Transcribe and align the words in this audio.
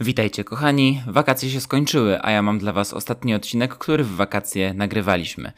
Witajcie 0.00 0.44
kochani, 0.44 1.02
wakacje 1.06 1.50
się 1.50 1.60
skończyły, 1.60 2.22
a 2.22 2.30
ja 2.30 2.42
mam 2.42 2.58
dla 2.58 2.72
was 2.72 2.94
ostatni 2.94 3.34
odcinek, 3.34 3.74
który 3.74 4.04
w 4.04 4.16
wakacje 4.16 4.74
nagrywaliśmy. 4.74 5.52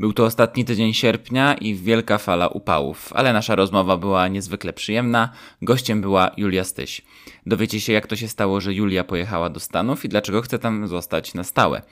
Był 0.00 0.12
to 0.12 0.24
ostatni 0.24 0.64
tydzień 0.64 0.94
sierpnia 0.94 1.54
i 1.54 1.74
wielka 1.74 2.18
fala 2.18 2.48
upałów, 2.48 3.12
ale 3.12 3.32
nasza 3.32 3.54
rozmowa 3.54 3.96
była 3.96 4.28
niezwykle 4.28 4.72
przyjemna. 4.72 5.28
Gościem 5.62 6.00
była 6.00 6.30
Julia 6.36 6.64
Styś. 6.64 7.02
Dowiecie 7.46 7.80
się, 7.80 7.92
jak 7.92 8.06
to 8.06 8.16
się 8.16 8.28
stało, 8.28 8.60
że 8.60 8.74
Julia 8.74 9.04
pojechała 9.04 9.50
do 9.50 9.60
Stanów 9.60 10.04
i 10.04 10.08
dlaczego 10.08 10.42
chce 10.42 10.58
tam 10.58 10.88
zostać 10.88 11.34
na 11.34 11.44
stałe. 11.44 11.82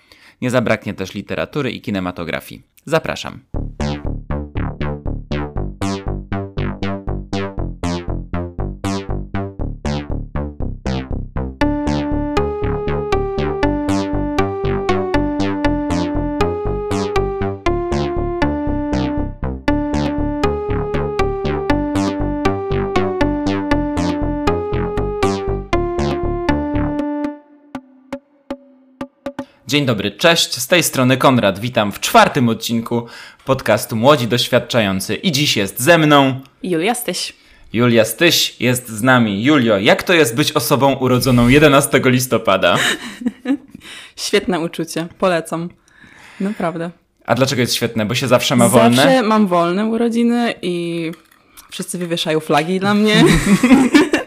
Nie 0.40 0.50
zabraknie 0.50 0.94
też 0.94 1.14
literatury 1.14 1.70
i 1.70 1.80
kinematografii. 1.80 2.62
Zapraszam. 2.84 3.40
Dzień 29.72 29.86
dobry, 29.86 30.10
cześć, 30.10 30.54
z 30.58 30.66
tej 30.66 30.82
strony 30.82 31.16
Konrad. 31.16 31.58
Witam 31.58 31.92
w 31.92 32.00
czwartym 32.00 32.48
odcinku 32.48 33.06
podcastu 33.44 33.96
Młodzi 33.96 34.28
Doświadczający. 34.28 35.14
I 35.14 35.32
dziś 35.32 35.56
jest 35.56 35.80
ze 35.80 35.98
mną 35.98 36.40
Julia 36.62 36.94
Styś. 36.94 37.32
Julia 37.72 38.04
Styś 38.04 38.60
jest 38.60 38.88
z 38.88 39.02
nami. 39.02 39.44
Julio, 39.44 39.78
jak 39.78 40.02
to 40.02 40.12
jest 40.12 40.36
być 40.36 40.52
osobą 40.52 40.94
urodzoną 40.94 41.48
11 41.48 42.00
listopada? 42.04 42.76
Świetne 44.26 44.60
uczucie, 44.60 45.06
polecam. 45.18 45.68
Naprawdę. 46.40 46.90
A 47.26 47.34
dlaczego 47.34 47.60
jest 47.60 47.74
świetne? 47.74 48.06
Bo 48.06 48.14
się 48.14 48.28
zawsze 48.28 48.56
ma 48.56 48.68
wolne? 48.68 48.96
Zawsze 48.96 49.22
mam 49.22 49.46
wolne 49.46 49.86
urodziny 49.86 50.54
i 50.62 51.10
wszyscy 51.70 51.98
wywieszają 51.98 52.40
flagi 52.40 52.80
dla 52.80 52.94
mnie. 52.94 53.24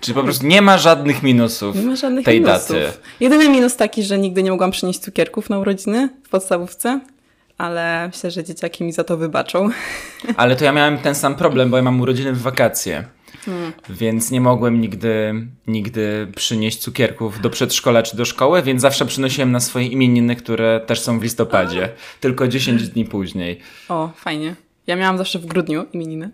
Czyli 0.00 0.14
po 0.14 0.22
prostu 0.22 0.46
nie 0.46 0.62
ma 0.62 0.78
żadnych 0.78 1.22
minusów 1.22 1.76
Nie 1.76 1.82
ma 1.82 1.96
żadnych 1.96 2.24
tej 2.24 2.40
minusów. 2.40 2.68
daty. 2.68 2.92
Jedyny 3.20 3.48
minus 3.48 3.76
taki, 3.76 4.02
że 4.02 4.18
nigdy 4.18 4.42
nie 4.42 4.50
mogłam 4.50 4.70
przynieść 4.70 4.98
cukierków 4.98 5.50
na 5.50 5.58
urodziny 5.58 6.08
w 6.24 6.28
podstawówce, 6.28 7.00
ale 7.58 8.08
myślę, 8.08 8.30
że 8.30 8.44
dzieciaki 8.44 8.84
mi 8.84 8.92
za 8.92 9.04
to 9.04 9.16
wybaczą. 9.16 9.70
Ale 10.36 10.56
to 10.56 10.64
ja 10.64 10.72
miałem 10.72 10.98
ten 10.98 11.14
sam 11.14 11.34
problem, 11.34 11.70
bo 11.70 11.76
ja 11.76 11.82
mam 11.82 12.00
urodziny 12.00 12.32
w 12.32 12.42
wakacje. 12.42 13.04
Hmm. 13.44 13.72
Więc 13.88 14.30
nie 14.30 14.40
mogłem 14.40 14.80
nigdy, 14.80 15.34
nigdy 15.66 16.26
przynieść 16.36 16.78
cukierków 16.78 17.40
do 17.40 17.50
przedszkola 17.50 18.02
czy 18.02 18.16
do 18.16 18.24
szkoły, 18.24 18.62
więc 18.62 18.82
zawsze 18.82 19.06
przynosiłem 19.06 19.52
na 19.52 19.60
swoje 19.60 19.86
imieniny, 19.86 20.36
które 20.36 20.80
też 20.86 21.00
są 21.00 21.20
w 21.20 21.22
listopadzie, 21.22 21.88
tylko 22.20 22.48
10 22.48 22.88
dni 22.88 23.04
później. 23.04 23.60
O, 23.88 24.10
fajnie. 24.16 24.54
Ja 24.86 24.96
miałam 24.96 25.18
zawsze 25.18 25.38
w 25.38 25.46
grudniu 25.46 25.84
imieniny, 25.92 26.30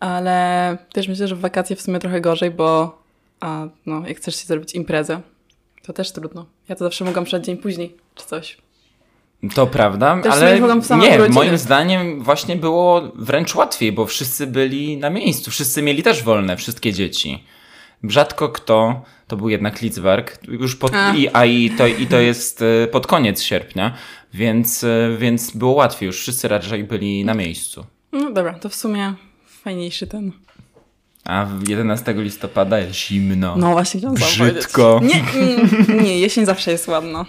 ale 0.00 0.78
też 0.92 1.08
myślę, 1.08 1.28
że 1.28 1.36
w 1.36 1.40
wakacje 1.40 1.76
w 1.76 1.82
sumie 1.82 1.98
trochę 1.98 2.20
gorzej, 2.20 2.50
bo 2.50 2.98
a, 3.40 3.66
no, 3.86 4.08
jak 4.08 4.16
chcesz 4.16 4.36
się 4.36 4.46
zrobić 4.46 4.74
imprezę, 4.74 5.20
to 5.82 5.92
też 5.92 6.12
trudno. 6.12 6.46
Ja 6.68 6.76
to 6.76 6.84
zawsze 6.84 7.04
mogłam 7.04 7.24
przed 7.24 7.44
dzień 7.44 7.56
później, 7.56 7.96
czy 8.14 8.26
coś. 8.26 8.58
To 9.54 9.66
prawda, 9.66 10.20
Też 10.22 10.32
ale 10.32 10.60
nie, 10.60 10.64
urodziny. 10.64 11.28
moim 11.34 11.58
zdaniem 11.58 12.22
właśnie 12.22 12.56
było 12.56 13.12
wręcz 13.14 13.54
łatwiej, 13.54 13.92
bo 13.92 14.06
wszyscy 14.06 14.46
byli 14.46 14.96
na 14.96 15.10
miejscu, 15.10 15.50
wszyscy 15.50 15.82
mieli 15.82 16.02
też 16.02 16.22
wolne, 16.22 16.56
wszystkie 16.56 16.92
dzieci. 16.92 17.44
Rzadko 18.04 18.48
kto, 18.48 19.02
to 19.26 19.36
był 19.36 19.48
jednak 19.48 19.82
Lidzbark, 19.82 20.38
już 20.48 20.76
pod, 20.76 20.94
A. 20.94 21.14
i, 21.14 21.28
a 21.32 21.44
i 21.44 21.70
to, 21.70 21.86
i 21.86 22.06
to 22.06 22.16
jest 22.20 22.62
e, 22.62 22.86
pod 22.86 23.06
koniec 23.06 23.42
sierpnia, 23.42 23.94
więc, 24.34 24.84
e, 24.84 25.16
więc 25.18 25.50
było 25.56 25.72
łatwiej, 25.72 26.06
już 26.06 26.20
wszyscy 26.20 26.48
raczej 26.48 26.84
byli 26.84 27.24
na 27.24 27.34
miejscu. 27.34 27.86
No 28.12 28.30
dobra, 28.32 28.54
to 28.54 28.68
w 28.68 28.74
sumie 28.74 29.14
fajniejszy 29.46 30.06
ten. 30.06 30.32
A 31.28 31.44
w 31.44 31.68
11 31.68 32.14
listopada 32.16 32.78
jest 32.78 32.94
zimno. 32.94 33.56
No 33.56 33.70
właśnie 33.72 34.00
chciałam 34.00 34.16
Brzydko. 34.16 35.00
Nie, 35.02 35.24
nie, 36.02 36.18
jesień 36.18 36.46
zawsze 36.46 36.70
jest 36.70 36.88
ładna. 36.88 37.26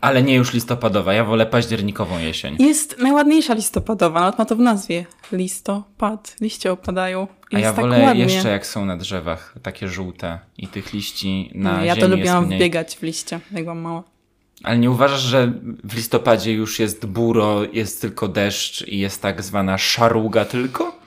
Ale 0.00 0.22
nie 0.22 0.34
już 0.34 0.52
listopadowa, 0.52 1.14
ja 1.14 1.24
wolę 1.24 1.46
październikową 1.46 2.18
jesień. 2.18 2.56
Jest 2.58 2.98
najładniejsza 2.98 3.54
listopadowa, 3.54 4.20
nawet 4.20 4.38
ma 4.38 4.44
to 4.44 4.56
w 4.56 4.58
nazwie. 4.60 5.06
Listopad, 5.32 6.36
liście 6.40 6.72
opadają. 6.72 7.26
A 7.52 7.58
Jest 7.58 7.62
ja 7.64 7.72
tak 7.72 7.80
wolę 7.80 8.02
ładnie. 8.02 8.22
jeszcze 8.24 8.48
jak 8.48 8.66
są 8.66 8.84
na 8.84 8.96
drzewach, 8.96 9.54
takie 9.62 9.88
żółte 9.88 10.38
i 10.58 10.68
tych 10.68 10.92
liści 10.92 11.50
na 11.54 11.80
Nie, 11.80 11.86
ja 11.86 11.96
to 11.96 12.08
lubiłam 12.08 12.46
mniej. 12.46 12.58
wbiegać 12.58 12.96
w 12.96 13.02
liście, 13.02 13.40
jak 13.52 13.62
byłam 13.62 13.78
mała. 13.80 14.02
Ale 14.64 14.78
nie 14.78 14.90
uważasz, 14.90 15.20
że 15.20 15.52
w 15.84 15.96
listopadzie 15.96 16.52
już 16.52 16.78
jest 16.78 17.06
buro, 17.06 17.60
jest 17.72 18.00
tylko 18.00 18.28
deszcz 18.28 18.88
i 18.88 18.98
jest 18.98 19.22
tak 19.22 19.42
zwana 19.42 19.78
szaruga 19.78 20.44
tylko? 20.44 20.98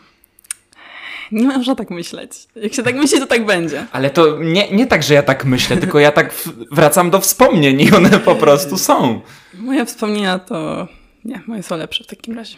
Nie 1.41 1.47
można 1.47 1.75
tak 1.75 1.89
myśleć. 1.89 2.31
Jak 2.55 2.73
się 2.73 2.83
tak 2.83 2.95
myśli, 2.95 3.19
to 3.19 3.27
tak 3.27 3.45
będzie. 3.45 3.85
Ale 3.91 4.09
to 4.09 4.37
nie, 4.39 4.71
nie 4.71 4.87
tak, 4.87 5.03
że 5.03 5.13
ja 5.13 5.23
tak 5.23 5.45
myślę, 5.45 5.77
tylko 5.77 5.99
ja 5.99 6.11
tak 6.11 6.33
wracam 6.71 7.09
do 7.09 7.19
wspomnień 7.19 7.81
i 7.81 7.91
one 7.91 8.09
po 8.09 8.35
prostu 8.35 8.77
są. 8.77 9.21
Moje 9.53 9.85
wspomnienia 9.85 10.39
to... 10.39 10.87
Nie, 11.25 11.41
moje 11.47 11.63
są 11.63 11.77
lepsze 11.77 12.03
w 12.03 12.07
takim 12.07 12.35
razie. 12.35 12.57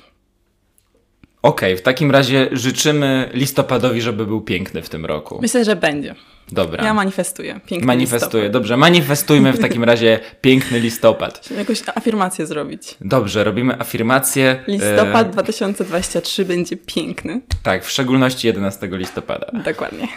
Okej, 1.44 1.78
w 1.78 1.81
takim 1.81 2.12
razie 2.12 2.50
życzymy 2.52 3.30
listopadowi, 3.34 4.02
żeby 4.02 4.26
był 4.26 4.42
piękny 4.42 4.81
w 4.81 4.90
tym 4.90 5.06
roku. 5.06 5.40
Myślę, 5.42 5.66
że 5.66 5.76
będzie. 5.76 6.16
Dobra. 6.52 6.84
Ja 6.84 6.94
manifestuję. 6.94 7.59
Piękny 7.66 7.88
Manifestuję. 7.88 8.50
Dobrze, 8.50 8.78
manifestujmy 8.78 9.54
w 9.54 9.59
takim 9.59 9.84
razie 9.84 10.20
piękny 10.42 10.80
listopad. 10.80 11.38
listopad. 11.38 11.58
Jakąś 11.58 11.81
afirmację 11.96 12.46
zrobić. 12.46 12.96
Dobrze, 13.02 13.44
robimy 13.44 13.80
afirmację. 13.80 14.64
Listopad 14.68 15.28
E, 15.28 15.31
2023 15.31 16.46
będzie 16.46 16.78
piękny. 16.78 17.42
tak, 17.64 17.86
w 17.86 17.90
szczególności 17.92 18.48
11 18.48 18.90
listopada. 18.92 19.52
Dokładnie. 19.66 20.08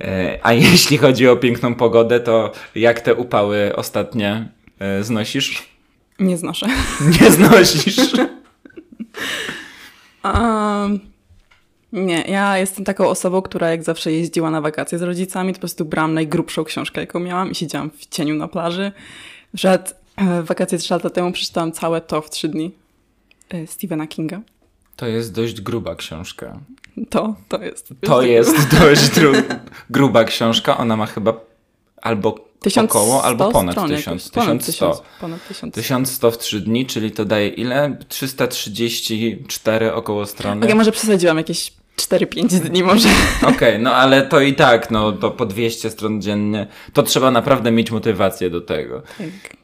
E, 0.00 0.38
a 0.42 0.52
jeśli 0.52 0.98
chodzi 0.98 1.28
o 1.28 1.36
piękną 1.36 1.74
pogodę, 1.74 2.20
to 2.20 2.52
jak 2.74 3.00
te 3.00 3.14
upały 3.14 3.76
ostatnie 3.76 4.48
e, 4.78 5.04
znosisz? 5.04 5.62
Nie 6.18 6.36
znoszę. 6.36 6.66
Nie 7.20 7.30
znosisz. 7.30 7.96
Um, 10.24 11.00
nie, 11.92 12.20
ja 12.20 12.58
jestem 12.58 12.84
taką 12.84 13.08
osobą, 13.08 13.42
która 13.42 13.70
jak 13.70 13.84
zawsze 13.84 14.12
jeździła 14.12 14.50
na 14.50 14.60
wakacje 14.60 14.98
z 14.98 15.02
rodzicami, 15.02 15.52
to 15.52 15.56
po 15.56 15.60
prostu 15.60 15.84
brałam 15.84 16.14
najgrubszą 16.14 16.64
książkę, 16.64 17.00
jaką 17.00 17.20
miałam 17.20 17.50
i 17.50 17.54
siedziałam 17.54 17.90
w 17.90 18.06
cieniu 18.06 18.34
na 18.34 18.48
plaży. 18.48 18.92
Przed 19.56 20.00
e, 20.16 20.42
wakacje 20.42 20.78
trzy 20.78 20.94
lata 20.94 21.10
temu 21.10 21.32
przeczytałam 21.32 21.72
całe 21.72 22.00
to 22.00 22.22
w 22.22 22.30
trzy 22.30 22.48
dni 22.48 22.70
e, 23.50 23.66
Stephena 23.66 24.06
Kinga. 24.06 24.40
To 24.96 25.06
jest 25.06 25.34
dość 25.34 25.60
gruba 25.60 25.94
książka. 25.94 26.58
To, 27.10 27.36
to 27.48 27.62
jest. 27.62 27.92
To 28.00 28.22
jest 28.22 28.78
dość 28.80 29.10
gruba 29.90 30.24
książka. 30.24 30.78
Ona 30.78 30.96
ma 30.96 31.06
chyba 31.06 31.40
albo 32.02 32.47
około, 32.84 33.24
albo 33.24 33.50
ponad 33.50 33.74
stron 33.74 33.88
1000. 33.88 34.06
jakoś. 34.06 34.30
Ponad 34.30 34.58
1100. 34.64 34.72
tysiąc. 34.72 35.02
Ponad 35.20 35.48
tysiąc. 35.48 35.74
1100 35.74 36.30
w 36.30 36.38
3 36.38 36.60
dni, 36.60 36.86
czyli 36.86 37.10
to 37.10 37.24
daje 37.24 37.48
ile? 37.48 37.96
334 38.08 39.92
około 39.92 40.26
strony. 40.26 40.66
Okej, 40.66 40.76
może 40.76 40.92
przesadziłam 40.92 41.36
jakieś 41.36 41.72
4-5 41.96 42.48
dni 42.60 42.82
może. 42.82 43.08
Okej, 43.54 43.78
no 43.78 43.94
ale 43.94 44.22
to 44.22 44.40
i 44.40 44.54
tak, 44.54 44.90
no 44.90 45.12
to 45.12 45.30
po 45.30 45.46
200 45.46 45.90
stron 45.90 46.22
dziennie, 46.22 46.66
to 46.92 47.02
trzeba 47.02 47.30
naprawdę 47.30 47.70
mieć 47.70 47.90
motywację 47.90 48.50
do 48.50 48.60
tego. 48.60 49.02
Tak. 49.18 49.56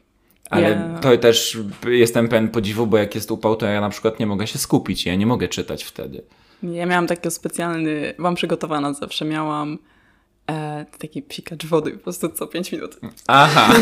Ale 0.49 0.69
Ja- 0.69 0.99
to 1.01 1.17
też 1.17 1.57
jestem 1.87 2.27
pełen 2.27 2.49
podziwu, 2.49 2.87
bo 2.87 2.97
jak 2.97 3.15
jest 3.15 3.31
upał, 3.31 3.55
to 3.55 3.65
ja 3.65 3.81
na 3.81 3.89
przykład 3.89 4.19
nie 4.19 4.25
mogę 4.25 4.47
się 4.47 4.59
skupić, 4.59 5.05
ja 5.05 5.15
nie 5.15 5.25
mogę 5.25 5.47
czytać 5.47 5.83
wtedy. 5.83 6.23
Ja 6.63 6.85
miałam 6.85 7.07
taki 7.07 7.31
specjalny, 7.31 8.13
mam 8.17 8.35
przygotowana 8.35 8.93
zawsze, 8.93 9.25
miałam 9.25 9.77
e, 10.51 10.85
taki 10.99 11.21
psikacz 11.21 11.65
wody 11.65 11.91
po 11.91 11.97
prostu 12.03 12.29
co 12.29 12.47
5 12.47 12.71
minut. 12.71 12.99
Aha, 13.27 13.73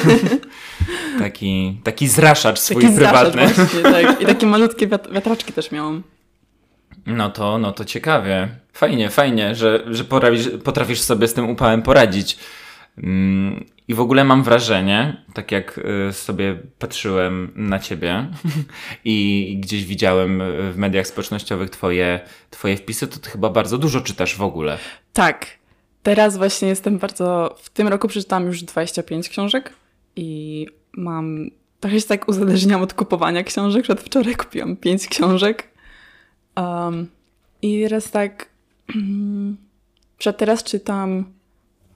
taki, 1.19 1.79
taki 1.83 2.07
zraszacz 2.07 2.59
swój 2.59 2.81
Taki 2.81 2.95
zraszacz 2.95 3.31
prywatny. 3.33 3.63
właśnie, 3.63 3.81
tak. 3.81 4.21
I 4.21 4.25
takie 4.25 4.45
malutkie 4.45 4.87
wiat- 4.87 5.11
wiatraczki 5.13 5.53
też 5.53 5.71
miałam. 5.71 6.03
No 7.05 7.29
to, 7.29 7.57
no 7.57 7.71
to 7.71 7.85
ciekawie. 7.85 8.49
Fajnie, 8.73 9.09
fajnie, 9.09 9.55
że, 9.55 9.83
że 9.87 10.03
potrafisz, 10.03 10.49
potrafisz 10.63 11.01
sobie 11.01 11.27
z 11.27 11.33
tym 11.33 11.49
upałem 11.49 11.81
poradzić. 11.81 12.37
Mm, 12.97 13.65
I 13.87 13.93
w 13.93 13.99
ogóle 13.99 14.23
mam 14.23 14.43
wrażenie, 14.43 15.23
tak 15.33 15.51
jak 15.51 15.77
y, 16.09 16.13
sobie 16.13 16.57
patrzyłem 16.79 17.51
na 17.55 17.79
ciebie 17.79 18.27
i 19.05 19.57
gdzieś 19.59 19.85
widziałem 19.85 20.41
w 20.71 20.77
mediach 20.77 21.07
społecznościowych 21.07 21.69
twoje, 21.69 22.19
twoje 22.49 22.77
wpisy, 22.77 23.07
to 23.07 23.19
ty 23.19 23.29
chyba 23.29 23.49
bardzo 23.49 23.77
dużo 23.77 24.01
czytasz 24.01 24.35
w 24.35 24.41
ogóle. 24.41 24.77
Tak. 25.13 25.47
Teraz 26.03 26.37
właśnie 26.37 26.67
jestem 26.67 26.97
bardzo. 26.97 27.55
W 27.57 27.69
tym 27.69 27.87
roku 27.87 28.07
przeczytałam 28.07 28.45
już 28.45 28.63
25 28.63 29.29
książek 29.29 29.73
i 30.15 30.67
mam. 30.93 31.49
Trochę 31.79 32.01
się 32.01 32.07
tak 32.07 32.27
uzależniam 32.27 32.81
od 32.81 32.93
kupowania 32.93 33.43
książek. 33.43 33.83
Przed 33.83 34.01
wczoraj 34.01 34.35
kupiłam 34.35 34.75
5 34.75 35.07
książek. 35.07 35.67
Um, 36.57 37.07
I 37.61 37.81
teraz 37.83 38.11
tak. 38.11 38.49
Przed 40.17 40.37
teraz 40.37 40.63
czytam. 40.63 41.25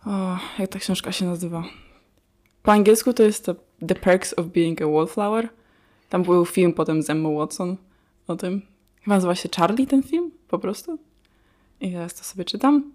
O, 0.05 0.37
jak 0.59 0.69
ta 0.69 0.79
książka 0.79 1.11
się 1.11 1.25
nazywa? 1.25 1.63
po 2.67 2.71
angielsku 2.71 3.13
to 3.13 3.23
jest 3.23 3.45
The 3.87 3.95
Perks 3.95 4.33
of 4.37 4.45
Being 4.45 4.81
a 4.81 4.87
Wallflower. 4.87 5.49
Tam 6.09 6.23
był 6.23 6.45
film 6.45 6.73
potem 6.73 7.03
z 7.03 7.09
Emma 7.09 7.29
Watson 7.29 7.77
o 8.27 8.35
tym. 8.35 8.61
Chyba 9.01 9.15
nazywa 9.15 9.35
się 9.35 9.49
Charlie 9.55 9.87
ten 9.87 10.03
film, 10.03 10.31
po 10.47 10.59
prostu. 10.59 10.99
I 11.81 11.91
teraz 11.91 12.13
to 12.13 12.23
sobie 12.23 12.45
czytam. 12.45 12.91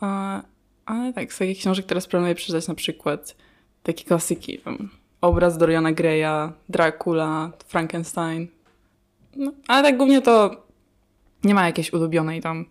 A, 0.00 0.42
ale 0.86 1.12
tak, 1.12 1.32
z 1.32 1.38
takich 1.38 1.58
książek 1.58 1.86
teraz 1.86 2.06
planuję 2.06 2.34
przeczytać 2.34 2.68
na 2.68 2.74
przykład 2.74 3.36
takie 3.82 4.04
klasyki. 4.04 4.58
Tam, 4.58 4.88
obraz 5.20 5.58
Doriana 5.58 5.92
Greya, 5.92 6.52
Dracula, 6.68 7.50
Frankenstein. 7.66 8.48
No, 9.36 9.52
ale 9.68 9.82
tak 9.82 9.96
głównie 9.96 10.22
to 10.22 10.66
nie 11.44 11.54
ma 11.54 11.66
jakiejś 11.66 11.92
ulubionej 11.92 12.42
tam 12.42 12.64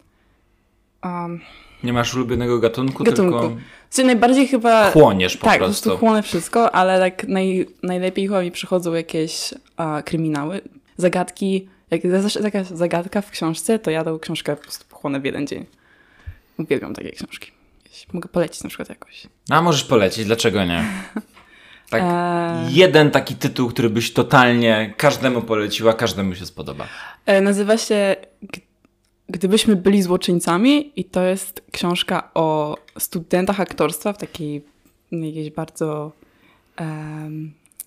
um, 1.03 1.41
Nie 1.83 1.93
masz 1.93 2.15
ulubionego 2.15 2.59
gatunku, 2.59 3.03
gatunku. 3.03 3.39
tylko 3.39 3.55
Czyli 3.91 4.05
najbardziej 4.05 4.47
chyba... 4.47 4.91
chłoniesz 4.91 5.37
po 5.37 5.45
tak, 5.45 5.59
po 5.59 5.65
prostu. 5.65 5.89
prostu 5.89 5.99
chłonę 5.99 6.23
wszystko, 6.23 6.75
ale 6.75 6.99
tak 6.99 7.27
naj, 7.27 7.67
najlepiej 7.83 8.27
chyba 8.27 8.41
mi 8.41 8.51
przychodzą 8.51 8.93
jakieś 8.93 9.53
a, 9.77 10.01
kryminały, 10.05 10.61
zagadki. 10.97 11.67
Jak 11.91 12.03
jest 12.03 12.43
jakaś 12.43 12.67
zagadka 12.67 13.21
w 13.21 13.31
książce, 13.31 13.79
to 13.79 13.91
ja 13.91 14.03
tą 14.03 14.19
książkę 14.19 14.55
po 14.55 14.61
prostu 14.61 14.85
pochłonę 14.89 15.19
w 15.19 15.25
jeden 15.25 15.47
dzień. 15.47 15.65
Uwielbiam 16.57 16.93
takie 16.93 17.11
książki. 17.11 17.51
Mogę 18.13 18.29
polecić 18.29 18.63
na 18.63 18.69
przykład 18.69 18.89
jakoś. 18.89 19.27
A 19.49 19.61
możesz 19.61 19.83
polecić, 19.83 20.25
dlaczego 20.25 20.65
nie? 20.65 20.85
Tak, 21.89 22.01
Eee. 22.05 22.75
jeden 22.75 23.11
taki 23.11 23.35
tytuł, 23.35 23.69
który 23.69 23.89
byś 23.89 24.13
totalnie 24.13 24.93
każdemu 24.97 25.41
poleciła, 25.41 25.93
każdemu 25.93 26.35
się 26.35 26.45
spodoba. 26.45 26.87
E, 27.25 27.41
nazywa 27.41 27.77
się 27.77 28.15
Gdybyśmy 29.29 29.75
byli 29.75 30.01
złoczyńcami 30.01 30.91
i 30.95 31.05
to 31.05 31.23
jest 31.23 31.63
książka 31.71 32.29
o 32.33 32.77
studentach 32.99 33.59
aktorstwa 33.59 34.13
w 34.13 34.17
takiej 34.17 34.65
jakiejś 35.11 35.49
bardzo 35.49 36.11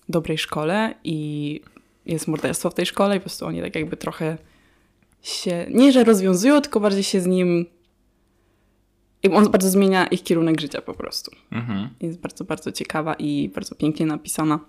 dobrej 0.09 0.37
szkole 0.37 0.93
i 1.03 1.61
jest 2.05 2.27
morderstwo 2.27 2.69
w 2.69 2.73
tej 2.73 2.85
szkole 2.85 3.15
i 3.15 3.19
po 3.19 3.23
prostu 3.23 3.45
oni 3.45 3.61
tak 3.61 3.75
jakby 3.75 3.97
trochę 3.97 4.37
się, 5.21 5.65
nie 5.69 5.91
że 5.91 6.03
rozwiązują, 6.03 6.61
tylko 6.61 6.79
bardziej 6.79 7.03
się 7.03 7.21
z 7.21 7.25
nim 7.25 7.65
i 9.23 9.29
on 9.29 9.51
bardzo 9.51 9.69
zmienia 9.69 10.07
ich 10.07 10.23
kierunek 10.23 10.61
życia 10.61 10.81
po 10.81 10.93
prostu. 10.93 11.31
Mhm. 11.51 11.89
Jest 12.01 12.19
bardzo, 12.19 12.43
bardzo 12.43 12.71
ciekawa 12.71 13.13
i 13.13 13.49
bardzo 13.55 13.75
pięknie 13.75 14.05
napisana. 14.05 14.59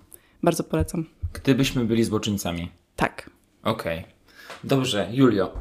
Bardzo 0.43 0.65
polecam. 0.65 1.05
Gdybyśmy 1.33 1.85
byli 1.85 2.05
złoczyńcami. 2.05 2.71
Tak. 2.97 3.31
Okej. 3.63 4.05
Dobrze, 4.65 5.09
Julio. 5.13 5.53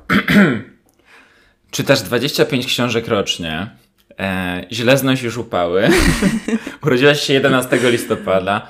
Czytasz 1.72 2.02
25 2.02 2.66
książek 2.66 3.08
rocznie. 3.08 3.70
E, 4.20 4.66
źle 4.72 4.98
znosisz 4.98 5.38
upały. 5.38 5.88
Urodziłaś 6.84 7.22
się 7.22 7.34
11 7.34 7.80
listopada. 7.92 8.68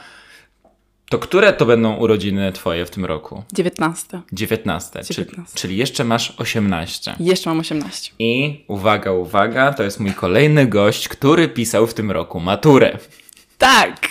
To 1.09 1.19
które 1.19 1.53
to 1.53 1.65
będą 1.65 1.95
urodziny 1.95 2.51
twoje 2.51 2.85
w 2.85 2.89
tym 2.89 3.05
roku? 3.05 3.43
19. 3.53 4.21
19. 4.31 5.03
Czyli, 5.03 5.15
19. 5.15 5.59
czyli 5.59 5.77
jeszcze 5.77 6.03
masz 6.03 6.33
18. 6.37 7.15
Jeszcze 7.19 7.49
mam 7.49 7.59
18. 7.59 8.11
I 8.19 8.63
uwaga, 8.67 9.11
uwaga, 9.11 9.73
to 9.73 9.83
jest 9.83 9.99
mój 9.99 10.13
kolejny 10.13 10.67
gość, 10.67 11.07
który 11.07 11.47
pisał 11.47 11.87
w 11.87 11.93
tym 11.93 12.11
roku 12.11 12.39
maturę. 12.39 12.97
Tak! 13.57 14.09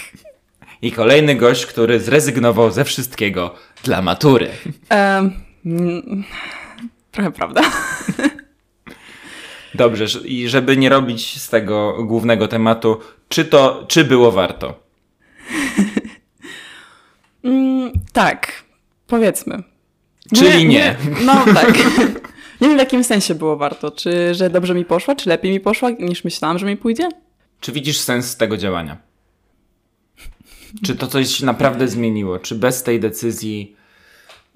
I 0.82 0.92
kolejny 0.92 1.34
gość, 1.34 1.66
który 1.66 2.00
zrezygnował 2.00 2.70
ze 2.70 2.84
wszystkiego 2.84 3.54
dla 3.84 4.02
matury. 4.02 4.50
Mm, 5.64 6.24
trochę 7.10 7.32
prawda. 7.32 7.62
Dobrze, 9.74 10.20
i 10.24 10.48
żeby 10.48 10.76
nie 10.76 10.88
robić 10.88 11.40
z 11.40 11.48
tego 11.48 12.04
głównego 12.04 12.48
tematu, 12.48 13.00
czy 13.28 13.44
to, 13.44 13.84
czy 13.88 14.04
było 14.04 14.32
warto? 14.32 14.88
Mm, 17.48 17.92
tak, 18.12 18.52
powiedzmy. 19.06 19.62
Czyli 20.34 20.68
nie. 20.68 20.96
No 21.24 21.44
tak. 21.54 21.74
Nie 22.60 22.68
wiem 22.68 22.76
w 22.76 22.80
jakim 22.80 23.04
sensie 23.04 23.34
było 23.34 23.56
warto. 23.56 23.90
Czy 23.90 24.34
że 24.34 24.50
dobrze 24.50 24.74
mi 24.74 24.84
poszła, 24.84 25.16
czy 25.16 25.28
lepiej 25.28 25.52
mi 25.52 25.60
poszła 25.60 25.90
niż 25.90 26.24
myślałam, 26.24 26.58
że 26.58 26.66
mi 26.66 26.76
pójdzie? 26.76 27.08
Czy 27.60 27.72
widzisz 27.72 27.98
sens 28.00 28.36
tego 28.36 28.56
działania? 28.56 28.96
Czy 30.84 30.94
to 30.94 31.06
coś 31.06 31.40
naprawdę 31.40 31.88
zmieniło? 31.88 32.38
Czy 32.38 32.54
bez 32.54 32.82
tej 32.82 33.00
decyzji 33.00 33.76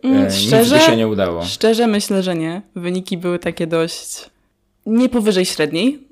e, 0.04 0.08
Mm, 0.08 0.24
nic 0.24 0.34
szczerze, 0.34 0.74
by 0.78 0.80
się 0.80 0.96
nie 0.96 1.08
udało? 1.08 1.44
szczerze 1.44 1.86
myślę, 1.86 2.22
że 2.22 2.34
nie. 2.34 2.62
Wyniki 2.76 3.16
były 3.18 3.38
takie 3.38 3.66
dość 3.66 4.30
nie 4.86 5.08
powyżej 5.08 5.44
średniej, 5.46 6.08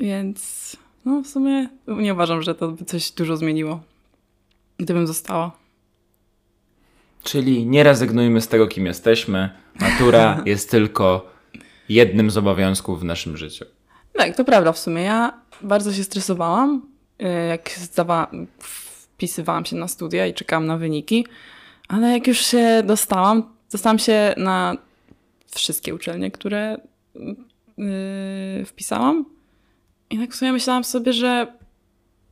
więc 0.00 0.76
no 1.04 1.22
w 1.22 1.26
sumie 1.26 1.68
nie 1.88 2.12
uważam, 2.14 2.42
że 2.42 2.54
to 2.54 2.68
by 2.68 2.84
coś 2.84 3.10
dużo 3.10 3.36
zmieniło, 3.36 3.80
gdybym 4.78 5.06
została. 5.06 5.61
Czyli 7.22 7.66
nie 7.66 7.82
rezygnujmy 7.82 8.40
z 8.40 8.48
tego, 8.48 8.66
kim 8.66 8.86
jesteśmy. 8.86 9.50
Matura 9.80 10.42
jest 10.46 10.70
tylko 10.70 11.32
jednym 11.88 12.30
z 12.30 12.36
obowiązków 12.36 13.00
w 13.00 13.04
naszym 13.04 13.36
życiu. 13.36 13.64
Tak, 14.12 14.36
to 14.36 14.44
prawda 14.44 14.72
w 14.72 14.78
sumie. 14.78 15.02
Ja 15.02 15.40
bardzo 15.62 15.92
się 15.92 16.04
stresowałam, 16.04 16.82
y, 17.22 17.48
jak 17.48 17.70
wpisywałam 18.58 19.64
się 19.64 19.76
na 19.76 19.88
studia 19.88 20.26
i 20.26 20.34
czekałam 20.34 20.66
na 20.66 20.76
wyniki, 20.76 21.26
ale 21.88 22.10
jak 22.10 22.26
już 22.26 22.46
się 22.46 22.82
dostałam, 22.86 23.42
dostałam 23.72 23.98
się 23.98 24.34
na 24.36 24.76
wszystkie 25.54 25.94
uczelnie, 25.94 26.30
które 26.30 26.76
yy, 27.78 28.64
wpisałam. 28.64 29.24
I 30.10 30.18
tak 30.18 30.32
w 30.32 30.36
sumie 30.36 30.52
myślałam 30.52 30.84
sobie, 30.84 31.12
że 31.12 31.46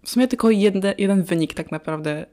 w 0.04 0.10
sumie 0.10 0.28
tylko 0.28 0.50
jeden, 0.50 0.82
jeden 0.98 1.22
wynik 1.22 1.54
tak 1.54 1.72
naprawdę 1.72 2.26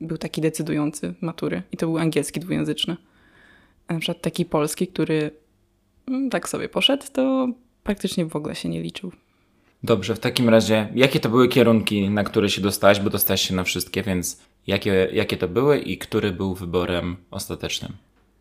był 0.00 0.18
taki 0.18 0.40
decydujący 0.40 1.14
matury. 1.20 1.62
I 1.72 1.76
to 1.76 1.86
był 1.86 1.98
angielski 1.98 2.40
dwujęzyczny. 2.40 2.96
A 3.88 3.92
Na 3.92 4.00
przykład 4.00 4.22
taki 4.22 4.44
polski, 4.44 4.86
który 4.86 5.30
mm, 6.08 6.30
tak 6.30 6.48
sobie 6.48 6.68
poszedł, 6.68 7.04
to 7.12 7.48
praktycznie 7.82 8.26
w 8.26 8.36
ogóle 8.36 8.54
się 8.54 8.68
nie 8.68 8.82
liczył. 8.82 9.12
Dobrze, 9.82 10.14
w 10.14 10.18
takim 10.18 10.48
razie, 10.48 10.88
jakie 10.94 11.20
to 11.20 11.28
były 11.28 11.48
kierunki, 11.48 12.10
na 12.10 12.24
które 12.24 12.50
się 12.50 12.62
dostałaś, 12.62 13.00
bo 13.00 13.10
dostałaś 13.10 13.40
się 13.40 13.54
na 13.54 13.64
wszystkie, 13.64 14.02
więc 14.02 14.40
jakie, 14.66 15.08
jakie 15.12 15.36
to 15.36 15.48
były 15.48 15.78
i 15.78 15.98
który 15.98 16.32
był 16.32 16.54
wyborem 16.54 17.16
ostatecznym? 17.30 17.92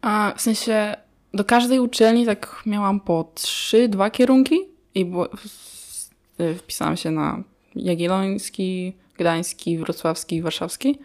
A 0.01 0.33
w 0.37 0.41
sensie 0.41 0.95
do 1.33 1.45
każdej 1.45 1.79
uczelni 1.79 2.25
tak 2.25 2.63
miałam 2.65 2.99
po 2.99 3.31
trzy, 3.35 3.89
dwa 3.89 4.09
kierunki 4.09 4.59
i 4.95 5.05
było, 5.05 5.29
wpisałam 6.57 6.97
się 6.97 7.11
na 7.11 7.43
Jagielloński, 7.75 8.93
Gdański, 9.17 9.77
Wrocławski 9.77 10.35
i 10.35 10.41
Warszawski. 10.41 10.99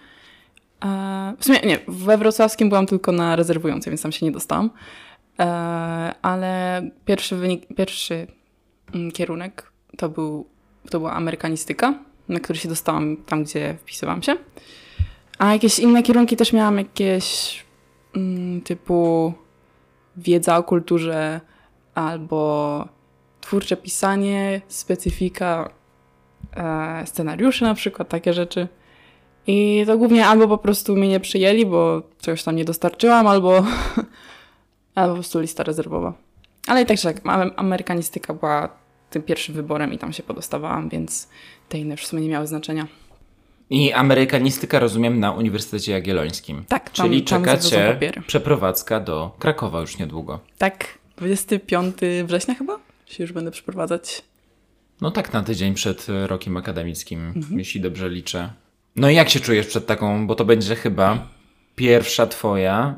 E, 0.85 1.35
W 1.38 1.45
sumie 1.45 1.61
nie, 1.61 1.79
we 1.88 2.19
Wrocławskim 2.19 2.69
byłam 2.69 2.87
tylko 2.87 3.12
na 3.12 3.37
rezerwującej, 3.37 3.90
więc 3.90 4.02
tam 4.02 4.12
się 4.12 4.26
nie 4.26 4.33
dostałam. 4.33 4.71
E, 5.38 5.45
Ale 6.23 6.83
pierwszy 7.05 7.37
wynik, 7.37 7.67
pierwszy 7.76 8.26
mm, 8.95 9.12
kierunek 9.12 9.73
to, 9.97 10.09
był, 10.09 10.47
to 10.90 10.99
była 10.99 11.12
amerykanistyka, 11.12 11.95
na 12.29 12.40
który 12.40 12.59
się 12.59 12.69
dostałam 12.69 13.17
tam, 13.17 13.45
gdzie 13.45 13.76
wpisywałam 13.81 14.23
się. 14.23 14.37
A 15.38 15.52
jakieś 15.52 15.79
inne 15.79 16.02
kierunki 16.02 16.37
też 16.37 16.52
miałam 16.52 16.79
jakieś 16.79 17.64
mm, 18.17 18.61
typu 18.61 19.33
wiedza 20.17 20.57
o 20.57 20.62
kulturze 20.62 21.40
albo 21.95 22.88
twórcze 23.40 23.76
pisanie, 23.76 24.61
specyfika, 24.69 25.71
e, 26.56 27.02
scenariusze 27.06 27.64
na 27.64 27.75
przykład, 27.75 28.09
takie 28.09 28.32
rzeczy. 28.32 28.68
I 29.47 29.85
to 29.87 29.99
głównie 29.99 30.26
albo 30.26 30.49
po 30.49 30.59
prostu 30.59 30.97
mnie 30.97 31.09
nie 31.09 31.20
przyjęli, 31.20 31.66
bo 31.66 32.02
czegoś 32.20 32.42
tam 32.42 32.56
nie 32.56 32.64
dostarczyłam, 32.64 33.26
albo, 33.26 33.64
albo 34.94 35.09
po 35.09 35.14
prostu 35.14 35.40
lista 35.40 35.62
rezerwowa. 35.64 36.12
Ale 36.66 36.82
i 36.82 36.87
tak, 36.87 36.97
że 36.99 37.02
tak, 37.14 37.26
am- 37.26 37.50
amerykanistyka 37.56 38.35
była 38.35 38.68
tym 39.11 39.23
pierwszym 39.23 39.54
wyborem 39.54 39.92
i 39.92 39.99
tam 39.99 40.12
się 40.12 40.23
podostawałam, 40.23 40.88
więc 40.88 41.28
te 41.68 41.78
inne 41.78 41.90
już 41.94 42.02
w 42.02 42.06
sumie 42.06 42.23
nie 42.23 42.28
miały 42.28 42.47
znaczenia. 42.47 42.87
I 43.70 43.92
amerykanistyka 43.92 44.78
rozumiem 44.78 45.20
na 45.20 45.32
Uniwersytecie 45.32 45.92
Jagiellońskim. 45.92 46.64
Tak, 46.68 46.90
tam- 46.90 47.06
Czyli 47.06 47.23
tam 47.23 47.42
czeka 47.44 47.50
zawiozą 47.56 47.70
cię 47.70 47.92
papiery. 47.94 48.23
przeprowadzka 48.26 49.00
do 49.00 49.30
Krakowa 49.38 49.80
już 49.80 49.99
niedługo. 49.99 50.40
Tak, 50.59 50.99
25 51.16 51.94
września 52.25 52.54
chyba 52.54 52.78
się 53.06 53.23
już 53.25 53.32
będę 53.32 53.50
przeprowadzać. 53.50 54.23
No 55.00 55.11
tak 55.11 55.33
na 55.33 55.42
tydzień 55.42 55.75
przed 55.75 56.07
e, 56.11 56.26
rokiem 56.26 56.57
akademickim, 56.57 57.33
Mhm. 57.37 57.59
jeśli 57.59 57.80
dobrze 57.80 58.09
liczę. 58.09 58.50
No 58.97 59.11
i 59.11 59.14
jak 59.14 59.28
się 59.28 59.40
czujesz 59.40 59.66
przed 59.66 59.87
taką, 59.87 60.26
bo 60.26 60.35
to 60.35 60.45
będzie 60.45 60.76
chyba 60.76 61.19
pierwsza 61.76 62.26
twoja 62.26 62.95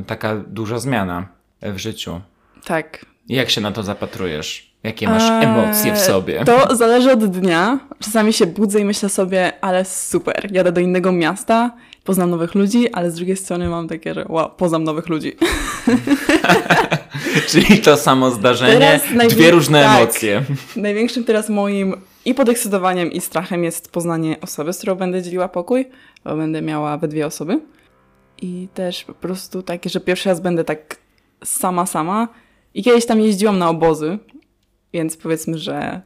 y, 0.00 0.04
taka 0.04 0.36
duża 0.36 0.78
zmiana 0.78 1.28
w 1.62 1.78
życiu. 1.78 2.20
Tak, 2.64 3.06
Jak 3.28 3.50
się 3.50 3.60
na 3.60 3.72
to 3.72 3.82
zapatrujesz? 3.82 4.72
Jakie 4.82 5.08
masz 5.08 5.22
Eee, 5.22 5.44
emocje 5.44 5.94
w 5.94 5.98
sobie? 5.98 6.44
To 6.44 6.76
zależy 6.76 7.12
od 7.12 7.24
dnia. 7.24 7.78
Czasami 7.98 8.32
się 8.32 8.46
budzę 8.46 8.80
i 8.80 8.84
myślę 8.84 9.08
sobie, 9.08 9.52
ale 9.60 9.84
super, 9.84 10.48
jadę 10.52 10.72
do 10.72 10.80
innego 10.80 11.12
miasta, 11.12 11.70
poznam 12.04 12.30
nowych 12.30 12.54
ludzi, 12.54 12.88
ale 12.88 13.10
z 13.10 13.14
drugiej 13.14 13.36
strony 13.36 13.68
mam 13.68 13.88
takie, 13.88 14.14
że 14.14 14.24
wow, 14.28 14.50
poznam 14.56 14.84
nowych 14.84 15.08
ludzi. 15.08 15.36
Czyli 17.48 17.78
to 17.78 17.96
samo 17.96 18.30
zdarzenie, 18.30 19.00
dwie 19.28 19.50
różne 19.50 19.82
tak. 19.82 20.00
emocje. 20.00 20.42
Największym 20.76 21.24
teraz 21.24 21.48
moim 21.48 21.94
i 22.24 22.34
podekscytowaniem 22.34 23.12
i 23.12 23.20
strachem 23.20 23.64
jest 23.64 23.92
poznanie 23.92 24.40
osoby, 24.40 24.72
z 24.72 24.78
którą 24.78 24.94
będę 24.94 25.22
dzieliła 25.22 25.48
pokój, 25.48 25.88
bo 26.24 26.36
będę 26.36 26.62
miała 26.62 26.98
we 26.98 27.08
dwie 27.08 27.26
osoby. 27.26 27.60
I 28.42 28.68
też 28.74 29.04
po 29.04 29.14
prostu 29.14 29.62
takie, 29.62 29.90
że 29.90 30.00
pierwszy 30.00 30.28
raz 30.28 30.40
będę 30.40 30.64
tak 30.64 30.96
sama, 31.44 31.86
sama. 31.86 32.28
I 32.74 32.82
kiedyś 32.82 33.06
tam 33.06 33.20
jeździłam 33.20 33.58
na 33.58 33.68
obozy, 33.68 34.18
więc 34.92 35.16
powiedzmy, 35.16 35.58
że 35.58 36.00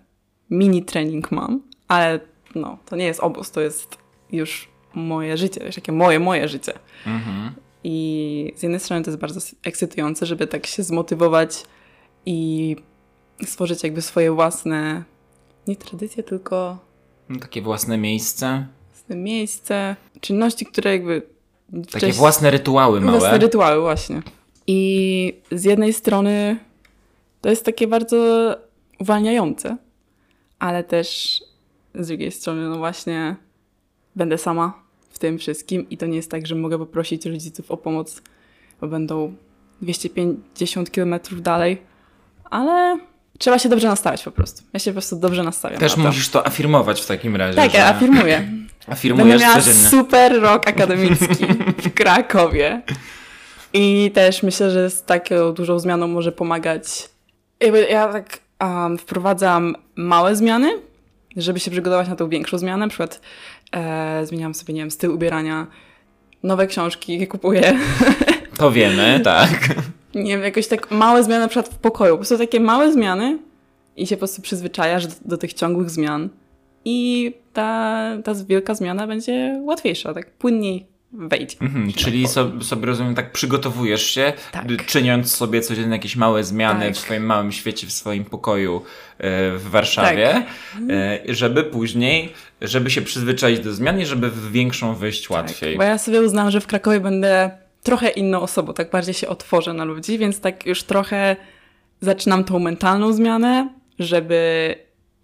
mini 0.50 0.84
trening 0.84 1.32
mam, 1.32 1.62
ale 1.88 2.20
no, 2.54 2.78
to 2.86 2.96
nie 2.96 3.04
jest 3.04 3.20
obóz, 3.20 3.50
to 3.50 3.60
jest 3.60 3.98
już 4.32 4.68
moje 4.96 5.36
życie, 5.36 5.60
wiesz, 5.64 5.76
jakie 5.76 5.92
moje, 5.92 6.20
moje 6.20 6.48
życie. 6.48 6.72
Mhm. 7.06 7.52
I 7.84 8.52
z 8.56 8.62
jednej 8.62 8.80
strony 8.80 9.04
to 9.04 9.10
jest 9.10 9.20
bardzo 9.20 9.40
ekscytujące, 9.64 10.26
żeby 10.26 10.46
tak 10.46 10.66
się 10.66 10.82
zmotywować 10.82 11.62
i 12.26 12.76
stworzyć 13.44 13.82
jakby 13.82 14.02
swoje 14.02 14.32
własne, 14.32 15.02
nie 15.66 15.76
tradycje, 15.76 16.22
tylko 16.22 16.78
No, 17.28 17.38
takie 17.40 17.62
własne 17.62 17.98
miejsce, 17.98 18.66
własne 18.92 19.16
miejsce, 19.16 19.96
czynności, 20.20 20.66
które 20.66 20.92
jakby... 20.92 21.22
takie 21.92 22.06
wcześ- 22.06 22.16
własne 22.16 22.50
rytuały 22.50 23.00
małe. 23.00 23.18
Własne 23.18 23.38
rytuały, 23.38 23.80
właśnie. 23.80 24.22
I 24.66 25.40
z 25.52 25.64
jednej 25.64 25.92
strony 25.92 26.58
to 27.40 27.50
jest 27.50 27.64
takie 27.64 27.86
bardzo 27.86 28.16
uwalniające, 28.98 29.76
ale 30.58 30.84
też 30.84 31.42
z 31.94 32.06
drugiej 32.08 32.32
strony, 32.32 32.68
no 32.68 32.78
właśnie, 32.78 33.36
będę 34.16 34.38
sama 34.38 34.85
w 35.16 35.18
tym 35.18 35.38
wszystkim 35.38 35.90
i 35.90 35.96
to 35.96 36.06
nie 36.06 36.16
jest 36.16 36.30
tak, 36.30 36.46
że 36.46 36.54
mogę 36.54 36.78
poprosić 36.78 37.26
rodziców 37.26 37.70
o 37.70 37.76
pomoc, 37.76 38.22
bo 38.80 38.88
będą 38.88 39.34
250 39.82 40.90
km 40.90 41.14
dalej, 41.40 41.82
ale 42.44 42.98
trzeba 43.38 43.58
się 43.58 43.68
dobrze 43.68 43.88
nastawiać 43.88 44.22
po 44.22 44.30
prostu. 44.30 44.62
Ja 44.72 44.78
się 44.78 44.90
po 44.90 44.94
prostu 44.94 45.16
dobrze 45.16 45.42
nastawiam. 45.42 45.80
Też 45.80 45.96
musisz 45.96 46.28
to 46.28 46.46
afirmować 46.46 47.00
w 47.00 47.06
takim 47.06 47.36
razie. 47.36 47.56
Tak, 47.56 47.70
że 47.70 47.78
ja 47.78 47.86
afirmuję. 47.86 48.38
Będę 48.86 48.92
Afirmujesz 48.92 49.42
miała 49.42 49.54
codziennie. 49.54 49.88
super 49.88 50.40
rok 50.40 50.68
akademicki 50.68 51.46
w 51.78 51.94
Krakowie. 51.94 52.82
I 53.72 54.10
też 54.14 54.42
myślę, 54.42 54.70
że 54.70 54.90
z 54.90 55.02
taką 55.02 55.52
dużą 55.52 55.78
zmianą 55.78 56.08
może 56.08 56.32
pomagać. 56.32 57.08
Ja 57.90 58.12
tak 58.12 58.38
um, 58.60 58.98
wprowadzam 58.98 59.76
małe 59.96 60.36
zmiany, 60.36 60.72
żeby 61.36 61.60
się 61.60 61.70
przygotować 61.70 62.08
na 62.08 62.16
tą 62.16 62.28
większą 62.28 62.58
zmianę. 62.58 62.78
Na 62.78 62.88
przykład 62.88 63.20
e, 63.72 64.26
zmieniam 64.26 64.54
sobie, 64.54 64.74
nie 64.74 64.80
wiem, 64.80 64.90
styl 64.90 65.10
ubierania, 65.10 65.66
nowe 66.42 66.66
książki 66.66 67.26
kupuję. 67.26 67.78
To 68.58 68.72
wiemy, 68.72 69.20
tak. 69.24 69.50
nie 70.14 70.36
wiem, 70.36 70.42
jakoś 70.42 70.66
tak 70.66 70.90
małe 70.90 71.24
zmiany 71.24 71.40
na 71.40 71.48
przykład 71.48 71.74
w 71.74 71.78
pokoju. 71.78 72.12
Po 72.12 72.18
prostu 72.18 72.38
takie 72.38 72.60
małe 72.60 72.92
zmiany 72.92 73.38
i 73.96 74.06
się 74.06 74.16
po 74.16 74.20
prostu 74.20 74.42
przyzwyczajasz 74.42 75.06
do, 75.06 75.14
do 75.24 75.38
tych 75.38 75.54
ciągłych 75.54 75.90
zmian. 75.90 76.28
I 76.84 77.32
ta, 77.52 78.10
ta 78.24 78.34
wielka 78.34 78.74
zmiana 78.74 79.06
będzie 79.06 79.60
łatwiejsza, 79.64 80.14
tak 80.14 80.30
płynniej 80.30 80.86
wejdzie. 81.12 81.56
Mhm, 81.60 81.92
czyli 81.92 82.28
sobie, 82.28 82.64
sobie 82.64 82.86
rozumiem, 82.86 83.14
tak 83.14 83.32
przygotowujesz 83.32 84.06
się, 84.10 84.32
Tak. 84.52 84.86
czyniąc 84.86 85.34
sobie 85.34 85.60
codziennie 85.60 85.92
jakieś 85.92 86.16
małe 86.16 86.44
zmiany 86.44 86.86
Tak. 86.86 86.94
w 86.94 86.98
swoim 86.98 87.26
małym 87.26 87.52
świecie, 87.52 87.86
w 87.86 87.92
swoim 87.92 88.24
pokoju 88.24 88.76
e, 89.18 89.52
w 89.56 89.70
Warszawie, 89.70 90.28
Tak. 90.32 90.44
e, 90.90 91.34
żeby 91.34 91.64
później, 91.64 92.32
żeby 92.60 92.90
się 92.90 93.02
przyzwyczaić 93.02 93.60
do 93.60 93.72
zmian 93.74 94.00
i 94.00 94.06
żeby 94.06 94.30
w 94.30 94.52
większą 94.52 94.94
wyjść 94.94 95.30
łatwiej. 95.30 95.70
Tak, 95.72 95.78
bo 95.78 95.84
ja 95.84 95.98
sobie 95.98 96.22
uznałam, 96.22 96.50
że 96.50 96.60
w 96.60 96.66
Krakowie 96.66 97.00
będę 97.00 97.50
trochę 97.82 98.08
inną 98.08 98.40
osobą, 98.40 98.72
tak 98.74 98.90
bardziej 98.90 99.14
się 99.14 99.28
otworzę 99.28 99.72
na 99.72 99.84
ludzi, 99.84 100.18
więc 100.18 100.40
tak 100.40 100.66
już 100.66 100.82
trochę 100.82 101.36
zaczynam 102.00 102.44
tą 102.44 102.58
mentalną 102.58 103.12
zmianę, 103.12 103.68
żeby 103.98 104.74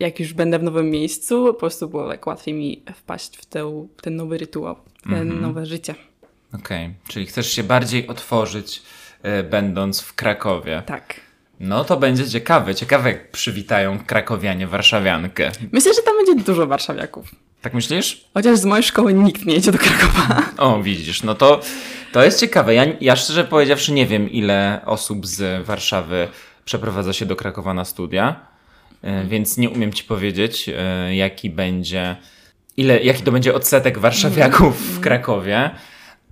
jak 0.02 0.20
już 0.20 0.32
będę 0.32 0.58
w 0.58 0.62
nowym 0.62 0.90
miejscu, 0.90 1.44
po 1.46 1.54
prostu 1.54 1.88
było 1.88 2.08
tak 2.08 2.26
łatwiej 2.26 2.54
mi 2.54 2.82
wpaść 2.94 3.36
w, 3.38 3.40
w 3.98 4.02
ten 4.02 4.16
nowy 4.16 4.38
rytuał, 4.38 4.74
w 4.74 5.02
te 5.02 5.16
Mhm. 5.18 5.40
nowe 5.40 5.66
życie. 5.66 5.94
Okej, 6.54 6.94
czyli 7.08 7.26
chcesz 7.26 7.52
się 7.52 7.62
bardziej 7.62 8.08
otworzyć, 8.08 8.82
e, 9.22 9.42
będąc 9.42 10.00
w 10.00 10.14
Krakowie. 10.14 10.82
Tak. 10.86 11.14
No 11.60 11.84
to 11.84 11.96
będzie 11.96 12.28
ciekawe. 12.28 12.74
Ciekawe, 12.74 13.08
jak 13.08 13.30
przywitają 13.30 13.98
krakowianie 14.06 14.66
warszawiankę. 14.66 15.50
Myślę, 15.72 15.94
że 15.94 16.02
tam 16.02 16.14
będzie 16.26 16.44
dużo 16.44 16.66
warszawiaków. 16.66 17.34
Tak 17.62 17.74
myślisz? 17.74 18.24
Chociaż 18.34 18.58
z 18.58 18.64
mojej 18.64 18.82
szkoły 18.82 19.14
nikt 19.14 19.44
nie 19.46 19.54
jedzie 19.54 19.72
do 19.72 19.78
Krakowa. 19.78 20.42
O, 20.58 20.82
widzisz, 20.82 21.22
no 21.22 21.34
to, 21.34 21.60
to 22.12 22.24
jest 22.24 22.40
ciekawe. 22.40 22.74
Ja, 22.74 22.84
ja 23.00 23.16
szczerze 23.16 23.44
powiedziawszy 23.44 23.92
nie 23.92 24.06
wiem, 24.06 24.30
ile 24.30 24.80
osób 24.86 25.26
z 25.26 25.66
Warszawy 25.66 26.28
przeprowadza 26.64 27.12
się 27.12 27.26
do 27.26 27.36
Krakowa 27.36 27.74
na 27.74 27.84
studia, 27.84 28.40
więc 29.28 29.56
nie 29.56 29.70
umiem 29.70 29.92
ci 29.92 30.04
powiedzieć, 30.04 30.68
e, 30.68 31.16
jaki 31.16 31.50
będzie, 31.50 32.16
ile, 32.76 33.02
jaki 33.02 33.22
to 33.22 33.32
będzie 33.32 33.54
odsetek 33.54 33.98
warszawiaków 33.98 34.96
w 34.96 35.00
Krakowie. 35.00 35.70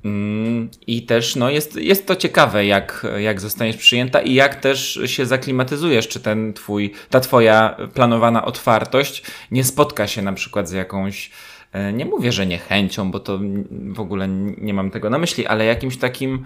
Mm, 0.04 0.68
I 0.86 1.02
też 1.02 1.36
no, 1.36 1.50
jest, 1.50 1.76
jest 1.76 2.06
to 2.06 2.16
ciekawe, 2.16 2.66
jak, 2.66 3.06
jak 3.18 3.40
zostaniesz 3.40 3.76
przyjęta 3.76 4.20
i 4.20 4.34
jak 4.34 4.54
też 4.54 5.00
się 5.06 5.26
zaklimatyzujesz, 5.26 6.08
czy 6.08 6.20
ten 6.20 6.52
twój, 6.52 6.92
ta 7.10 7.20
twoja 7.20 7.76
planowana 7.94 8.44
otwartość 8.44 9.22
nie 9.50 9.64
spotka 9.64 10.06
się 10.06 10.22
na 10.22 10.32
przykład 10.32 10.68
z 10.68 10.72
jakąś, 10.72 11.30
e, 11.72 11.92
nie 11.92 12.04
mówię, 12.04 12.32
że 12.32 12.46
niechęcią, 12.46 13.10
bo 13.10 13.20
to 13.20 13.40
w 13.70 14.00
ogóle 14.00 14.28
nie 14.58 14.74
mam 14.74 14.90
tego 14.90 15.10
na 15.10 15.18
myśli, 15.18 15.46
ale 15.46 15.64
jakimś 15.64 15.96
takim 15.96 16.44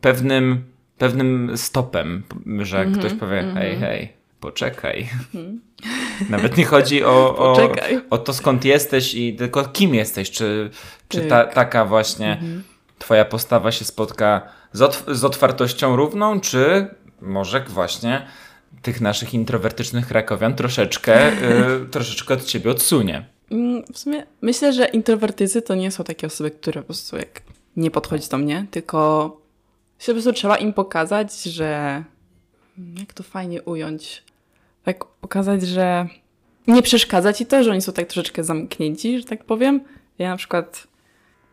pewnym, 0.00 0.64
pewnym 0.98 1.52
stopem, 1.56 2.22
że 2.58 2.86
ktoś 2.86 3.14
powie, 3.14 3.44
hej, 3.54 3.76
hej, 3.76 4.23
poczekaj. 4.44 5.08
Nawet 6.30 6.56
nie 6.56 6.64
chodzi 6.64 7.04
o, 7.04 7.36
o, 7.38 7.56
o 8.10 8.18
to, 8.18 8.32
skąd 8.34 8.64
jesteś 8.64 9.14
i 9.14 9.36
tylko 9.36 9.64
kim 9.64 9.94
jesteś, 9.94 10.30
czy, 10.30 10.70
czy 11.08 11.20
Tak. 11.20 11.28
ta, 11.48 11.54
taka 11.54 11.84
właśnie 11.84 12.42
twoja 12.98 13.24
postawa 13.24 13.72
się 13.72 13.84
spotka 13.84 14.42
z, 14.72 14.80
otw- 14.80 15.14
z 15.14 15.24
otwartością 15.24 15.96
równą, 15.96 16.40
czy 16.40 16.86
może 17.20 17.64
właśnie 17.68 18.26
tych 18.82 19.00
naszych 19.00 19.34
introwertycznych 19.34 20.06
krakowian 20.08 20.54
troszeczkę, 20.54 21.32
y, 21.32 21.86
troszeczkę 21.90 22.34
od 22.34 22.44
ciebie 22.44 22.70
odsunie. 22.70 23.24
Mm, 23.50 23.82
W 23.92 23.98
sumie 23.98 24.26
myślę, 24.42 24.72
że 24.72 24.84
introwertycy 24.86 25.62
to 25.62 25.74
nie 25.74 25.90
są 25.90 26.04
takie 26.04 26.26
osoby, 26.26 26.50
które 26.50 26.80
po 26.80 26.86
prostu 26.86 27.16
jak 27.16 27.42
nie 27.76 27.90
podchodzi 27.90 28.28
do 28.28 28.38
mnie, 28.38 28.66
tylko 28.70 29.28
się 29.98 30.06
po 30.06 30.12
prostu 30.12 30.32
trzeba 30.32 30.56
im 30.56 30.72
pokazać, 30.72 31.42
że 31.42 32.04
jak 32.98 33.12
to 33.12 33.22
fajnie 33.22 33.62
ująć, 33.62 34.22
tak 34.84 35.04
pokazać, 35.04 35.62
że 35.62 36.06
nie 36.66 36.82
przeszkadza 36.82 37.32
ci 37.32 37.46
to, 37.46 37.64
że 37.64 37.70
oni 37.70 37.82
są 37.82 37.92
tak 37.92 38.06
troszeczkę 38.06 38.44
zamknięci, 38.44 39.18
że 39.18 39.24
tak 39.24 39.44
powiem. 39.44 39.80
Ja 40.18 40.30
na 40.30 40.36
przykład 40.36 40.86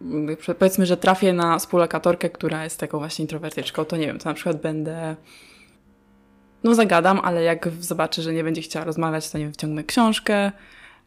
mm, 0.02 0.38
powiedzmy, 0.60 0.86
że 0.86 0.98
trafię 0.98 1.34
na 1.34 1.60
współlokatorkę, 1.60 2.30
która 2.30 2.64
jest 2.64 2.80
taką 2.80 2.98
właśnie 3.00 3.24
introwertyczką, 3.24 3.86
to 3.86 3.98
nie 3.98 4.08
wiem, 4.08 4.20
to 4.20 4.30
na 4.30 4.36
przykład 4.36 4.62
będę 4.62 5.16
no 6.64 6.76
zagadam, 6.76 7.20
ale 7.24 7.44
jak 7.44 7.70
zobaczę, 7.80 8.22
że 8.22 8.34
nie 8.34 8.44
będzie 8.44 8.62
chciała 8.62 8.86
rozmawiać, 8.86 9.30
to 9.30 9.38
nie 9.38 9.44
wiem, 9.44 9.54
wciągnę 9.54 9.84
książkę, 9.84 10.52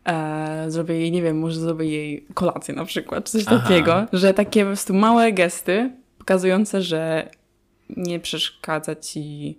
e, 0.04 0.64
zrobię 0.69 0.95
jej, 1.00 1.12
nie 1.12 1.23
wiem, 1.23 1.38
może 1.38 1.61
zrobię 1.61 1.87
jej 1.87 2.26
kolację 2.35 2.75
na 2.75 2.85
przykład, 2.85 3.25
czy 3.25 3.33
coś 3.33 3.45
Aha. 3.47 3.59
takiego, 3.59 4.07
że 4.12 4.35
takie 4.35 4.61
po 4.61 4.66
prostu 4.66 4.95
małe 4.95 5.33
gesty 5.33 5.90
pokazujące, 6.19 6.83
że 6.83 7.31
nie 7.97 8.21
przeszkadza 8.21 8.97
ci 8.97 9.59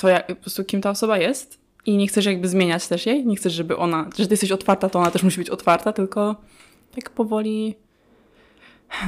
to, 0.00 0.08
jak, 0.08 0.26
po 0.26 0.34
prostu 0.34 0.64
kim 0.64 0.80
ta 0.80 0.90
osoba 0.90 1.18
jest 1.18 1.60
i 1.86 1.96
nie 1.96 2.06
chcesz 2.06 2.24
jakby 2.26 2.48
zmieniać 2.48 2.86
też 2.88 3.06
jej, 3.06 3.26
nie 3.26 3.36
chcesz, 3.36 3.52
żeby 3.52 3.76
ona, 3.76 4.04
że 4.18 4.26
ty 4.26 4.32
jesteś 4.32 4.52
otwarta, 4.52 4.88
to 4.88 4.98
ona 4.98 5.10
też 5.10 5.22
musi 5.22 5.38
być 5.38 5.50
otwarta, 5.50 5.92
tylko 5.92 6.36
tak 6.94 7.10
powoli 7.10 7.74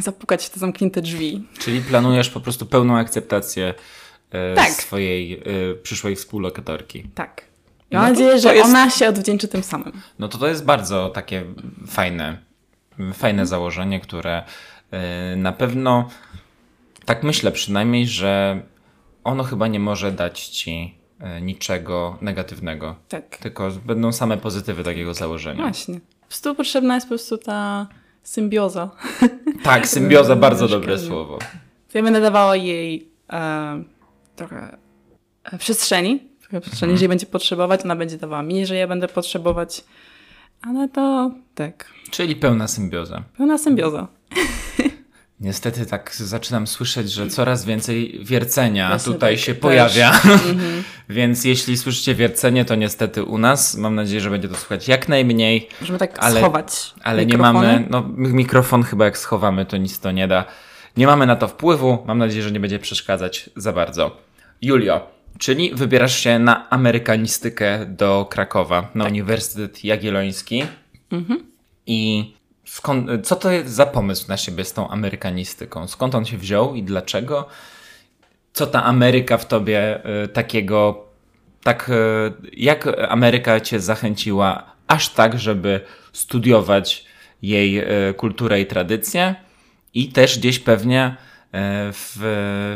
zapukać 0.00 0.46
w 0.46 0.50
te 0.50 0.60
zamknięte 0.60 1.02
drzwi. 1.02 1.48
Czyli 1.58 1.80
planujesz 1.80 2.30
po 2.30 2.40
prostu 2.40 2.66
pełną 2.66 2.96
akceptację 2.98 3.74
e, 4.30 4.54
Tak. 4.54 4.70
swojej 4.70 5.32
e, 5.34 5.74
przyszłej 5.82 6.16
współlokatorki. 6.16 7.02
Tak. 7.14 7.44
No 7.90 7.98
Mam 7.98 8.06
to- 8.06 8.12
nadzieję, 8.12 8.38
że 8.40 8.54
jest- 8.54 8.68
ona 8.68 8.90
się 8.90 9.08
odwdzięczy 9.08 9.48
tym 9.48 9.62
samym. 9.62 9.92
No 10.18 10.28
to 10.28 10.38
to 10.38 10.48
jest 10.48 10.64
bardzo 10.64 11.08
takie 11.10 11.44
fajne, 11.86 12.38
fajne 13.14 13.46
założenie, 13.46 14.00
które 14.00 14.42
y, 15.32 15.36
na 15.36 15.52
pewno, 15.52 16.08
tak 17.04 17.22
myślę 17.22 17.52
przynajmniej, 17.52 18.06
że 18.06 18.62
ono 19.24 19.44
chyba 19.44 19.68
nie 19.68 19.80
może 19.80 20.12
dać 20.12 20.46
ci 20.46 20.94
y, 21.38 21.40
niczego 21.40 22.18
negatywnego. 22.20 22.96
Tak. 23.08 23.36
Tylko 23.36 23.70
będą 23.86 24.12
same 24.12 24.36
pozytywy 24.36 24.84
takiego 24.84 25.14
założenia. 25.14 25.62
Właśnie. 25.62 26.00
Po 26.20 26.26
prostu 26.26 26.54
potrzebna 26.54 26.94
jest 26.94 27.06
po 27.06 27.10
prostu 27.10 27.38
ta 27.38 27.86
symbioza. 28.22 28.90
Tak, 29.62 29.88
symbioza, 29.88 30.36
bardzo 30.46 30.68
dobre 30.68 30.98
słowo. 30.98 31.38
To 31.92 31.98
ja 31.98 32.04
będę 32.04 32.20
dawała 32.20 32.56
jej 32.56 33.08
e, 33.32 33.82
trochę 34.36 34.78
e, 35.44 35.58
przestrzeni, 35.58 36.28
Że 36.72 36.86
jeżeli 36.86 37.08
będzie 37.08 37.26
potrzebować, 37.26 37.84
ona 37.84 37.96
będzie 37.96 38.18
dawała 38.18 38.42
mi, 38.42 38.66
że 38.66 38.76
ja 38.76 38.88
będę 38.88 39.08
potrzebować. 39.08 39.84
Ale 40.62 40.88
to 40.88 41.30
tak. 41.54 41.92
Czyli 42.10 42.36
pełna 42.36 42.68
symbioza. 42.68 43.22
Pełna 43.36 43.58
symbioza. 43.58 44.08
Niestety 45.42 45.86
tak 45.86 46.14
zaczynam 46.14 46.66
słyszeć, 46.66 47.12
że 47.12 47.26
coraz 47.28 47.64
więcej 47.64 48.20
wiercenia 48.24 48.88
Właśnie 48.88 49.12
tutaj 49.12 49.34
tak, 49.34 49.44
się 49.44 49.52
też. 49.54 49.62
pojawia. 49.62 50.20
Więc 51.08 51.44
jeśli 51.44 51.76
słyszycie 51.76 52.14
wiercenie, 52.14 52.64
to 52.64 52.74
niestety 52.74 53.24
u 53.24 53.38
nas. 53.38 53.76
Mam 53.76 53.94
nadzieję, 53.94 54.20
że 54.20 54.30
będzie 54.30 54.48
to 54.48 54.54
słychać 54.56 54.88
jak 54.88 55.08
najmniej. 55.08 55.68
Możemy 55.80 55.98
tak 55.98 56.18
Ale- 56.18 56.40
schować. 56.40 56.94
Ale 57.02 57.26
nie 57.26 57.32
mikrofony. 57.32 57.66
mamy, 57.72 57.86
no 57.90 58.08
mikrofon 58.16 58.82
chyba 58.82 59.04
jak 59.04 59.18
schowamy, 59.18 59.66
to 59.66 59.76
nic 59.76 60.00
to 60.00 60.10
nie 60.10 60.28
da. 60.28 60.44
Nie 60.96 61.06
mamy 61.06 61.26
na 61.26 61.36
to 61.36 61.48
wpływu. 61.48 61.98
Mam 62.06 62.18
nadzieję, 62.18 62.42
że 62.42 62.50
nie 62.50 62.60
będzie 62.60 62.78
przeszkadzać 62.78 63.50
za 63.56 63.72
bardzo. 63.72 64.16
Julio, 64.62 65.06
czyli 65.38 65.74
wybierasz 65.74 66.16
się 66.20 66.38
na 66.38 66.70
amerykanistykę 66.70 67.86
do 67.86 68.26
Krakowa, 68.30 68.90
na 68.94 69.04
Uniwersytet 69.04 69.84
Jagielloński. 69.84 70.64
I 71.86 72.32
skąd, 72.72 73.26
co 73.26 73.36
to 73.36 73.50
jest 73.50 73.70
za 73.70 73.86
pomysł 73.86 74.24
na 74.28 74.36
siebie 74.36 74.64
z 74.64 74.72
tą 74.72 74.88
amerykanistyką? 74.88 75.88
Skąd 75.88 76.14
on 76.14 76.24
się 76.24 76.38
wziął 76.38 76.74
i 76.74 76.82
dlaczego? 76.82 77.48
Co 78.52 78.66
ta 78.66 78.84
Ameryka 78.84 79.38
w 79.38 79.48
tobie 79.48 80.00
y, 80.24 80.28
takiego, 80.28 81.04
tak 81.62 81.88
y, 81.88 81.92
jak 82.52 82.88
Ameryka 83.08 83.60
cię 83.60 83.80
zachęciła 83.80 84.72
aż 84.86 85.08
tak, 85.08 85.38
żeby 85.38 85.80
studiować 86.12 87.06
jej 87.42 87.78
y, 88.10 88.14
kulturę 88.14 88.60
i 88.60 88.66
tradycję 88.66 89.34
i 89.94 90.08
też 90.08 90.38
gdzieś 90.38 90.58
pewnie 90.58 91.16
w, 91.92 92.16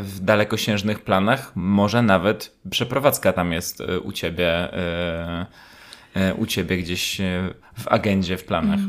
w 0.03 0.19
dalekosiężnych 0.19 0.99
planach 0.99 1.51
może 1.55 2.01
nawet 2.01 2.55
przeprowadzka 2.69 3.33
tam 3.33 3.51
jest 3.53 3.83
u 4.03 4.11
ciebie 4.11 4.69
u 6.37 6.45
ciebie 6.45 6.77
gdzieś 6.77 7.17
w 7.77 7.87
agendzie, 7.87 8.37
w 8.37 8.43
planach. 8.43 8.79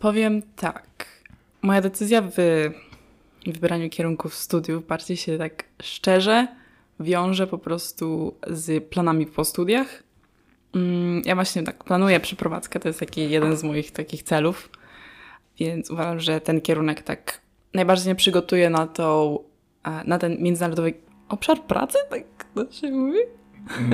Powiem 0.00 0.42
tak. 0.56 1.06
Moja 1.62 1.80
decyzja 1.80 2.22
w 2.22 2.34
wybieraniu 3.46 3.90
kierunków 3.90 4.34
studiów 4.34 4.86
bardziej 4.86 5.16
się 5.16 5.38
tak 5.38 5.64
szczerze 5.82 6.46
wiąże 7.00 7.46
po 7.46 7.58
prostu 7.58 8.34
z 8.46 8.84
planami 8.84 9.26
po 9.26 9.44
studiach. 9.44 10.02
Mm, 10.74 11.22
Ja 11.24 11.34
właśnie 11.34 11.62
tak 11.62 11.84
planuję 11.84 12.20
przeprowadzkę, 12.20 12.80
to 12.80 12.88
jest 12.88 13.00
taki 13.00 13.30
jeden 13.30 13.56
z 13.56 13.62
moich 13.62 13.90
takich 13.92 14.22
celów, 14.22 14.70
więc 15.58 15.90
uważam, 15.90 16.20
że 16.20 16.40
ten 16.40 16.60
kierunek 16.60 17.02
tak 17.02 17.40
najbardziej 17.74 18.06
mnie 18.06 18.14
przygotuje 18.14 18.70
na 18.70 18.86
to, 18.86 19.38
e, 19.84 20.04
na 20.04 20.18
ten 20.18 20.42
międzynarodowy 20.42 20.94
obszar 21.28 21.62
pracy, 21.62 21.98
tak 22.10 22.22
to 22.54 22.72
się 22.72 22.90
mówi? 22.90 23.18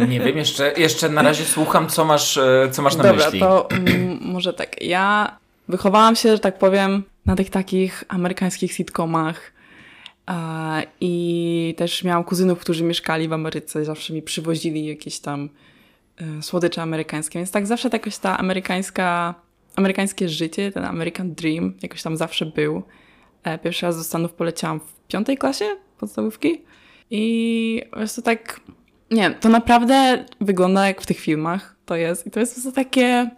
Nie 0.09 0.21
wiem, 0.21 0.37
jeszcze, 0.37 0.73
jeszcze 0.77 1.09
na 1.09 1.23
razie 1.23 1.45
słucham, 1.45 1.89
co 1.89 2.05
masz, 2.05 2.37
e, 2.37 2.69
co 2.71 2.83
masz 2.83 2.97
na 2.97 3.03
Dobra, 3.03 3.25
myśli. 3.25 3.41
to 3.41 3.71
mm, 3.71 4.19
może 4.23 4.53
tak. 4.53 4.83
Ja 4.83 5.39
wychowałam 5.69 6.17
się, 6.17 6.33
że 6.33 6.39
tak 6.39 6.59
powiem, 6.59 7.03
na 7.27 7.37
tych 7.37 7.51
takich 7.51 8.05
amerykańskich 8.09 8.73
sitcomach. 8.73 9.53
A, 10.27 10.83
I 11.01 11.75
też 11.77 12.05
miałam 12.05 12.25
kuzynów, 12.25 12.59
którzy 12.59 12.85
mieszkali 12.85 13.29
w 13.29 13.33
Ameryce, 13.33 13.85
zawsze 13.85 14.13
mi 14.13 14.23
przywozili 14.23 14.87
jakieś 14.87 15.19
tam 15.19 15.49
e, 16.17 16.43
słodycze 16.43 16.83
amerykańskie, 16.83 17.39
więc 17.39 17.51
tak 17.51 17.67
zawsze 17.67 17.89
jakoś 17.93 18.19
ta 18.19 18.39
amerykańska, 18.39 19.35
amerykańskie 19.77 20.29
życie, 20.29 20.73
ten 20.73 20.85
American 20.85 21.35
Dream 21.35 21.75
jakoś 21.83 22.03
tam 22.03 22.17
zawsze 22.17 22.47
był. 22.47 22.83
E, 23.45 23.59
Pierwszy 23.59 23.87
raz 23.87 23.97
do 23.97 24.05
Stanów 24.05 24.33
poleciałam 24.33 24.81
w 24.81 25.07
piątej 25.09 25.39
klasie 25.39 25.65
podstawówki 25.99 26.63
i 27.11 27.83
po 27.91 27.97
prostu 27.97 28.23
tak, 28.23 28.61
nie 29.11 29.31
to 29.31 29.49
naprawdę 29.49 30.25
wygląda 30.41 30.87
jak 30.87 31.01
w 31.03 31.07
tych 31.07 31.19
filmach 31.19 31.77
to 31.85 31.97
jest 31.97 32.27
i 32.27 32.31
to 32.31 32.41
jest 32.41 32.55
po 32.55 32.61
prostu 32.61 32.73
takie 32.73 33.31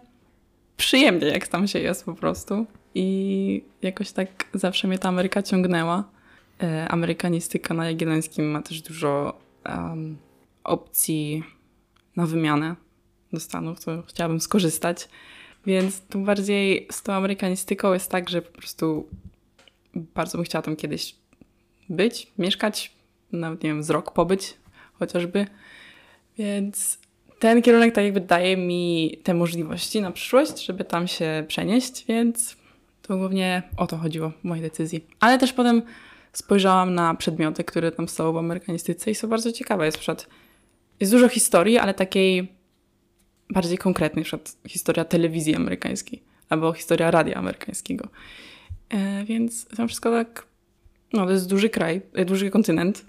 przyjemnie, 0.79 1.27
jak 1.27 1.47
tam 1.47 1.67
się 1.67 1.79
jest 1.79 2.05
po 2.05 2.13
prostu. 2.13 2.65
I 2.95 3.63
jakoś 3.81 4.11
tak 4.11 4.45
zawsze 4.53 4.87
mnie 4.87 4.99
ta 4.99 5.09
Ameryka 5.09 5.43
ciągnęła. 5.43 6.03
E, 6.63 6.87
Amerykanistyka 6.87 7.73
na 7.73 7.85
Jagiellońskim 7.85 8.51
ma 8.51 8.61
też 8.61 8.81
dużo 8.81 9.39
em, 9.63 10.17
opcji 10.63 11.43
na 12.15 12.25
wymianę 12.25 12.75
do 13.33 13.39
Stanów, 13.39 13.85
to 13.85 14.03
chciałabym 14.07 14.39
skorzystać. 14.39 15.09
Więc 15.65 16.01
tu 16.01 16.19
bardziej 16.19 16.87
z 16.91 17.03
tą 17.03 17.13
amerykanistyką 17.13 17.93
jest 17.93 18.11
tak, 18.11 18.29
że 18.29 18.41
po 18.41 18.57
prostu 18.57 19.07
bardzo 19.95 20.37
bym 20.37 20.45
chciała 20.45 20.61
tam 20.61 20.75
kiedyś 20.75 21.15
być, 21.89 22.31
mieszkać, 22.37 22.93
nawet 23.31 23.63
nie 23.63 23.69
wiem, 23.69 23.83
z 23.83 23.89
rok 23.89 24.13
pobyć 24.13 24.53
chociażby. 24.93 25.47
Więc 26.37 26.98
ten 27.39 27.61
kierunek 27.61 27.95
tak 27.95 28.03
jakby 28.03 28.21
daje 28.21 28.57
mi 28.57 29.17
te 29.23 29.33
możliwości 29.33 30.01
na 30.01 30.11
przyszłość, 30.11 30.65
żeby 30.65 30.85
tam 30.85 31.07
się 31.07 31.45
przenieść, 31.47 32.05
więc 32.07 32.55
to 33.01 33.17
głównie 33.17 33.63
o 33.77 33.87
to 33.87 33.97
chodziło 33.97 34.29
w 34.29 34.43
mojej 34.43 34.61
decyzji. 34.61 35.05
Ale 35.19 35.37
też 35.37 35.53
potem 35.53 35.81
spojrzałam 36.33 36.95
na 36.95 37.15
przedmioty, 37.15 37.63
które 37.63 37.91
tam 37.91 38.07
są 38.07 38.33
w 38.33 38.37
amerykanistyce 38.37 39.11
i 39.11 39.15
są 39.15 39.27
bardzo 39.27 39.51
ciekawe. 39.51 39.85
Jest, 39.85 39.97
przykład, 39.97 40.27
jest 40.99 41.11
dużo 41.11 41.29
historii, 41.29 41.77
ale 41.77 41.93
takiej 41.93 42.47
bardziej 43.49 43.77
konkretnej, 43.77 44.25
przykład 44.25 44.55
historia 44.67 45.05
telewizji 45.05 45.55
amerykańskiej 45.55 46.23
albo 46.49 46.73
historia 46.73 47.11
radia 47.11 47.35
amerykańskiego. 47.35 48.07
E, 48.89 49.25
więc 49.25 49.65
to 49.65 49.87
wszystko 49.87 50.11
tak, 50.11 50.45
no 51.13 51.25
to 51.25 51.31
jest 51.31 51.49
duży 51.49 51.69
kraj, 51.69 52.01
e, 52.13 52.25
duży 52.25 52.49
kontynent, 52.49 53.05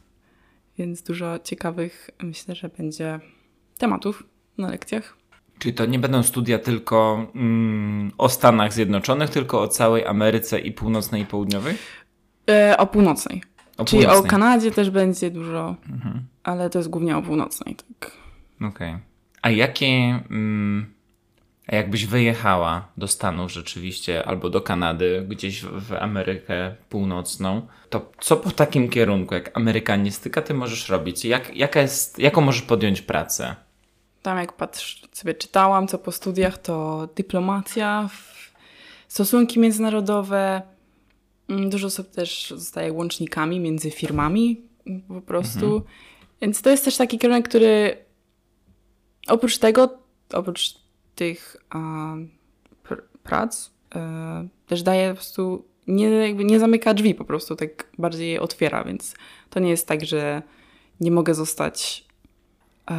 więc 0.79 1.03
dużo 1.03 1.39
ciekawych, 1.39 2.11
myślę, 2.23 2.55
że 2.55 2.69
będzie 2.69 3.21
tematów 3.81 4.25
na 4.59 4.71
lekcjach. 4.71 5.17
Czyli 5.59 5.75
to 5.75 5.87
nie 5.87 5.99
będą 5.99 6.23
studia 6.23 6.59
tylko 6.59 7.27
mm, 7.35 8.13
o 8.19 8.29
Stanach 8.29 8.73
Zjednoczonych, 8.73 9.31
tylko 9.31 9.61
o 9.61 9.69
całej 9.69 10.07
Ameryce 10.07 10.59
i 10.59 10.73
północnej 10.73 11.23
i 11.23 11.27
południowej? 11.27 11.77
E, 12.51 12.77
o 12.79 12.87
północnej. 12.87 13.43
O 13.79 13.85
Czyli 13.85 14.03
o 14.03 14.07
północnej. 14.07 14.31
Kanadzie 14.31 14.71
też 14.71 14.91
będzie 14.91 15.31
dużo, 15.31 15.77
ale 16.43 16.71
to 16.71 16.79
jest 16.79 16.89
głównie 16.89 17.17
o 17.17 17.23
północnej. 17.23 17.77
Tak. 17.77 18.13
Okej. 18.71 18.99
A 19.43 19.51
jakie. 19.51 19.87
Mm, 20.31 20.87
a 21.67 21.77
jakbyś 21.77 22.07
wyjechała 22.07 22.89
do 22.97 23.09
Stanów 23.09 23.53
rzeczywiście, 23.53 24.27
albo 24.27 24.51
do 24.51 24.61
Kanady, 24.61 25.27
gdzieś 25.29 25.63
w, 25.63 25.89
w 25.89 25.93
Amerykę 25.93 26.75
Północną, 26.89 27.67
to 27.91 28.13
co 28.21 28.37
po 28.37 28.51
takim 28.51 28.89
kierunku 28.89 29.35
jak 29.35 29.57
amerykanistyka 29.57 30.43
ty 30.43 30.55
możesz 30.55 30.89
robić? 30.89 31.25
Jak, 31.25 31.57
jaka 31.57 31.81
jest, 31.81 32.19
jaką 32.19 32.41
możesz 32.41 32.63
podjąć 32.63 33.03
pracę? 33.03 33.57
Tam 34.23 34.39
jak 34.39 34.53
patrz, 34.53 35.03
sobie 35.13 35.35
czytałam, 35.35 35.89
co 35.89 35.99
po 35.99 36.13
studiach, 36.13 36.59
to 36.59 37.09
dyplomacja, 37.17 38.09
stosunki 39.09 39.61
międzynarodowe. 39.61 40.63
Mm, 41.49 41.71
Dużo 41.71 41.87
osób 41.87 42.11
też 42.11 42.51
zostaje 42.51 42.93
łącznikami 42.93 43.61
między 43.61 43.91
firmami 43.91 44.61
mm, 44.87 45.03
po 45.03 45.21
prostu. 45.21 45.83
Więc 46.43 46.63
to 46.63 46.71
jest 46.71 46.85
też 46.85 46.97
taki 46.97 47.19
kierunek, 47.19 47.49
który 47.49 47.97
oprócz 49.29 49.59
tego, 49.59 49.99
oprócz 50.33 50.75
tych 51.15 51.57
a, 51.71 51.79
pr- 52.85 53.03
prac, 53.23 53.71
e, 53.95 54.49
też 54.67 54.83
daje 54.83 55.09
po 55.09 55.15
prostu, 55.15 55.65
nie, 55.87 56.11
jakby 56.11 56.45
nie 56.45 56.61
zamyka 56.61 56.95
drzwi 56.95 57.15
po 57.15 57.25
prostu, 57.25 57.57
tak 57.57 57.87
bardziej 57.99 58.33
je 58.33 58.41
otwiera, 58.41 58.85
więc 58.85 59.15
to 59.51 59.61
nie 59.61 59.71
jest 59.71 59.87
tak, 59.87 60.05
że 60.05 60.43
nie 61.01 61.11
mogę 61.11 61.35
zostać 61.35 62.10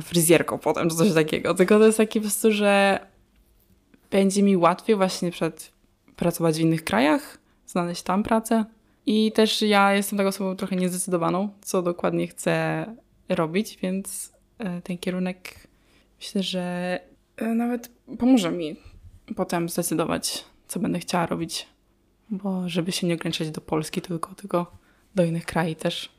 fryzjerką 0.01 0.57
potem, 0.57 0.89
czy 0.89 0.95
coś 0.95 1.13
takiego. 1.13 1.53
Tylko 1.53 1.79
to 1.79 1.85
jest 1.85 1.97
takie 1.97 2.19
po 2.19 2.23
prostu, 2.23 2.51
że 2.51 2.99
będzie 4.11 4.43
mi 4.43 4.57
łatwiej 4.57 4.95
właśnie 4.95 5.31
przed 5.31 5.71
pracować 6.15 6.57
w 6.57 6.59
innych 6.59 6.83
krajach, 6.83 7.37
znaleźć 7.67 8.03
tam 8.03 8.23
pracę. 8.23 8.65
I 9.05 9.31
też 9.31 9.61
ja 9.61 9.93
jestem 9.93 10.17
taką 10.17 10.29
osobą 10.29 10.55
trochę 10.55 10.75
niezdecydowaną, 10.75 11.49
co 11.61 11.81
dokładnie 11.81 12.27
chcę 12.27 12.85
robić, 13.29 13.77
więc 13.81 14.33
e, 14.59 14.81
ten 14.81 14.97
kierunek 14.97 15.67
myślę, 16.19 16.43
że 16.43 16.99
e, 17.37 17.45
nawet 17.45 17.91
pomoże 18.19 18.51
mi 18.51 18.75
potem 19.35 19.69
zdecydować, 19.69 20.45
co 20.67 20.79
będę 20.79 20.99
chciała 20.99 21.25
robić. 21.25 21.67
Bo 22.29 22.69
żeby 22.69 22.91
się 22.91 23.07
nie 23.07 23.13
ograniczać 23.13 23.51
do 23.51 23.61
Polski 23.61 24.01
tylko, 24.01 24.35
tylko 24.35 24.77
do 25.15 25.23
innych 25.23 25.45
krajów 25.45 25.77
też. 25.77 26.09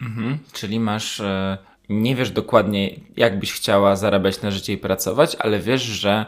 Mhm. 0.00 0.38
Czyli 0.52 0.80
masz. 0.80 1.22
Nie 1.90 2.14
wiesz 2.16 2.30
dokładnie, 2.30 2.90
jak 3.16 3.38
byś 3.38 3.52
chciała 3.52 3.96
zarabiać 3.96 4.42
na 4.42 4.50
życie 4.50 4.72
i 4.72 4.78
pracować, 4.78 5.36
ale 5.38 5.58
wiesz, 5.58 5.82
że 5.82 6.26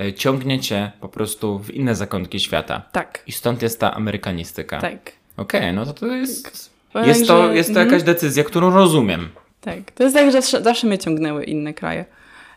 e, 0.00 0.12
ciągnie 0.12 0.60
cię 0.60 0.92
po 1.00 1.08
prostu 1.08 1.58
w 1.58 1.70
inne 1.70 1.94
zakątki 1.94 2.40
świata. 2.40 2.82
Tak, 2.92 3.22
I 3.26 3.32
stąd 3.32 3.62
jest 3.62 3.80
ta 3.80 3.94
amerykanistyka. 3.94 4.80
tak. 4.80 5.12
Okej, 5.36 5.72
no 5.72 5.86
to 5.86 5.92
to 5.92 6.06
jest. 6.06 6.70
Powiem, 6.92 7.08
Jest 7.08 7.26
to, 7.26 7.52
jest 7.52 7.68
to 7.68 7.80
mhm. 7.80 7.88
jakaś 7.88 8.02
decyzja, 8.02 8.44
którą 8.44 8.70
rozumiem. 8.70 9.28
Tak, 9.60 9.90
to 9.94 10.02
jest 10.02 10.16
tak, 10.16 10.26
że 10.26 10.32
zawsze- 10.32 10.62
zawsze 10.62 10.86
mnie 10.86 10.98
ciągnęły 10.98 11.44
inne 11.44 11.74
kraje. 11.74 12.04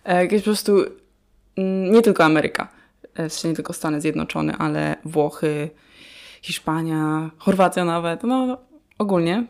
E, 0.06 0.22
Jakieś 0.24 0.42
po 0.42 0.46
prostu 0.46 0.78
mm, 1.58 1.92
nie 1.92 2.02
tylko 2.02 2.24
Ameryka, 2.24 2.68
e, 3.16 3.30
w 3.30 3.34
sensie 3.34 3.50
nie 3.50 3.56
tylko 3.56 3.74
Stany 3.74 4.02
Zjednoczone, 4.02 4.58
ale 4.58 4.96
Włochy, 5.06 5.70
Hiszpania, 6.42 7.30
Chorwacja 7.38 7.86
nawet, 7.86 8.24
no 8.24 8.58
ogólnie. 8.98 9.44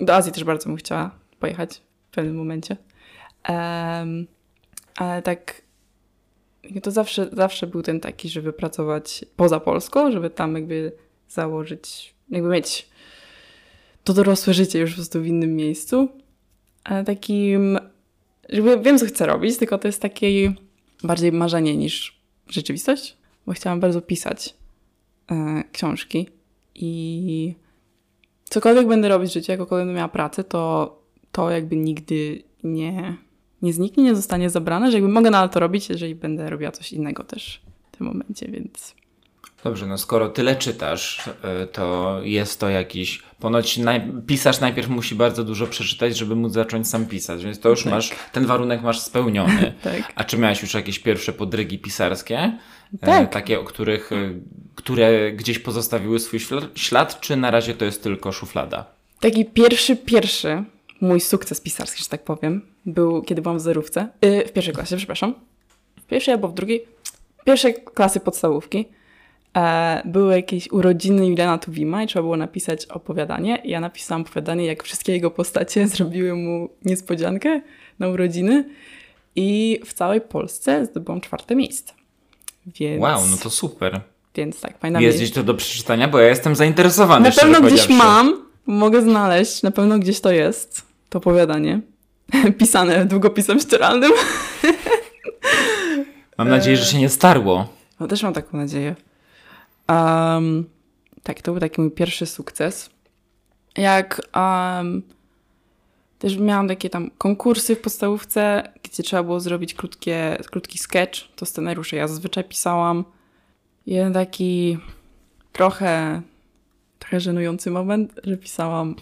Do 0.00 0.14
Azji 0.14 0.32
też 0.32 0.44
bardzo 0.44 0.66
bym 0.68 0.76
chciała 0.76 1.10
pojechać 1.40 1.80
w 2.12 2.14
pewnym 2.14 2.36
momencie. 2.36 2.76
Um, 3.48 4.26
ale 4.96 5.22
tak 5.22 5.62
to 6.82 6.90
zawsze, 6.90 7.30
zawsze 7.32 7.66
był 7.66 7.82
ten 7.82 8.00
taki, 8.00 8.28
żeby 8.28 8.52
pracować 8.52 9.24
poza 9.36 9.60
Polską, 9.60 10.12
żeby 10.12 10.30
tam 10.30 10.54
jakby 10.54 10.92
założyć, 11.28 12.14
jakby 12.30 12.48
mieć 12.48 12.88
to 14.04 14.12
dorosłe 14.12 14.54
życie 14.54 14.78
już 14.78 14.90
po 14.90 14.96
prostu 14.96 15.22
w 15.22 15.26
innym 15.26 15.56
miejscu. 15.56 16.08
Ale 16.84 17.04
takim, 17.04 17.78
jakby 18.48 18.80
wiem, 18.80 18.98
co 18.98 19.06
chcę 19.06 19.26
robić, 19.26 19.56
tylko 19.56 19.78
to 19.78 19.88
jest 19.88 20.02
takie 20.02 20.52
bardziej 21.04 21.32
marzenie 21.32 21.76
niż 21.76 22.20
rzeczywistość, 22.48 23.16
bo 23.46 23.52
chciałam 23.52 23.80
bardzo 23.80 24.02
pisać 24.02 24.54
e, 25.30 25.64
książki 25.72 26.28
i 26.74 27.54
cokolwiek 28.44 28.86
będę 28.86 29.08
robić 29.08 29.30
w 29.30 29.34
życiu, 29.34 29.52
jakkolwiek 29.52 29.86
będę 29.86 29.96
miała 29.96 30.08
pracę, 30.08 30.44
to 30.44 31.01
to 31.32 31.50
jakby 31.50 31.76
nigdy 31.76 32.42
nie, 32.64 33.16
nie 33.62 33.72
zniknie, 33.72 34.04
nie 34.04 34.14
zostanie 34.14 34.50
zabrane, 34.50 34.90
że 34.90 34.96
jakby 34.96 35.12
mogę 35.12 35.30
nadal 35.30 35.50
to 35.50 35.60
robić, 35.60 35.88
jeżeli 35.88 36.14
będę 36.14 36.50
robiła 36.50 36.72
coś 36.72 36.92
innego 36.92 37.24
też 37.24 37.62
w 37.92 37.96
tym 37.96 38.06
momencie, 38.06 38.48
więc... 38.48 38.94
Dobrze, 39.64 39.86
no 39.86 39.98
skoro 39.98 40.28
tyle 40.28 40.56
czytasz, 40.56 41.26
y, 41.62 41.66
to 41.66 42.18
jest 42.22 42.60
to 42.60 42.68
jakiś. 42.68 43.22
Ponoć 43.40 43.78
naj... 43.78 44.12
pisarz 44.26 44.60
najpierw 44.60 44.88
musi 44.88 45.14
bardzo 45.14 45.44
dużo 45.44 45.66
przeczytać, 45.66 46.16
żeby 46.16 46.36
móc 46.36 46.52
zacząć 46.52 46.88
sam 46.88 47.06
pisać, 47.06 47.44
więc 47.44 47.60
to 47.60 47.68
już 47.68 47.82
tak. 47.82 47.92
masz, 47.92 48.10
ten 48.32 48.46
warunek 48.46 48.82
masz 48.82 49.00
spełniony. 49.00 49.74
tak. 49.82 50.12
A 50.14 50.24
czy 50.24 50.38
miałeś 50.38 50.62
już 50.62 50.74
jakieś 50.74 50.98
pierwsze 50.98 51.32
podrygi 51.32 51.78
pisarskie? 51.78 52.58
E, 53.00 53.06
tak. 53.06 53.32
Takie, 53.32 53.60
o 53.60 53.64
których, 53.64 54.12
y, 54.12 54.40
które 54.74 55.32
gdzieś 55.32 55.58
pozostawiły 55.58 56.20
swój 56.20 56.40
ślad, 56.74 57.20
czy 57.20 57.36
na 57.36 57.50
razie 57.50 57.74
to 57.74 57.84
jest 57.84 58.02
tylko 58.02 58.32
szuflada? 58.32 58.84
Taki 59.20 59.44
pierwszy, 59.44 59.96
pierwszy 59.96 60.64
mój 61.02 61.20
sukces 61.20 61.60
pisarski, 61.60 62.02
że 62.02 62.08
tak 62.08 62.24
powiem, 62.24 62.62
był 62.86 63.22
kiedy 63.22 63.42
byłam 63.42 63.58
w 63.58 63.60
zerówce. 63.60 64.08
Yy, 64.22 64.44
w 64.46 64.52
pierwszej 64.52 64.74
klasie, 64.74 64.96
przepraszam. 64.96 65.34
W 66.02 66.06
pierwszej 66.06 66.34
albo 66.34 66.48
w 66.48 66.54
drugiej. 66.54 66.84
Pierwszej 67.44 67.74
klasy 67.74 68.20
podstawówki 68.20 68.88
e, 69.56 70.02
były 70.04 70.36
jakieś 70.36 70.72
urodziny 70.72 71.26
Juliana 71.26 71.58
Tuwima 71.58 72.02
i 72.02 72.06
trzeba 72.06 72.22
było 72.22 72.36
napisać 72.36 72.86
opowiadanie. 72.86 73.62
I 73.64 73.70
ja 73.70 73.80
napisałam 73.80 74.22
opowiadanie, 74.22 74.66
jak 74.66 74.82
wszystkie 74.82 75.12
jego 75.12 75.30
postacie 75.30 75.88
zrobiły 75.88 76.34
mu 76.34 76.68
niespodziankę 76.84 77.60
na 77.98 78.08
urodziny. 78.08 78.68
I 79.36 79.80
w 79.84 79.92
całej 79.92 80.20
Polsce 80.20 80.86
zdobyłam 80.86 81.20
czwarte 81.20 81.56
miejsce. 81.56 81.92
Więc... 82.66 83.02
Wow, 83.02 83.20
no 83.30 83.36
to 83.36 83.50
super. 83.50 84.00
Więc 84.34 84.60
tak, 84.60 84.78
pamiętam. 84.78 85.02
Jest 85.02 85.18
gdzieś 85.18 85.30
to 85.30 85.42
do 85.42 85.54
przeczytania, 85.54 86.08
bo 86.08 86.18
ja 86.18 86.28
jestem 86.28 86.56
zainteresowany. 86.56 87.28
Na 87.28 87.34
pewno 87.34 87.60
gdzieś 87.60 87.88
mam, 87.88 88.46
mogę 88.66 89.02
znaleźć, 89.02 89.62
na 89.62 89.70
pewno 89.70 89.98
gdzieś 89.98 90.20
to 90.20 90.32
jest, 90.32 90.91
to 91.12 91.18
opowiadanie. 91.18 91.80
Pisane 92.58 93.06
długopisem 93.06 93.60
ścieralnym. 93.60 94.12
Mam 96.38 96.48
nadzieję, 96.48 96.76
że 96.76 96.84
się 96.84 96.98
nie 96.98 97.08
starło. 97.08 97.68
No 98.00 98.08
też 98.08 98.22
mam 98.22 98.32
taką 98.32 98.58
nadzieję. 98.58 98.94
Um, 99.88 100.64
tak, 101.22 101.42
to 101.42 101.52
był 101.52 101.60
taki 101.60 101.80
mój 101.80 101.90
pierwszy 101.90 102.26
sukces. 102.26 102.90
Jak 103.76 104.20
um, 104.34 105.02
też 106.18 106.38
miałam 106.38 106.68
takie 106.68 106.90
tam 106.90 107.10
konkursy 107.18 107.76
w 107.76 107.80
podstawówce, 107.80 108.72
gdzie 108.82 109.02
trzeba 109.02 109.22
było 109.22 109.40
zrobić 109.40 109.74
krótkie, 109.74 110.38
krótki 110.50 110.78
sketch, 110.78 111.20
to 111.36 111.46
scenariusze 111.46 111.96
ja 111.96 112.08
zazwyczaj 112.08 112.44
pisałam. 112.44 113.04
Jeden 113.86 114.12
taki 114.12 114.78
trochę, 115.52 116.22
trochę 116.98 117.20
żenujący 117.20 117.70
moment, 117.70 118.20
że 118.24 118.36
pisałam 118.36 118.96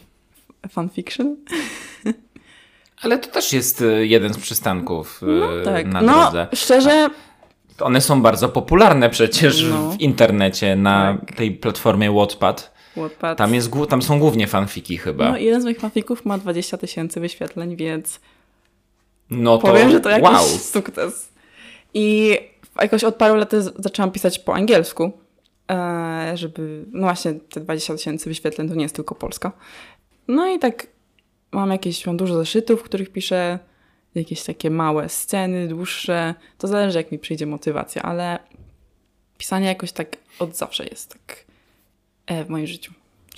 fanfiction. 0.68 1.36
Ale 3.02 3.18
to 3.18 3.28
też 3.28 3.52
jest 3.52 3.82
y, 3.82 4.06
jeden 4.06 4.34
z 4.34 4.38
przystanków 4.38 5.22
y, 5.22 5.26
no, 5.26 5.48
tak. 5.64 5.86
na 5.86 6.02
no, 6.02 6.20
drodze. 6.20 6.46
Szczerze, 6.54 7.10
one 7.80 8.00
są 8.00 8.22
bardzo 8.22 8.48
popularne 8.48 9.10
przecież 9.10 9.64
no. 9.70 9.90
w 9.90 10.00
internecie 10.00 10.76
na 10.76 11.18
tak. 11.20 11.36
tej 11.36 11.50
platformie 11.50 12.12
Wattpad. 12.12 12.72
Wattpad. 12.96 13.38
Tam, 13.38 13.54
jest, 13.54 13.70
tam 13.88 14.02
są 14.02 14.18
głównie 14.18 14.46
fanfiki 14.46 14.98
chyba. 14.98 15.30
No, 15.30 15.36
jeden 15.36 15.60
z 15.60 15.64
moich 15.64 15.80
fanfików 15.80 16.24
ma 16.24 16.38
20 16.38 16.76
tysięcy 16.78 17.20
wyświetleń, 17.20 17.76
więc 17.76 18.20
no 19.30 19.58
to, 19.58 19.66
powiem, 19.66 19.90
że 19.90 20.00
to 20.00 20.10
jakiś 20.10 20.28
wow. 20.28 20.46
sukces. 20.58 21.32
I 21.94 22.36
jakoś 22.80 23.04
od 23.04 23.14
paru 23.14 23.34
lat 23.34 23.52
zaczęłam 23.78 24.10
pisać 24.10 24.38
po 24.38 24.54
angielsku, 24.54 25.12
e, 25.70 26.32
żeby, 26.34 26.84
no 26.92 27.00
właśnie 27.00 27.34
te 27.34 27.60
20 27.60 27.94
tysięcy 27.94 28.28
wyświetleń 28.28 28.68
to 28.68 28.74
nie 28.74 28.82
jest 28.82 28.94
tylko 28.94 29.14
Polska. 29.14 29.52
No 30.30 30.48
i 30.48 30.58
tak 30.58 30.86
mam 31.52 31.70
jakieś, 31.70 32.06
mam 32.06 32.16
dużo 32.16 32.34
zeszytów, 32.34 32.80
w 32.80 32.82
których 32.82 33.12
piszę 33.12 33.58
jakieś 34.14 34.42
takie 34.42 34.70
małe 34.70 35.08
sceny, 35.08 35.68
dłuższe. 35.68 36.34
To 36.58 36.68
zależy, 36.68 36.98
jak 36.98 37.12
mi 37.12 37.18
przyjdzie 37.18 37.46
motywacja, 37.46 38.02
ale 38.02 38.38
pisanie 39.38 39.66
jakoś 39.66 39.92
tak 39.92 40.16
od 40.38 40.56
zawsze 40.56 40.84
jest 40.86 41.12
tak 41.12 41.44
e, 42.26 42.44
w 42.44 42.48
moim 42.48 42.66
życiu. 42.66 42.92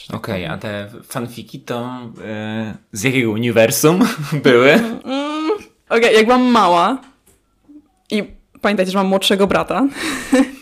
Tak 0.07 0.17
Okej, 0.17 0.45
okay, 0.45 0.55
a 0.55 0.59
te 0.59 0.91
fanfiki 1.05 1.61
to 1.61 1.99
e, 2.25 2.75
z 2.93 3.03
jakiego 3.03 3.31
uniwersum 3.31 4.09
były? 4.45 4.71
Mm, 4.71 5.51
Okej, 5.89 6.01
okay, 6.01 6.13
jak 6.13 6.25
byłam 6.25 6.43
mała 6.43 6.99
i 8.11 8.25
pamiętajcie, 8.61 8.93
że 8.93 8.99
mam 8.99 9.07
młodszego 9.07 9.47
brata. 9.47 9.89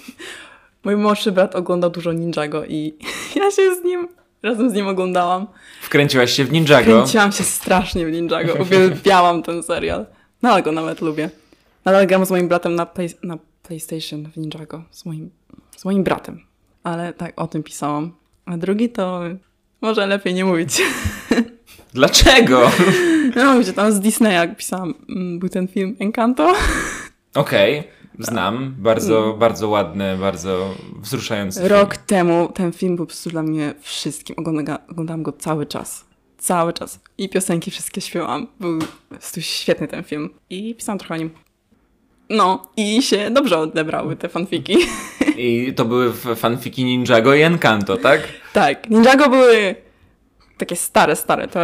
Mój 0.85 0.97
młodszy 0.97 1.33
brat 1.33 1.57
oglądał 1.57 1.91
dużo 1.91 2.13
Ninjago 2.13 2.65
i 2.65 2.95
ja 3.37 3.51
się 3.51 3.75
z 3.75 3.85
nim 3.85 4.20
Razem 4.43 4.71
z 4.71 4.75
nim 4.75 4.89
oglądałam. 4.89 5.47
Wkręciłaś 5.83 6.33
się 6.33 6.45
w 6.45 6.53
Ninjago? 6.53 6.83
Wkręciłam 6.83 7.33
się 7.33 7.45
strasznie 7.45 8.07
w 8.07 8.13
Ninjago. 8.13 8.55
Uwielbiałam 8.55 9.43
ten 9.43 9.63
serial. 9.63 10.07
Nadal 10.43 10.63
go 10.63 10.73
nawet 10.73 11.01
lubię. 11.01 11.31
Nadal 11.85 12.07
gram 12.07 12.27
z 12.27 12.31
moim 12.31 12.49
bratem 12.49 12.75
na, 12.75 12.87
play, 12.87 13.09
na 13.23 13.39
PlayStation 13.63 14.31
w 14.33 14.37
Ninjago. 14.37 14.83
Z 14.91 15.05
moim, 15.05 15.31
z 15.77 15.85
moim 15.85 16.05
bratem. 16.05 16.41
Ale 16.83 17.13
tak, 17.13 17.41
o 17.41 17.47
tym 17.47 17.63
pisałam. 17.63 18.13
A 18.47 18.57
drugi 18.57 18.89
to 18.89 19.21
może 19.81 20.07
lepiej 20.07 20.35
nie 20.35 20.45
mówić. 20.45 20.83
Dlaczego? 21.95 22.71
No, 23.37 23.61
gdzie 23.61 23.73
tam 23.73 23.93
z 23.93 24.01
Disneya 24.01 24.55
pisałam, 24.57 24.95
mm, 25.09 25.39
był 25.39 25.49
ten 25.49 25.69
film 25.69 25.97
Encanto. 25.99 26.55
Okej. 27.35 27.79
Okay. 27.79 28.00
Znam, 28.25 28.75
bardzo, 28.79 29.25
mm. 29.25 29.39
bardzo 29.39 29.69
ładny, 29.69 30.17
bardzo 30.17 30.75
wzruszający. 31.01 31.69
Rok 31.69 31.95
film. 31.95 32.07
temu 32.07 32.53
ten 32.55 32.73
film 32.73 32.97
był 32.97 33.07
po 33.07 33.09
prostu 33.09 33.31
dla 33.31 33.43
mnie 33.43 33.75
wszystkim. 33.81 34.37
Ogląda, 34.39 34.79
oglądałam 34.91 35.23
go 35.23 35.33
cały 35.33 35.67
czas. 35.67 36.05
Cały 36.39 36.73
czas. 36.73 37.01
I 37.19 37.29
piosenki 37.29 37.71
wszystkie 37.71 38.01
śpiewałam. 38.01 38.47
Był 38.61 38.79
po 38.79 39.15
prostu 39.15 39.43
świetny 39.43 39.89
ten 39.89 40.05
film. 40.05 40.31
I 40.51 40.75
pisałam 40.75 40.99
trochę 40.99 41.15
o 41.15 41.17
nim. 41.17 41.31
No, 42.31 42.63
i 42.77 43.03
się 43.03 43.31
dobrze 43.31 43.59
odebrały 43.59 44.17
te 44.17 44.29
fanfiki. 44.29 44.77
I 45.37 45.73
to 45.77 45.85
były 45.85 46.13
fanfiki 46.13 46.85
Ninjago 46.85 47.35
i 47.35 47.43
Encanto, 47.43 47.97
tak? 47.97 48.21
Tak. 48.53 48.91
Ninjago 48.91 49.29
były 49.29 49.75
takie 50.59 50.77
stare, 50.77 51.17
stare. 51.17 51.49
To 51.49 51.61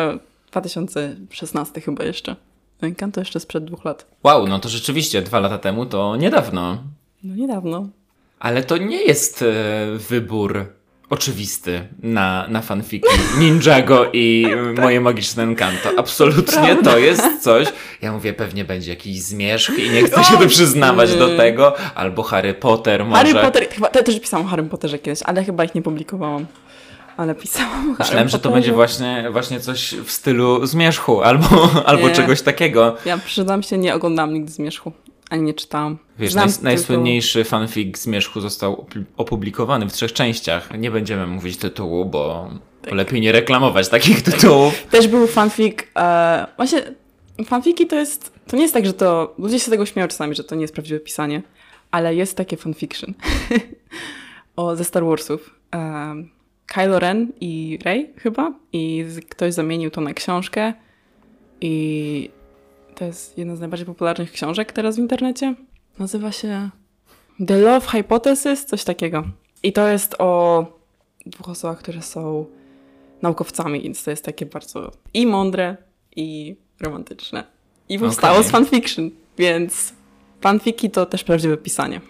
2016 0.51 1.81
chyba 1.81 2.05
jeszcze. 2.05 2.37
Encanto 2.81 3.21
jeszcze 3.21 3.41
sprzed 3.41 3.65
dwóch 3.65 3.85
lat. 3.85 4.07
Wow, 4.25 4.47
no 4.47 4.59
to 4.59 4.69
rzeczywiście 4.69 5.23
dwa 5.23 5.41
lata 5.41 5.59
temu 5.59 5.87
to 5.87 6.17
niedawno. 6.17 6.79
No 7.25 7.37
niedawno. 7.37 7.89
Ale 8.39 8.63
to 8.63 8.77
nie 8.77 9.03
jest 9.03 9.43
e, 9.43 9.47
wybór 10.09 10.67
oczywisty 11.11 11.89
na, 12.03 12.47
na 12.49 12.63
fanfiki 12.63 13.09
Ninjago 13.41 14.11
i 14.13 14.47
tak. 14.75 14.85
moje 14.85 15.01
magiczne 15.01 15.43
Encanto. 15.43 15.91
Absolutnie 15.97 16.77
to 16.85 16.99
jest 16.99 17.43
coś. 17.43 17.69
Ja 18.03 18.13
mówię, 18.13 18.33
pewnie 18.33 18.65
będzie 18.65 18.91
jakiś 18.91 19.23
zmierzch 19.23 19.79
i 19.79 19.91
nie 19.91 20.03
chcę 20.03 20.25
się 20.25 20.37
tu 20.39 20.49
przyznawać 20.49 21.15
do 21.15 21.37
tego. 21.37 21.75
Albo 21.95 22.23
Harry 22.23 22.55
Potter 22.55 23.05
może. 23.05 23.17
Harry 23.17 23.35
Potter, 23.35 23.69
chyba 23.69 23.89
też 23.89 24.21
pisałam 24.21 24.47
o 24.47 24.49
Harry 24.49 24.63
Potterze 24.63 24.99
kiedyś, 24.99 25.23
ale 25.23 25.45
chyba 25.45 25.65
ich 25.65 25.75
nie 25.75 25.83
publikowałam 25.83 26.47
ale 27.17 27.35
pisałam. 27.35 27.97
Myślałem, 27.99 28.29
że 28.29 28.39
to 28.39 28.51
będzie 28.51 28.73
właśnie, 28.73 29.29
właśnie 29.33 29.61
coś 29.61 29.95
w 29.95 30.11
stylu 30.11 30.67
zmierzchu 30.67 31.23
albo, 31.23 31.71
albo 31.87 32.11
czegoś 32.11 32.43
takiego. 32.43 32.97
Ja 33.05 33.19
przyznam 33.19 33.63
się, 33.63 33.79
nie 33.79 33.95
oglądałam 33.95 34.35
nigdy 34.35 34.53
zmierzchu. 34.53 34.93
Ani 35.31 35.43
nie 35.43 35.55
czytałam. 35.55 35.99
Wiesz, 36.19 36.35
naj, 36.35 36.49
najsłynniejszy 36.63 37.45
fanfic 37.45 37.99
Zmierzchu 37.99 38.41
został 38.41 38.87
opublikowany 39.17 39.89
w 39.89 39.93
trzech 39.93 40.13
częściach. 40.13 40.79
Nie 40.79 40.91
będziemy 40.91 41.27
mówić 41.27 41.57
tytułu, 41.57 42.05
bo 42.05 42.51
tak. 42.83 42.95
lepiej 42.95 43.21
nie 43.21 43.33
reklamować 43.33 43.89
takich 43.89 44.23
tytułów. 44.23 44.83
Też 44.91 45.09
był 45.09 45.27
fanfic. 45.27 45.79
E, 45.99 46.47
właśnie 46.57 46.83
fanfiki 47.47 47.87
to 47.87 47.97
jest. 47.97 48.33
To 48.47 48.57
nie 48.57 48.63
jest 48.63 48.75
tak, 48.75 48.87
że 48.87 48.93
to. 48.93 49.35
Ludzie 49.39 49.61
się 49.61 49.71
tego 49.71 49.87
śmieją 49.87 50.09
czasami, 50.09 50.35
że 50.35 50.45
to 50.45 50.55
nie 50.55 50.63
jest 50.63 50.75
prawdziwe 50.75 51.01
pisanie, 51.01 51.43
ale 51.91 52.15
jest 52.15 52.37
takie 52.37 52.57
fanfiction 52.57 53.15
o, 54.57 54.77
ze 54.77 54.85
Star 54.85 55.05
Warsów. 55.05 55.55
E, 55.75 56.15
Kylo 56.67 56.99
Ren 56.99 57.33
i 57.41 57.79
Rey 57.85 58.13
chyba 58.17 58.53
i 58.73 59.05
ktoś 59.29 59.55
zamienił 59.55 59.91
to 59.91 60.01
na 60.01 60.15
książkę 60.15 60.73
i 61.61 62.31
to 62.95 63.05
jest 63.05 63.39
jedna 63.39 63.57
z 63.57 63.61
najbardziej 63.61 63.87
popularnych 63.87 64.33
książek 64.33 64.73
teraz 64.73 64.97
w 64.97 64.99
internecie. 64.99 65.55
Nazywa 65.99 66.33
się 66.33 66.71
The 67.47 67.59
Love 67.59 67.87
Hypothesis, 67.87 68.65
coś 68.65 68.85
takiego. 68.85 69.25
I 69.63 69.73
to 69.73 69.89
jest 69.89 70.15
o 70.19 70.65
dwóch 71.27 71.49
osobach, 71.49 71.79
które 71.79 72.03
są 72.03 72.47
naukowcami, 73.23 73.81
więc 73.81 74.05
to 74.05 74.11
jest 74.11 74.25
takie 74.25 74.47
bardzo 74.47 74.93
i 75.15 75.27
mądre, 75.27 75.77
i 76.17 76.57
romantyczne. 76.81 77.45
i 77.89 77.99
powstało 77.99 78.37
Okej. 78.39 78.49
z 78.49 78.51
fanfiction, 78.51 79.11
więc 79.39 79.93
fanfiki 80.41 80.91
to 80.91 81.07
też 81.07 81.25
prawdziwe 81.25 81.57
pisanie. 81.57 82.01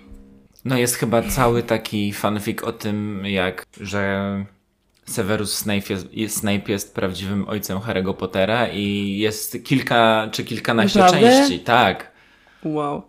No 0.67 0.79
jest 0.79 0.95
chyba 0.95 1.23
cały 1.23 1.63
taki 1.63 2.13
fanfic 2.13 2.63
o 2.63 2.73
tym, 2.73 3.23
jak, 3.27 3.67
że 3.81 4.45
Severus 5.05 5.55
Snape 5.59 5.83
jest, 5.91 6.37
Snape 6.39 6.73
jest 6.73 6.95
prawdziwym 6.95 7.49
ojcem 7.49 7.79
Harry'ego 7.79 8.15
Pottera 8.15 8.69
i 8.69 9.17
jest 9.19 9.65
kilka 9.65 10.29
czy 10.33 10.45
kilkanaście 10.45 10.99
Naprawdę? 10.99 11.29
części. 11.29 11.61
Tak. 11.61 12.13
Wow. 12.65 13.03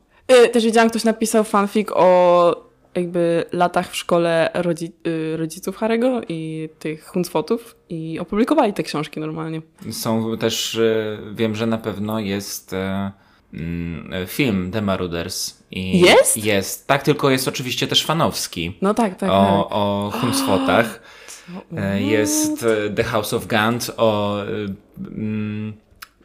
Y, 0.45 0.49
też 0.49 0.65
widziałam, 0.65 0.89
ktoś 0.89 1.03
napisał 1.03 1.43
fanfic 1.43 1.87
o 1.91 2.67
jakby 2.95 3.45
latach 3.51 3.91
w 3.91 3.95
szkole 3.95 4.49
rodzi, 4.53 4.91
y, 5.07 5.37
rodziców 5.37 5.77
Harego 5.77 6.21
i 6.29 6.69
tych 6.79 7.05
Huncfotów 7.05 7.75
i 7.89 8.19
opublikowali 8.19 8.73
te 8.73 8.83
książki 8.83 9.19
normalnie. 9.19 9.61
Są 9.91 10.37
też, 10.37 10.75
e, 10.75 11.17
wiem, 11.33 11.55
że 11.55 11.65
na 11.65 11.77
pewno 11.77 12.19
jest 12.19 12.73
e, 12.73 13.11
film 14.27 14.71
The 14.71 14.81
Marauders. 14.81 15.63
I 15.71 15.99
Jest? 15.99 16.37
Jest. 16.45 16.87
Tak, 16.87 17.03
tylko 17.03 17.29
jest 17.29 17.47
oczywiście 17.47 17.87
też 17.87 18.05
fanowski. 18.05 18.77
No 18.81 18.93
tak, 18.93 19.15
tak. 19.15 19.29
O, 19.29 19.69
o 19.69 20.11
tak. 20.67 20.99
E, 21.77 22.01
Jest 22.01 22.63
e, 22.63 22.89
The 22.89 23.03
House 23.03 23.33
of 23.33 23.47
Gant 23.47 23.91
o 23.97 24.41
e, 24.41 24.45
mm, 24.97 25.73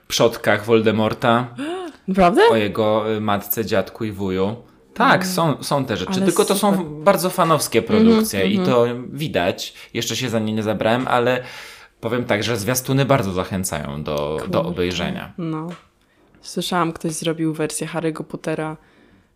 przodkach 0.08 0.64
Voldemorta, 0.64 1.48
Naprawdę? 2.08 2.42
o 2.50 2.56
jego 2.56 3.16
e, 3.16 3.20
matce, 3.20 3.64
dziadku 3.64 4.04
i 4.04 4.12
wuju. 4.12 4.56
Tak, 4.94 5.26
są, 5.26 5.62
są 5.62 5.85
te 5.85 5.96
rzeczy, 5.96 6.11
Mm. 6.11 6.22
Ale 6.22 6.26
tylko 6.26 6.44
to 6.44 6.54
super. 6.54 6.78
są 6.78 6.85
bardzo 7.04 7.30
fanowskie 7.30 7.82
produkcje 7.82 8.42
Mhm, 8.42 8.62
i 8.62 8.66
to 8.66 8.87
widać. 9.12 9.74
Jeszcze 9.94 10.16
się 10.16 10.28
za 10.28 10.38
nie 10.38 10.52
nie 10.52 10.62
zabrałem, 10.62 11.08
ale 11.08 11.42
powiem 12.00 12.24
tak, 12.24 12.42
że 12.42 12.56
zwiastuny 12.56 13.04
bardzo 13.04 13.32
zachęcają 13.32 14.02
do, 14.02 14.40
do 14.48 14.64
obejrzenia. 14.64 15.32
No. 15.38 15.68
Słyszałam, 16.42 16.92
ktoś 16.92 17.12
zrobił 17.12 17.55
wersję 17.55 17.87
Harry'ego 17.87 18.24
Pottera, 18.24 18.76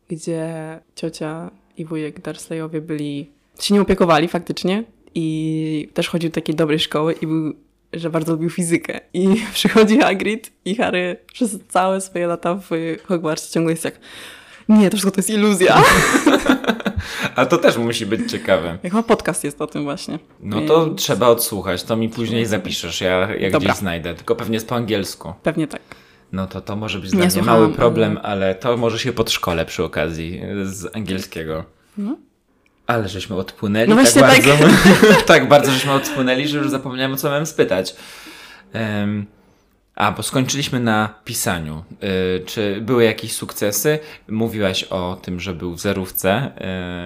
gdzie 0.09 0.51
ciocia 0.95 1.51
i 1.77 1.85
wujek 1.85 2.21
Dursleyowie 2.21 2.81
byli, 2.81 3.31
się 3.61 3.75
nie 3.75 3.81
opiekowali 3.81 4.29
faktycznie 4.29 4.85
i 5.15 5.89
też 5.95 6.09
chodził 6.09 6.31
do 6.31 6.35
takiej 6.35 6.55
dobrej 6.55 6.79
szkoły 6.79 7.13
i 7.13 7.27
był, 7.27 7.55
że 7.93 8.11
bardzo 8.11 8.33
lubił 8.33 8.51
fizykę. 8.51 9.01
I 9.15 9.29
przychodzi 9.55 9.99
Hagrid 9.99 10.53
i 10.65 10.75
Harry 10.75 11.17
przez 11.33 11.59
całe 11.69 12.01
swoje 12.01 12.27
lata 12.27 12.55
w 12.55 12.71
Hogwarcie 13.07 13.51
ciągle 13.51 13.73
jest 13.73 13.85
jak 13.85 14.01
nie, 14.69 14.91
to 14.91 14.97
wszystko 14.97 15.11
to 15.11 15.19
jest 15.19 15.31
iluzja. 15.31 15.83
A 17.37 17.47
to 17.47 17.59
też 17.59 17.77
musi 17.77 18.07
być 18.07 18.31
ciekawe. 18.31 18.79
Jak 18.83 18.93
ma 18.93 19.03
podcast 19.03 19.45
jest 19.45 19.63
o 19.63 19.67
tym 19.67 19.85
właśnie. 19.85 20.19
No 20.41 20.61
to 20.61 20.87
Więc 20.87 21.03
trzeba 21.03 21.29
odsłuchać, 21.29 21.83
to 21.83 21.97
mi 21.97 22.09
później 22.09 22.47
zapiszesz, 22.47 23.01
ja 23.01 23.35
jak 23.35 23.53
Dobra. 23.53 23.69
gdzieś 23.69 23.81
znajdę, 23.81 24.15
tylko 24.15 24.37
pewnie 24.37 24.55
jest 24.55 24.69
po 24.69 24.75
angielsku. 24.75 25.33
Pewnie 25.43 25.67
tak. 25.67 25.81
No 26.33 26.47
to 26.47 26.61
to 26.61 26.77
może 26.77 26.99
być 26.99 27.11
dla 27.11 27.27
mnie 27.27 27.43
mały 27.43 27.73
problem, 27.73 28.19
ale 28.23 28.55
to 28.55 28.77
może 28.77 28.99
się 28.99 29.13
podszkolę 29.13 29.67
przy 29.67 29.85
okazji 29.85 30.43
z 30.65 30.97
angielskiego. 30.97 31.65
Ale 32.87 33.09
żeśmy 33.09 33.37
odpłynęli 33.37 33.89
No 33.89 33.97
tak 33.97 34.05
właśnie 34.05 34.21
tak. 34.23 34.45
bardzo, 34.45 34.77
tak. 35.27 35.49
bardzo 35.49 35.73
żeśmy 35.73 35.93
odpłynęli, 35.93 36.49
że 36.49 36.59
już 36.59 36.71
zapomniałem 36.71 37.13
o 37.13 37.17
co 37.17 37.29
miałem 37.29 37.47
spytać. 37.47 37.97
Em, 38.73 39.27
a, 39.97 40.13
bo 40.13 40.23
skończyliśmy 40.23 40.81
na 40.81 41.15
pisaniu. 41.25 41.85
Y, 42.41 42.45
czy 42.47 42.81
były 42.81 43.05
jakieś 43.05 43.33
sukcesy? 43.33 43.99
Mówiłaś 44.29 44.85
o 44.85 45.19
tym, 45.23 45.41
że 45.41 45.55
był 45.55 45.75
w 45.75 45.81
zerówce 45.81 46.51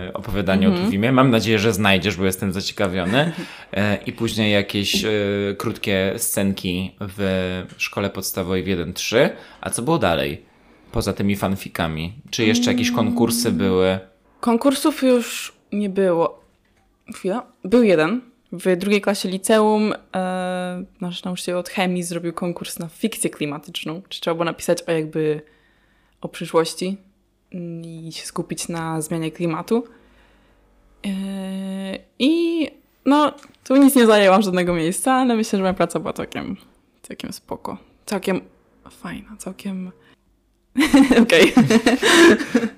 y, 0.09 0.13
opowiadanie 0.13 0.67
Mhm. 0.67 0.83
o 0.83 0.87
Tuwimie. 0.87 1.13
Mam 1.13 1.31
nadzieję, 1.31 1.59
że 1.59 1.73
znajdziesz, 1.73 2.17
bo 2.17 2.25
jestem 2.25 2.53
zaciekawiony. 2.53 3.33
E, 3.73 3.99
I 4.07 4.13
później 4.13 4.53
jakieś 4.53 5.05
y, 5.05 5.57
krótkie 5.59 6.15
scenki 6.17 6.95
w 7.01 7.65
szkole 7.77 8.11
podstawowej 8.11 8.63
w 8.63 8.67
1-3. 8.67 9.29
A 9.61 9.71
co 9.71 9.83
było 9.83 9.99
dalej? 9.99 10.43
Poza 10.93 11.13
tymi 11.13 11.37
fanfikami. 11.37 12.13
Czy 12.31 12.45
jeszcze 12.45 12.73
jakieś 12.73 12.91
konkursy 12.91 13.53
były? 13.53 13.99
Konkursów 14.41 15.03
już 15.03 15.53
nie 15.73 15.89
było. 15.89 16.41
Chwila. 17.15 17.47
Był 17.65 17.83
jeden. 17.83 18.21
W 18.53 18.77
drugiej 18.77 19.01
klasie 19.01 19.29
liceum 19.29 19.95
e, 20.15 20.85
nasz 21.01 21.25
nauczyciel 21.25 21.57
od 21.57 21.69
chemii 21.69 22.03
zrobił 22.03 22.33
konkurs 22.33 22.79
na 22.79 22.89
fikcję 22.89 23.31
klimatyczną. 23.31 24.03
Czy 24.09 24.21
trzeba 24.21 24.35
było 24.35 24.45
napisać 24.45 24.83
o 24.83 24.93
jakby 24.93 25.43
o 26.21 26.29
przyszłości 26.29 26.97
i 27.83 28.13
się 28.13 28.27
skupić 28.27 28.69
na 28.69 29.01
zmianie 29.01 29.31
klimatu. 29.31 29.85
E, 31.07 31.11
I 32.19 32.67
no, 33.05 33.33
tu 33.65 33.77
nic 33.77 33.97
nie 33.97 34.07
zajęłam 34.07 34.43
żadnego 34.43 34.75
miejsca, 34.75 35.13
ale 35.13 35.37
myślę, 35.37 35.57
że 35.57 35.63
moja 35.63 35.75
praca 35.75 36.01
była 36.01 36.13
całkiem, 36.13 36.57
całkiem 37.03 37.33
spoko. 37.33 37.79
Całkiem 38.07 38.41
fajna, 38.91 39.37
całkiem... 39.39 39.93
Okej. 41.23 41.53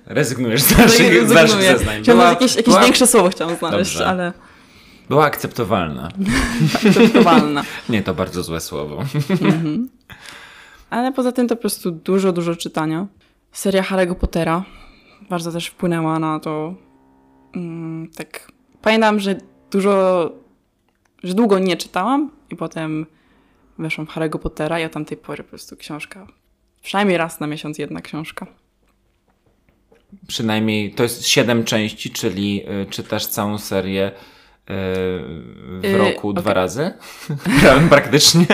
Rezygnujesz 0.07 0.63
z 0.63 0.79
naszych, 0.79 1.29
z 1.29 1.33
naszych 1.33 1.63
zeznań. 1.63 2.03
Chciałam 2.03 2.31
jakieś, 2.31 2.57
jakieś 2.57 2.75
była, 2.75 2.85
większe 2.85 3.07
słowo 3.07 3.29
chciałam 3.29 3.57
znaleźć, 3.57 3.93
Dobrze. 3.93 4.07
ale 4.07 4.33
była 5.13 5.25
akceptowalna. 5.25 6.09
akceptowalna. 6.75 7.65
Nie, 7.89 8.03
to 8.03 8.15
bardzo 8.15 8.43
złe 8.43 8.61
słowo. 8.61 9.05
Ale 10.91 11.13
poza 11.13 11.33
tym 11.33 11.49
to 11.49 11.57
po 11.57 11.61
prostu 11.61 11.91
dużo, 11.91 12.33
dużo 12.33 12.57
czytania. 12.57 13.07
Seria 13.53 13.83
Harry'ego 13.83 14.15
Pottera 14.15 14.65
bardzo 15.31 15.53
też 15.53 15.67
wpłynęła 15.67 16.19
na 16.19 16.41
to. 16.41 16.75
Mm, 17.55 18.11
tak. 18.17 18.53
Pamiętam, 18.83 19.21
że 19.21 19.37
dużo, 19.71 20.31
że 21.23 21.35
długo 21.35 21.59
nie 21.59 21.77
czytałam 21.77 22.31
i 22.51 22.57
potem 22.57 23.07
weszłam 23.79 24.07
w 24.07 24.11
Harry'ego 24.11 24.39
Pottera 24.39 24.81
i 24.81 24.85
od 24.85 24.93
tamtej 24.93 25.17
pory 25.17 25.43
po 25.43 25.49
prostu 25.49 25.77
książka. 25.77 26.27
Przynajmniej 26.83 27.19
raz 27.19 27.41
na 27.41 27.47
miesiąc 27.47 27.79
jedna 27.79 28.01
książka. 28.01 28.47
Przynajmniej 30.27 30.95
to 30.95 31.03
jest 31.03 31.27
siedem 31.27 31.65
części, 31.65 32.11
czyli 32.11 32.63
y, 32.83 32.87
czytasz 32.91 33.27
całą 33.27 33.59
serię 33.59 34.13
w 34.73 35.81
Y, 35.85 35.99
roku 35.99 36.29
okej. 36.29 36.43
dwa 36.43 36.55
razy. 36.55 36.93
Pra- 37.63 37.89
Praktycznie. 37.89 38.47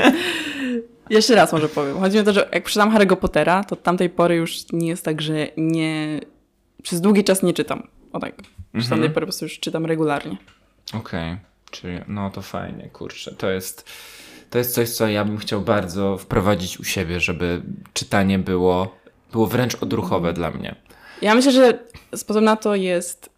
Jeszcze 1.11 1.35
raz 1.35 1.53
może 1.53 1.69
powiem. 1.69 1.99
Chodzi 1.99 2.15
mi 2.17 2.21
o 2.21 2.25
to, 2.25 2.33
że 2.33 2.49
jak 2.53 2.65
przeczytam 2.65 2.97
Harry'ego 2.97 3.17
Pottera, 3.17 3.65
to 3.65 3.75
od 3.75 3.83
tamtej 3.83 4.11
pory 4.11 4.35
już 4.37 4.73
nie 4.73 4.89
jest 4.89 5.05
tak, 5.05 5.23
że 5.23 5.35
nie... 5.57 6.21
Przez 6.83 7.01
długi 7.01 7.25
czas 7.25 7.43
nie 7.43 7.55
czytam. 7.55 7.83
O 8.13 8.21
tak. 8.21 8.35
Przez 8.75 8.89
tamtej 8.89 9.09
pory 9.11 9.27
po 9.27 9.27
prostu 9.27 9.45
już 9.45 9.61
czytam 9.61 9.87
regularnie. 9.87 10.37
Okej, 10.95 11.37
czyli 11.71 11.99
no 12.09 12.31
to 12.31 12.43
fajnie, 12.43 12.89
kurczę. 12.93 13.35
To 13.35 13.51
jest, 13.51 13.91
to 14.51 14.59
jest 14.59 14.75
coś, 14.75 14.89
co 14.91 15.09
ja 15.09 15.25
bym 15.25 15.39
chciał 15.39 15.61
bardzo 15.61 16.19
wprowadzić 16.19 16.81
u 16.81 16.85
siebie, 16.85 17.21
żeby 17.21 17.63
czytanie 17.93 18.39
było, 18.39 18.95
było 19.33 19.47
wręcz 19.47 19.75
odruchowe 19.75 20.33
dla 20.33 20.51
mnie. 20.51 20.75
Ja 21.23 21.35
myślę, 21.35 21.53
że 21.53 21.79
sposób 22.17 22.43
na 22.43 22.57
to 22.57 22.75
jest 22.75 23.31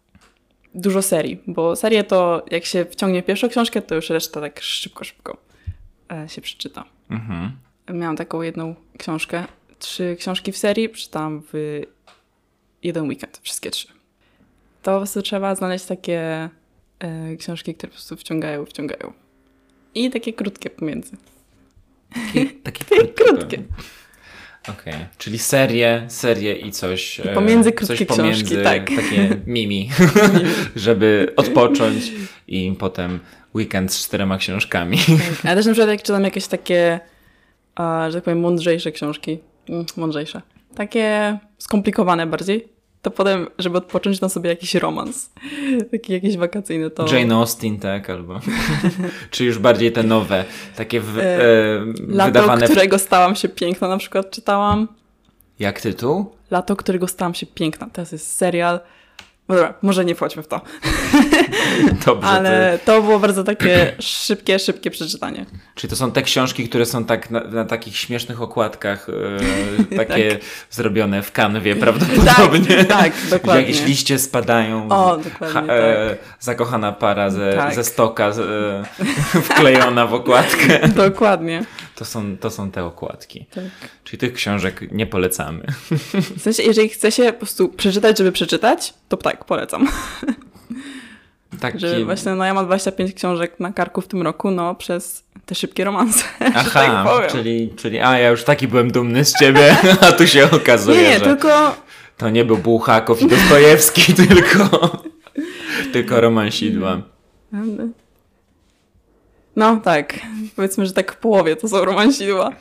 dużo 0.75 1.01
serii, 1.01 1.43
bo 1.47 1.75
serię 1.75 2.03
to 2.03 2.45
jak 2.51 2.65
się 2.65 2.85
wciągnie 2.85 3.23
pierwszą 3.23 3.49
książkę, 3.49 3.81
to 3.81 3.95
już 3.95 4.09
reszta 4.09 4.41
tak 4.41 4.61
szybko, 4.61 5.03
szybko 5.03 5.37
e, 6.11 6.29
się 6.29 6.41
przeczyta. 6.41 6.85
Mhm. 7.09 7.51
Miałam 7.93 8.17
taką 8.17 8.41
jedną 8.41 8.75
książkę, 8.97 9.45
trzy 9.79 10.15
książki 10.19 10.51
w 10.51 10.57
serii, 10.57 10.89
przeczytałam 10.89 11.43
w 11.53 11.81
jeden 12.83 13.07
weekend, 13.07 13.39
wszystkie 13.43 13.71
trzy. 13.71 13.87
To 14.81 14.91
po 14.91 14.97
prostu 14.97 15.21
trzeba 15.21 15.55
znaleźć 15.55 15.85
takie 15.85 16.49
e, 16.99 17.35
książki, 17.35 17.75
które 17.75 17.89
po 17.89 17.93
prostu 17.93 18.15
wciągają, 18.15 18.65
wciągają. 18.65 19.13
I 19.95 20.09
takie 20.09 20.33
krótkie 20.33 20.69
pomiędzy. 20.69 21.17
Takie, 22.13 22.45
takie 22.45 22.85
Krótkie. 23.17 23.63
Okej, 24.69 24.93
czyli 25.17 25.39
serie, 25.39 26.05
serie 26.07 26.55
i 26.55 26.71
coś. 26.71 27.19
e, 27.19 27.33
pomiędzy 27.33 27.71
coś 27.71 27.75
krótkie 27.87 28.05
pomiędzy, 28.05 28.43
książki, 28.43 28.63
tak. 28.63 28.89
Takie 29.01 29.37
mimi, 29.45 29.89
żeby 30.75 31.33
odpocząć 31.35 32.11
i 32.47 32.75
potem 32.79 33.19
weekend 33.55 33.93
z 33.93 34.05
czterema 34.05 34.37
książkami. 34.37 34.97
Tak. 34.97 35.43
Ja 35.43 35.55
też 35.55 35.65
na 35.65 35.71
przykład 35.71 35.89
jak 35.89 36.03
czytam 36.03 36.23
jakieś 36.23 36.47
takie, 36.47 36.99
że 37.79 38.13
tak 38.13 38.23
powiem, 38.23 38.39
mądrzejsze 38.39 38.91
książki, 38.91 39.39
mm, 39.69 39.85
mądrzejsze, 39.97 40.41
takie 40.75 41.37
skomplikowane 41.57 42.27
bardziej, 42.27 42.67
to 43.01 43.11
potem, 43.11 43.47
żeby 43.57 43.77
odpocząć, 43.77 44.19
to 44.19 44.29
sobie 44.29 44.49
jakiś 44.49 44.75
romans, 44.75 45.29
taki 45.91 46.13
jakiś 46.13 46.37
wakacyjny, 46.37 46.89
to... 46.89 47.15
Jane 47.15 47.35
Austen, 47.35 47.79
tak, 47.79 48.09
albo. 48.09 48.39
Czy 49.31 49.45
już 49.45 49.59
bardziej 49.59 49.91
te 49.91 50.03
nowe, 50.03 50.45
takie 50.75 50.99
w, 50.99 51.17
E, 51.17 51.23
e, 51.23 51.85
Lato, 52.07 52.25
wydawane. 52.31 52.65
którego 52.67 52.99
stałam 52.99 53.35
się 53.35 53.49
piękna 53.49 53.87
na 53.87 53.97
przykład 53.97 54.31
czytałam. 54.31 54.87
Jak 55.59 55.81
tytuł? 55.81 56.31
Lato, 56.51 56.75
którego 56.75 57.07
stałam 57.07 57.33
się 57.33 57.45
piękna. 57.45 57.89
Teraz 57.93 58.11
jest 58.11 58.33
serial. 58.33 58.79
No 59.49 59.55
dobra, 59.55 59.73
może 59.81 60.05
nie 60.05 60.15
wchodźmy 60.15 60.43
w 60.43 60.47
to. 60.47 60.61
Dobrze. 62.05 62.27
Ale 62.27 62.79
to 62.85 63.01
było 63.01 63.19
bardzo 63.19 63.43
takie 63.43 63.93
szybkie, 63.99 64.59
szybkie 64.59 64.91
przeczytanie. 64.91 65.45
Czyli 65.75 65.89
to 65.89 65.95
są 65.95 66.11
te 66.11 66.21
książki, 66.21 66.69
które 66.69 66.85
są 66.85 67.05
tak 67.05 67.31
na, 67.31 67.39
na 67.39 67.65
takich 67.65 67.97
śmiesznych 67.97 68.41
okładkach, 68.41 69.07
e, 69.91 69.95
takie 70.05 70.39
zrobione 70.69 71.21
w 71.23 71.31
kanwie 71.31 71.75
prawdopodobnie. 71.75 72.85
Tak, 72.85 72.87
tak, 72.87 73.13
Gdzie 73.21 73.29
dokładnie. 73.29 73.61
jakieś 73.61 73.83
liście 73.85 74.19
spadają. 74.19 74.89
O, 74.89 75.17
dokładnie, 75.17 75.73
e, 75.73 76.17
zakochana 76.39 76.91
para 76.91 77.29
ze, 77.29 77.53
Tak. 77.53 77.75
ze 77.75 77.83
stoka 77.83 78.31
z, 78.31 78.39
e, 78.39 79.41
wklejona 79.41 80.07
w 80.07 80.13
okładkę. 80.13 80.87
Dokładnie. 80.87 81.65
To 82.01 82.05
są, 82.05 82.37
to 82.37 82.49
są 82.49 82.71
te 82.71 82.85
okładki. 82.85 83.45
Tak. 83.55 83.63
Czyli 84.03 84.17
tych 84.17 84.33
książek 84.33 84.91
nie 84.91 85.07
polecamy. 85.07 85.63
W 86.37 86.41
sensie, 86.41 86.63
jeżeli 86.63 86.89
chce 86.89 87.11
się 87.11 87.25
po 87.25 87.33
prostu 87.33 87.69
przeczytać, 87.69 88.17
żeby 88.17 88.31
przeczytać, 88.31 88.93
to 89.09 89.17
tak, 89.17 89.45
polecam. 89.45 89.87
Taki... 91.59 91.79
Że 91.79 92.05
właśnie, 92.05 92.35
no 92.35 92.45
ja 92.45 92.53
mam 92.53 92.65
25 92.65 93.13
książek 93.13 93.59
na 93.59 93.73
karku 93.73 94.01
w 94.01 94.07
tym 94.07 94.21
roku, 94.21 94.51
no 94.51 94.75
przez 94.75 95.23
te 95.45 95.55
szybkie 95.55 95.83
romanse. 95.83 96.19
że 96.39 96.51
Aha, 96.55 97.03
tak 97.05 97.31
czyli, 97.31 97.73
czyli 97.75 97.99
a 97.99 98.19
ja 98.19 98.29
już 98.29 98.43
taki 98.43 98.67
byłem 98.67 98.91
dumny 98.91 99.25
z 99.25 99.33
ciebie, 99.39 99.75
a 100.07 100.11
tu 100.11 100.27
się 100.27 100.51
okazuje, 100.51 101.01
Nie, 101.01 101.09
nie, 101.09 101.19
że 101.19 101.25
tylko 101.25 101.75
to 102.17 102.29
nie 102.29 102.45
był 102.45 102.57
Bułhakow 102.57 103.21
i 103.21 103.27
Dostojewski, 103.27 104.13
tylko, 104.27 104.91
tylko 105.93 106.21
romansidła. 106.21 107.01
No 109.61 109.77
tak, 109.77 110.19
powiedzmy, 110.55 110.85
że 110.85 110.93
tak 110.93 111.11
w 111.11 111.17
połowie 111.17 111.55
to 111.55 111.67
są 111.67 111.85
romansidła. 111.85 112.51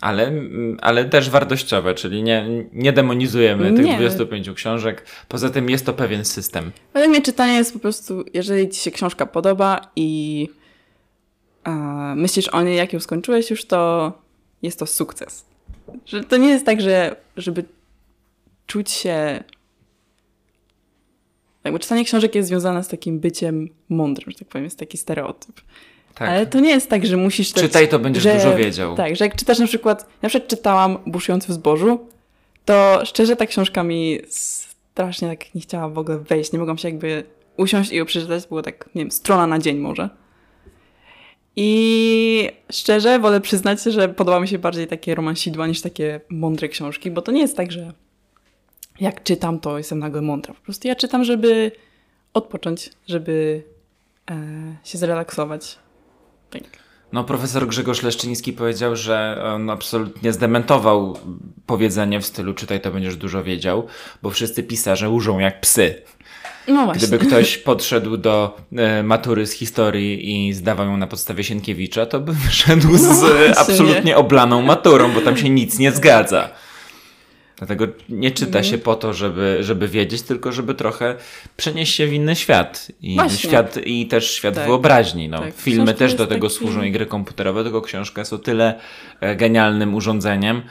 Ale, 0.00 0.32
ale 0.80 1.04
też 1.04 1.30
wartościowe, 1.30 1.94
czyli 1.94 2.22
nie, 2.22 2.46
nie 2.72 2.92
demonizujemy 2.92 3.72
tych 3.72 3.84
Nie. 3.84 3.96
25 3.96 4.50
książek. 4.50 5.06
Poza 5.28 5.50
tym 5.50 5.70
jest 5.70 5.86
to 5.86 5.92
pewien 5.92 6.24
system. 6.24 6.72
Według 6.94 7.10
mnie 7.10 7.22
czytanie 7.22 7.54
jest 7.54 7.72
po 7.72 7.78
prostu, 7.78 8.24
jeżeli 8.34 8.68
ci 8.68 8.80
się 8.80 8.90
książka 8.90 9.26
podoba 9.26 9.80
i 9.96 10.48
e, 11.64 11.72
myślisz 12.16 12.48
o 12.48 12.62
niej, 12.62 12.76
jak 12.76 12.92
ją 12.92 13.00
skończyłeś 13.00 13.50
już, 13.50 13.64
to 13.64 14.12
jest 14.62 14.78
to 14.78 14.86
sukces. 14.86 15.44
Że 16.06 16.24
to 16.24 16.36
nie 16.36 16.48
jest 16.48 16.66
tak, 16.66 16.80
że 16.80 17.16
żeby 17.36 17.64
czuć 18.66 18.90
się... 18.90 19.44
Jakby 21.66 21.78
czytanie 21.80 22.04
książek 22.04 22.34
jest 22.34 22.48
związane 22.48 22.84
z 22.84 22.88
takim 22.88 23.20
byciem 23.20 23.68
mądrym, 23.88 24.30
że 24.30 24.38
tak 24.38 24.48
powiem, 24.48 24.64
jest 24.64 24.78
taki 24.78 24.98
stereotyp. 24.98 25.60
Tak. 26.14 26.28
Ale 26.28 26.46
to 26.46 26.60
nie 26.60 26.70
jest 26.70 26.90
tak, 26.90 27.06
że 27.06 27.16
musisz... 27.16 27.48
czytać- 27.48 27.62
Czytaj, 27.64 27.88
to 27.88 27.98
będziesz 27.98 28.22
że, 28.22 28.34
dużo 28.34 28.56
wiedział. 28.56 28.96
Tak, 28.96 29.16
że 29.16 29.24
jak 29.24 29.36
czytasz 29.36 29.58
na 29.58 29.66
przykład... 29.66 30.08
Na 30.22 30.28
przykład 30.28 30.50
czytałam 30.50 30.98
Buszujący 31.06 31.48
w 31.48 31.52
zbożu, 31.52 32.06
to 32.64 33.00
szczerze 33.04 33.36
ta 33.36 33.46
książka 33.46 33.82
mi 33.82 34.18
strasznie 34.28 35.28
tak 35.28 35.54
nie 35.54 35.60
chciała 35.60 35.88
w 35.88 35.98
ogóle 35.98 36.18
wejść. 36.18 36.52
Nie 36.52 36.58
mogłam 36.58 36.78
się 36.78 36.88
jakby 36.88 37.24
usiąść 37.56 37.92
i 37.92 37.96
ją 37.96 38.04
przeczytać. 38.04 38.46
Było 38.46 38.62
tak, 38.62 38.88
nie 38.94 39.02
wiem, 39.02 39.10
strona 39.10 39.46
na 39.46 39.58
dzień 39.58 39.76
może. 39.78 40.08
I 41.56 42.50
szczerze 42.72 43.18
wolę 43.18 43.40
przyznać, 43.40 43.82
że 43.82 44.08
podoba 44.08 44.40
mi 44.40 44.48
się 44.48 44.58
bardziej 44.58 44.86
takie 44.86 45.14
romansidła 45.14 45.66
niż 45.66 45.80
takie 45.80 46.20
mądre 46.28 46.68
książki, 46.68 47.10
bo 47.10 47.22
to 47.22 47.32
nie 47.32 47.40
jest 47.40 47.56
tak, 47.56 47.72
że 47.72 47.92
jak 49.00 49.22
czytam, 49.22 49.60
to 49.60 49.78
jestem 49.78 49.98
nagle 49.98 50.22
mądra. 50.22 50.54
Po 50.54 50.60
prostu 50.60 50.88
ja 50.88 50.94
czytam, 50.94 51.24
żeby 51.24 51.72
odpocząć, 52.34 52.90
żeby 53.08 53.62
e, 54.30 54.34
się 54.84 54.98
zrelaksować. 54.98 55.78
Tak. 56.50 56.62
No, 57.12 57.24
profesor 57.24 57.66
Grzegorz 57.66 58.02
Leszczyński 58.02 58.52
powiedział, 58.52 58.96
że 58.96 59.42
on 59.44 59.70
absolutnie 59.70 60.32
zdementował 60.32 61.18
powiedzenie 61.66 62.20
w 62.20 62.26
stylu 62.26 62.54
czytaj, 62.54 62.80
to 62.80 62.90
będziesz 62.90 63.16
dużo 63.16 63.42
wiedział, 63.44 63.86
bo 64.22 64.30
wszyscy 64.30 64.62
pisarze 64.62 65.08
łużą 65.10 65.38
jak 65.38 65.60
psy. 65.60 66.02
No. 66.68 66.92
Gdyby 66.92 67.18
ktoś 67.18 67.58
podszedł 67.58 68.16
do 68.16 68.56
e, 68.76 69.02
matury 69.02 69.46
z 69.46 69.52
historii 69.52 70.48
i 70.48 70.52
zdawał 70.52 70.86
ją 70.86 70.96
na 70.96 71.06
podstawie 71.06 71.44
Sienkiewicza, 71.44 72.06
to 72.06 72.20
by 72.20 72.32
wyszedł 72.32 72.96
z 72.96 73.02
No 73.02 73.14
właśnie. 73.14 73.46
e, 73.46 73.58
absolutnie 73.58 74.16
oblaną 74.16 74.62
maturą, 74.62 75.12
bo 75.12 75.20
tam 75.20 75.36
się 75.36 75.50
nic 75.50 75.78
nie 75.78 75.92
zgadza. 75.92 76.50
Dlatego 77.58 77.86
nie 78.08 78.30
czyta 78.30 78.62
się 78.62 78.78
po 78.78 78.94
to, 78.96 79.12
żeby, 79.12 79.58
żeby 79.60 79.88
wiedzieć, 79.88 80.22
tylko 80.22 80.52
żeby 80.52 80.74
trochę 80.74 81.16
przenieść 81.56 81.94
się 81.94 82.06
w 82.06 82.12
inny 82.12 82.36
świat. 82.36 82.92
I, 83.02 83.14
Właśnie. 83.14 83.38
świat, 83.38 83.76
i 83.84 84.06
też 84.06 84.30
świat 84.30 84.54
Tak. 84.54 84.66
wyobraźni. 84.66 85.28
No, 85.28 85.38
Tak. 85.38 85.54
Filmy 85.54 85.84
Książka 85.84 85.98
też 85.98 86.14
do 86.14 86.26
tego 86.26 86.48
taki- 86.48 86.58
służą 86.58 86.82
i 86.82 86.92
gry 86.92 87.06
komputerowe, 87.06 87.62
tylko 87.62 87.82
książka 87.82 88.20
jest 88.20 88.32
o 88.32 88.38
tyle 88.38 88.80
e, 89.20 89.36
genialnym 89.36 89.94
urządzeniem, 89.94 90.62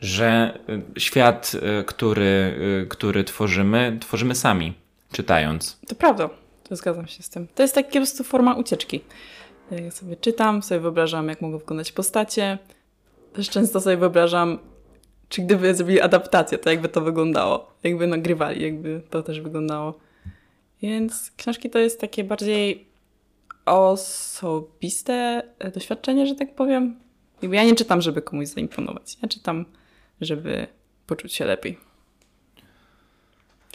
że 0.00 0.58
e, 0.96 1.00
świat, 1.00 1.52
e, 1.80 1.84
który, 1.84 2.58
który 2.88 3.24
tworzymy, 3.24 3.98
tworzymy 4.00 4.34
sami, 4.34 4.74
czytając. 5.12 5.78
To 5.88 5.94
prawda, 5.94 6.30
zgadzam 6.70 7.06
się 7.06 7.22
z 7.22 7.30
tym. 7.30 7.46
To 7.54 7.62
jest 7.62 7.74
taka 7.74 7.88
po 7.88 7.92
prostu 7.92 8.24
forma 8.24 8.54
ucieczki. 8.54 9.00
Ja 9.70 9.90
sobie 9.90 10.16
czytam, 10.16 10.62
sobie 10.62 10.80
wyobrażam, 10.80 11.28
jak 11.28 11.40
mogą 11.40 11.58
wyglądać 11.58 11.92
postacie. 11.92 12.58
Też 13.32 13.50
często 13.50 13.80
sobie 13.80 13.96
wyobrażam, 13.96 14.58
czy 15.32 15.42
gdyby 15.42 15.74
zrobili 15.74 16.00
adaptację, 16.00 16.58
to 16.58 16.70
jakby 16.70 16.88
to 16.88 17.00
wyglądało. 17.00 17.72
Jakby 17.82 18.06
nagrywali, 18.06 18.62
jakby 18.62 19.02
to 19.10 19.22
też 19.22 19.40
wyglądało. 19.40 19.98
Więc 20.82 21.32
książki 21.36 21.70
to 21.70 21.78
jest 21.78 22.00
takie 22.00 22.24
bardziej 22.24 22.86
osobiste 23.66 25.42
e, 25.58 25.70
doświadczenie, 25.70 26.26
że 26.26 26.34
tak 26.34 26.54
powiem. 26.54 26.96
Jakby 27.42 27.56
ja 27.56 27.64
nie 27.64 27.74
czytam, 27.74 28.02
żeby 28.02 28.22
komuś 28.22 28.48
zaimponować. 28.48 29.16
Ja 29.22 29.28
czytam, 29.28 29.64
żeby 30.20 30.66
poczuć 31.06 31.34
się 31.34 31.44
lepiej. 31.44 31.78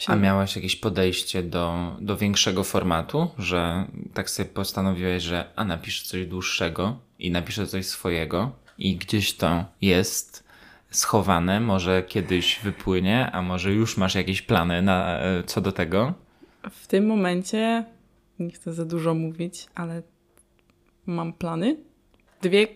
A 0.06 0.16
miałaś 0.16 0.56
jakieś 0.56 0.76
podejście 0.76 1.42
do, 1.42 1.96
do 2.00 2.16
większego 2.16 2.64
formatu, 2.64 3.30
że 3.38 3.84
tak 4.14 4.30
sobie 4.30 4.48
postanowiłeś, 4.48 5.22
że 5.22 5.44
a 5.56 5.64
napiszę 5.64 6.04
coś 6.04 6.26
dłuższego 6.26 6.98
i 7.18 7.30
napiszę 7.30 7.66
coś 7.66 7.86
swojego 7.86 8.52
i 8.78 8.96
gdzieś 8.96 9.36
to 9.36 9.64
jest 9.80 10.47
schowane, 10.90 11.60
może 11.60 12.02
kiedyś 12.02 12.60
wypłynie, 12.62 13.30
a 13.30 13.42
może 13.42 13.72
już 13.72 13.96
masz 13.96 14.14
jakieś 14.14 14.42
plany 14.42 14.82
na, 14.82 15.20
e, 15.20 15.42
co 15.44 15.60
do 15.60 15.72
tego? 15.72 16.14
W 16.70 16.86
tym 16.86 17.06
momencie 17.06 17.84
nie 18.38 18.50
chcę 18.50 18.72
za 18.72 18.84
dużo 18.84 19.14
mówić, 19.14 19.66
ale 19.74 20.02
mam 21.06 21.32
plany. 21.32 21.76
Dwie, 22.42 22.66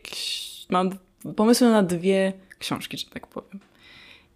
mam 0.70 0.90
pomysły 1.36 1.70
na 1.70 1.82
dwie 1.82 2.32
książki, 2.58 2.98
że 2.98 3.06
tak 3.06 3.26
powiem. 3.26 3.60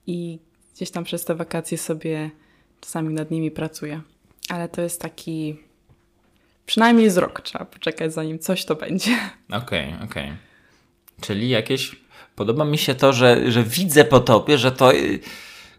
I 0.06 0.38
gdzieś 0.74 0.90
tam 0.90 1.04
przez 1.04 1.24
te 1.24 1.34
wakacje 1.34 1.78
sobie 1.78 2.30
czasami 2.80 3.14
nad 3.14 3.30
nimi 3.30 3.50
pracuję. 3.50 4.00
Ale 4.48 4.68
to 4.68 4.82
jest 4.82 5.00
taki. 5.00 5.58
Przynajmniej 6.66 7.10
z 7.10 7.16
rok 7.16 7.40
trzeba 7.40 7.64
poczekać, 7.64 8.12
zanim 8.12 8.38
coś 8.38 8.64
to 8.64 8.74
będzie. 8.74 9.18
Okej, 9.52 9.94
okej. 10.04 10.32
Czyli 11.20 11.48
jakieś. 11.48 12.05
Podoba 12.36 12.64
mi 12.64 12.78
się 12.78 12.94
to, 12.94 13.12
że, 13.12 13.50
że 13.52 13.62
widzę 13.62 14.04
po 14.04 14.20
tobie, 14.20 14.58
że 14.58 14.72
to. 14.72 14.94
y, 14.94 15.20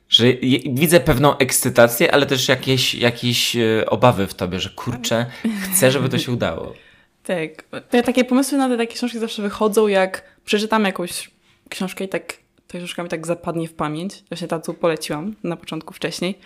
Że 0.10 0.34
widzę 0.74 1.00
pewną 1.00 1.38
ekscytację, 1.38 2.14
ale 2.14 2.26
też 2.26 2.48
jakieś, 2.48 2.96
jakieś 2.96 3.56
y, 3.56 3.86
obawy 3.90 4.28
w 4.28 4.34
tobie, 4.34 4.60
że 4.60 4.70
kurczę, 4.70 5.26
chcę, 5.64 5.92
żeby 5.92 6.10
to 6.10 6.18
się 6.18 6.32
udało. 6.32 6.74
Tak. 7.24 7.82
Te 7.90 8.04
takie 8.04 8.24
pomysły 8.24 8.58
na 8.58 8.70
te 8.70 8.78
takie 8.78 8.94
książki 8.96 9.20
zawsze 9.20 9.42
wychodzą, 9.42 9.88
jak 9.88 10.24
przeczytam 10.46 10.84
jakąś 10.86 11.32
książkę 11.70 12.04
i 12.04 12.10
tak 12.10 12.34
ta 12.68 12.78
książka 12.78 13.04
mi 13.04 13.10
tak 13.10 13.28
zapadnie 13.28 13.68
w 13.68 13.74
pamięć. 13.74 14.24
Właśnie 14.30 14.48
ta, 14.48 14.60
co 14.60 14.74
poleciłam 14.74 15.36
na 15.44 15.58
początku 15.58 15.94
wcześniej. 15.94 16.38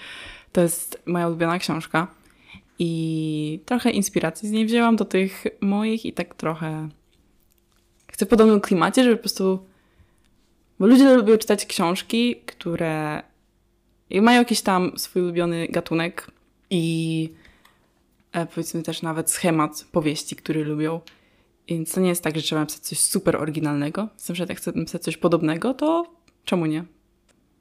To 0.51 0.61
jest 0.61 1.01
moja 1.05 1.27
ulubiona 1.27 1.59
książka. 1.59 2.07
I 2.79 3.59
trochę 3.65 3.89
inspiracji 3.91 4.49
z 4.49 4.51
niej 4.51 4.65
wzięłam 4.65 4.95
do 4.95 5.05
tych 5.05 5.43
moich 5.61 6.05
i 6.05 6.13
tak 6.13 6.35
trochę 6.35 6.89
chcę 8.11 8.25
w 8.25 8.29
podobnym 8.29 8.61
klimacie, 8.61 9.03
żeby 9.03 9.15
po 9.15 9.21
prostu... 9.21 9.65
Bo 10.81 10.87
ludzie 10.87 11.15
lubią 11.15 11.37
czytać 11.37 11.65
książki, 11.65 12.35
które 12.35 13.23
mają 14.21 14.39
jakiś 14.39 14.61
tam 14.61 14.91
swój 14.97 15.21
ulubiony 15.21 15.67
gatunek 15.67 16.31
i 16.69 17.29
e, 18.31 18.45
powiedzmy 18.45 18.83
też 18.83 19.01
nawet 19.01 19.31
schemat 19.31 19.85
powieści, 19.91 20.35
który 20.35 20.63
lubią. 20.65 21.01
Więc 21.67 21.91
to 21.91 22.01
nie 22.01 22.09
jest 22.09 22.23
tak, 22.23 22.35
że 22.35 22.41
trzeba 22.41 22.61
napisać 22.61 22.81
coś 22.81 22.99
super 22.99 23.35
oryginalnego. 23.35 24.09
Z 24.17 24.25
tym, 24.25 24.35
że 24.35 24.45
jak 24.49 24.57
chcę 24.57 24.71
napisać 24.75 25.03
coś 25.03 25.17
podobnego, 25.17 25.73
to 25.73 26.05
czemu 26.45 26.65
nie? 26.65 26.83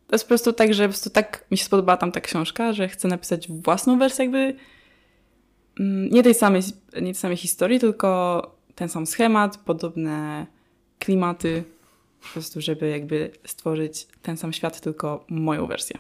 To 0.07 0.15
jest 0.15 0.25
po 0.25 0.29
prostu 0.29 0.53
tak, 0.53 0.75
że 0.75 0.83
po 0.83 0.89
prostu 0.89 1.11
tak 1.11 1.45
mi 1.51 1.59
się 1.59 1.65
spodobała 1.65 1.97
tam 1.97 2.13
ta 2.13 2.21
książka, 2.21 2.73
że 2.73 2.89
chcę 2.89 3.09
napisać 3.09 3.49
własną 3.49 3.99
wersję 3.99 4.25
jakby 4.25 4.55
mm, 5.81 6.11
nie 6.11 6.23
tej 6.23 6.35
samej, 6.35 6.63
nie 6.95 7.03
tej 7.03 7.15
samej 7.15 7.37
historii, 7.37 7.81
tylko 7.81 8.43
ten 8.75 8.89
sam 8.89 9.07
schemat, 9.07 9.57
podobne 9.57 10.47
klimaty, 10.99 11.65
po 12.23 12.29
prostu 12.29 12.61
żeby 12.61 12.89
jakby 12.89 13.31
stworzyć 13.47 14.07
ten 14.23 14.37
sam 14.37 14.53
świat, 14.53 14.81
tylko 14.81 15.25
moją 15.29 15.67
wersję. 15.67 15.97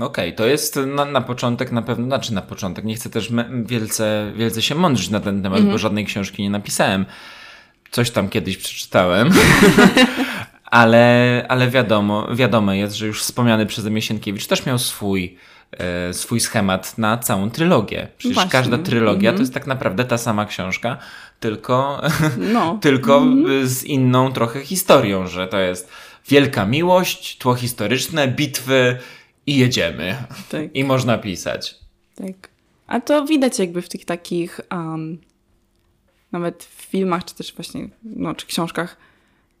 Okej, 0.00 0.34
to 0.34 0.46
jest 0.46 0.76
na, 0.76 1.04
na 1.04 1.20
początek 1.20 1.72
na 1.72 1.82
pewno, 1.82 2.06
znaczy 2.06 2.34
na 2.34 2.42
początek, 2.42 2.84
nie 2.84 2.94
chcę 2.94 3.10
też 3.10 3.30
me, 3.30 3.50
wielce, 3.64 4.32
wielce 4.36 4.62
się 4.62 4.74
mądrzyć 4.74 5.10
na 5.10 5.20
ten 5.20 5.42
temat, 5.42 5.62
bo 5.62 5.78
żadnej 5.78 6.04
książki 6.04 6.42
nie 6.42 6.50
napisałem. 6.50 7.06
Coś 7.90 8.10
tam 8.10 8.28
kiedyś 8.28 8.56
przeczytałem, 8.56 9.30
ale, 10.64 11.46
ale 11.48 11.70
wiadomo, 11.70 12.34
wiadomo 12.34 12.72
jest, 12.72 12.94
że 12.94 13.06
już 13.06 13.22
wspomniany 13.22 13.66
przeze 13.66 13.90
mnie 13.90 14.02
Sienkiewicz 14.02 14.46
też 14.46 14.66
miał 14.66 14.78
swój, 14.78 15.36
e, 15.72 16.14
swój 16.14 16.40
schemat 16.40 16.98
na 16.98 17.18
całą 17.18 17.50
trylogię. 17.50 18.08
Przecież 18.18 18.34
Właśnie. 18.34 18.50
każda 18.50 18.78
trylogia 18.78 19.30
Mhm. 19.30 19.36
to 19.36 19.42
jest 19.42 19.54
tak 19.54 19.66
naprawdę 19.66 20.04
ta 20.04 20.18
sama 20.18 20.46
książka, 20.46 20.98
tylko, 21.40 22.02
No, 22.38 22.78
tylko 22.82 23.22
z 23.64 23.84
inną 23.84 24.32
trochę 24.32 24.60
historią, 24.64 25.26
że 25.26 25.48
to 25.48 25.58
jest 25.58 25.88
wielka 26.28 26.66
miłość, 26.66 27.38
tło 27.38 27.54
historyczne, 27.54 28.28
bitwy 28.28 28.98
i 29.46 29.56
jedziemy. 29.56 30.16
tak. 30.50 30.76
I 30.76 30.84
można 30.84 31.18
pisać. 31.18 31.74
Tak. 32.14 32.50
A 32.86 33.00
to 33.00 33.24
widać 33.24 33.58
jakby 33.58 33.82
w 33.82 33.88
tych 33.88 34.04
takich 34.04 34.60
um, 34.70 35.18
nawet 36.32 36.64
w 36.64 36.82
filmach, 36.82 37.24
czy 37.24 37.34
też 37.34 37.54
właśnie, 37.54 37.88
no, 38.02 38.34
czy 38.34 38.46
książkach, 38.46 38.96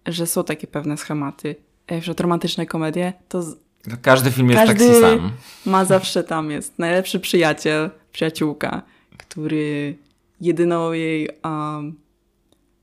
że 0.06 0.26
są 0.26 0.44
takie 0.44 0.66
pewne 0.66 0.96
schematy. 0.96 1.56
Na 1.90 1.96
przykład 2.00 2.20
romantyczne 2.20 2.66
komedie, 2.66 3.12
to 3.28 3.42
z- 3.42 3.56
Każdy 4.02 4.30
film 4.30 4.50
jest 4.50 4.62
Każdy- 4.66 4.86
taki 4.88 5.00
sam. 5.00 5.32
ma 5.66 5.84
zawsze 5.84 6.24
tam 6.24 6.50
jest 6.50 6.78
najlepszy 6.78 7.20
przyjaciel, 7.20 7.90
przyjaciółka, 8.12 8.82
który 9.18 9.96
jedyną 10.40 10.92
jej 10.92 11.28
um, 11.44 12.00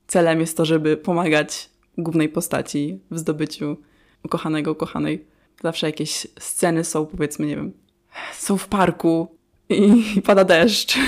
celem 0.06 0.40
jest 0.40 0.56
to, 0.56 0.64
żeby 0.64 0.96
pomagać 0.96 1.70
głównej 1.98 2.28
postaci 2.28 3.00
w 3.10 3.18
zdobyciu 3.18 3.76
ukochanego, 4.24 4.72
ukochanej. 4.72 5.24
Zawsze 5.62 5.86
jakieś 5.86 6.26
sceny 6.38 6.84
są, 6.84 7.06
powiedzmy, 7.06 7.46
nie 7.46 7.56
wiem, 7.56 7.72
są 8.32 8.56
w 8.56 8.68
parku 8.68 9.28
i 9.68 10.22
pada 10.24 10.44
deszcz. 10.44 10.98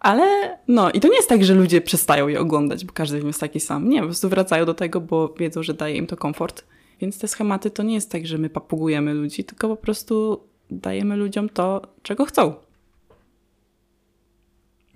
Ale 0.00 0.58
no, 0.68 0.90
i 0.90 1.00
to 1.00 1.08
nie 1.08 1.16
jest 1.16 1.28
tak, 1.28 1.44
że 1.44 1.54
ludzie 1.54 1.80
przestają 1.80 2.28
je 2.28 2.40
oglądać, 2.40 2.84
bo 2.84 2.92
każdy 2.92 3.16
film 3.16 3.26
jest 3.26 3.40
taki 3.40 3.60
sam. 3.60 3.88
Nie, 3.88 4.00
po 4.00 4.06
prostu 4.06 4.28
wracają 4.28 4.66
do 4.66 4.74
tego, 4.74 5.00
bo 5.00 5.34
wiedzą, 5.38 5.62
że 5.62 5.74
daje 5.74 5.96
im 5.96 6.06
to 6.06 6.16
komfort. 6.16 6.64
Więc 7.00 7.18
te 7.18 7.28
schematy 7.28 7.70
to 7.70 7.82
nie 7.82 7.94
jest 7.94 8.10
tak, 8.10 8.26
że 8.26 8.38
my 8.38 8.50
papugujemy 8.50 9.14
ludzi, 9.14 9.44
tylko 9.44 9.68
po 9.68 9.76
prostu 9.76 10.40
dajemy 10.70 11.16
ludziom 11.16 11.48
to, 11.48 11.82
czego 12.02 12.24
chcą. 12.24 12.54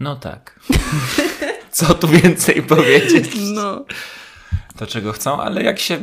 No 0.00 0.16
tak. 0.16 0.60
Co 1.70 1.94
tu 1.94 2.08
więcej 2.08 2.62
powiedzieć? 2.62 3.30
No. 3.54 3.84
To 4.76 4.86
czego 4.86 5.12
chcą, 5.12 5.40
ale 5.40 5.62
jak 5.62 5.78
się. 5.78 5.98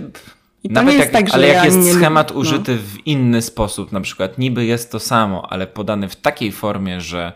I 0.64 0.68
to 0.68 0.74
Nawet 0.74 0.96
jak, 1.00 1.12
tak, 1.12 1.26
ale 1.32 1.48
jak 1.48 1.56
ja 1.58 1.66
jest 1.66 1.78
nie 1.78 1.94
schemat 1.94 2.32
lubię- 2.32 2.40
użyty 2.40 2.78
w 2.78 3.08
inny 3.08 3.42
sposób, 3.42 3.92
na 3.92 4.02
przykład 4.02 4.38
niby 4.38 4.66
jest 4.66 4.92
to 4.92 5.00
samo, 5.00 5.52
ale 5.52 5.68
podany 5.68 6.10
w 6.10 6.16
takiej 6.16 6.52
formie, 6.52 7.02
że, 7.02 7.34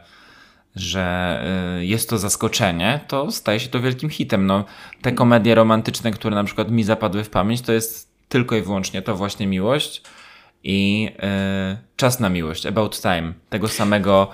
że 0.75 1.43
y, 1.79 1.85
jest 1.85 2.09
to 2.09 2.17
zaskoczenie, 2.17 2.99
to 3.07 3.31
staje 3.31 3.59
się 3.59 3.69
to 3.69 3.79
wielkim 3.79 4.09
hitem. 4.09 4.45
No, 4.45 4.65
te 5.01 5.11
komedie 5.11 5.55
romantyczne, 5.55 6.11
które 6.11 6.35
na 6.35 6.43
przykład 6.43 6.71
mi 6.71 6.83
zapadły 6.83 7.23
w 7.23 7.29
pamięć, 7.29 7.61
to 7.61 7.71
jest 7.73 8.09
tylko 8.29 8.55
i 8.55 8.61
wyłącznie 8.61 9.01
to 9.01 9.15
właśnie 9.15 9.47
miłość 9.47 10.01
i 10.63 11.09
y, 11.73 11.89
Czas 11.95 12.19
na 12.19 12.29
miłość, 12.29 12.65
About 12.65 13.01
Time, 13.01 13.33
tego 13.49 13.67
samego, 13.67 14.29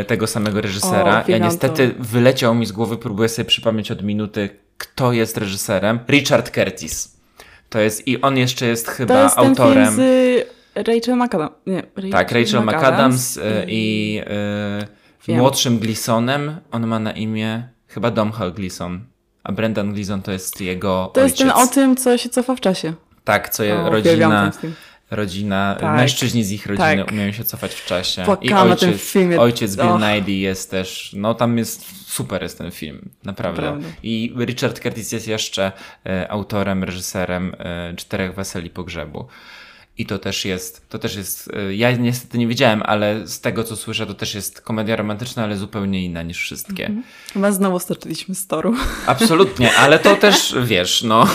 y, 0.00 0.04
tego 0.04 0.26
samego 0.26 0.60
reżysera. 0.60 1.24
O, 1.28 1.30
ja 1.30 1.38
niestety 1.38 1.94
wyleciał 1.98 2.54
mi 2.54 2.66
z 2.66 2.72
głowy, 2.72 2.96
próbuję 2.96 3.28
sobie 3.28 3.46
przypomnieć 3.46 3.90
od 3.90 4.02
minuty, 4.02 4.48
kto 4.78 5.12
jest 5.12 5.36
reżyserem. 5.36 6.00
Richard 6.08 6.50
Curtis. 6.54 7.16
To 7.68 7.80
jest, 7.80 8.08
i 8.08 8.20
on 8.20 8.36
jeszcze 8.38 8.66
jest 8.66 8.88
chyba 8.88 9.14
To 9.14 9.22
jest 9.22 9.36
ten 9.36 9.46
autorem. 9.46 9.84
film 9.84 9.96
z 9.96 10.46
Rachel 10.74 11.16
McAdams. 11.16 11.52
Nie, 11.66 11.82
Rachel 11.96 12.10
Tak, 12.10 12.32
Rachel 12.32 12.62
McAdams 12.64 13.36
y, 13.36 13.42
i... 13.68 14.20
i 15.28 15.32
y, 15.32 15.36
młodszym 15.36 15.78
Gleasonem. 15.78 16.56
On 16.70 16.86
ma 16.86 16.98
na 16.98 17.12
imię 17.12 17.68
chyba 17.88 18.10
Domhnall 18.10 18.52
Gleason. 18.52 19.04
A 19.44 19.52
Brendan 19.52 19.92
Gleason 19.92 20.22
to 20.22 20.32
jest 20.32 20.60
jego 20.60 21.10
To 21.14 21.20
jest 21.20 21.40
ojciec. 21.40 21.54
ten 21.54 21.62
o 21.64 21.66
tym, 21.66 21.96
co 21.96 22.18
się 22.18 22.28
cofa 22.28 22.56
w 22.56 22.60
czasie. 22.60 22.92
Tak, 23.24 23.48
co 23.48 23.64
je, 23.64 23.80
O, 23.80 23.90
rodzina, 23.90 24.50
ten. 24.60 24.72
Rodzina 25.10 25.76
Tak. 25.80 25.96
mężczyźni 25.96 26.44
z 26.44 26.52
ich 26.52 26.66
rodziny 26.66 27.04
Tak. 27.04 27.12
umieją 27.12 27.32
się 27.32 27.44
cofać 27.44 27.74
w 27.74 27.86
czasie. 27.86 28.22
Płakałam 28.24 28.76
tym 28.76 28.98
filmie. 28.98 29.40
ojciec 29.40 29.76
Bill. 29.76 30.14
Nighy 30.14 30.32
jest 30.32 30.70
też, 30.70 31.12
no 31.16 31.34
tam 31.34 31.58
jest, 31.58 31.84
super 32.12 32.42
jest 32.42 32.58
ten 32.58 32.70
film, 32.70 33.10
naprawdę. 33.24 33.62
Naprawdę. 33.62 33.88
I 34.02 34.34
Richard 34.38 34.80
Curtis 34.80 35.12
jest 35.12 35.28
jeszcze 35.28 35.72
e, 36.06 36.30
autorem, 36.30 36.84
reżyserem 36.84 37.54
e, 37.58 37.94
Czterech 37.96 38.34
Weseli 38.34 38.70
Pogrzebu. 38.70 39.26
I 39.98 40.06
to 40.06 40.18
też 40.18 40.44
jest, 40.44 40.88
to 40.88 40.98
też 40.98 41.16
jest, 41.16 41.50
e, 41.54 41.74
ja 41.74 41.92
niestety 41.92 42.38
nie 42.38 42.46
wiedziałem, 42.46 42.82
ale 42.86 43.28
z 43.28 43.40
tego 43.40 43.64
co 43.64 43.76
słyszę, 43.76 44.06
to 44.06 44.14
też 44.14 44.34
jest 44.34 44.60
komedia 44.60 44.96
romantyczna, 44.96 45.44
ale 45.44 45.56
zupełnie 45.56 46.04
inna 46.04 46.22
niż 46.22 46.38
wszystkie. 46.38 46.86
Mhm. 46.86 47.04
Chyba 47.32 47.52
znowu 47.52 47.78
stoczyliśmy 47.78 48.34
z 48.34 48.46
toru. 48.46 48.74
Absolutnie, 49.06 49.74
ale 49.76 49.98
to 49.98 50.16
też 50.26 50.54
wiesz, 50.64 51.02
no. 51.02 51.26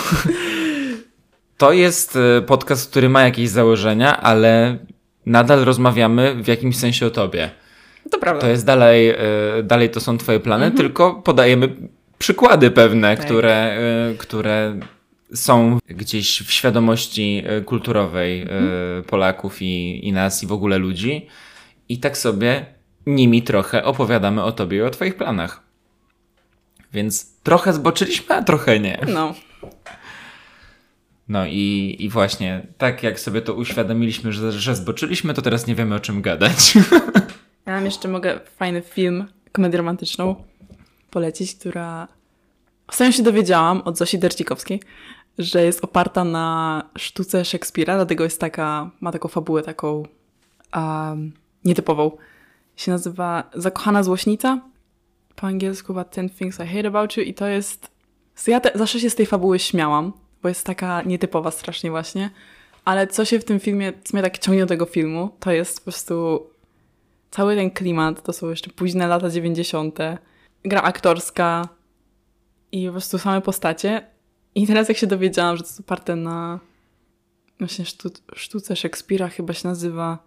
To 1.57 1.71
jest 1.73 2.15
e, 2.37 2.41
podcast, 2.41 2.89
który 2.91 3.09
ma 3.09 3.23
jakieś 3.23 3.49
założenia, 3.49 4.21
ale 4.21 4.77
nadal 5.25 5.65
rozmawiamy 5.65 6.35
w 6.43 6.47
jakimś 6.47 6.77
sensie 6.77 7.05
o 7.05 7.09
tobie. 7.09 7.49
To 8.11 8.19
prawda. 8.19 8.41
To 8.41 8.47
jest 8.47 8.65
dalej, 8.65 9.09
e, 9.09 9.17
dalej 9.63 9.89
to 9.89 9.99
są 9.99 10.17
twoje 10.17 10.39
plany, 10.39 10.71
tylko 10.71 11.13
podajemy 11.13 11.75
przykłady 12.17 12.71
pewne, 12.71 13.07
Mhm. 13.09 13.17
Tak. 13.17 13.25
które, 13.25 13.53
e, 13.53 14.15
które 14.17 14.79
są 15.33 15.79
gdzieś 15.87 16.41
w 16.43 16.51
świadomości 16.51 17.43
kulturowej 17.65 18.41
Mhm. 18.41 19.03
Polaków 19.03 19.61
i, 19.61 20.07
i 20.07 20.13
nas 20.13 20.43
i 20.43 20.47
w 20.47 20.51
ogóle 20.51 20.77
ludzi. 20.77 21.27
I 21.89 21.99
tak 21.99 22.17
sobie 22.17 22.65
nimi 23.05 23.41
trochę 23.43 23.83
opowiadamy 23.83 24.43
o 24.43 24.51
tobie 24.51 24.77
i 24.77 24.81
o 24.81 24.89
twoich 24.89 25.15
planach. 25.15 25.61
Więc 26.93 27.41
trochę 27.43 27.73
zboczyliśmy, 27.73 28.35
a 28.35 28.43
trochę 28.43 28.79
nie. 28.79 28.99
No. 29.07 29.33
No 31.27 31.45
i, 31.45 31.95
i 31.99 32.09
właśnie, 32.09 32.67
tak 32.77 33.03
jak 33.03 33.19
sobie 33.19 33.41
to 33.41 33.53
uświadomiliśmy, 33.53 34.33
że, 34.33 34.51
że 34.51 34.75
zboczyliśmy, 34.75 35.33
to 35.33 35.41
teraz 35.41 35.67
nie 35.67 35.75
wiemy 35.75 35.95
o 35.95 35.99
czym 35.99 36.21
gadać. 36.21 36.75
Ja 37.65 37.73
mam 37.73 37.85
jeszcze 37.85 38.07
mogę 38.07 38.39
fajny 38.57 38.81
film, 38.81 39.25
komedię 39.51 39.77
romantyczną 39.77 40.35
polecić, 41.11 41.55
która... 41.55 42.07
Ostatnio 42.87 43.11
się 43.11 43.23
dowiedziałam 43.23 43.81
od 43.81 43.97
Zosi 43.97 44.19
Dercikowskiej, 44.19 44.81
że 45.37 45.65
jest 45.65 45.83
oparta 45.83 46.23
na 46.23 46.83
sztuce 46.97 47.45
Szekspira, 47.45 47.95
dlatego 47.95 48.23
jest 48.23 48.39
taka, 48.39 48.91
ma 49.01 49.11
taką 49.11 49.27
fabułę 49.27 49.63
taką 49.63 50.03
um, 50.75 51.31
nietypową. 51.65 52.11
Się 52.75 52.91
nazywa 52.91 53.49
Zakochana 53.53 54.03
Złośnica. 54.03 54.61
Po 55.35 55.47
angielsku 55.47 55.87
chyba 55.87 56.03
Ten 56.03 56.29
Things 56.29 56.59
I 56.59 56.67
Hate 56.67 56.87
About 56.87 57.17
You 57.17 57.23
i 57.23 57.33
to 57.33 57.47
jest... 57.47 57.91
Ja 58.47 58.59
te, 58.59 58.71
zawsze 58.75 58.99
się 58.99 59.09
z 59.09 59.15
tej 59.15 59.25
fabuły 59.25 59.59
śmiałam, 59.59 60.13
bo 60.45 60.49
jest 60.49 60.65
taka 60.65 61.01
nietypowa 61.01 61.51
strasznie 61.51 61.91
właśnie, 61.91 62.29
ale 62.85 63.07
co 63.07 63.25
się 63.25 63.39
w 63.39 63.43
tym 63.45 63.59
filmie, 63.59 63.93
co 64.03 64.17
mnie 64.17 64.23
tak 64.23 64.37
ciągnie 64.37 64.61
do 64.61 64.67
tego 64.67 64.85
filmu, 64.85 65.29
to 65.39 65.51
jest 65.51 65.79
po 65.79 65.83
prostu 65.83 66.47
cały 67.31 67.55
ten 67.55 67.71
klimat, 67.71 68.23
to 68.23 68.33
są 68.33 68.49
jeszcze 68.49 68.69
późne 68.69 69.07
lata 69.07 69.29
90., 69.29 69.99
gra 70.65 70.81
aktorska 70.81 71.69
i 72.71 72.85
po 72.85 72.91
prostu 72.91 73.17
same 73.17 73.41
postacie. 73.41 74.07
I 74.55 74.67
teraz 74.67 74.89
jak 74.89 74.97
się 74.97 75.07
dowiedziałam, 75.07 75.57
że 75.57 75.63
to 75.63 75.69
jest 75.69 75.79
oparte 75.79 76.15
na 76.15 76.59
właśnie 77.59 77.85
sztu, 77.85 78.09
sztuce 78.35 78.75
Szekspira, 78.75 79.27
chyba 79.27 79.53
się 79.53 79.67
nazywa 79.67 80.19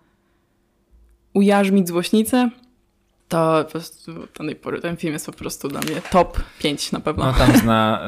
Ujarzmić 1.34 1.88
złośnicę, 1.88 2.50
to 3.28 3.64
po 3.64 3.70
prostu 3.70 4.14
do 4.14 4.26
tej 4.36 4.56
pory 4.56 4.80
ten 4.80 4.96
film 4.96 5.12
jest 5.12 5.26
po 5.26 5.32
prostu 5.32 5.68
dla 5.68 5.80
mnie 5.80 6.02
top 6.10 6.40
5 6.58 6.92
na 6.92 7.00
pewno. 7.00 7.26
No 7.26 7.32
tam 7.32 7.56
zna, 7.56 8.00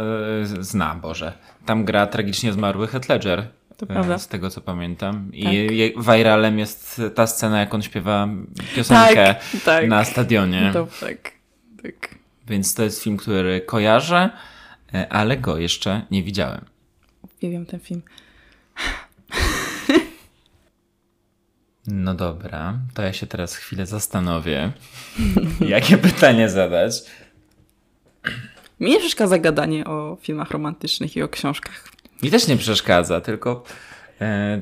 e, 0.58 0.64
zna, 0.64 0.94
Boże. 0.94 1.32
Tam 1.70 1.84
gra 1.84 2.06
tragicznie 2.06 2.52
zmarły 2.52 2.88
Heath 2.88 3.08
Ledger. 3.08 3.48
To 3.76 3.84
e, 3.84 3.88
prawda. 3.88 4.18
Z 4.18 4.28
tego 4.28 4.50
co 4.50 4.60
pamiętam. 4.60 5.30
I 5.32 5.92
Tak. 5.94 6.16
viralem 6.16 6.58
jest 6.58 7.02
ta 7.14 7.26
scena, 7.26 7.60
jak 7.60 7.74
on 7.74 7.82
śpiewa 7.82 8.28
piosenkę 8.76 9.34
tak, 9.34 9.44
tak. 9.64 9.88
na 9.88 10.04
stadionie. 10.04 10.70
To, 10.72 10.88
tak, 11.00 11.32
tak. 11.82 12.14
Więc 12.46 12.74
to 12.74 12.82
jest 12.82 13.02
film, 13.02 13.16
który 13.16 13.60
kojarzę, 13.60 14.30
e, 14.94 15.12
ale 15.12 15.36
go 15.36 15.58
jeszcze 15.58 16.02
nie 16.10 16.22
widziałem. 16.22 16.64
Uwielbiam 17.22 17.66
ten 17.66 17.80
film. 17.80 18.02
No 21.86 22.14
dobra, 22.14 22.78
to 22.94 23.02
ja 23.02 23.12
się 23.12 23.26
teraz 23.26 23.56
chwilę 23.56 23.86
zastanowię, 23.86 24.72
jakie 25.60 25.98
pytanie 25.98 26.48
zadać. 26.48 27.02
Mi 28.80 28.90
nie 28.90 28.98
przeszkadza 28.98 29.38
gadanie 29.38 29.84
o 29.84 30.16
filmach 30.20 30.50
romantycznych 30.50 31.16
i 31.16 31.22
o 31.22 31.28
książkach. 31.28 31.84
Mi 32.22 32.30
też 32.30 32.48
nie 32.48 32.56
przeszkadza, 32.56 33.20
tylko 33.20 33.64
e, 34.20 34.60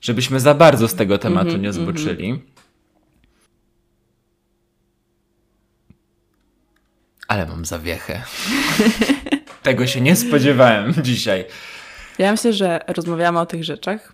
żebyśmy 0.00 0.40
za 0.40 0.54
bardzo 0.54 0.88
z 0.88 0.94
tego 0.94 1.18
tematu 1.18 1.46
Mhm, 1.46 1.62
nie 1.62 1.72
zboczyli. 1.72 2.40
Ale 7.28 7.46
mam 7.46 7.64
zawiechę. 7.64 8.22
Tego 9.62 9.86
się 9.86 10.00
nie 10.00 10.16
spodziewałem 10.16 10.94
dzisiaj. 11.02 11.44
Ja 12.18 12.32
myślę, 12.32 12.52
że 12.52 12.80
rozmawiamy 12.88 13.40
o 13.40 13.46
tych 13.46 13.64
rzeczach. 13.64 14.12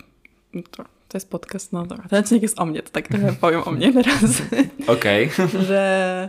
To, 0.70 0.84
to 1.08 1.16
jest 1.16 1.30
podcast, 1.30 1.72
no 1.72 1.86
dobra. 1.86 2.08
Ten 2.08 2.18
odcinek 2.18 2.42
jest 2.42 2.60
o 2.60 2.66
mnie, 2.66 2.82
to 2.82 2.90
tak 2.90 3.08
trochę 3.08 3.32
powiem 3.40 3.62
o 3.64 3.70
mnie 3.70 3.92
teraz. 3.92 4.42
Okej. 4.86 5.30
że 5.68 6.28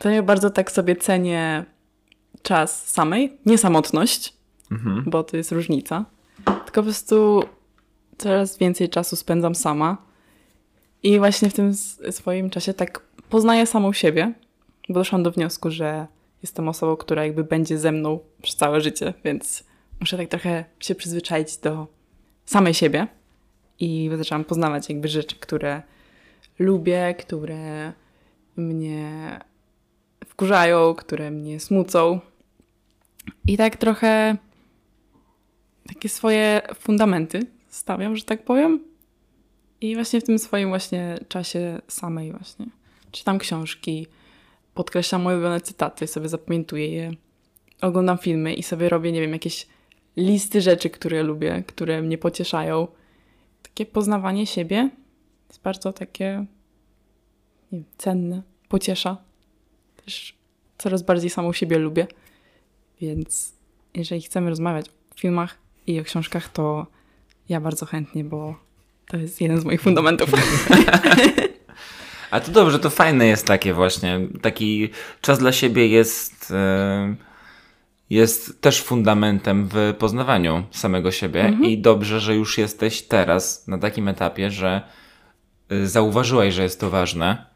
to 0.00 0.10
ja 0.10 0.22
bardzo 0.22 0.50
tak 0.50 0.70
sobie 0.70 0.96
cenię 0.96 1.64
czas 2.46 2.88
samej, 2.88 3.32
nie 3.46 3.58
samotność, 3.58 4.32
Mhm. 4.70 5.04
bo 5.06 5.24
to 5.24 5.36
jest 5.36 5.52
różnica, 5.52 6.04
tylko 6.44 6.72
po 6.74 6.82
prostu 6.82 7.42
coraz 8.18 8.58
więcej 8.58 8.88
czasu 8.88 9.16
spędzam 9.16 9.54
sama 9.54 9.96
i 11.02 11.18
właśnie 11.18 11.50
w 11.50 11.54
tym 11.54 11.74
swoim 12.10 12.50
czasie 12.50 12.74
tak 12.74 13.00
poznaję 13.30 13.66
samą 13.66 13.92
siebie, 13.92 14.32
bo 14.88 14.94
doszłam 14.94 15.22
do 15.22 15.30
wniosku, 15.30 15.70
że 15.70 16.06
jestem 16.42 16.68
osobą, 16.68 16.96
która 16.96 17.24
jakby 17.24 17.44
będzie 17.44 17.78
ze 17.78 17.92
mną 17.92 18.18
przez 18.42 18.56
całe 18.56 18.80
życie, 18.80 19.14
więc 19.24 19.64
muszę 20.00 20.16
tak 20.16 20.28
trochę 20.28 20.64
się 20.80 20.94
przyzwyczaić 20.94 21.56
do 21.56 21.86
samej 22.44 22.74
siebie 22.74 23.06
i 23.80 24.10
zaczęłam 24.18 24.44
poznawać 24.44 24.88
jakby 24.88 25.08
rzeczy, 25.08 25.36
które 25.36 25.82
lubię, 26.58 27.14
które 27.18 27.92
mnie 28.56 29.40
wkurzają, 30.26 30.94
które 30.94 31.30
mnie 31.30 31.60
smucą. 31.60 32.20
I 33.46 33.56
tak 33.56 33.76
trochę 33.76 34.36
takie 35.88 36.08
swoje 36.08 36.62
fundamenty 36.74 37.40
stawiam, 37.68 38.16
że 38.16 38.24
tak 38.24 38.44
powiem. 38.44 38.84
I 39.80 39.94
właśnie 39.94 40.20
w 40.20 40.24
tym 40.24 40.38
swoim 40.38 40.68
właśnie 40.68 41.18
czasie 41.28 41.80
samej 41.88 42.32
właśnie 42.32 42.66
czytam 43.16 43.38
książki, 43.38 44.06
podkreślam 44.74 45.22
moje 45.22 45.36
ulubione 45.36 45.60
cytaty, 45.60 46.06
sobie 46.06 46.28
zapamiętuję 46.28 46.88
je, 46.88 47.10
oglądam 47.80 48.18
filmy 48.18 48.54
i 48.54 48.62
sobie 48.62 48.88
robię, 48.88 49.12
nie 49.12 49.20
wiem, 49.20 49.32
jakieś 49.32 49.66
listy 50.16 50.60
rzeczy, 50.60 50.90
które 50.90 51.22
lubię, 51.22 51.64
które 51.66 52.02
mnie 52.02 52.18
pocieszają. 52.18 52.88
Takie 53.62 53.86
poznawanie 53.86 54.46
siebie 54.46 54.90
jest 55.48 55.62
bardzo 55.62 55.92
takie 55.92 56.46
nie 57.72 57.78
wiem, 57.78 57.84
cenne, 57.98 58.42
pociesza. 58.68 59.16
Też 60.04 60.34
coraz 60.78 61.02
bardziej 61.02 61.30
samą 61.30 61.52
siebie 61.52 61.78
lubię. 61.78 62.06
Więc 63.00 63.52
jeżeli 63.94 64.22
chcemy 64.22 64.50
rozmawiać 64.50 64.88
o 64.88 65.18
filmach 65.18 65.58
i 65.86 66.00
o 66.00 66.04
książkach, 66.04 66.48
to 66.48 66.86
ja 67.48 67.60
bardzo 67.60 67.86
chętnie, 67.86 68.24
bo 68.24 68.54
to 69.08 69.16
jest 69.16 69.40
jeden 69.40 69.60
z 69.60 69.64
moich 69.64 69.80
fundamentów. 69.80 70.30
A 72.30 72.40
to 72.40 72.52
dobrze, 72.52 72.78
to 72.78 72.90
fajne 72.90 73.26
jest 73.26 73.46
takie 73.46 73.74
właśnie. 73.74 74.20
Taki 74.42 74.88
czas 75.20 75.38
dla 75.38 75.52
siebie 75.52 75.88
jest, 75.88 76.50
e, 76.50 77.14
jest 78.10 78.60
też 78.60 78.82
fundamentem 78.82 79.68
w 79.72 79.94
poznawaniu 79.98 80.64
samego 80.70 81.10
siebie 81.10 81.44
mhm. 81.44 81.64
i 81.64 81.78
dobrze, 81.78 82.20
że 82.20 82.34
już 82.34 82.58
jesteś 82.58 83.02
teraz 83.02 83.68
na 83.68 83.78
takim 83.78 84.08
etapie, 84.08 84.50
że 84.50 84.82
e, 85.68 85.86
zauważyłaś, 85.86 86.54
że 86.54 86.62
jest 86.62 86.80
to 86.80 86.90
ważne. 86.90 87.55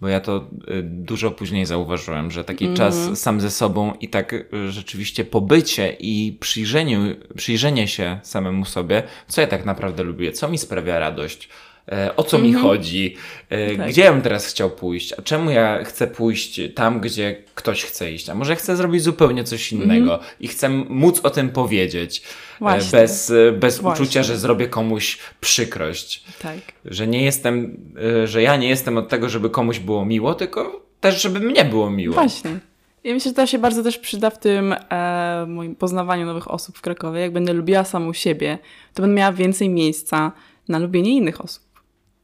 Bo 0.00 0.08
ja 0.08 0.20
to 0.20 0.36
e, 0.36 0.82
dużo 0.82 1.30
później 1.30 1.66
zauważyłem, 1.66 2.30
że 2.30 2.44
taki 2.44 2.64
mm. 2.64 2.76
czas 2.76 3.18
sam 3.20 3.40
ze 3.40 3.50
sobą 3.50 3.94
i 4.00 4.08
tak 4.08 4.34
rzeczywiście 4.68 5.24
pobycie 5.24 5.96
i 6.00 6.36
przyjrzenie, 6.40 7.16
przyjrzenie 7.36 7.88
się 7.88 8.20
samemu 8.22 8.64
sobie, 8.64 9.02
co 9.28 9.40
ja 9.40 9.46
tak 9.46 9.64
naprawdę 9.64 10.02
lubię, 10.02 10.32
co 10.32 10.48
mi 10.48 10.58
sprawia 10.58 10.98
radość, 10.98 11.48
E, 11.92 12.16
o 12.16 12.22
co 12.22 12.38
mi 12.38 12.48
mhm. 12.48 12.64
chodzi, 12.64 13.16
e, 13.48 13.76
tak. 13.76 13.88
gdzie 13.88 14.02
ja 14.02 14.12
bym 14.12 14.22
teraz 14.22 14.46
chciał 14.46 14.70
pójść, 14.70 15.12
a 15.12 15.22
czemu 15.22 15.50
ja 15.50 15.84
chcę 15.84 16.06
pójść 16.06 16.60
tam, 16.74 17.00
gdzie 17.00 17.42
ktoś 17.54 17.84
chce 17.84 18.12
iść, 18.12 18.28
a 18.28 18.34
może 18.34 18.56
chcę 18.56 18.76
zrobić 18.76 19.02
zupełnie 19.02 19.44
coś 19.44 19.72
innego 19.72 20.14
mhm. 20.14 20.32
i 20.40 20.48
chcę 20.48 20.68
móc 20.68 21.20
o 21.22 21.30
tym 21.30 21.50
powiedzieć 21.50 22.22
Właśnie. 22.60 22.98
bez, 22.98 23.32
bez 23.58 23.80
uczucia, 23.80 24.22
że 24.22 24.38
zrobię 24.38 24.68
komuś 24.68 25.18
przykrość. 25.40 26.24
Tak. 26.42 26.58
Że 26.84 27.06
nie 27.06 27.24
jestem, 27.24 27.76
że 28.24 28.42
ja 28.42 28.56
nie 28.56 28.68
jestem 28.68 28.98
od 28.98 29.08
tego, 29.08 29.28
żeby 29.28 29.50
komuś 29.50 29.78
było 29.78 30.04
miło, 30.04 30.34
tylko 30.34 30.86
też, 31.00 31.22
żeby 31.22 31.40
mnie 31.40 31.64
było 31.64 31.90
miło. 31.90 32.14
Właśnie. 32.14 32.58
Ja 33.04 33.14
myślę, 33.14 33.30
że 33.30 33.34
to 33.34 33.46
się 33.46 33.58
bardzo 33.58 33.82
też 33.82 33.98
przyda 33.98 34.30
w 34.30 34.38
tym 34.38 34.74
e, 34.90 35.46
moim 35.48 35.76
poznawaniu 35.76 36.26
nowych 36.26 36.50
osób 36.50 36.78
w 36.78 36.80
Krakowie. 36.80 37.20
Jak 37.20 37.32
będę 37.32 37.52
lubiła 37.52 37.84
samą 37.84 38.12
siebie, 38.12 38.58
to 38.94 39.02
będę 39.02 39.16
miała 39.16 39.32
więcej 39.32 39.68
miejsca 39.68 40.32
na 40.68 40.78
lubienie 40.78 41.16
innych 41.16 41.40
osób 41.40 41.70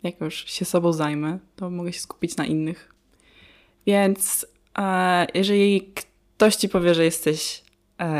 jak 0.06 0.20
już 0.20 0.34
się 0.46 0.64
sobą 0.64 0.92
zajmę, 0.92 1.38
to 1.56 1.70
mogę 1.70 1.92
się 1.92 2.00
skupić 2.00 2.36
na 2.36 2.46
innych. 2.46 2.94
Więc 3.86 4.46
e, 4.78 5.26
jeżeli 5.34 5.92
ktoś 6.36 6.56
ci 6.56 6.68
powie, 6.68 6.94
że 6.94 7.04
jesteś 7.04 7.62
e, 7.62 7.65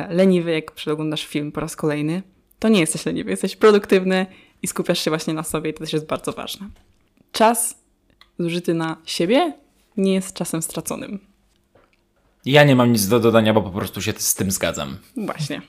leniwy, 0.09 0.51
jak 0.51 0.73
przeglądasz 0.73 1.27
film 1.27 1.53
po 1.53 1.61
raz 1.61 1.77
kolejny, 1.77 2.23
to 2.59 2.69
nie 2.69 2.81
jesteś 2.81 3.07
leniwy, 3.07 3.31
jesteś 3.31 3.57
produktywny 3.57 4.27
i 4.63 4.67
skupiasz 4.67 4.99
się 4.99 5.11
właśnie 5.11 5.35
na 5.35 5.43
sobie 5.43 5.71
i 5.71 5.75
to 5.75 5.81
też 5.81 5.93
jest 5.93 6.07
bardzo 6.07 6.33
ważne. 6.33 6.69
Czas 7.33 7.83
zużyty 8.39 8.75
na 8.75 8.97
siebie 9.05 9.53
nie 9.97 10.15
jest 10.15 10.35
czasem 10.35 10.63
straconym. 10.63 11.19
Ja 12.45 12.65
nie 12.65 12.77
mam 12.77 12.93
nic 12.93 13.09
do 13.09 13.21
dodania, 13.21 13.55
bo 13.55 13.63
po 13.63 13.71
prostu 13.71 14.03
się 14.03 14.13
z 14.17 14.35
tym 14.35 14.51
zgadzam. 14.51 14.99
Właśnie. 15.17 15.63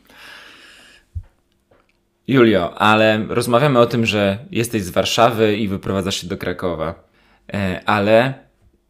Julio, 2.27 2.77
ale 2.79 3.25
rozmawiamy 3.29 3.79
o 3.79 3.85
tym, 3.85 4.05
że 4.05 4.45
jesteś 4.51 4.83
z 4.83 4.89
Warszawy 4.89 5.57
i 5.57 5.67
wyprowadzasz 5.67 6.21
się 6.21 6.27
do 6.27 6.37
Krakowa. 6.37 7.03
E, 7.53 7.81
ale 7.85 8.33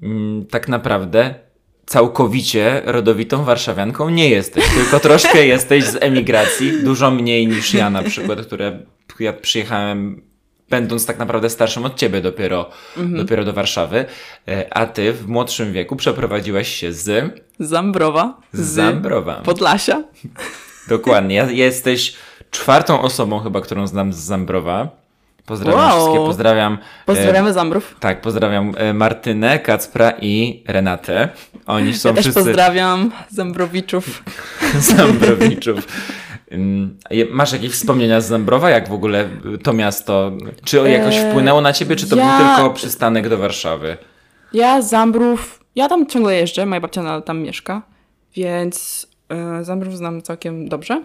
mm, 0.01 0.45
tak 0.45 0.67
naprawdę 0.67 1.35
całkowicie 1.87 2.81
rodowitą 2.85 3.43
warszawianką 3.43 4.09
nie 4.09 4.29
jesteś, 4.29 4.63
tylko 4.75 4.99
troszkę 4.99 5.45
jesteś 5.55 5.83
z 5.83 5.97
emigracji, 6.03 6.83
dużo 6.83 7.11
mniej 7.11 7.47
niż 7.47 7.73
ja 7.73 7.89
na 7.89 8.03
przykład, 8.03 8.41
które 8.41 8.79
ja 9.19 9.33
przyjechałem 9.33 10.27
będąc 10.69 11.05
tak 11.05 11.19
naprawdę 11.19 11.49
starszym 11.49 11.85
od 11.85 11.95
ciebie 11.95 12.21
dopiero, 12.21 12.69
mhm. 12.97 13.17
dopiero 13.17 13.45
do 13.45 13.53
Warszawy, 13.53 14.05
e, 14.47 14.73
a 14.73 14.85
ty 14.85 15.13
w 15.13 15.27
młodszym 15.27 15.73
wieku 15.73 15.95
przeprowadziłaś 15.95 16.67
się 16.67 16.93
z... 16.93 17.33
Zambrowa. 17.59 18.37
Z 18.53 18.59
Zambrowa. 18.59 19.33
Podlasia. 19.33 20.03
Dokładnie. 20.87 21.47
Jesteś 21.49 22.15
czwartą 22.51 23.01
osobą 23.01 23.39
chyba, 23.39 23.61
którą 23.61 23.87
znam 23.87 24.13
z 24.13 24.17
Zambrowa. 24.17 24.96
Pozdrawiam 25.47 25.81
wow. 25.81 25.97
wszystkie, 25.97 26.25
pozdrawiam. 26.25 26.77
Pozdrawiamy 27.05 27.49
e, 27.49 27.53
Zambrów. 27.53 27.95
Tak, 27.99 28.21
pozdrawiam 28.21 28.73
e, 28.77 28.93
Martynę, 28.93 29.59
Kacpra 29.59 30.13
i 30.21 30.63
Renatę. 30.67 31.29
Oni 31.65 31.93
są 31.93 32.09
ja 32.09 32.15
też 32.15 32.23
wszyscy... 32.23 32.43
pozdrawiam 32.43 33.11
Zambrowiczów. 33.29 34.23
Zambrowiczów. 34.95 35.87
Masz 37.31 37.53
jakieś 37.53 37.71
wspomnienia 37.71 38.21
z 38.21 38.27
Zambrowa? 38.27 38.69
Jak 38.69 38.89
w 38.89 38.93
ogóle 38.93 39.29
to 39.63 39.73
miasto, 39.73 40.31
czy 40.63 40.77
jakoś 40.77 41.15
e, 41.17 41.29
wpłynęło 41.29 41.61
na 41.61 41.73
ciebie, 41.73 41.95
czy 41.95 42.09
to 42.09 42.15
ja... 42.15 42.37
był 42.37 42.55
tylko 42.55 42.73
przystanek 42.73 43.29
do 43.29 43.37
Warszawy? 43.37 43.97
Ja 44.53 44.81
Zambrów, 44.81 45.63
ja 45.75 45.89
tam 45.89 46.07
ciągle 46.07 46.35
jeżdżę, 46.35 46.65
moja 46.65 46.81
babcia 46.81 47.21
tam 47.21 47.41
mieszka, 47.41 47.81
więc 48.35 49.07
Zambrów 49.61 49.97
znam 49.97 50.21
całkiem 50.21 50.69
dobrze. 50.69 51.03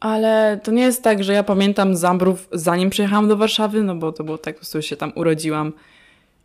Ale 0.00 0.60
to 0.62 0.70
nie 0.70 0.82
jest 0.82 1.02
tak, 1.02 1.24
że 1.24 1.32
ja 1.32 1.42
pamiętam 1.42 1.96
Zambrów 1.96 2.48
zanim 2.52 2.90
przyjechałam 2.90 3.28
do 3.28 3.36
Warszawy, 3.36 3.82
no 3.82 3.94
bo 3.94 4.12
to 4.12 4.24
było 4.24 4.38
tak, 4.38 4.54
po 4.54 4.58
prostu 4.58 4.82
się 4.82 4.96
tam 4.96 5.12
urodziłam, 5.14 5.72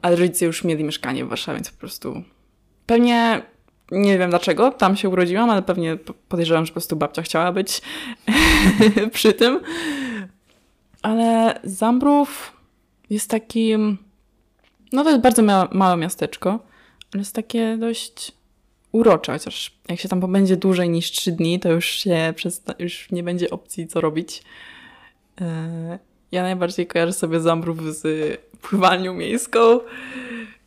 ale 0.01 0.15
rodzice 0.15 0.45
już 0.45 0.63
mieli 0.63 0.83
mieszkanie 0.83 1.25
w 1.25 1.29
Warszawie, 1.29 1.55
więc 1.55 1.71
po 1.71 1.79
prostu 1.79 2.23
pewnie 2.85 3.41
nie 3.91 4.17
wiem 4.17 4.29
dlaczego 4.29 4.71
tam 4.71 4.97
się 4.97 5.09
urodziłam, 5.09 5.49
ale 5.49 5.61
pewnie 5.61 5.97
podejrzewam, 6.29 6.65
że 6.65 6.69
po 6.69 6.73
prostu 6.73 6.95
babcia 6.95 7.21
chciała 7.21 7.51
być 7.51 7.81
przy 9.13 9.33
tym. 9.33 9.59
Ale 11.01 11.59
Zambrów 11.63 12.53
jest 13.09 13.29
takim, 13.29 13.97
no 14.91 15.03
to 15.03 15.09
jest 15.09 15.21
bardzo 15.21 15.41
małe 15.71 15.97
miasteczko, 15.97 16.59
ale 17.13 17.21
jest 17.21 17.35
takie 17.35 17.77
dość 17.77 18.31
urocze, 18.95 19.31
chociaż 19.31 19.71
jak 19.89 19.99
się 19.99 20.09
tam 20.09 20.21
pobędzie 20.21 20.57
dłużej 20.57 20.89
niż 20.89 21.11
3 21.11 21.31
dni, 21.31 21.59
to 21.59 21.71
już 21.71 21.85
się 21.85 22.33
już 22.79 23.11
nie 23.11 23.23
będzie 23.23 23.49
opcji 23.49 23.87
co 23.87 24.01
robić. 24.01 24.43
E, 25.41 25.99
ja 26.31 26.43
najbardziej 26.43 26.87
kojarzę 26.87 27.13
sobie 27.13 27.39
Zambrów 27.39 27.95
z 27.95 28.07
pływalnią 28.61 29.13
miejską, 29.13 29.79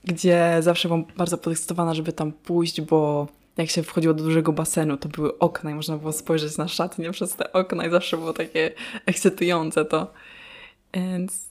gdzie 0.05 0.57
zawsze 0.61 0.89
byłam 0.89 1.05
bardzo 1.17 1.39
podekscytowana, 1.39 1.95
żeby 1.95 2.13
tam 2.13 2.33
pójść, 2.33 2.81
bo 2.81 3.29
jak 3.57 3.71
się 3.71 3.83
wchodziło 3.83 4.15
do 4.15 4.25
dużego 4.25 4.53
basenu, 4.53 4.97
to 4.97 5.09
były 5.09 5.39
okna 5.39 5.71
i 5.71 5.75
można 5.75 5.97
było 5.97 6.13
spojrzeć 6.13 6.57
na 6.57 6.69
szatnię 6.69 7.11
przez 7.11 7.37
te 7.37 7.53
okna 7.53 7.87
i 7.87 7.91
zawsze 7.91 8.17
było 8.17 8.33
takie 8.33 8.73
ekscytujące 9.07 9.85
to. 9.85 10.13
Więc 10.95 11.49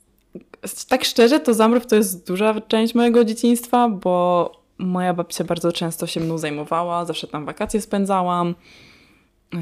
tak 0.89 1.05
szczerze, 1.05 1.39
to 1.39 1.53
Zamrów 1.53 1.85
to 1.85 1.95
jest 1.95 2.27
duża 2.27 2.61
część 2.61 2.95
mojego 2.95 3.25
dzieciństwa, 3.25 3.89
bo 3.89 4.51
moja 4.77 5.13
babcia 5.13 5.43
bardzo 5.43 5.71
często 5.71 6.07
się 6.07 6.19
mną 6.19 6.37
zajmowała, 6.37 7.05
zawsze 7.05 7.27
tam 7.27 7.45
wakacje 7.45 7.81
spędzałam. 7.81 8.55
E, 9.53 9.57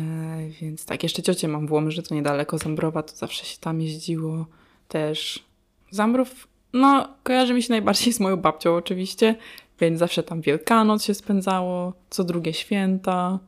więc 0.61 0.85
tak, 0.85 1.03
jeszcze 1.03 1.23
ciocię 1.23 1.47
mam 1.47 1.67
w 1.67 1.71
Łomży, 1.71 2.03
to 2.03 2.15
niedaleko 2.15 2.57
Zambrowa, 2.57 3.03
to 3.03 3.15
zawsze 3.15 3.45
się 3.45 3.57
tam 3.59 3.81
jeździło 3.81 4.45
też. 4.87 5.45
Zambrów, 5.91 6.47
no, 6.73 7.07
kojarzy 7.23 7.53
mi 7.53 7.63
się 7.63 7.73
najbardziej 7.73 8.13
z 8.13 8.19
moją 8.19 8.37
babcią 8.37 8.75
oczywiście, 8.75 9.35
więc 9.79 9.99
zawsze 9.99 10.23
tam 10.23 10.41
Wielkanoc 10.41 11.03
się 11.03 11.13
spędzało, 11.13 11.93
co 12.09 12.23
drugie 12.23 12.53
święta. 12.53 13.39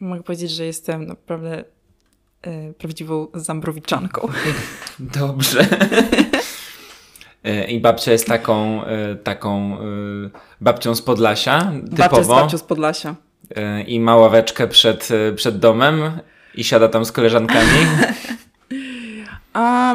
Mogę 0.00 0.22
powiedzieć, 0.22 0.50
że 0.50 0.64
jestem 0.64 1.06
naprawdę 1.06 1.64
e, 2.42 2.72
prawdziwą 2.72 3.26
Zambrowiczanką. 3.34 4.28
Dobrze. 4.98 5.66
E, 7.46 7.64
I 7.64 7.80
babcia 7.80 8.12
jest 8.12 8.26
taką, 8.26 8.84
e, 8.84 9.16
taką 9.16 9.74
e, 9.74 9.78
babcią 10.60 10.94
z 10.94 11.02
Podlasia, 11.02 11.72
typowo. 11.90 11.96
Babcia 11.96 12.18
jest 12.18 12.30
babcią 12.30 12.58
z 12.58 12.62
Podlasia. 12.62 13.14
I 13.86 14.00
ma 14.00 14.16
ławeczkę 14.16 14.68
przed, 14.68 15.08
przed 15.36 15.58
domem 15.58 16.20
i 16.54 16.64
siada 16.64 16.88
tam 16.88 17.04
z 17.04 17.12
koleżankami. 17.12 17.68
A, 19.52 19.94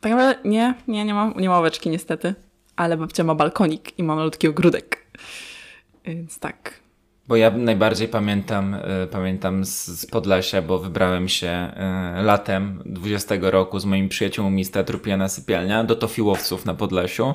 tak 0.00 0.12
naprawdę 0.12 0.48
nie, 0.48 0.74
nie, 0.88 1.04
nie 1.04 1.14
ma, 1.14 1.32
nie 1.36 1.48
ma 1.48 1.54
ławeczki 1.54 1.90
niestety. 1.90 2.34
Ale 2.76 2.96
babcia 2.96 3.24
ma 3.24 3.34
balkonik 3.34 3.98
i 3.98 4.02
ma 4.02 4.16
malutki 4.16 4.48
ogródek. 4.48 5.06
Więc 6.04 6.38
tak. 6.38 6.74
Bo 7.28 7.36
ja 7.36 7.50
najbardziej 7.50 8.08
pamiętam, 8.08 8.74
y, 8.74 9.06
pamiętam 9.10 9.64
z, 9.64 9.86
z 9.86 10.06
Podlasia, 10.06 10.62
bo 10.62 10.78
wybrałem 10.78 11.28
się 11.28 11.72
y, 12.20 12.22
latem 12.22 12.82
20 12.86 13.34
roku 13.40 13.78
z 13.78 13.84
moimi 13.84 14.08
przyjaciółmi 14.08 14.64
z 14.64 14.70
Teatru 14.70 14.98
Pijana 14.98 15.28
Sypialnia 15.28 15.84
do 15.84 15.96
Tofiłowców 15.96 16.64
na 16.66 16.74
Podlasiu. 16.74 17.32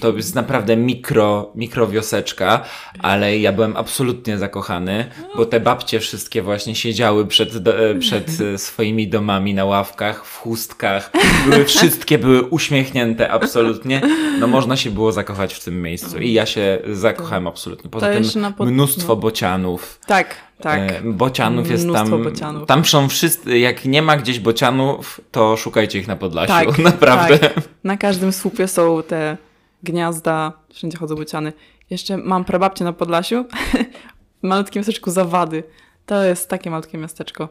To 0.00 0.12
jest 0.12 0.34
naprawdę 0.34 0.76
mikro, 0.76 1.52
mikro 1.54 1.86
wioseczka, 1.88 2.64
ale 2.98 3.38
ja 3.38 3.52
byłem 3.52 3.76
absolutnie 3.76 4.38
zakochany, 4.38 5.04
bo 5.36 5.46
te 5.46 5.60
babcie 5.60 6.00
wszystkie 6.00 6.42
właśnie 6.42 6.74
siedziały 6.74 7.26
przed, 7.26 7.58
do, 7.58 7.90
y, 7.90 7.94
przed 7.98 8.30
swoimi 8.56 9.08
domami 9.08 9.54
na 9.54 9.64
ławkach, 9.64 10.26
w 10.26 10.38
chustkach. 10.38 11.10
Były, 11.50 11.64
wszystkie 11.64 12.18
były 12.18 12.42
uśmiechnięte 12.42 13.30
absolutnie. 13.30 14.00
No 14.40 14.46
można 14.46 14.76
się 14.76 14.90
było 14.90 15.12
zakochać 15.12 15.54
w 15.54 15.64
tym 15.64 15.82
miejscu 15.82 16.18
i 16.18 16.32
ja 16.32 16.46
się 16.46 16.78
zakochałem 16.92 17.46
absolutnie. 17.46 17.90
Poza 17.90 18.06
To 18.06 18.14
tym 18.14 18.54
pod- 18.54 18.70
mnóstwo 18.70 19.08
no. 19.08 19.33
Bocianów. 19.34 20.00
Tak, 20.06 20.36
tak. 20.60 20.80
E, 20.80 21.02
Bocianów 21.02 21.70
jest 21.70 21.84
Mnóstwo 21.84 22.10
tam. 22.10 22.24
bocianów. 22.24 22.66
Tam 22.66 22.84
są 22.84 23.08
wszyscy. 23.08 23.58
Jak 23.58 23.84
nie 23.84 24.02
ma 24.02 24.16
gdzieś 24.16 24.40
bocianów, 24.40 25.20
to 25.30 25.56
szukajcie 25.56 25.98
ich 25.98 26.08
na 26.08 26.16
Podlasiu. 26.16 26.52
Tak, 26.52 26.78
Naprawdę. 26.92 27.38
Tak. 27.38 27.52
Na 27.84 27.96
każdym 27.96 28.32
słupie 28.32 28.68
są 28.68 29.02
te 29.02 29.36
gniazda, 29.82 30.52
wszędzie 30.72 30.98
chodzą 30.98 31.14
bociany. 31.14 31.52
Jeszcze 31.90 32.16
mam 32.16 32.44
prababcię 32.44 32.84
na 32.84 32.92
Podlasiu, 32.92 33.44
w 34.42 34.46
malutkim 34.46 34.80
miasteczku 34.80 35.10
Zawady. 35.10 35.62
To 36.06 36.22
jest 36.22 36.48
takie 36.48 36.70
malutkie 36.70 36.98
miasteczko. 36.98 37.48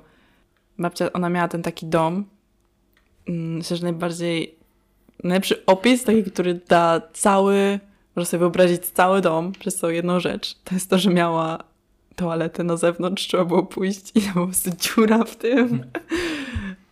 Babcia, 0.79 1.13
ona 1.13 1.29
miała 1.29 1.47
ten 1.47 1.61
taki 1.61 1.85
dom. 1.85 2.25
Mm, 3.27 3.57
Myślę, 3.57 3.77
że 3.77 3.83
najbardziej, 3.83 4.55
najlepszy 5.23 5.65
opis, 5.65 6.03
taki, 6.03 6.23
który 6.23 6.59
da 6.69 7.01
cały, 7.13 7.79
można 8.15 8.29
sobie 8.29 8.39
wyobrazić 8.39 8.85
cały 8.85 9.21
dom 9.21 9.51
przez 9.51 9.77
tą 9.77 9.89
jedną 9.89 10.19
rzecz. 10.19 10.55
To 10.63 10.75
jest 10.75 10.89
to, 10.89 10.97
że 10.97 11.09
miała 11.09 11.72
toaletę 12.15 12.63
na 12.63 12.77
zewnątrz, 12.77 13.27
trzeba 13.27 13.45
było 13.45 13.63
pójść 13.63 14.11
i 14.15 14.21
po 14.21 14.33
prostu 14.45 14.69
dziura 14.79 15.23
w 15.23 15.35
tym. 15.35 15.85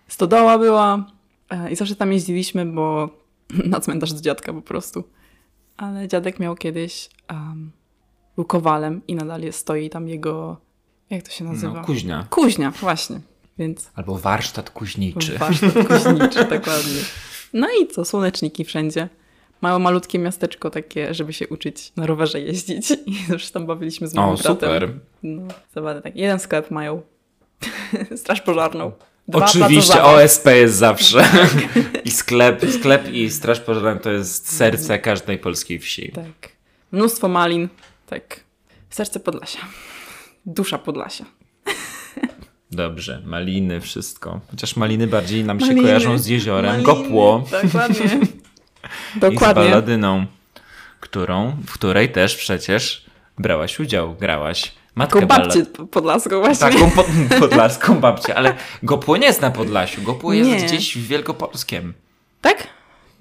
Stodoła 0.08 0.58
była 0.58 1.06
e, 1.50 1.72
i 1.72 1.76
zawsze 1.76 1.96
tam 1.96 2.14
jeździliśmy, 2.14 2.66
bo 2.66 3.10
na 3.66 3.80
cmentarz 3.80 4.14
do 4.14 4.22
dziadka 4.22 4.54
po 4.54 4.62
prostu. 4.62 5.04
Ale 5.78 6.08
dziadek 6.08 6.40
miał 6.40 6.56
kiedyś, 6.56 7.10
um, 7.30 7.72
był 8.36 8.46
kowalem 8.46 9.02
i 9.08 9.16
nadal 9.16 9.42
jest, 9.42 9.60
stoi 9.60 9.90
tam 9.90 10.08
jego, 10.08 10.58
jak 11.10 11.24
to 11.24 11.32
się 11.32 11.44
nazywa? 11.44 11.74
No, 11.74 11.86
kuźnia. 11.86 12.28
Kuźnia, 12.30 12.72
właśnie. 12.72 13.20
Więc 13.58 13.92
Albo 13.96 14.18
warsztat 14.18 14.70
kuźniczy. 14.70 15.38
warsztat 15.38 15.74
kuźniczy, 15.74 16.40
dokładnie. 16.40 17.02
No 17.54 17.68
i 17.82 17.88
co, 17.88 18.06
słoneczniki 18.06 18.66
wszędzie. 18.66 19.10
Małe, 19.62 19.80
malutkie 19.80 20.20
miasteczko 20.20 20.70
takie, 20.70 21.14
żeby 21.14 21.34
się 21.34 21.48
uczyć 21.48 21.94
na 21.96 22.06
rowerze 22.06 22.40
jeździć. 22.42 22.92
I 23.06 23.16
zawsze 23.28 23.52
tam 23.52 23.66
bawiliśmy 23.66 24.08
z 24.08 24.14
moim 24.14 24.30
O, 24.30 24.34
bratem. 24.34 24.56
super. 24.56 24.90
No, 25.24 25.48
zabawne 25.76 26.02
tak. 26.02 26.16
Jeden 26.16 26.40
sklep 26.40 26.72
mają. 26.72 27.02
Straż 28.16 28.42
pożarną. 28.42 28.92
Dwa 29.28 29.46
Oczywiście. 29.46 30.04
OSP 30.04 30.46
jest 30.46 30.76
zawsze. 30.76 31.24
I 32.06 32.12
sklep, 32.12 32.66
sklep 32.80 33.14
i 33.14 33.30
straż 33.30 33.60
pożarna 33.60 33.96
to 33.96 34.12
jest 34.12 34.54
serce 34.56 35.00
każdej 35.00 35.38
polskiej 35.38 35.80
wsi. 35.80 36.12
Tak. 36.12 36.52
Mnóstwo 36.92 37.28
malin. 37.28 37.70
Tak. 38.08 38.40
Serce 38.90 39.20
Podlasia. 39.20 39.60
Dusza 40.46 40.78
Podlasia. 40.78 41.26
Dobrze, 42.72 43.22
wszystko. 43.82 44.40
Chociaż 44.52 44.76
maliny 44.76 45.08
bardziej 45.08 45.44
nam 45.44 45.60
się 45.60 45.66
Maliny, 45.66 45.82
kojarzą 45.82 46.18
z 46.18 46.28
jeziorem. 46.28 46.72
maliny, 46.72 46.84
Gopło. 46.84 47.44
Dokładnie. 47.64 48.20
I 49.16 49.18
z 49.18 49.22
Dokładnie. 49.22 49.64
balladyną, 49.64 50.26
którą, 51.00 51.56
w 51.68 51.74
której 51.74 52.12
też 52.12 52.36
przecież 52.36 53.06
brałaś 53.38 53.80
udział, 53.80 54.14
grałaś. 54.16 54.72
Matkę 54.96 55.22
Taką 55.22 55.28
babcię 55.28 55.60
ballad- 55.64 55.88
podlaską 55.90 56.40
właśnie. 56.40 56.72
Taką 56.72 56.92
po, 56.92 57.04
podlaską 57.40 58.00
babcię, 58.00 58.36
ale 58.36 58.56
Gopło 58.84 59.18
nie 59.18 59.26
jest 59.28 59.42
na 59.42 59.52
Podlasiu, 59.52 60.02
Gopło 60.02 60.34
jest 60.34 60.50
Nie. 60.50 60.58
gdzieś 60.68 60.98
w 60.98 61.08
Wielkopolskiem. 61.08 61.94
Tak? 62.42 62.68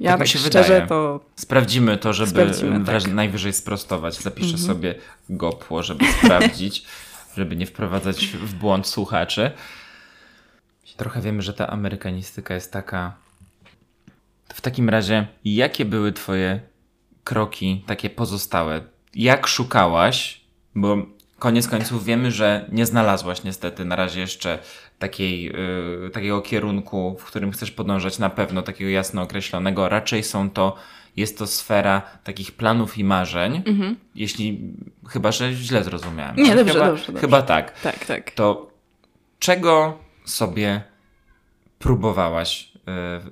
Ja 0.00 0.10
Tak 0.10 0.18
tak, 0.18 0.26
mi 0.26 0.32
się 0.32 0.38
szczerze 0.38 0.62
wydaje. 0.62 0.86
to... 0.86 1.20
Sprawdzimy 1.36 1.96
to, 1.98 2.12
żeby 2.12 2.30
Sprawdzimy, 2.30 2.84
tak. 2.84 3.06
najwyżej 3.12 3.52
sprostować. 3.52 4.14
Zapiszę 4.14 4.58
sobie 4.58 4.94
Gopło, 5.28 5.82
żeby 5.82 6.04
sprawdzić, 6.24 6.84
żeby 7.36 7.56
nie 7.56 7.66
wprowadzać 7.66 8.26
w 8.26 8.54
błąd 8.54 8.86
słuchaczy. 8.86 9.50
Trochę 10.96 11.20
wiemy, 11.20 11.42
że 11.42 11.54
ta 11.54 11.66
amerykanistyka 11.66 12.54
jest 12.54 12.72
taka. 12.72 13.12
W 14.54 14.60
takim 14.60 14.88
razie, 14.88 15.26
jakie 15.44 15.84
były 15.84 16.12
Twoje 16.12 16.60
kroki, 17.24 17.84
takie 17.86 18.10
pozostałe? 18.10 18.80
Jak 19.14 19.46
szukałaś? 19.46 20.40
Bo 20.74 20.96
koniec 21.38 21.68
końców 21.68 22.04
wiemy, 22.04 22.30
że 22.30 22.68
nie 22.72 22.86
znalazłaś 22.86 23.44
niestety 23.44 23.84
na 23.84 23.96
razie 23.96 24.20
jeszcze 24.20 24.58
takiej, 24.98 25.44
yy, 25.44 26.10
takiego 26.12 26.42
kierunku, 26.42 27.16
w 27.18 27.24
którym 27.24 27.50
chcesz 27.52 27.70
podążać 27.70 28.18
na 28.18 28.30
pewno, 28.30 28.62
takiego 28.62 28.90
jasno 28.90 29.22
określonego. 29.22 29.88
Raczej 29.88 30.22
są 30.22 30.50
to, 30.50 30.76
jest 31.16 31.38
to 31.38 31.46
sfera 31.46 32.02
takich 32.24 32.52
planów 32.52 32.98
i 32.98 33.04
marzeń. 33.04 33.62
Jeśli, 34.14 34.60
chyba, 35.08 35.32
że 35.32 35.52
źle 35.52 35.84
zrozumiałem. 35.84 36.30
Mhm. 36.38 36.48
Nie, 36.48 36.56
dobrze, 36.56 36.72
chyba, 36.74 36.86
dobrze, 36.86 37.06
dobrze. 37.06 37.20
Chyba 37.20 37.42
tak 37.42 37.80
Tak, 37.80 38.04
tak. 38.04 38.30
to 38.30 38.70
czego 39.38 39.98
sobie 40.24 40.82
próbowałaś 41.78 42.69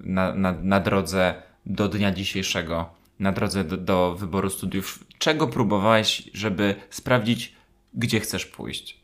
na, 0.01 0.35
na, 0.35 0.53
na 0.53 0.81
drodze 0.81 1.35
do 1.67 1.89
dnia 1.89 2.13
dzisiejszego, 2.13 2.91
na 3.19 3.33
drodze 3.33 3.65
do, 3.65 3.77
do 3.77 4.15
wyboru 4.15 4.51
studiów? 4.51 5.05
Czego 5.19 5.47
próbowałaś, 5.47 6.31
żeby 6.35 6.75
sprawdzić, 6.91 7.55
gdzie 7.95 8.21
chcesz 8.21 8.47
pójść? 8.47 9.01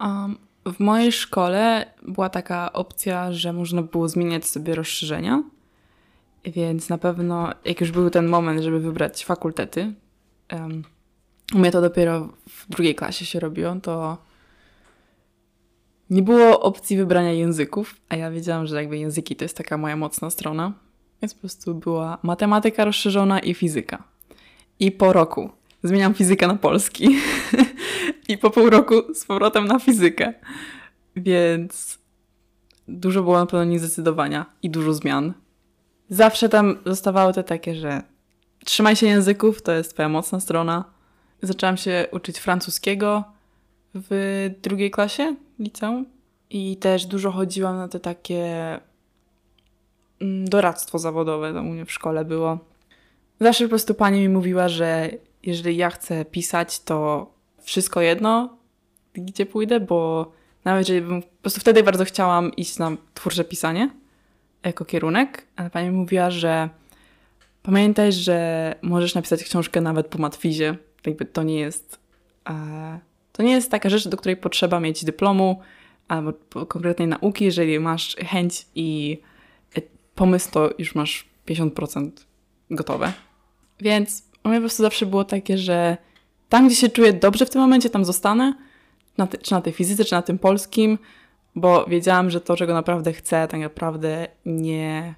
Um, 0.00 0.38
w 0.66 0.80
mojej 0.80 1.12
szkole 1.12 1.86
była 2.02 2.28
taka 2.28 2.72
opcja, 2.72 3.32
że 3.32 3.52
można 3.52 3.82
było 3.82 4.08
zmieniać 4.08 4.46
sobie 4.46 4.74
rozszerzenia, 4.74 5.42
więc 6.44 6.88
na 6.88 6.98
pewno, 6.98 7.52
jak 7.64 7.80
już 7.80 7.90
był 7.90 8.10
ten 8.10 8.28
moment, 8.28 8.60
żeby 8.60 8.80
wybrać 8.80 9.24
fakultety, 9.24 9.92
um, 10.52 10.84
u 11.54 11.58
mnie 11.58 11.70
to 11.70 11.80
dopiero 11.80 12.28
w 12.48 12.68
drugiej 12.68 12.94
klasie 12.94 13.26
się 13.26 13.40
robiło, 13.40 13.74
to 13.82 14.18
nie 16.12 16.22
było 16.22 16.60
opcji 16.60 16.96
wybrania 16.96 17.32
języków, 17.32 17.96
a 18.08 18.16
ja 18.16 18.30
wiedziałam, 18.30 18.66
że 18.66 18.76
jakby 18.76 18.98
języki 18.98 19.36
to 19.36 19.44
jest 19.44 19.56
taka 19.56 19.78
moja 19.78 19.96
mocna 19.96 20.30
strona, 20.30 20.72
więc 21.22 21.34
po 21.34 21.40
prostu 21.40 21.74
była 21.74 22.18
matematyka 22.22 22.84
rozszerzona 22.84 23.40
i 23.40 23.54
fizyka. 23.54 24.02
I 24.80 24.90
po 24.90 25.12
roku 25.12 25.50
zmieniam 25.82 26.14
fizykę 26.14 26.46
na 26.46 26.56
polski. 26.56 27.08
I 28.28 28.38
po 28.38 28.50
pół 28.50 28.70
roku 28.70 28.94
z 29.14 29.24
powrotem 29.24 29.66
na 29.66 29.78
fizykę. 29.78 30.34
Więc 31.16 31.98
dużo 32.88 33.22
było 33.22 33.38
na 33.38 33.46
pewno 33.46 33.64
niezdecydowania 33.64 34.46
i 34.62 34.70
dużo 34.70 34.94
zmian. 34.94 35.32
Zawsze 36.08 36.48
tam 36.48 36.78
zostawały 36.86 37.32
te 37.32 37.44
takie, 37.44 37.74
że 37.74 38.02
trzymaj 38.64 38.96
się 38.96 39.06
języków, 39.06 39.62
to 39.62 39.72
jest 39.72 39.92
twoja 39.92 40.08
mocna 40.08 40.40
strona. 40.40 40.84
Zaczęłam 41.42 41.76
się 41.76 42.06
uczyć 42.12 42.38
francuskiego 42.38 43.31
w 43.94 44.50
drugiej 44.62 44.90
klasie 44.90 45.36
liceum 45.58 46.06
i 46.50 46.76
też 46.76 47.06
dużo 47.06 47.30
chodziłam 47.30 47.76
na 47.76 47.88
te 47.88 48.00
takie 48.00 48.44
mm, 50.20 50.48
doradztwo 50.48 50.98
zawodowe, 50.98 51.52
to 51.52 51.60
u 51.60 51.64
mnie 51.64 51.84
w 51.84 51.92
szkole 51.92 52.24
było. 52.24 52.58
Zawsze 53.40 53.64
po 53.64 53.68
prostu 53.68 53.94
pani 53.94 54.20
mi 54.20 54.28
mówiła, 54.28 54.68
że 54.68 55.10
jeżeli 55.42 55.76
ja 55.76 55.90
chcę 55.90 56.24
pisać, 56.24 56.80
to 56.80 57.26
wszystko 57.62 58.00
jedno, 58.00 58.56
gdzie 59.14 59.46
pójdę, 59.46 59.80
bo 59.80 60.32
nawet 60.64 60.88
jeżeli 60.88 61.06
bym, 61.06 61.22
po 61.22 61.42
prostu 61.42 61.60
wtedy 61.60 61.82
bardzo 61.82 62.04
chciałam 62.04 62.54
iść 62.56 62.78
na 62.78 62.96
twórcze 63.14 63.44
pisanie 63.44 63.90
jako 64.64 64.84
kierunek, 64.84 65.46
ale 65.56 65.70
pani 65.70 65.90
mówiła, 65.90 66.30
że 66.30 66.68
pamiętaj, 67.62 68.12
że 68.12 68.74
możesz 68.82 69.14
napisać 69.14 69.44
książkę 69.44 69.80
nawet 69.80 70.06
po 70.06 70.18
matwizie, 70.18 70.76
jakby 71.06 71.24
to 71.24 71.42
nie 71.42 71.60
jest 71.60 71.98
e, 72.48 73.00
to 73.32 73.42
nie 73.42 73.52
jest 73.52 73.70
taka 73.70 73.88
rzecz, 73.88 74.08
do 74.08 74.16
której 74.16 74.36
potrzeba 74.36 74.80
mieć 74.80 75.04
dyplomu 75.04 75.60
albo 76.08 76.32
konkretnej 76.66 77.08
nauki, 77.08 77.44
jeżeli 77.44 77.80
masz 77.80 78.16
chęć 78.16 78.66
i 78.74 79.18
e, 79.76 79.80
pomysł, 80.14 80.50
to 80.50 80.70
już 80.78 80.94
masz 80.94 81.28
50% 81.46 82.10
gotowe. 82.70 83.12
Więc 83.80 84.28
u 84.44 84.48
mnie 84.48 84.58
po 84.58 84.62
prostu 84.62 84.82
zawsze 84.82 85.06
było 85.06 85.24
takie, 85.24 85.58
że 85.58 85.96
tam, 86.48 86.66
gdzie 86.66 86.76
się 86.76 86.88
czuję 86.88 87.12
dobrze 87.12 87.46
w 87.46 87.50
tym 87.50 87.60
momencie, 87.60 87.90
tam 87.90 88.04
zostanę. 88.04 88.54
Na 89.18 89.26
ty, 89.26 89.38
czy 89.38 89.52
na 89.52 89.60
tej 89.60 89.72
fizyce, 89.72 90.04
czy 90.04 90.12
na 90.12 90.22
tym 90.22 90.38
polskim, 90.38 90.98
bo 91.54 91.86
wiedziałam, 91.86 92.30
że 92.30 92.40
to, 92.40 92.56
czego 92.56 92.74
naprawdę 92.74 93.12
chcę, 93.12 93.48
tak 93.48 93.60
naprawdę 93.60 94.28
nie. 94.46 95.14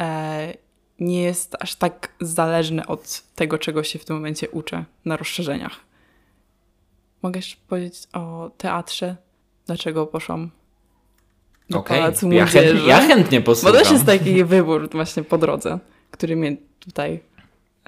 E, 0.00 0.54
nie 0.98 1.22
jest 1.22 1.56
aż 1.60 1.74
tak 1.74 2.12
zależne 2.20 2.86
od 2.86 3.22
tego, 3.34 3.58
czego 3.58 3.82
się 3.82 3.98
w 3.98 4.04
tym 4.04 4.16
momencie 4.16 4.50
uczę 4.50 4.84
na 5.04 5.16
rozszerzeniach. 5.16 5.76
Mogę 7.22 7.38
jeszcze 7.38 7.56
powiedzieć 7.68 8.08
o 8.12 8.50
teatrze? 8.56 9.16
Dlaczego 9.66 10.06
poszłam 10.06 10.50
do 11.70 11.78
Okej, 11.78 11.98
Pałacu 11.98 12.32
ja, 12.32 12.44
Młodzieży? 12.44 12.66
chętnie, 12.68 12.88
ja 12.88 13.00
chętnie 13.00 13.40
Bo 13.40 13.46
posłucham. 13.46 13.78
też 13.78 13.90
jest 13.90 14.06
taki 14.06 14.44
wybór 14.44 14.90
właśnie 14.90 15.22
po 15.24 15.38
drodze, 15.38 15.78
który 16.10 16.36
mnie 16.36 16.56
tutaj 16.80 17.20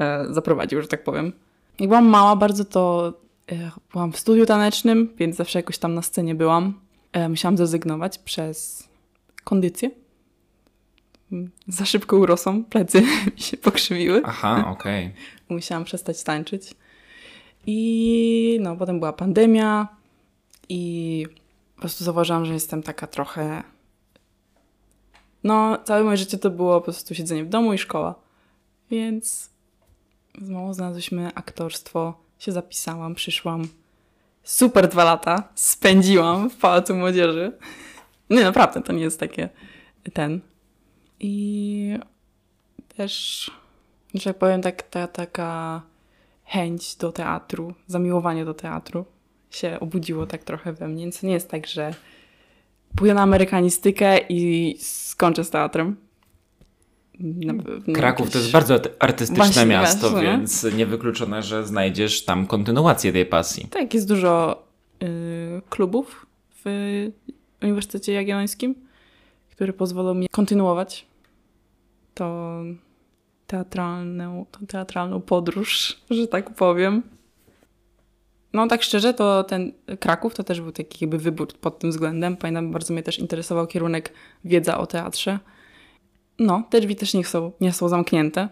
e, 0.00 0.26
zaprowadził, 0.30 0.82
że 0.82 0.88
tak 0.88 1.04
powiem. 1.04 1.32
Jak 1.80 1.88
byłam 1.88 2.06
mała 2.06 2.36
bardzo, 2.36 2.64
to 2.64 3.12
e, 3.52 3.70
byłam 3.92 4.12
w 4.12 4.18
studiu 4.18 4.46
tanecznym, 4.46 5.12
więc 5.18 5.36
zawsze 5.36 5.58
jakoś 5.58 5.78
tam 5.78 5.94
na 5.94 6.02
scenie 6.02 6.34
byłam. 6.34 6.80
E, 7.12 7.28
musiałam 7.28 7.56
zrezygnować 7.56 8.18
przez 8.18 8.88
kondycję. 9.44 9.90
Za 11.68 11.84
szybko 11.84 12.16
urosłam, 12.16 12.64
plecy 12.64 13.02
mi 13.36 13.40
się 13.40 13.56
pokrzywiły. 13.56 14.22
Aha, 14.24 14.64
okej. 14.68 15.12
Musiałam 15.48 15.84
przestać 15.84 16.22
tańczyć. 16.22 16.74
I 17.66 18.58
no, 18.60 18.76
potem 18.76 18.98
była 18.98 19.12
pandemia 19.12 19.88
i 20.68 21.26
po 21.74 21.80
prostu 21.80 22.04
zauważyłam, 22.04 22.46
że 22.46 22.54
jestem 22.54 22.82
taka 22.82 23.06
trochę... 23.06 23.62
No, 25.44 25.78
całe 25.84 26.04
moje 26.04 26.16
życie 26.16 26.38
to 26.38 26.50
było 26.50 26.80
po 26.80 26.84
prostu 26.84 27.14
siedzenie 27.14 27.44
w 27.44 27.48
domu 27.48 27.72
i 27.72 27.78
szkoła. 27.78 28.14
Więc 28.90 29.50
z 30.42 30.48
mamą 30.48 30.74
znalazłyśmy 30.74 31.30
aktorstwo, 31.34 32.14
się 32.38 32.52
zapisałam, 32.52 33.14
przyszłam. 33.14 33.68
Super 34.44 34.88
dwa 34.88 35.04
lata 35.04 35.48
spędziłam 35.54 36.50
w 36.50 36.56
Pałacu 36.56 36.94
Młodzieży. 36.94 37.52
Nie, 38.30 38.42
naprawdę, 38.42 38.82
to 38.82 38.92
nie 38.92 39.02
jest 39.02 39.20
takie 39.20 39.48
ten. 40.12 40.40
I 41.20 41.98
też, 42.96 43.50
że 44.14 44.24
tak 44.24 44.38
powiem, 44.38 44.62
tak, 44.62 44.82
ta, 44.82 45.06
taka 45.06 45.82
chęć 46.44 46.96
do 46.96 47.12
teatru, 47.12 47.74
zamiłowanie 47.86 48.44
do 48.44 48.54
teatru 48.54 49.04
się 49.50 49.80
obudziło 49.80 50.26
tak 50.26 50.44
trochę 50.44 50.72
we 50.72 50.88
mnie. 50.88 51.02
Więc 51.02 51.22
nie 51.22 51.32
jest 51.32 51.50
tak, 51.50 51.66
że 51.66 51.94
pójdę 52.96 53.14
na 53.14 53.22
amerykanistykę 53.22 54.18
i 54.28 54.76
skończę 54.80 55.44
z 55.44 55.50
teatrem. 55.50 55.96
Na 57.20 57.62
pewno 57.62 57.94
Kraków 57.94 58.30
to 58.30 58.38
jakieś- 58.38 58.40
jest 58.42 58.52
bardzo 58.52 58.74
art- 58.74 58.88
artystyczne 58.98 59.44
Właśnie, 59.44 59.66
miasto, 59.66 60.10
właśnie. 60.10 60.28
więc 60.28 60.64
niewykluczone, 60.76 61.42
że 61.42 61.66
znajdziesz 61.66 62.24
tam 62.24 62.46
kontynuację 62.46 63.12
tej 63.12 63.26
pasji. 63.26 63.68
Tak, 63.70 63.94
jest 63.94 64.08
dużo 64.08 64.62
y, 65.02 65.06
klubów 65.70 66.26
w 66.64 67.06
Uniwersytecie 67.62 68.12
Jagiellońskim, 68.12 68.74
które 69.50 69.72
pozwolą 69.72 70.14
mi 70.14 70.28
kontynuować 70.28 71.06
to 72.14 72.60
teatralną, 73.46 74.46
tą 74.50 74.66
teatralną 74.66 75.20
podróż, 75.20 76.00
że 76.10 76.26
tak 76.26 76.54
powiem. 76.54 77.02
No 78.52 78.68
tak 78.68 78.82
szczerze, 78.82 79.14
to 79.14 79.44
ten 79.44 79.72
Kraków 80.00 80.34
to 80.34 80.44
też 80.44 80.60
był 80.60 80.72
taki 80.72 81.04
jakby 81.04 81.18
wybór 81.18 81.48
pod 81.48 81.78
tym 81.78 81.90
względem. 81.90 82.36
Pamiętam, 82.36 82.72
bardzo 82.72 82.92
mnie 82.92 83.02
też 83.02 83.18
interesował 83.18 83.66
kierunek 83.66 84.12
wiedza 84.44 84.78
o 84.78 84.86
teatrze. 84.86 85.38
No, 86.38 86.62
te 86.70 86.80
drzwi 86.80 86.96
też 86.96 87.14
nie 87.14 87.24
są, 87.24 87.52
nie 87.60 87.72
są 87.72 87.88
zamknięte. 87.88 88.48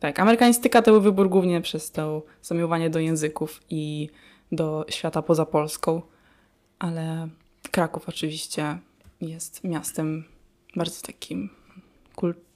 Tak, 0.00 0.20
amerykanistyka 0.20 0.82
to 0.82 0.90
był 0.90 1.00
wybór 1.00 1.28
głównie 1.28 1.60
przez 1.60 1.90
to 1.90 2.22
zamiłowanie 2.42 2.90
do 2.90 2.98
języków 2.98 3.60
i 3.70 4.08
do 4.52 4.84
świata 4.88 5.22
poza 5.22 5.46
Polską, 5.46 6.02
ale 6.78 7.28
Kraków 7.70 8.08
oczywiście 8.08 8.78
jest 9.20 9.64
miastem 9.64 10.24
bardzo 10.76 11.02
takim 11.02 11.50
kulturowym, 12.14 12.51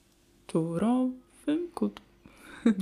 kult- 0.53 2.01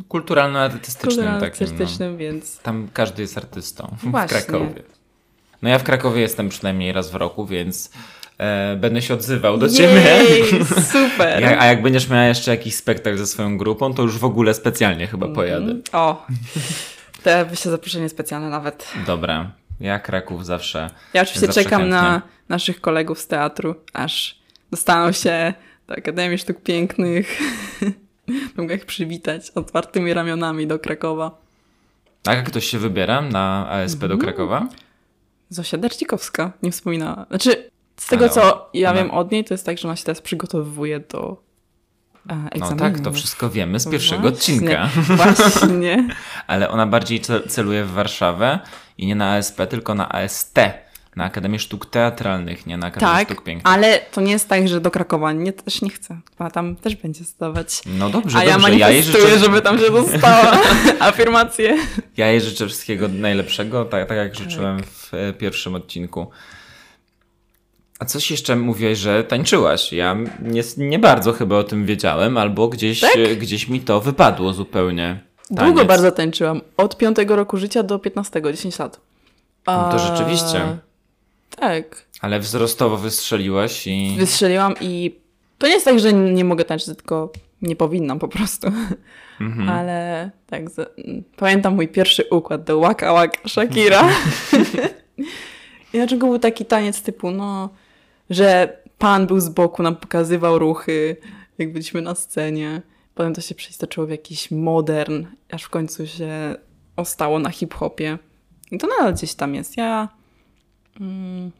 Kulturalno-artystycznym 0.09 1.41
takim. 1.41 1.67
No. 2.01 2.17
więc 2.17 2.59
Tam 2.59 2.89
każdy 2.93 3.23
jest 3.23 3.39
artystą 3.39 3.97
w 4.03 4.11
Właśnie. 4.11 4.29
Krakowie. 4.43 4.83
No 5.62 5.69
ja 5.71 5.79
w 5.79 5.83
Krakowie 5.85 6.21
jestem 6.21 6.49
przynajmniej 6.49 6.93
raz 6.93 7.11
w 7.11 7.15
roku, 7.15 7.47
więc 7.47 7.91
e, 8.39 8.77
będę 8.77 9.03
się 9.03 9.15
odzywał 9.15 9.59
do 9.59 9.69
ciebie. 9.69 10.03
Jej, 10.29 10.65
super! 10.93 11.43
Ja, 11.43 11.59
a 11.61 11.67
jak 11.67 11.83
będziesz 11.83 12.09
miała 12.09 12.25
jeszcze 12.25 12.51
jakiś 12.51 12.75
spektakl 12.75 13.17
ze 13.19 13.27
swoją 13.27 13.59
grupą, 13.59 13.95
to 13.95 14.03
już 14.03 14.19
w 14.19 14.25
ogóle 14.25 14.55
specjalnie 14.55 15.07
chyba 15.07 15.27
Mhm. 15.27 15.35
pojadę. 15.35 15.75
O, 15.93 16.27
to 17.23 17.31
by 17.51 17.57
się 17.57 17.71
zaproszenie 17.71 18.09
specjalne 18.09 18.49
nawet. 18.51 18.89
Dobra, 19.07 19.51
ja 19.81 19.99
Kraków 19.99 20.47
zawsze. 20.47 20.91
Ja 21.15 21.23
oczywiście 21.23 21.47
Zawsze 21.47 21.65
czekam 21.65 21.89
na 21.89 22.11
chętnie. 22.12 22.31
naszych 22.49 22.81
kolegów 22.81 23.19
z 23.21 23.27
teatru, 23.27 23.75
aż 23.93 24.39
dostaną 24.71 25.12
się 25.12 25.55
do 25.89 25.95
Akademii 25.95 26.39
Sztuk 26.39 26.61
Pięknych. 26.62 27.39
Mogę 28.57 28.74
ich 28.74 28.87
przywitać 28.87 29.51
otwartymi 29.51 30.14
ramionami 30.14 30.66
do 30.66 30.78
Krakowa. 30.78 31.39
A 32.26 32.35
jak 32.35 32.47
ktoś 32.47 32.66
się 32.66 32.78
wybiera 32.78 33.20
na 33.20 33.68
ASP 33.70 34.03
Mhm. 34.03 34.18
do 34.18 34.24
Krakowa? 34.24 34.68
Zosia 35.51 35.78
Dercikowska 35.78 36.53
nie 36.62 36.70
wspomina. 36.72 37.26
Znaczy, 37.28 37.70
z 37.97 38.07
tego 38.07 38.24
Ale 38.24 38.35
co 38.35 38.70
ja 38.74 38.91
ona- 38.91 38.99
wiem 39.03 39.11
od 39.11 39.30
niej, 39.32 39.45
to 39.45 39.55
jest 39.55 39.66
tak, 39.66 39.78
że 39.78 39.89
ona 39.89 39.97
się 39.97 40.05
teraz 40.05 40.20
przygotowywuje 40.20 41.01
do 41.01 41.43
e, 42.30 42.35
No 42.37 42.49
egzaminu. 42.51 42.78
tak, 42.78 43.01
to 43.01 43.12
wszystko 43.12 43.51
wiemy 43.51 43.80
z 43.80 43.89
pierwszego 43.91 44.20
Właśnie, 44.22 44.37
odcinka. 44.39 44.89
Właśnie. 45.16 46.09
Ale 46.47 46.68
ona 46.70 46.87
bardziej 46.87 47.20
ce- 47.20 47.49
celuje 47.49 47.85
w 47.85 47.91
Warszawę 47.91 48.59
i 48.99 49.07
nie 49.07 49.14
na 49.14 49.32
ASP, 49.35 49.66
tylko 49.66 49.95
na 49.95 50.09
AST. 50.12 50.55
Na 51.17 51.25
Akademię 51.25 51.59
Sztuk 51.59 51.87
Teatralnych, 51.87 52.67
nie 52.67 52.77
na 52.77 52.87
Akademię 52.87 53.12
Tak, 53.12 53.29
Sztuk 53.29 53.45
Pięknych. 53.45 53.75
ale 53.75 53.99
to 53.99 54.21
nie 54.21 54.33
jest 54.33 54.49
tak, 54.49 54.69
że 54.69 54.81
do 54.81 54.91
Krakowa 54.91 55.33
nie, 55.33 55.53
też 55.53 55.83
nie 55.83 55.91
chcę. 55.91 56.19
Ona 56.39 56.51
tam 56.51 56.77
też 56.77 56.97
będzie 56.97 57.25
zdawać. 57.25 57.81
No 57.87 58.11
dobrze, 58.11 58.39
A 58.39 58.45
ja 58.45 58.53
dobrze. 58.59 58.75
Ja 58.77 58.91
jej, 58.91 59.03
życzę, 59.03 59.39
żeby 59.39 59.61
tam 59.62 59.79
się 59.79 59.91
dostała. 59.91 60.53
Afirmacje. 61.01 61.77
ja 62.17 62.29
jej 62.29 62.41
życzę 62.41 62.67
wszystkiego 62.67 63.09
najlepszego, 63.09 63.85
tak, 63.85 64.09
tak 64.09 64.17
jak 64.17 64.35
życzyłem 64.35 64.83
w 64.83 65.15
e, 65.15 65.33
pierwszym 65.33 65.75
odcinku. 65.75 66.27
A 67.99 68.05
coś 68.05 68.31
jeszcze 68.31 68.57
mówiłeś, 68.57 68.99
że 68.99 69.25
tańczyłaś. 69.25 69.93
Ja 69.93 70.17
nie, 70.43 70.62
nie 70.77 70.99
bardzo 70.99 71.33
chyba 71.33 71.57
o 71.57 71.65
tym 71.65 71.87
wiedziałem, 71.87 72.39
albo 72.39 72.69
gdzieś, 72.69 73.01
Tak? 73.01 73.17
e, 73.17 73.37
gdzieś 73.37 73.69
mi 73.69 73.81
to 73.81 74.01
wypadło 74.01 74.53
zupełnie. 74.53 75.21
Długo 75.51 75.73
Taniec. 75.75 75.89
bardzo 75.89 76.12
tańczyłam. 76.12 76.61
Od 76.77 76.97
5 76.99 77.17
roku 77.29 77.57
życia 77.57 77.83
do 77.83 77.99
15, 77.99 78.43
10 78.53 78.79
lat. 78.79 79.01
No 79.67 79.73
to 79.73 79.95
A, 79.95 79.99
rzeczywiście. 79.99 80.79
Tak. 81.57 82.07
Ale 82.21 82.41
wzrostowo 82.41 82.97
wystrzeliłaś 82.97 83.87
i... 83.87 84.17
Wystrzeliłam 84.19 84.75
i 84.81 85.21
to 85.59 85.67
nie 85.67 85.73
jest 85.73 85.85
tak, 85.85 85.99
że 85.99 86.13
nie 86.13 86.45
mogę 86.45 86.65
tańczyć, 86.65 86.87
tylko 86.87 87.33
nie 87.63 87.77
powinnam 87.77 88.19
po 88.19 88.29
prostu. 88.29 88.69
Mhm. 89.41 89.69
Ale 89.79 90.31
tak, 90.47 90.71
za, 90.71 90.87
pamiętam 91.37 91.75
mój 91.75 91.89
pierwszy 91.89 92.25
układ 92.31 92.65
do 92.65 92.81
Waka 92.81 93.13
Waka 93.13 93.49
Shakira. 93.49 94.09
I 95.95 95.97
dlaczego 95.97 96.27
był 96.27 96.39
taki 96.39 96.65
taniec 96.65 97.03
typu, 97.03 97.31
no, 97.31 97.69
że 98.31 98.79
pan 98.99 99.27
był 99.27 99.41
z 99.41 99.49
boku, 99.49 99.83
nam 99.83 99.97
pokazywał 99.97 100.59
ruchy, 100.59 101.17
jak 101.59 101.73
byliśmy 101.73 102.03
na 102.03 102.15
scenie. 102.15 102.83
Potem 103.15 103.35
to 103.35 103.41
się 103.41 103.55
przeistoczyło 103.55 104.07
w 104.07 104.11
jakiś 104.11 104.51
modern, 104.51 105.27
aż 105.51 105.63
w 105.63 105.69
końcu 105.69 106.07
się 106.07 106.55
ostało 106.97 107.39
na 107.39 107.51
hip-hopie. 107.51 108.19
I 108.71 108.79
to 108.79 108.87
nadal 108.87 109.15
gdzieś 109.15 109.35
tam 109.35 109.55
jest. 109.55 109.77
Ja 109.77 110.09
mm, 111.01 111.51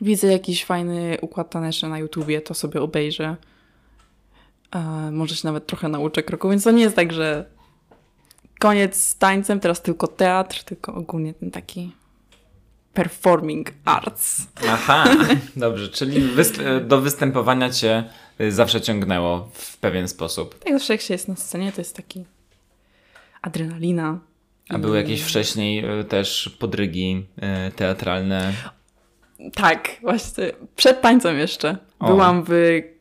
widzę 0.00 0.26
jakiś 0.26 0.64
fajny 0.64 1.18
układ 1.20 1.50
taneczny 1.50 1.88
na 1.88 1.98
YouTubie, 1.98 2.40
to 2.40 2.54
sobie 2.54 2.82
obejrzę. 2.82 3.36
A 4.70 5.10
może 5.10 5.36
się 5.36 5.48
nawet 5.48 5.66
trochę 5.66 5.88
nauczę 5.88 6.22
kroku, 6.22 6.48
więc 6.48 6.64
to 6.64 6.70
nie 6.70 6.82
jest 6.82 6.96
tak, 6.96 7.12
że 7.12 7.44
koniec 8.58 8.96
z 8.96 9.18
tańcem, 9.18 9.60
teraz 9.60 9.82
tylko 9.82 10.06
teatr, 10.06 10.64
tylko 10.64 10.94
ogólnie 10.94 11.34
ten 11.34 11.50
taki 11.50 11.92
performing 12.94 13.72
arts. 13.84 14.46
Aha, 14.68 15.04
dobrze, 15.56 15.88
czyli 15.88 16.34
wyst- 16.34 16.86
do 16.86 17.00
występowania 17.00 17.70
cię 17.70 18.04
y, 18.40 18.52
zawsze 18.52 18.80
ciągnęło 18.80 19.50
w 19.52 19.76
pewien 19.76 20.08
sposób. 20.08 20.58
Tak 20.58 20.72
zawsze 20.72 20.94
jak 20.94 21.00
się 21.00 21.14
jest 21.14 21.28
na 21.28 21.36
scenie, 21.36 21.72
to 21.72 21.80
jest 21.80 21.96
taki 21.96 22.24
adrenalina. 23.42 24.18
A 24.68 24.78
były 24.78 24.96
jakieś 24.96 25.22
wcześniej 25.22 26.00
y, 26.00 26.04
też 26.04 26.56
podrygi 26.58 27.26
y, 27.68 27.72
teatralne? 27.72 28.52
Tak, 29.54 29.96
właśnie. 30.02 30.52
Przed 30.76 31.00
tańcem 31.00 31.38
jeszcze. 31.38 31.76
O. 31.98 32.06
Byłam 32.06 32.44
w 32.48 32.52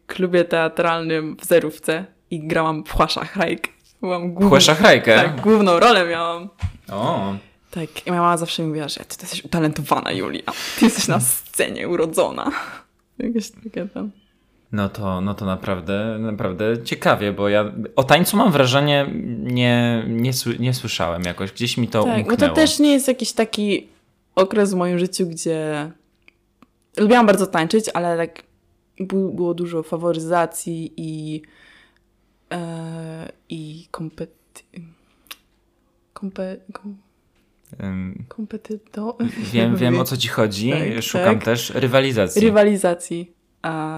klubie 0.08 0.46
teatralnym 0.46 1.38
w 1.40 1.46
Zerówce 1.46 2.06
i 2.32 2.48
grałam 2.48 2.84
pchła 2.84 3.08
szachrajk. 3.08 3.68
Byłam 4.02 4.34
główną, 4.34 4.50
tak, 5.24 5.42
główną 5.42 5.80
rolę 5.80 6.08
miałam. 6.08 6.50
O, 6.92 7.34
Tak, 7.72 8.08
i 8.08 8.10
moja 8.10 8.22
mama 8.22 8.38
zawsze 8.38 8.62
mi 8.62 8.68
mówiła, 8.68 8.88
że 8.88 9.00
ty, 9.00 9.18
ty 9.18 9.24
jesteś 9.24 9.46
utalentowana, 9.46 10.12
Julia. 10.12 10.44
Ty 10.80 10.86
jesteś 10.86 11.08
na 11.08 11.20
scenie 11.20 11.88
urodzona. 11.90 12.52
Jakieś 13.18 13.52
takie 13.52 13.86
tam. 13.86 14.12
No 14.72 14.90
to, 14.90 15.22
no 15.22 15.34
to 15.34 15.46
naprawdę, 15.46 16.18
naprawdę 16.20 16.84
ciekawie, 16.84 17.32
bo 17.32 17.50
ja 17.50 17.72
o 17.96 18.04
tańcu 18.04 18.38
mam 18.38 18.52
wrażenie 18.52 19.10
nie, 19.38 20.04
nie, 20.08 20.32
nie 20.60 20.74
słyszałem 20.74 21.24
jakoś, 21.24 21.52
gdzieś 21.52 21.78
mi 21.78 21.88
to 21.88 22.04
tak, 22.04 22.18
umknęło. 22.18 22.38
bo 22.38 22.48
to 22.48 22.54
też 22.54 22.80
nie 22.80 22.94
jest 22.94 23.08
jakiś 23.08 23.32
taki 23.32 23.88
okres 24.36 24.74
w 24.74 24.76
moim 24.76 25.00
życiu, 25.00 25.28
gdzie 25.28 25.92
lubiłam 26.98 27.26
bardzo 27.26 27.48
tańczyć, 27.48 27.90
ale 27.94 28.18
tak 28.18 28.44
było 29.00 29.54
dużo 29.54 29.84
faworyzacji 29.84 30.94
i 30.98 31.42
e, 32.52 33.32
i 33.50 33.88
kompety... 33.92 34.34
Kompe, 36.14 36.58
kom, 36.74 36.98
kompetyto... 38.28 39.18
Wiem, 39.54 39.76
wiem 39.76 40.00
o 40.00 40.04
co 40.04 40.18
ci 40.18 40.28
chodzi, 40.28 40.72
Tak, 40.96 41.04
szukam 41.04 41.36
tak. 41.36 41.44
też 41.44 41.70
rywalizacji. 41.70 42.42
rywalizacji 42.42 43.35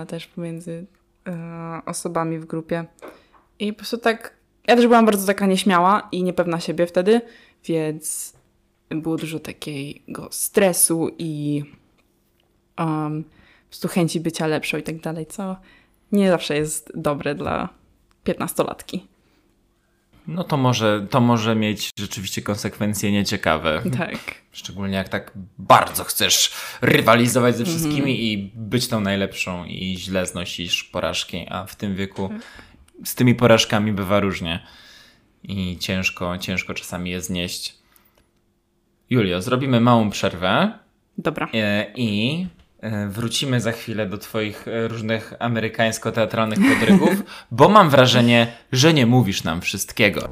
też 0.07 0.27
pomiędzy 0.27 0.85
e, 1.27 1.81
osobami 1.85 2.39
w 2.39 2.45
grupie. 2.45 2.85
I 3.59 3.73
po 3.73 3.77
prostu 3.77 3.97
tak, 3.97 4.33
ja 4.67 4.75
też 4.75 4.87
byłam 4.87 5.05
bardzo 5.05 5.27
taka 5.27 5.45
nieśmiała 5.45 6.07
i 6.11 6.23
niepewna 6.23 6.59
siebie 6.59 6.87
wtedy, 6.87 7.21
więc 7.65 8.33
było 8.89 9.17
dużo 9.17 9.39
takiego 9.39 10.27
stresu 10.31 11.09
i 11.17 11.63
um, 12.79 13.23
po 13.23 13.69
prostu 13.69 13.87
chęci 13.87 14.19
bycia 14.19 14.47
lepszą 14.47 14.77
i 14.77 14.83
tak 14.83 14.99
dalej, 14.99 15.25
co 15.25 15.57
nie 16.11 16.29
zawsze 16.29 16.55
jest 16.55 16.91
dobre 16.95 17.35
dla 17.35 17.69
piętnastolatki. 18.23 19.07
No 20.27 20.43
to 20.43 20.57
może, 20.57 21.07
to 21.09 21.21
może 21.21 21.55
mieć 21.55 21.89
rzeczywiście 21.99 22.41
konsekwencje 22.41 23.11
nieciekawe. 23.11 23.81
Tak. 23.97 24.19
Szczególnie 24.51 24.95
jak 24.95 25.09
tak 25.09 25.31
bardzo 25.57 26.03
chcesz 26.03 26.51
rywalizować 26.81 27.57
ze 27.57 27.65
wszystkimi 27.65 27.97
mm 27.97 28.07
i 28.09 28.51
być 28.55 28.87
tą 28.87 28.99
najlepszą 28.99 29.65
i 29.65 29.97
źle 29.97 30.25
znosisz 30.25 30.83
porażki, 30.83 31.45
a 31.49 31.65
w 31.65 31.75
tym 31.75 31.95
wieku 31.95 32.29
z 33.05 33.15
tymi 33.15 33.35
porażkami 33.35 33.93
bywa 33.93 34.19
różnie 34.19 34.63
i 35.43 35.77
ciężko, 35.79 36.37
ciężko 36.37 36.73
czasami 36.73 37.11
je 37.11 37.21
znieść. 37.21 37.75
Julio, 39.09 39.41
zrobimy 39.41 39.81
małą 39.81 40.09
przerwę. 40.09 40.79
Dobra. 41.17 41.47
E, 41.53 41.93
I 41.95 42.47
wrócimy 43.09 43.61
za 43.61 43.71
chwilę 43.71 44.05
do 44.05 44.17
Twoich 44.17 44.67
e, 44.67 44.87
różnych 44.87 45.33
amerykańsko-teatralnych 45.39 46.59
podrygów, 46.73 47.23
bo 47.51 47.69
mam 47.69 47.89
wrażenie, 47.89 48.47
że 48.71 48.93
nie 48.93 49.05
mówisz 49.05 49.43
nam 49.43 49.61
wszystkiego. 49.61 50.29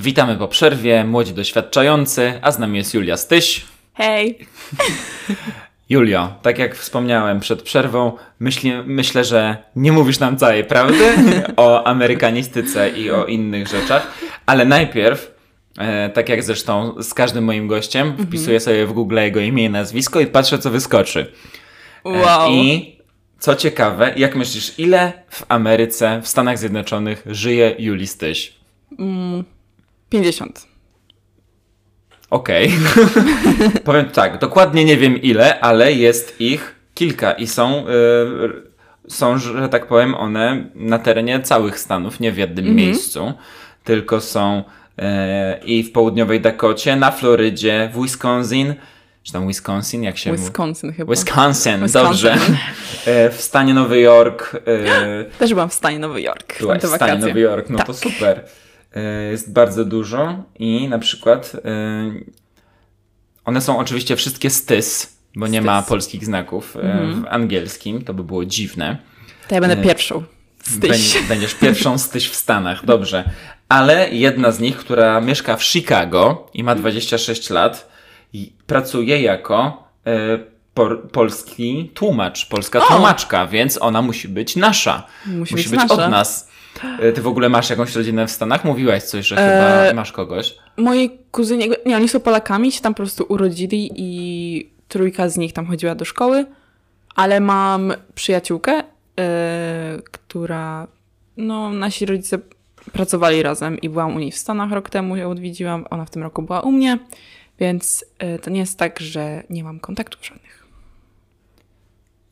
Witamy 0.00 0.36
po 0.36 0.48
przerwie, 0.48 1.04
młodzi 1.04 1.34
doświadczający, 1.34 2.38
a 2.42 2.52
z 2.52 2.58
nami 2.58 2.78
jest 2.78 2.94
Julia 2.94 3.16
Styś. 3.16 3.64
Hej! 3.94 4.38
Julio, 5.88 6.34
tak 6.42 6.58
jak 6.58 6.76
wspomniałem 6.76 7.40
przed 7.40 7.62
przerwą, 7.62 8.12
myśli, 8.40 8.72
myślę, 8.86 9.24
że 9.24 9.56
nie 9.76 9.92
mówisz 9.92 10.18
nam 10.18 10.36
całej 10.36 10.64
prawdy 10.64 11.12
o 11.56 11.86
amerykanistyce 11.86 12.90
i 12.90 13.10
o 13.10 13.26
innych 13.26 13.68
rzeczach, 13.68 14.12
ale 14.46 14.64
najpierw, 14.64 15.34
e, 15.78 16.10
tak 16.10 16.28
jak 16.28 16.42
zresztą 16.42 17.02
z 17.02 17.14
każdym 17.14 17.44
moim 17.44 17.66
gościem, 17.68 18.06
mhm. 18.08 18.28
wpisuję 18.28 18.60
sobie 18.60 18.86
w 18.86 18.92
Google 18.92 19.16
jego 19.16 19.40
imię 19.40 19.64
i 19.64 19.70
nazwisko 19.70 20.20
i 20.20 20.26
patrzę, 20.26 20.58
co 20.58 20.70
wyskoczy. 20.70 21.32
E, 22.04 22.08
wow. 22.08 22.50
I 22.52 22.96
co 23.38 23.54
ciekawe, 23.56 24.12
jak 24.16 24.36
myślisz, 24.36 24.78
ile 24.78 25.12
w 25.28 25.44
Ameryce, 25.48 26.20
w 26.22 26.28
Stanach 26.28 26.58
Zjednoczonych 26.58 27.22
żyje 27.26 27.74
Juli 27.78 28.06
Styś? 28.06 28.54
Mm, 28.98 29.44
50. 30.10 30.75
Okej. 32.36 32.72
Okay. 32.92 33.80
Powiem 33.84 34.04
tak, 34.04 34.38
dokładnie 34.38 34.84
nie 34.84 34.96
wiem 34.96 35.22
ile, 35.22 35.60
ale 35.60 35.92
jest 35.92 36.40
ich 36.40 36.74
kilka 36.94 37.32
i 37.32 37.46
są, 37.46 37.84
yy, 37.86 38.62
są, 39.08 39.38
że 39.38 39.68
tak 39.68 39.86
powiem, 39.86 40.14
one 40.14 40.64
na 40.74 40.98
terenie 40.98 41.40
całych 41.40 41.78
Stanów, 41.78 42.20
nie 42.20 42.32
w 42.32 42.38
jednym 42.38 42.64
mm 42.64 42.76
-hmm. 42.76 42.80
miejscu, 42.80 43.32
tylko 43.84 44.20
są 44.20 44.64
yy, 44.98 45.04
i 45.64 45.82
w 45.82 45.92
południowej 45.92 46.40
Dakocie, 46.40 46.96
na 46.96 47.10
Florydzie, 47.10 47.90
w 47.94 48.02
Wisconsin, 48.02 48.74
czy 49.22 49.32
tam 49.32 49.48
Wisconsin, 49.48 50.02
jak 50.02 50.18
się 50.18 50.32
Wisconsin 50.32 50.92
chyba. 50.92 51.12
Wisconsin, 51.12 51.82
Wisconsin. 51.82 52.10
dobrze. 52.10 52.36
Yy, 53.06 53.30
w 53.30 53.40
stanie 53.40 53.74
Nowy 53.74 54.00
Jork. 54.00 54.56
Też 55.38 55.54
byłam 55.54 55.68
w 55.68 55.74
stanie 55.74 55.98
Nowy 55.98 56.22
Jork. 56.22 56.58
Byłaś 56.60 56.82
w 56.82 56.86
stanie 56.96 57.18
Nowy 57.18 57.40
Jork, 57.40 57.70
no 57.70 57.78
tak. 57.78 57.86
to 57.86 57.94
super. 57.94 58.44
E, 58.94 59.30
jest 59.30 59.52
bardzo 59.52 59.84
dużo 59.84 60.42
i 60.58 60.88
na 60.88 60.98
przykład 60.98 61.52
e, 61.54 62.12
one 63.44 63.60
są 63.60 63.78
oczywiście 63.78 64.16
wszystkie 64.16 64.50
stys, 64.50 65.16
bo 65.36 65.46
nie 65.46 65.62
ma 65.62 65.82
polskich 65.82 66.24
znaków 66.24 66.76
mm. 66.76 67.22
w 67.22 67.26
angielskim, 67.26 68.04
to 68.04 68.14
by 68.14 68.24
było 68.24 68.44
dziwne. 68.44 68.96
To 69.48 69.54
ja 69.54 69.60
będę 69.60 69.76
pierwszą. 69.76 70.24
Styś. 70.62 71.18
Będziesz 71.28 71.54
pierwszą 71.54 71.98
styś 71.98 72.28
w 72.28 72.34
Stanach, 72.34 72.84
dobrze. 72.84 73.30
Ale 73.68 74.10
jedna 74.10 74.52
z 74.52 74.60
nich, 74.60 74.76
która 74.76 75.20
mieszka 75.20 75.56
w 75.56 75.64
Chicago 75.64 76.50
i 76.54 76.64
ma 76.64 76.74
26 76.74 77.50
lat, 77.50 77.88
pracuje 78.66 79.22
jako 79.22 79.84
polski 81.12 81.90
tłumacz, 81.94 82.46
polska 82.46 82.78
o! 82.78 82.86
tłumaczka, 82.86 83.46
więc 83.46 83.82
ona 83.82 84.02
musi 84.02 84.28
być 84.28 84.56
nasza. 84.56 85.06
Musi, 85.26 85.54
musi 85.54 85.68
być, 85.68 85.80
być 85.80 85.90
od 85.90 86.10
nas. 86.10 86.48
E, 86.84 87.12
ty 87.12 87.22
w 87.22 87.26
ogóle 87.26 87.48
masz 87.48 87.70
jakąś 87.70 87.96
rodzinę 87.96 88.26
w 88.26 88.30
Stanach? 88.30 88.64
Mówiłaś 88.64 89.02
coś, 89.02 89.26
że 89.26 89.36
chyba 89.36 89.90
e, 89.90 89.94
masz 89.94 90.12
kogoś. 90.12 90.54
Moi 90.76 91.10
kuzyni, 91.30 91.70
nie, 91.86 91.96
oni 91.96 92.08
są 92.08 92.20
Polakami, 92.20 92.72
się 92.72 92.80
tam 92.80 92.94
po 92.94 92.96
prostu 92.96 93.24
urodzili 93.28 93.90
i 93.96 94.70
trójka 94.88 95.28
z 95.28 95.36
nich 95.36 95.52
tam 95.52 95.66
chodziła 95.66 95.94
do 95.94 96.04
szkoły, 96.04 96.46
ale 97.14 97.40
mam 97.40 97.92
przyjaciółkę, 98.14 98.82
e, 99.20 99.98
która, 100.04 100.86
no 101.36 101.70
nasi 101.70 102.06
rodzice 102.06 102.38
pracowali 102.92 103.42
razem 103.42 103.80
i 103.80 103.88
byłam 103.88 104.16
u 104.16 104.18
niej 104.18 104.32
w 104.32 104.36
Stanach 104.36 104.72
rok 104.72 104.90
temu, 104.90 105.16
ją 105.16 105.30
odwiedziłam, 105.30 105.84
ona 105.90 106.04
w 106.04 106.10
tym 106.10 106.22
roku 106.22 106.42
była 106.42 106.60
u 106.60 106.72
mnie, 106.72 106.98
więc 107.60 108.04
to 108.42 108.50
nie 108.50 108.60
jest 108.60 108.78
tak, 108.78 109.00
że 109.00 109.42
nie 109.50 109.64
mam 109.64 109.80
kontaktów 109.80 110.26
żadnych. 110.26 110.65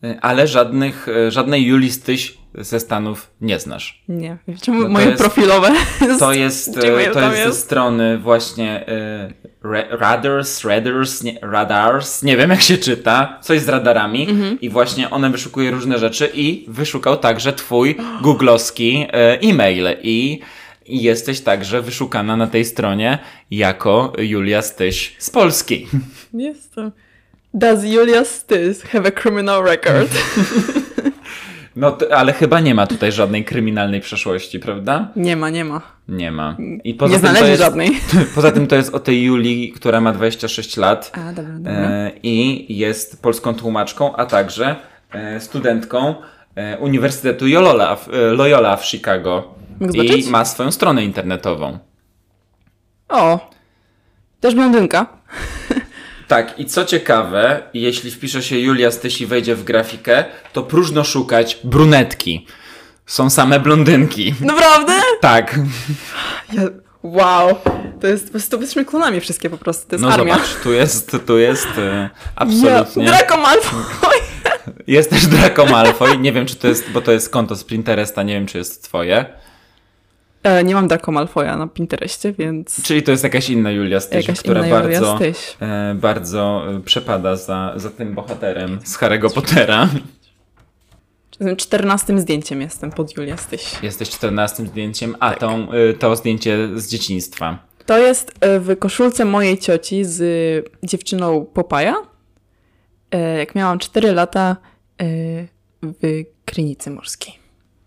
E, 0.05 0.21
ale 0.21 0.47
żadnych, 0.47 1.09
e, 1.09 1.31
żadnej 1.31 1.67
Julii 1.67 1.93
Styś 1.93 2.39
ze 2.59 2.81
Stanów 2.81 3.31
nie 3.41 3.59
znasz. 3.59 4.03
Nie. 4.09 4.39
No 4.69 4.89
moje 4.89 5.07
jest, 5.07 5.23
profilowe? 5.23 5.71
To 6.19 6.33
jest, 6.33 6.69
e, 6.79 6.81
to 6.81 6.99
jest, 7.01 7.21
jest 7.21 7.45
ze 7.45 7.53
strony 7.53 8.19
właśnie 8.19 8.89
y, 8.89 9.55
Radars, 9.91 10.65
Radars, 10.65 11.23
nie, 11.23 11.39
Radars, 11.43 12.23
nie 12.23 12.37
wiem 12.37 12.51
jak 12.51 12.63
się 12.63 12.79
czyta, 12.79 13.39
coś 13.43 13.61
z 13.61 13.69
radarami 13.69 14.31
mhm. 14.31 14.61
i 14.61 14.71
właśnie 14.71 15.11
one 15.11 15.31
wyszukuje 15.31 15.71
różne 15.71 15.99
rzeczy 15.99 16.31
i 16.35 16.65
wyszukał 16.69 17.17
także 17.17 17.53
twój 17.53 17.97
googlowski 18.23 19.07
y, 19.43 19.49
e-mail 19.49 19.87
i 20.03 20.41
i 20.87 21.03
jesteś 21.03 21.41
także 21.41 21.83
wyszukana 21.83 22.37
na 22.37 22.47
tej 22.47 22.65
stronie 22.65 23.19
jako 23.51 24.13
Julia 24.19 24.63
Styś 24.63 25.17
z 25.19 25.31
Polski. 25.31 25.87
Jestem. 26.35 26.93
Does 27.55 27.85
Julia 27.85 28.25
Styś 28.25 28.79
have 28.79 29.09
a 29.09 29.11
criminal 29.11 29.65
record? 29.65 30.11
No, 31.77 31.99
ale 32.15 32.33
chyba 32.33 32.61
nie 32.61 32.75
ma 32.75 32.87
tutaj 32.87 33.13
żadnej 33.13 33.45
kryminalnej 33.45 34.01
przeszłości, 34.01 34.61
prawda? 34.61 35.09
Nie 35.17 35.37
ma, 35.37 35.51
nie 35.51 35.65
ma. 35.65 35.83
Nie 36.09 36.33
ma. 36.33 36.57
I 36.85 36.95
poza 36.95 37.15
nie 37.15 37.21
tym 37.21 37.29
znaleźli 37.29 37.51
jest, 37.51 37.63
żadnej. 37.63 37.91
Poza 38.35 38.53
tym 38.53 38.67
to 38.67 38.77
jest 38.77 38.95
o 38.95 39.01
tej 39.01 39.23
Julii, 39.23 39.73
która 39.73 40.01
ma 40.01 40.13
26 40.13 40.77
lat 40.77 41.13
a, 41.15 41.33
dobra, 41.33 41.53
dobra. 41.53 41.73
E, 41.73 42.11
i 42.23 42.67
jest 42.79 43.23
polską 43.23 43.55
tłumaczką, 43.55 44.17
a 44.17 44.27
także 44.27 44.77
e, 45.13 45.41
studentką 45.41 46.15
e, 46.55 46.79
Uniwersytetu 46.79 47.45
Loyola, 47.47 47.97
w, 47.97 48.09
e, 48.09 48.17
Loyola 48.33 48.77
w 48.77 48.87
Chicago. 48.87 49.55
I 49.95 50.31
ma 50.31 50.45
swoją 50.45 50.71
stronę 50.71 51.05
internetową. 51.05 51.79
O, 53.09 53.51
też 54.41 54.55
blondynka. 54.55 55.07
Tak, 56.29 56.59
i 56.59 56.67
co 56.67 56.85
ciekawe, 56.85 57.63
jeśli 57.75 58.11
wpisze 58.11 58.43
się 58.43 58.59
Julia 58.59 58.91
Styś 58.91 59.21
i 59.21 59.27
wejdzie 59.27 59.55
w 59.55 59.65
grafikę, 59.65 60.25
to 60.53 60.63
próżno 60.63 61.05
szukać 61.05 61.59
brunetki. 61.65 62.47
Są 63.07 63.31
same 63.31 63.61
blondynki. 63.61 64.35
Naprawdę? 64.41 64.93
Tak. 65.21 65.59
Ja, 66.53 66.63
wow. 67.03 67.57
To 68.01 68.07
jest, 68.07 68.25
po 68.25 68.31
prostu 68.31 68.61
jesteśmy 68.61 68.85
klonami 68.85 69.21
wszystkie 69.21 69.51
po 69.51 69.59
prostu, 69.59 69.89
to 69.89 69.95
jest 69.95 70.03
no 70.03 70.13
armia. 70.13 70.35
zobacz, 70.35 70.49
tu 70.63 70.73
jest, 70.73 71.17
tu 71.27 71.39
jest 71.39 71.69
e, 71.79 72.11
absolutnie... 72.37 73.05
Ja, 73.05 73.11
Draco 73.11 73.37
Malfoy. 73.37 74.17
Jest 74.87 75.11
też 75.11 75.27
Draco 75.27 75.67
Malfoy, 75.67 76.19
nie 76.19 76.33
wiem 76.33 76.47
czy 76.47 76.57
to 76.57 76.69
jest, 76.69 76.91
bo 76.91 77.01
to 77.01 77.13
jest 77.13 77.31
konto 77.31 77.57
z 77.57 77.65
Pinteresta, 77.65 78.23
nie 78.23 78.35
wiem 78.35 78.47
czy 78.47 78.59
jest 78.59 78.85
twoje. 78.85 79.44
E, 80.45 80.65
nie 80.65 80.75
mam 80.75 80.89
Draco 80.89 81.13
Malfoya 81.13 81.57
na 81.57 81.67
Pinterestie, 81.67 82.33
więc... 82.33 82.83
Czyli 82.83 83.03
to 83.03 83.11
jest 83.11 83.25
jakaś 83.25 83.51
inna 83.51 83.71
Julia 83.71 84.01
Styś, 84.01 84.27
jakaś 84.27 84.41
która 84.41 84.63
bardzo, 84.63 85.19
e, 85.61 85.95
bardzo 85.95 86.65
e, 86.71 86.81
przepada 86.81 87.37
za, 87.37 87.73
za 87.77 87.91
tym 87.91 88.15
bohaterem 88.15 88.79
z 88.85 88.99
Harry'ego 88.99 89.35
Pottera. 89.35 89.89
Czternastym 91.57 92.21
zdjęciem 92.21 92.61
jestem 92.61 92.91
pod 92.91 93.17
Julia 93.17 93.37
Styś. 93.37 93.83
Jesteś 93.83 94.11
czternastym 94.11 94.67
zdjęciem, 94.67 95.17
a 95.21 95.31
tak. 95.31 95.39
tą, 95.39 95.73
e, 95.73 95.95
to 95.95 96.17
zdjęcie 96.17 96.69
z 96.75 96.89
dzieciństwa. 96.89 97.59
To 97.87 97.99
jest 97.99 98.33
e, 98.41 98.61
w 98.61 98.79
koszulce 98.79 99.25
mojej 99.25 99.59
cioci 99.59 100.05
z 100.05 100.23
dziewczyną 100.83 101.45
Popaja. 101.45 101.95
Jak 103.39 103.55
miałam 103.55 103.79
4 103.79 104.13
lata 104.13 104.57
w 105.83 106.25
Krynicy 106.45 106.91
Morskiej 106.91 107.35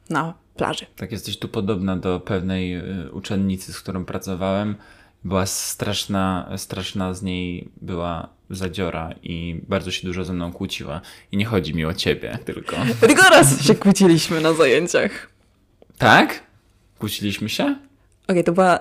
na 0.10 0.34
plaży. 0.58 0.86
Tak, 0.95 1.12
jesteś 1.12 1.39
tu 1.39 1.47
podobna 1.47 1.97
do 1.97 2.20
pewnej 2.20 2.76
y, 2.76 3.12
uczennicy, 3.12 3.74
z 3.74 3.80
którą 3.82 4.05
pracowałem. 4.05 4.76
Była 5.24 5.45
straszna, 5.45 6.49
straszna 6.58 7.14
z 7.14 7.24
niej 7.24 7.70
była 7.82 8.30
zadziora 8.49 9.14
i 9.24 9.62
bardzo 9.68 9.91
się 9.91 10.08
dużo 10.08 10.26
ze 10.26 10.34
mną 10.34 10.53
kłóciła. 10.53 11.01
I 11.32 11.38
nie 11.38 11.45
chodzi 11.45 11.76
mi 11.76 11.86
o 11.86 11.93
ciebie 11.93 12.38
tylko. 12.45 12.76
Tylko 12.99 13.30
raz 13.30 13.62
się 13.62 13.76
kłóciliśmy 13.76 14.41
na 14.41 14.53
zajęciach. 14.53 15.30
Tak? 15.97 16.43
Kłóciliśmy 16.99 17.49
się? 17.49 17.64
Okej, 17.64 17.80
okay, 18.28 18.43
to 18.43 18.51
była 18.51 18.80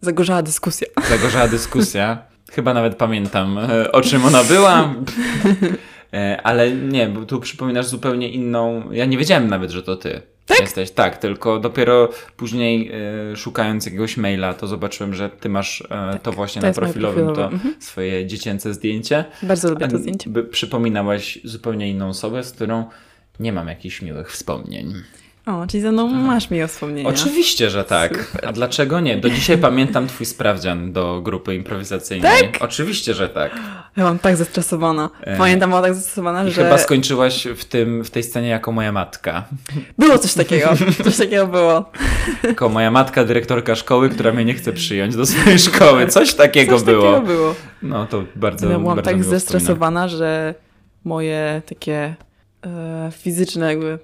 zagorzała 0.00 0.42
dyskusja. 0.42 0.88
Zagorzała 1.08 1.48
dyskusja. 1.48 2.18
Chyba 2.52 2.74
nawet 2.74 2.96
pamiętam, 2.96 3.58
e, 3.58 3.92
o 3.92 4.00
czym 4.00 4.24
ona 4.24 4.44
była. 4.44 4.84
E, 6.14 6.40
ale 6.42 6.70
nie, 6.70 7.08
bo 7.08 7.26
tu 7.26 7.40
przypominasz 7.40 7.86
zupełnie 7.86 8.28
inną. 8.28 8.92
Ja 8.92 9.04
nie 9.04 9.18
wiedziałem 9.18 9.48
nawet, 9.48 9.70
że 9.70 9.82
to 9.82 9.96
ty. 9.96 10.22
Tak? 10.46 10.60
Jesteś, 10.60 10.90
tak, 10.90 11.18
tylko 11.18 11.60
dopiero 11.60 12.08
później 12.36 12.90
e, 13.32 13.36
szukając 13.36 13.86
jakiegoś 13.86 14.16
maila, 14.16 14.54
to 14.54 14.66
zobaczyłem, 14.66 15.14
że 15.14 15.30
ty 15.30 15.48
masz 15.48 15.84
e, 15.90 16.18
to 16.22 16.32
właśnie 16.32 16.62
to 16.62 16.68
na 16.68 16.74
profilowym, 16.74 17.34
to 17.34 17.44
mhm. 17.44 17.74
swoje 17.78 18.26
dziecięce 18.26 18.74
zdjęcie. 18.74 19.24
Bardzo 19.42 19.70
lubię 19.70 19.88
to 19.88 19.98
zdjęcie. 19.98 20.30
By, 20.30 20.44
przypominałaś 20.44 21.38
zupełnie 21.44 21.90
inną 21.90 22.08
osobę, 22.08 22.44
z 22.44 22.52
którą 22.52 22.84
nie 23.40 23.52
mam 23.52 23.68
jakichś 23.68 24.02
miłych 24.02 24.32
wspomnień. 24.32 24.94
O, 25.46 25.66
czyli 25.66 25.80
ze 25.80 25.92
mną 25.92 26.08
masz 26.08 26.50
miłe 26.50 26.68
wspomnienia. 26.68 27.08
Oczywiście, 27.08 27.70
że 27.70 27.84
tak. 27.84 28.24
Super. 28.32 28.48
A 28.48 28.52
dlaczego 28.52 29.00
nie? 29.00 29.16
Do 29.16 29.30
dzisiaj 29.30 29.58
pamiętam 29.58 30.06
twój 30.06 30.26
sprawdzian 30.26 30.92
do 30.92 31.20
grupy 31.22 31.54
improwizacyjnej. 31.54 32.42
Tak? 32.42 32.62
Oczywiście, 32.62 33.14
że 33.14 33.28
tak. 33.28 33.52
Ja 33.56 34.02
byłam 34.02 34.18
tak 34.18 34.36
zestresowana. 34.36 35.10
E, 35.20 35.36
Pamiętam, 35.36 35.70
byłam 35.70 35.84
tak 35.84 35.94
zestresowana, 35.94 36.44
I 36.44 36.50
że 36.50 36.64
chyba 36.64 36.78
skończyłaś 36.78 37.46
w, 37.56 37.64
tym, 37.64 38.04
w 38.04 38.10
tej 38.10 38.22
scenie 38.22 38.48
jako 38.48 38.72
moja 38.72 38.92
matka. 38.92 39.44
było 39.98 40.18
coś 40.18 40.34
takiego. 40.34 40.68
Coś 41.04 41.16
takiego 41.16 41.46
było. 41.46 41.90
Jako 42.42 42.68
moja 42.68 42.90
matka, 42.90 43.24
dyrektorka 43.24 43.74
szkoły, 43.74 44.08
która 44.08 44.32
mnie 44.32 44.44
nie 44.44 44.54
chce 44.54 44.72
przyjąć 44.72 45.16
do 45.16 45.26
swojej 45.26 45.58
szkoły. 45.58 46.06
Coś 46.06 46.34
takiego 46.34 46.76
Coś 46.76 46.84
było. 46.84 47.12
takiego 47.12 47.26
było. 47.26 47.54
No 47.82 48.06
to 48.06 48.24
bardzo, 48.36 48.70
Ja 48.70 48.78
byłam 48.78 48.96
bardzo 48.96 49.10
tak 49.10 49.24
zestresowana, 49.24 50.08
że 50.08 50.54
moje 51.04 51.62
takie 51.66 52.14
e, 52.66 53.10
fizyczne 53.12 53.66
jakby... 53.66 53.98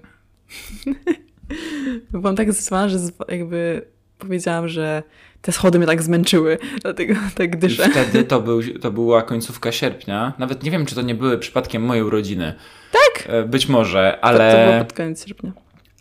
byłam 2.11 2.37
tak 2.37 2.47
zestresowana, 2.53 2.89
że 2.89 2.99
jakby 3.29 3.83
powiedziałam, 4.19 4.69
że 4.69 5.03
te 5.43 5.53
schody 5.53 5.79
mnie 5.79 5.87
tak 5.87 6.03
zmęczyły, 6.03 6.59
dlatego 6.83 7.15
tak 7.35 7.55
I 7.55 7.59
dyszę. 7.59 7.89
wtedy 7.91 8.25
to, 8.25 8.41
był, 8.41 8.61
to 8.81 8.91
była 8.91 9.23
końcówka 9.23 9.73
sierpnia. 9.73 10.33
Nawet 10.39 10.63
nie 10.63 10.71
wiem, 10.71 10.87
czy 10.87 10.95
to 10.95 11.03
nie 11.03 11.15
były 11.15 11.39
przypadkiem 11.39 11.83
moje 11.83 12.05
urodziny. 12.05 12.55
Tak? 12.93 13.29
Być 13.49 13.69
może, 13.69 14.19
To, 14.23 14.29
to 14.29 14.35
było 14.39 14.49
ale, 14.49 14.85
pod 14.85 14.93
koniec 14.93 15.27
sierpnia. 15.27 15.53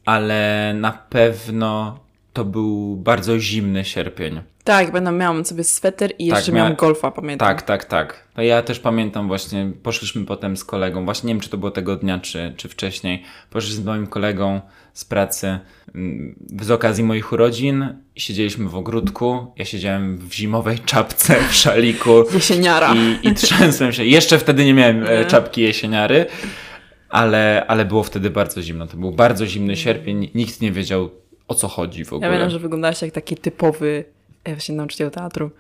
ale 0.06 0.74
na 0.78 0.92
pewno 0.92 2.00
to 2.34 2.46
był 2.46 2.96
bardzo 2.96 3.40
zimny 3.40 3.86
sierpień. 3.86 4.42
Tak, 4.64 4.92
będę 4.92 5.12
miałam 5.12 5.46
sobie 5.46 5.64
sweter 5.64 6.12
i 6.20 6.26
jeszcze 6.26 6.46
Tak, 6.46 6.56
miałam 6.56 6.74
mia- 6.74 6.80
golfa, 6.80 7.12
pamiętam. 7.12 7.48
Tak, 7.48 7.62
tak, 7.62 7.86
tak. 7.86 8.28
To 8.34 8.42
ja 8.42 8.62
też 8.62 8.80
pamiętam 8.80 9.28
właśnie, 9.28 9.72
poszliśmy 9.84 10.26
potem 10.26 10.58
z 10.58 10.64
kolegą, 10.66 11.06
właśnie 11.06 11.28
nie 11.28 11.34
wiem, 11.34 11.42
czy 11.42 11.50
to 11.50 11.58
było 11.58 11.72
tego 11.72 11.96
dnia, 11.96 12.20
czy, 12.20 12.54
czy 12.58 12.70
wcześniej. 12.70 13.24
Poszliśmy 13.50 13.82
z 13.82 13.86
moim 13.86 14.08
kolegą 14.08 14.62
z 15.00 15.06
pracy 15.06 15.60
mm, 15.96 16.36
z 16.62 16.72
okazji 16.72 17.04
moich 17.04 17.32
urodzin. 17.34 17.96
Siedzieliśmy 18.16 18.70
w 18.70 18.76
ogródku, 18.76 19.54
ja 19.56 19.66
siedziałem 19.66 20.18
w 20.18 20.34
zimowej 20.34 20.80
czapce, 20.80 21.36
w 21.50 21.56
szaliku 21.56 22.24
Jesieniara. 22.34 22.94
i, 22.96 23.28
i 23.28 23.34
trzęsłem 23.34 23.94
się. 23.94 24.06
Jeszcze 24.06 24.40
wtedy 24.40 24.66
nie 24.66 24.74
miałem 24.74 25.04
e, 25.04 25.20
Nie. 25.20 25.26
czapki 25.26 25.62
jesieniary, 25.62 26.26
ale, 27.10 27.66
ale 27.68 27.86
było 27.86 28.04
wtedy 28.04 28.30
bardzo 28.30 28.62
zimno. 28.62 28.88
To 28.88 28.98
był 28.98 29.12
bardzo 29.12 29.46
zimny 29.48 29.78
sierpień, 29.78 30.30
nikt 30.36 30.62
nie 30.62 30.72
wiedział 30.72 31.10
o 31.48 31.56
co 31.56 31.68
chodzi 31.68 32.06
w 32.06 32.14
ogóle. 32.14 32.28
Ja 32.28 32.34
pamiętam, 32.34 32.52
że 32.52 32.60
wyglądałaś 32.60 33.02
jak 33.02 33.12
taki 33.12 33.36
typowy 33.36 34.06
e, 34.44 34.52
właśnie 34.56 34.76
nauczyciel 34.76 35.12
teatru. 35.12 35.52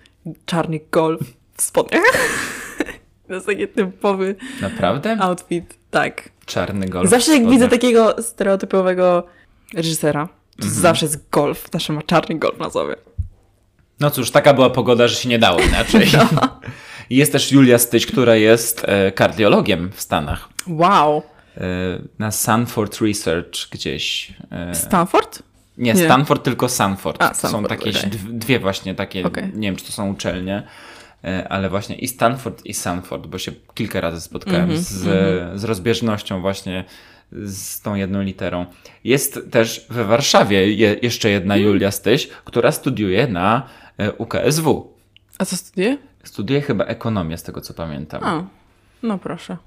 Czarny 0.46 0.80
golf 0.92 1.22
w 1.58 1.62
spodniach. 1.62 2.04
To 3.30 3.34
jest 3.36 3.45
taki 3.47 3.67
typowy 3.67 4.36
Naprawdę? 4.61 5.17
outfit. 5.19 5.77
Tak. 5.91 6.30
Czarny 6.45 6.88
golf. 6.88 7.09
zawsze 7.09 7.38
jak 7.38 7.49
widzę 7.49 7.67
takiego 7.67 8.15
stereotypowego 8.21 9.23
reżysera, 9.73 10.27
to 10.59 10.65
Mhm. 10.65 10.82
zawsze 10.82 11.05
jest 11.05 11.30
golf. 11.30 11.65
Zawsze 11.73 11.93
ma 11.93 12.01
czarny 12.01 12.39
golf 12.39 12.59
na 12.59 12.69
sobie. 12.69 12.95
No 13.99 14.09
cóż, 14.11 14.32
taka 14.32 14.53
była 14.53 14.69
pogoda, 14.69 15.07
że 15.07 15.15
się 15.15 15.30
nie 15.30 15.39
dało 15.39 15.59
inaczej. 15.59 16.07
No. 16.36 16.59
Jest 17.09 17.32
też 17.32 17.51
Julia 17.51 17.77
Styć, 17.77 18.05
która 18.05 18.36
jest 18.36 18.86
e, 18.88 19.11
kardiologiem 19.11 19.91
w 19.93 20.01
Stanach. 20.01 20.49
Wow. 20.67 21.17
E, 21.57 21.61
na 22.19 22.32
Sanford 22.32 23.01
Research 23.01 23.69
gdzieś. 23.71 24.34
E, 24.51 24.75
Stanford? 24.75 25.43
nie, 25.77 25.93
nie. 25.93 26.05
Stanford, 26.05 26.43
tylko 26.43 26.69
Sanford. 26.69 27.21
A, 27.23 27.34
są 27.34 27.47
Stanford, 27.49 27.69
takie 27.69 27.91
dw- 27.91 28.38
dwie 28.38 28.59
właśnie 28.59 28.95
takie, 28.95 29.23
Okej. 29.25 29.43
nie 29.55 29.67
wiem 29.67 29.75
czy 29.75 29.86
to 29.86 29.91
są 29.91 30.09
uczelnie, 30.11 30.67
ale 31.49 31.70
właśnie 31.70 31.95
i 31.95 32.07
Stanford 32.07 32.65
i 32.65 32.74
Sanford, 32.74 33.28
bo 33.28 33.38
się 33.38 33.51
kilka 33.74 34.01
razy 34.01 34.22
spotkałem 34.22 34.61
Mhm, 34.61 34.80
z, 34.80 35.59
z 35.59 35.63
rozbieżnością 35.63 36.41
właśnie 36.41 36.86
z 37.32 37.82
tą 37.82 37.95
jedną 37.95 38.22
literą. 38.22 38.65
Jest 39.03 39.39
też 39.51 39.86
we 39.89 40.05
Warszawie 40.05 40.74
je, 40.74 40.95
jeszcze 41.01 41.30
jedna 41.30 41.55
Mhm. 41.55 41.74
Julia 41.74 41.91
Styś, 41.91 42.28
która 42.28 42.72
studiuje 42.72 43.28
na 43.28 43.67
e, 43.97 44.11
UKSW. 44.13 44.93
A 45.38 45.45
co 45.45 45.57
studiuje? 45.57 45.97
Studiuje 46.24 46.61
chyba 46.61 46.86
ekonomię, 46.86 47.38
z 47.38 47.43
tego 47.43 47.61
co 47.61 47.74
pamiętam. 47.74 48.24
A, 48.24 48.43
no 49.03 49.17
proszę. 49.17 49.57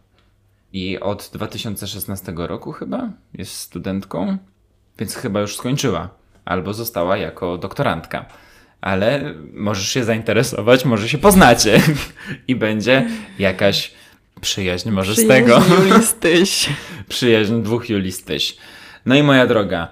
I 0.72 1.00
od 1.00 1.30
2016 1.32 2.32
roku 2.36 2.72
chyba 2.72 3.10
jest 3.34 3.54
studentką, 3.54 4.38
więc 4.98 5.14
chyba 5.14 5.40
już 5.40 5.56
skończyła. 5.56 6.08
Albo 6.44 6.74
została 6.74 7.16
jako 7.16 7.58
doktorantka. 7.58 8.26
Ale 8.82 9.34
możesz 9.52 9.88
się 9.88 10.04
zainteresować, 10.04 10.84
może 10.84 11.08
się 11.08 11.18
poznacie. 11.18 11.80
I 12.48 12.56
będzie 12.56 13.08
jakaś 13.38 13.92
przyjaźń 14.40 14.90
może 14.90 15.14
z 15.14 15.28
tego. 15.28 15.60
Przyjaźń 15.60 15.82
Julii 15.88 16.06
Styś. 16.06 16.68
Przyjaźń 17.08 17.62
dwóch 17.62 17.90
Julistyś. 17.90 18.56
No 19.06 19.14
i 19.14 19.22
moja 19.22 19.46
droga, 19.46 19.88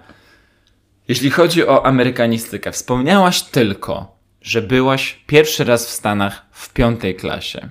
jeśli 1.08 1.30
chodzi 1.30 1.66
o 1.66 1.86
amerykanistykę, 1.86 2.72
wspomniałaś 2.72 3.42
tylko, 3.42 4.16
że 4.42 4.62
byłaś 4.62 5.18
pierwszy 5.26 5.64
raz 5.64 5.86
w 5.86 5.90
Stanach 5.90 6.46
w 6.52 6.72
piątej 6.72 7.14
klasie, 7.14 7.68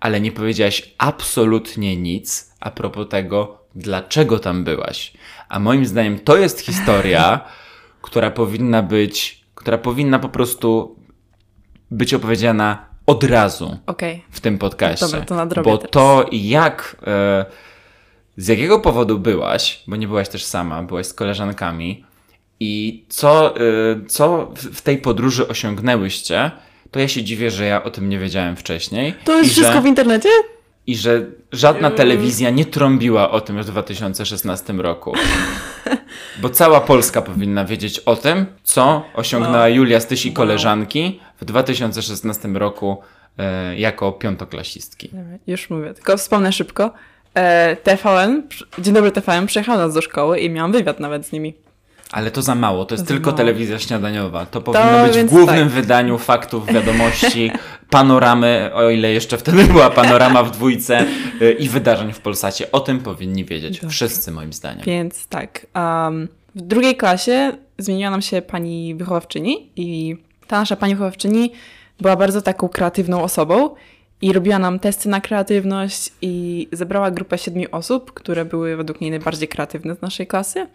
ale 0.00 0.20
nie 0.20 0.32
powiedziałaś 0.32 0.82
absolutnie 0.98 1.96
nic 1.96 2.54
a 2.60 2.70
propos 2.70 3.08
tego, 3.08 3.58
dlaczego 3.74 4.38
tam 4.38 4.64
byłaś. 4.64 5.12
A 5.48 5.58
moim 5.58 5.86
zdaniem 5.86 6.18
to 6.18 6.36
jest 6.36 6.60
historia, 6.60 7.40
która 8.02 8.30
powinna 8.30 8.82
być, 8.82 9.43
która 9.64 9.78
powinna 9.78 10.18
po 10.18 10.28
prostu 10.28 10.96
być 11.90 12.14
opowiedziana 12.14 12.86
od 13.06 13.24
razu 13.24 13.78
Okej. 13.86 14.24
w 14.30 14.40
tym 14.40 14.58
podcaście. 14.58 15.06
Dobra, 15.06 15.20
to 15.20 15.34
nadrobię 15.34 15.70
Bo 15.70 15.78
teraz. 15.78 15.90
to 15.90 16.26
jak, 16.32 16.96
e, 17.06 17.44
z 18.36 18.48
jakiego 18.48 18.80
powodu 18.80 19.18
byłaś, 19.18 19.82
bo 19.86 19.96
nie 19.96 20.08
byłaś 20.08 20.28
też 20.28 20.44
sama, 20.44 20.82
byłaś 20.82 21.06
z 21.06 21.14
koleżankami 21.14 22.04
i 22.60 23.04
co, 23.08 23.56
e, 23.56 23.60
co 24.08 24.52
w, 24.56 24.78
w 24.78 24.82
tej 24.82 24.98
podróży 24.98 25.48
osiągnęłyście, 25.48 26.50
to 26.90 27.00
ja 27.00 27.08
się 27.08 27.22
dziwię, 27.22 27.50
że 27.50 27.64
ja 27.64 27.82
o 27.82 27.90
tym 27.90 28.08
nie 28.08 28.18
wiedziałem 28.18 28.56
wcześniej. 28.56 29.14
To 29.24 29.38
jest 29.38 29.50
I 29.50 29.52
wszystko 29.52 29.74
że, 29.74 29.82
w 29.82 29.86
internecie? 29.86 30.28
I 30.86 30.96
że 30.96 31.26
żadna 31.52 31.90
telewizja 31.90 32.50
nie 32.50 32.64
trąbiła 32.64 33.30
o 33.30 33.40
tym 33.40 33.62
w 33.62 33.66
2016 33.66 34.72
roku. 34.72 35.12
Bo 36.38 36.50
cała 36.50 36.80
Polska 36.80 37.22
powinna 37.22 37.64
wiedzieć 37.64 37.98
o 37.98 38.16
tym, 38.16 38.46
co 38.62 39.04
osiągnęła 39.14 39.58
No. 39.58 39.68
Julia 39.68 40.00
Styś 40.00 40.26
i 40.26 40.28
Wow. 40.28 40.34
koleżanki 40.36 41.20
w 41.40 41.44
2016 41.44 42.48
roku 42.48 42.96
e, 43.38 43.76
jako 43.76 44.12
piątoklasistki. 44.12 45.10
Już 45.46 45.70
mówię, 45.70 45.94
tylko 45.94 46.16
wspomnę 46.16 46.52
szybko. 46.52 46.92
E, 47.34 47.76
TVN, 47.76 48.42
Dzień 48.78 48.94
dobry 48.94 49.10
TVN, 49.12 49.46
przyjechał 49.46 49.78
nas 49.78 49.94
do 49.94 50.00
szkoły 50.02 50.38
i 50.40 50.50
miałam 50.50 50.72
wywiad 50.72 51.00
nawet 51.00 51.26
z 51.26 51.32
nimi. 51.32 51.54
Ale 52.12 52.30
to 52.30 52.42
za 52.42 52.54
mało, 52.54 52.84
to 52.84 52.94
jest 52.94 53.04
To 53.04 53.08
za 53.08 53.14
tylko 53.14 53.30
mało. 53.30 53.38
telewizja 53.38 53.78
śniadaniowa. 53.78 54.46
To 54.46 54.60
powinno 54.60 55.06
być 55.06 55.18
w 55.18 55.24
głównym 55.24 55.64
tak. 55.64 55.74
wydaniu 55.74 56.18
faktów, 56.18 56.66
wiadomości, 56.66 57.50
panoramy, 57.90 58.70
o 58.74 58.90
ile 58.90 59.12
jeszcze 59.12 59.38
wtedy 59.38 59.64
była 59.64 59.90
panorama 59.90 60.42
w 60.42 60.50
dwójce 60.50 61.06
y, 61.42 61.52
i 61.52 61.68
wydarzeń 61.68 62.12
w 62.12 62.20
Polsacie. 62.20 62.72
O 62.72 62.80
tym 62.80 62.98
powinni 63.00 63.44
wiedzieć 63.44 63.74
Dobrze. 63.80 63.88
wszyscy 63.88 64.30
moim 64.32 64.52
zdaniem. 64.52 64.84
Więc 64.86 65.26
tak, 65.26 65.66
um, 65.74 66.28
w 66.54 66.60
drugiej 66.60 66.96
klasie 66.96 67.52
zmieniła 67.78 68.10
nam 68.10 68.22
się 68.22 68.42
pani 68.42 68.94
wychowawczyni 68.94 69.70
i 69.76 70.16
ta 70.46 70.60
nasza 70.60 70.76
pani 70.76 70.94
wychowawczyni 70.94 71.52
była 72.00 72.16
bardzo 72.16 72.42
taką 72.42 72.68
kreatywną 72.68 73.22
osobą 73.22 73.70
i 74.22 74.32
robiła 74.32 74.58
nam 74.58 74.78
testy 74.78 75.08
na 75.08 75.20
kreatywność 75.20 76.10
i 76.22 76.68
zebrała 76.72 77.10
grupę 77.10 77.38
siedmiu 77.38 77.68
osób, 77.72 78.12
które 78.12 78.44
były 78.44 78.76
według 78.76 79.00
niej 79.00 79.10
najbardziej 79.10 79.48
kreatywne 79.48 79.94
z 79.94 80.02
naszej 80.02 80.26
klasy 80.26 80.66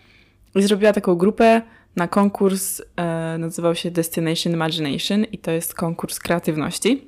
i 0.56 0.62
zrobiła 0.62 0.93
taką 0.93 1.16
grupę 1.16 1.62
na 1.95 2.08
konkurs, 2.08 2.82
e, 2.95 3.38
nazywał 3.38 3.76
się 3.76 3.91
Destination 3.91 4.54
Imagination 4.54 5.24
i 5.24 5.38
to 5.38 5.52
jest 5.52 5.74
konkurs 5.74 6.20
kreatywności, 6.20 7.08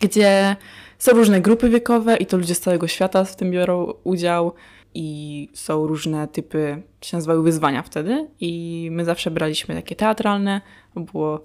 gdzie 0.00 0.56
są 0.98 1.12
różne 1.12 1.40
grupy 1.40 1.68
wiekowe 1.68 2.16
i 2.16 2.26
to 2.26 2.36
ludzie 2.36 2.54
z 2.54 2.60
całego 2.60 2.88
świata 2.88 3.24
w 3.24 3.36
tym 3.36 3.50
biorą 3.50 3.92
udział 4.04 4.52
i 4.94 5.48
są 5.54 5.86
różne 5.86 6.28
typy, 6.28 6.82
się 7.00 7.16
nazywały 7.16 7.42
wyzwania 7.42 7.82
wtedy 7.82 8.28
i 8.40 8.88
my 8.92 9.04
zawsze 9.04 9.30
braliśmy 9.30 9.74
takie 9.74 9.96
teatralne, 9.96 10.60
było, 10.96 11.44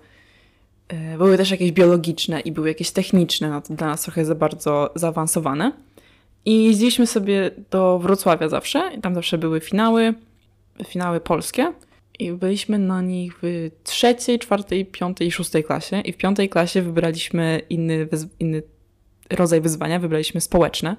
e, 0.88 1.18
były 1.18 1.38
też 1.38 1.52
jakieś 1.52 1.72
biologiczne 1.72 2.40
i 2.40 2.52
były 2.52 2.68
jakieś 2.68 2.92
techniczne, 2.92 3.50
no 3.50 3.62
to 3.62 3.74
dla 3.74 3.88
nas 3.88 4.02
trochę 4.02 4.26
za 4.26 4.36
bardzo 4.36 4.92
zaawansowane. 4.96 5.72
I 6.46 6.64
jeździliśmy 6.64 7.08
sobie 7.08 7.52
do 7.72 8.00
Wrocławia 8.00 8.50
zawsze 8.50 8.92
tam 9.02 9.16
zawsze 9.16 9.38
były 9.38 9.60
finały, 9.60 10.14
finały 10.88 11.20
polskie 11.20 11.74
i 12.20 12.32
byliśmy 12.32 12.80
na 12.80 13.02
nich 13.02 13.34
w 13.42 13.70
trzeciej, 13.84 14.40
czwartej, 14.40 14.86
piątej 14.86 15.28
i 15.28 15.32
szóstej 15.32 15.64
klasie 15.64 16.02
i 16.02 16.14
w 16.14 16.18
piątej 16.18 16.50
klasie 16.50 16.82
wybraliśmy 16.82 17.62
inny, 17.70 18.08
inny 18.40 18.64
rodzaj 19.30 19.62
wyzwania, 19.62 20.00
wybraliśmy 20.00 20.42
społeczne. 20.42 20.96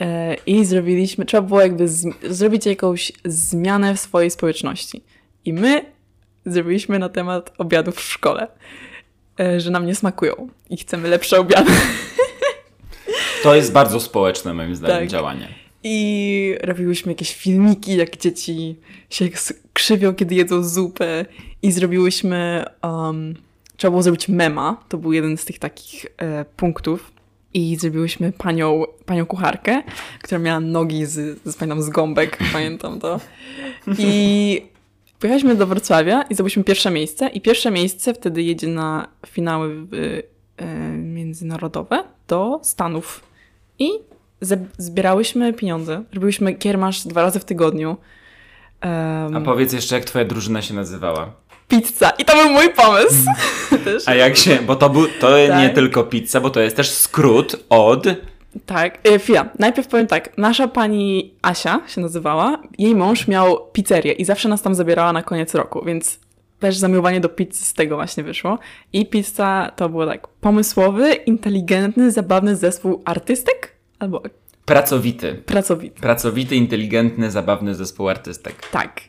e, 0.00 0.34
i 0.46 0.64
zrobiliśmy, 0.64 1.24
trzeba 1.24 1.42
było 1.42 1.60
jakby 1.60 1.88
zrobić 2.30 2.66
jakąś 2.66 3.12
zmianę 3.24 3.94
w 3.94 4.00
swojej 4.00 4.30
społeczności. 4.30 5.02
I 5.44 5.52
my 5.52 5.84
zrobiliśmy 6.46 6.98
na 6.98 7.08
temat 7.08 7.52
obiadów 7.58 7.96
w 7.96 8.00
szkole, 8.00 8.46
e, 9.40 9.60
że 9.60 9.70
nam 9.70 9.86
nie 9.86 9.94
smakują 9.94 10.48
i 10.70 10.76
chcemy 10.76 11.08
lepsze 11.08 11.40
obiady. 11.40 11.72
To 13.42 13.54
jest 13.54 13.72
bardzo 13.72 14.00
społeczne 14.00 14.54
moim 14.54 14.76
zdaniem 14.76 14.98
Tak. 14.98 15.08
działanie. 15.08 15.48
I 15.84 16.56
robiłyśmy 16.62 17.12
jakieś 17.12 17.34
filmiki, 17.34 17.96
jak 17.96 18.16
dzieci 18.16 18.76
się 19.10 19.28
krzywią, 19.72 20.14
kiedy 20.14 20.34
jedzą 20.34 20.62
zupę. 20.62 21.26
I 21.62 21.72
zrobiłyśmy. 21.72 22.64
Um, 22.82 23.34
trzeba 23.76 23.90
było 23.90 24.02
zrobić 24.02 24.28
mema. 24.28 24.84
To 24.88 24.98
był 24.98 25.12
jeden 25.12 25.36
z 25.36 25.44
tych 25.44 25.58
takich 25.58 26.06
e, 26.16 26.44
punktów. 26.44 27.12
I 27.54 27.76
zrobiłyśmy 27.76 28.32
panią, 28.32 28.84
panią 29.06 29.26
kucharkę, 29.26 29.82
która 30.22 30.38
miała 30.38 30.60
nogi 30.60 31.06
z, 31.06 31.38
z, 31.44 31.56
pamiętam, 31.56 31.82
z 31.82 31.88
gąbek, 31.88 32.38
pamiętam 32.52 33.00
to. 33.00 33.20
I 33.98 34.62
pojechaliśmy 35.18 35.54
do 35.54 35.66
Wrocławia 35.66 36.22
i 36.22 36.34
zdobyliśmy 36.34 36.64
pierwsze 36.64 36.90
miejsce. 36.90 37.28
I 37.28 37.40
pierwsze 37.40 37.70
miejsce 37.70 38.14
wtedy 38.14 38.42
jedzie 38.42 38.66
na 38.66 39.08
finały 39.26 39.86
e, 40.56 40.66
międzynarodowe 40.96 42.04
do 42.28 42.60
Stanów. 42.62 43.20
I 43.78 43.90
zbierałyśmy 44.78 45.52
pieniądze. 45.52 46.02
Robiłyśmy 46.14 46.54
kiermasz 46.54 47.06
dwa 47.06 47.22
razy 47.22 47.40
w 47.40 47.44
tygodniu. 47.44 47.96
Em, 48.80 49.36
A 49.36 49.40
powiedz 49.40 49.72
jeszcze, 49.72 49.94
jak 49.94 50.04
twoja 50.04 50.24
drużyna 50.24 50.62
się 50.62 50.74
nazywała. 50.74 51.32
pizza. 51.68 52.10
I 52.10 52.24
to 52.24 52.36
był 52.36 52.48
mój 52.52 52.68
pomysł. 52.70 53.24
Też. 53.84 54.08
A 54.08 54.14
jak 54.14 54.36
się, 54.36 54.58
bo 54.66 54.76
to, 54.76 54.90
był, 54.90 55.06
to 55.20 55.28
Tak. 55.48 55.62
nie 55.62 55.70
tylko 55.70 56.04
pizza, 56.04 56.40
bo 56.40 56.50
to 56.50 56.60
jest 56.60 56.76
też 56.76 56.90
skrót 56.90 57.64
od... 57.68 58.04
Tak. 58.66 58.98
E, 59.08 59.18
chwila. 59.18 59.48
Najpierw 59.58 59.88
powiem 59.88 60.06
tak. 60.06 60.38
Nasza 60.38 60.68
pani 60.68 61.34
Asia 61.42 61.80
się 61.88 62.00
nazywała. 62.00 62.62
Jej 62.78 62.94
mąż 62.94 63.28
miał 63.28 63.58
pizzerię 63.72 64.12
i 64.12 64.24
zawsze 64.24 64.48
nas 64.48 64.62
tam 64.62 64.74
zabierała 64.74 65.12
na 65.12 65.22
koniec 65.22 65.54
roku, 65.54 65.84
więc 65.86 66.18
też 66.60 66.76
zamiłowanie 66.76 67.20
do 67.20 67.28
pizzy 67.28 67.64
z 67.64 67.74
tego 67.74 67.96
właśnie 67.96 68.22
wyszło. 68.22 68.58
I 68.92 69.06
pizza 69.06 69.72
to 69.76 69.88
było 69.88 70.06
tak 70.06 70.28
pomysłowy, 70.28 71.12
inteligentny, 71.14 72.10
zabawny 72.10 72.56
zespół 72.56 73.02
artystek 73.04 73.72
albo 74.02 74.22
Pracowity. 74.64 75.34
pracowity. 75.34 76.00
Pracowity, 76.00 76.56
inteligentny, 76.56 77.30
zabawny 77.30 77.74
zespół 77.74 78.08
artystek. 78.08 78.54
Tak. 78.70 79.00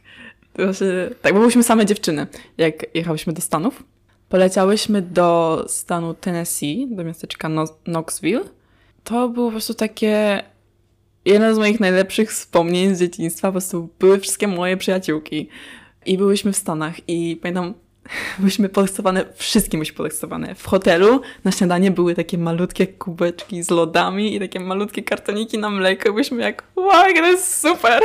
Właśnie, 0.55 0.87
tak, 1.21 1.33
bo 1.33 1.39
byliśmy 1.39 1.63
same 1.63 1.85
dziewczyny, 1.85 2.27
jak 2.57 2.95
jechałyśmy 2.95 3.33
do 3.33 3.41
Stanów. 3.41 3.83
Poleciałyśmy 4.29 5.01
do 5.01 5.63
stanu 5.67 6.13
Tennessee, 6.13 6.87
do 6.91 7.03
miasteczka 7.03 7.49
no 7.49 7.65
Knoxville. 7.83 8.43
To 9.03 9.29
było 9.29 9.47
po 9.47 9.51
prostu 9.51 9.73
takie 9.73 10.43
jedno 11.25 11.55
z 11.55 11.57
moich 11.57 11.79
najlepszych 11.79 12.31
wspomnień 12.31 12.95
z 12.95 12.99
dzieciństwa. 12.99 13.47
Po 13.47 13.51
prostu 13.51 13.89
były 13.99 14.19
wszystkie 14.19 14.47
moje 14.47 14.77
przyjaciółki. 14.77 15.49
I 16.05 16.17
byłyśmy 16.17 16.53
w 16.53 16.57
Stanach 16.57 17.09
i 17.09 17.39
pamiętam, 17.41 17.73
byliśmy 18.39 18.69
podekscytowane, 18.69 19.25
wszystkim 19.35 19.79
byliśmy 19.79 19.97
podekscytowane. 19.97 20.55
W 20.55 20.67
hotelu 20.67 21.21
na 21.43 21.51
śniadanie 21.51 21.91
były 21.91 22.15
takie 22.15 22.37
malutkie 22.37 22.87
kubeczki 22.87 23.63
z 23.63 23.69
lodami 23.69 24.35
i 24.35 24.39
takie 24.39 24.59
malutkie 24.59 25.03
kartoniki 25.03 25.57
na 25.57 25.69
mleko. 25.69 26.13
Byliśmy 26.13 26.41
jak, 26.41 26.63
wow, 26.75 27.13
to 27.15 27.25
jest 27.25 27.61
super! 27.61 28.01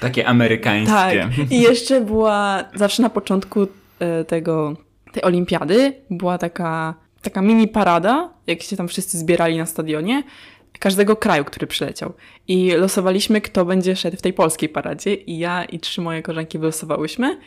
Takie 0.00 0.26
amerykańskie. 0.26 0.92
Tak. 0.92 1.50
I 1.50 1.60
jeszcze 1.60 2.00
była 2.00 2.64
zawsze 2.74 3.02
na 3.02 3.10
początku 3.10 3.66
e, 3.98 4.24
tego, 4.24 4.76
tej 5.12 5.22
olimpiady 5.22 5.92
była 6.10 6.38
taka, 6.38 6.94
taka 7.22 7.42
mini 7.42 7.68
parada, 7.68 8.30
jak 8.46 8.62
się 8.62 8.76
tam 8.76 8.88
wszyscy 8.88 9.18
zbierali 9.18 9.58
na 9.58 9.66
stadionie, 9.66 10.22
każdego 10.78 11.16
kraju, 11.16 11.44
który 11.44 11.66
przyleciał. 11.66 12.12
I 12.48 12.70
losowaliśmy, 12.70 13.40
kto 13.40 13.64
będzie 13.64 13.96
szedł 13.96 14.16
w 14.16 14.22
tej 14.22 14.32
polskiej 14.32 14.68
paradzie 14.68 15.14
i 15.14 15.38
ja 15.38 15.64
i 15.64 15.80
trzy 15.80 16.00
moje 16.00 16.22
koleżanki 16.22 16.58
wylosowałyśmy. 16.58 17.38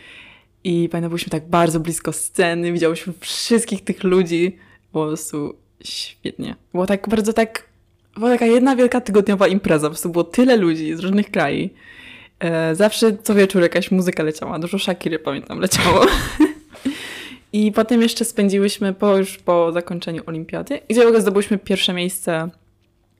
I 0.64 0.90
pamiętam, 0.90 1.10
byliśmy 1.10 1.30
tak 1.30 1.50
bardzo 1.50 1.80
blisko 1.80 2.14
sceny, 2.14 2.74
widziałyśmy 2.74 3.14
wszystkich 3.20 3.84
tych 3.84 4.04
ludzi. 4.04 4.58
Po 4.92 5.08
prostu 5.08 5.56
świetnie. 5.84 6.56
Było 6.72 6.88
tak 6.88 7.10
bardzo 7.10 7.34
tak, 7.34 7.66
była 8.16 8.30
taka 8.30 8.46
jedna 8.46 8.76
wielka 8.76 9.02
tygodniowa 9.02 9.48
impreza, 9.48 9.88
po 9.88 9.92
prostu 9.92 10.10
było 10.10 10.24
tyle 10.24 10.58
ludzi 10.58 10.96
z 10.96 11.00
różnych 11.00 11.32
krajów. 11.32 11.72
E, 12.40 12.76
zawsze 12.76 13.18
co 13.24 13.36
wieczór 13.36 13.62
jakaś 13.62 13.92
muzyka 13.92 14.24
leciała, 14.24 14.60
dużo 14.60 14.80
Shakiry 14.80 15.20
pamiętam 15.20 15.60
leciało. 15.60 16.06
I 17.54 17.72
potem 17.72 18.02
jeszcze 18.02 18.26
spędziłyśmy 18.26 18.94
po, 18.94 19.18
już 19.18 19.38
po 19.38 19.72
zakończeniu 19.72 20.24
olimpiady 20.26 20.80
i 20.90 20.94
z 20.94 21.00
ogóle 21.00 21.22
zdobyłyśmy 21.22 21.58
pierwsze 21.58 21.94
miejsce 21.94 22.50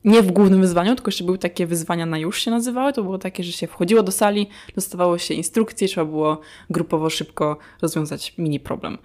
nie 0.04 0.22
w 0.22 0.32
głównym 0.32 0.60
wyzwaniu, 0.60 0.94
tylko 0.94 1.08
jeszcze 1.08 1.24
były 1.24 1.38
takie 1.38 1.66
wyzwania 1.66 2.06
na 2.06 2.18
już 2.18 2.42
się 2.42 2.50
nazywały. 2.50 2.92
To 2.92 3.02
było 3.02 3.18
takie, 3.18 3.44
że 3.44 3.52
się 3.52 3.66
wchodziło 3.66 4.02
do 4.02 4.12
sali, 4.12 4.48
dostawało 4.74 5.18
się 5.18 5.34
instrukcje, 5.34 5.88
trzeba 5.88 6.04
było 6.04 6.40
grupowo 6.70 7.10
szybko 7.10 7.56
rozwiązać 7.82 8.34
mini 8.38 8.60
problem. 8.60 8.98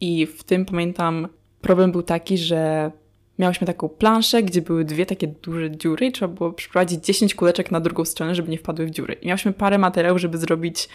I 0.00 0.26
w 0.26 0.44
tym 0.44 0.64
pamiętam, 0.64 1.28
problem 1.60 1.92
był 1.92 2.02
taki, 2.02 2.38
że 2.38 2.90
miałyśmy 3.38 3.66
taką 3.66 3.88
planszę, 3.88 4.42
gdzie 4.42 4.62
były 4.62 4.84
dwie 4.84 5.06
takie 5.06 5.26
duże 5.26 5.70
dziury 5.70 6.06
i 6.06 6.12
trzeba 6.12 6.34
było 6.34 6.52
przyprowadzić 6.52 7.04
10 7.04 7.34
kuleczek 7.34 7.70
na 7.70 7.80
drugą 7.80 8.04
stronę, 8.04 8.34
żeby 8.34 8.48
nie 8.48 8.58
wpadły 8.58 8.86
w 8.86 8.90
dziury. 8.90 9.14
I 9.14 9.26
miałyśmy 9.26 9.52
parę 9.52 9.78
materiałów, 9.78 10.20
żeby 10.20 10.38
zrobić 10.38 10.88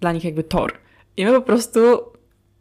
dla 0.00 0.12
nich 0.12 0.24
jakby 0.24 0.44
tor. 0.44 0.72
I 1.16 1.24
my 1.24 1.32
po 1.32 1.40
prostu 1.40 1.80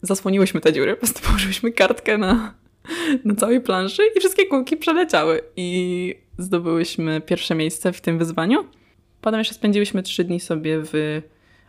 zasłoniłyśmy 0.02 0.62
te 0.62 0.74
dziury, 0.74 0.94
po 0.94 1.00
prostu 1.00 1.22
położyłyśmy 1.22 1.72
kartkę 1.72 2.18
na, 2.18 2.54
na 3.26 3.36
całej 3.36 3.62
planszy 3.62 4.02
i 4.16 4.20
wszystkie 4.20 4.46
kulki 4.46 4.78
przeleciały. 4.78 5.42
I 5.56 6.16
zdobyłyśmy 6.38 7.22
pierwsze 7.22 7.56
miejsce 7.56 7.94
w 7.94 8.02
tym 8.02 8.18
wyzwaniu. 8.18 8.66
Potem 9.22 9.40
jeszcze 9.40 9.56
spędziłyśmy 9.56 10.04
trzy 10.04 10.24
dni 10.24 10.40
sobie 10.40 10.80
w 10.84 11.22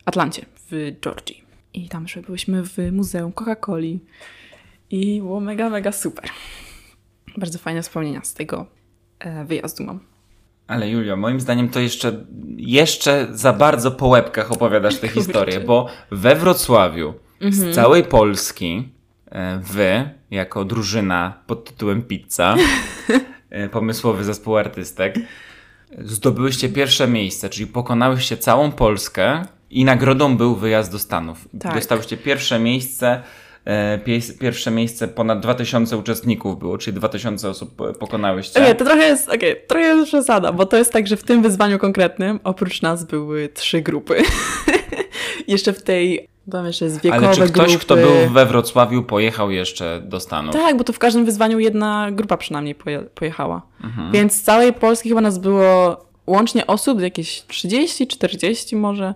Atlancie, 0.05 0.47
w 0.71 0.93
Georgii. 1.01 1.45
I 1.75 1.89
tam 1.89 2.03
jeszcze 2.03 2.23
byłyśmy 2.23 2.63
w 2.63 2.79
Muzeum 2.93 3.33
Coca-Coli. 3.33 3.99
I 4.91 5.21
było 5.21 5.41
mega, 5.41 5.71
mega 5.71 5.93
super. 5.93 6.31
Bardzo 7.37 7.59
fajne 7.59 7.83
wspomnienia 7.83 8.25
z 8.25 8.35
tego 8.35 8.67
e, 9.19 9.45
wyjazdu 9.45 9.85
mam. 9.85 10.01
Ale 10.67 10.91
Julio, 10.91 11.17
moim 11.17 11.41
zdaniem 11.41 11.69
to 11.69 11.81
jeszcze, 11.81 12.25
jeszcze 12.57 13.29
za 13.31 13.53
bardzo 13.53 13.91
po 13.91 14.07
łebkach 14.07 14.53
opowiadasz 14.53 14.97
tę 14.97 15.09
historię, 15.19 15.61
bo 15.61 15.89
we 16.11 16.37
Wrocławiu 16.37 17.15
z 17.41 17.75
całej 17.75 18.05
Polski 18.05 18.94
wy, 19.63 20.11
jako 20.31 20.65
drużyna 20.65 21.33
pod 21.47 21.65
tytułem 21.65 22.03
Pizza, 22.03 22.57
e, 23.51 23.69
pomysłowy 23.69 24.25
zespół 24.25 24.57
artystek, 24.57 25.15
zdobyłyście 25.99 26.69
pierwsze 26.69 27.09
miejsce, 27.09 27.49
czyli 27.49 27.67
pokonałyście 27.67 28.37
całą 28.37 28.73
Polskę 28.73 29.43
i 29.71 29.85
nagrodą 29.85 30.37
był 30.37 30.57
wyjazd 30.57 30.93
do 30.93 30.99
Stanów. 30.99 31.49
Tak. 31.61 31.75
Dostałyście 31.75 32.17
pierwsze 32.17 32.59
miejsce, 32.59 33.23
e, 33.65 33.99
pierwsze 34.41 34.71
miejsce 34.71 35.09
ponad 35.09 35.41
2000 35.41 35.97
uczestników 35.97 36.59
było, 36.59 36.79
czyli 36.79 36.97
2000 36.97 37.49
osób 37.49 37.77
po- 37.77 37.93
pokonałyście. 37.93 38.61
Okej, 38.61 38.77
to 38.77 38.85
trochę 38.85 39.03
jest, 39.03 39.29
okej, 39.29 39.57
trochę 39.69 39.87
jest 39.87 40.09
przesada, 40.09 40.53
bo 40.53 40.67
to 40.67 40.77
jest 40.77 40.93
tak, 40.93 41.07
że 41.07 41.17
w 41.17 41.25
tym 41.25 41.43
wyzwaniu 41.43 41.79
konkretnym 41.79 42.41
oprócz 42.45 42.83
nas 42.83 43.05
były 43.05 43.49
trzy 43.49 43.83
grupy. 43.83 44.23
jeszcze 45.49 45.73
w 45.73 45.83
tej, 45.83 46.29
tam 46.53 46.67
jeszcze 46.67 46.85
jest 46.85 47.01
wiekowe 47.03 47.27
Ale 47.27 47.37
czy 47.37 47.43
ktoś, 47.43 47.69
grupy. 47.71 47.85
kto 47.85 47.97
był 47.97 48.31
we 48.33 48.47
Wrocławiu, 48.47 49.03
pojechał 49.03 49.51
jeszcze 49.51 50.03
do 50.05 50.21
Stanów? 50.21 50.53
Tak, 50.55 50.77
bo 50.77 50.85
to 50.85 50.93
w 50.93 50.99
każdym 50.99 51.25
wyzwaniu 51.25 51.59
jedna 51.59 52.09
grupa 52.13 52.37
przynajmniej 52.37 52.75
poje, 52.75 53.03
pojechała. 53.15 53.63
Mhm. 53.85 54.13
Więc 54.13 54.33
z 54.33 54.43
całej 54.43 54.73
Polski 54.73 55.09
chyba 55.09 55.21
nas 55.21 55.39
było 55.39 55.97
łącznie 56.27 56.67
osób, 56.67 57.01
jakieś 57.01 57.43
30, 57.43 58.07
40 58.07 58.77
może, 58.77 59.15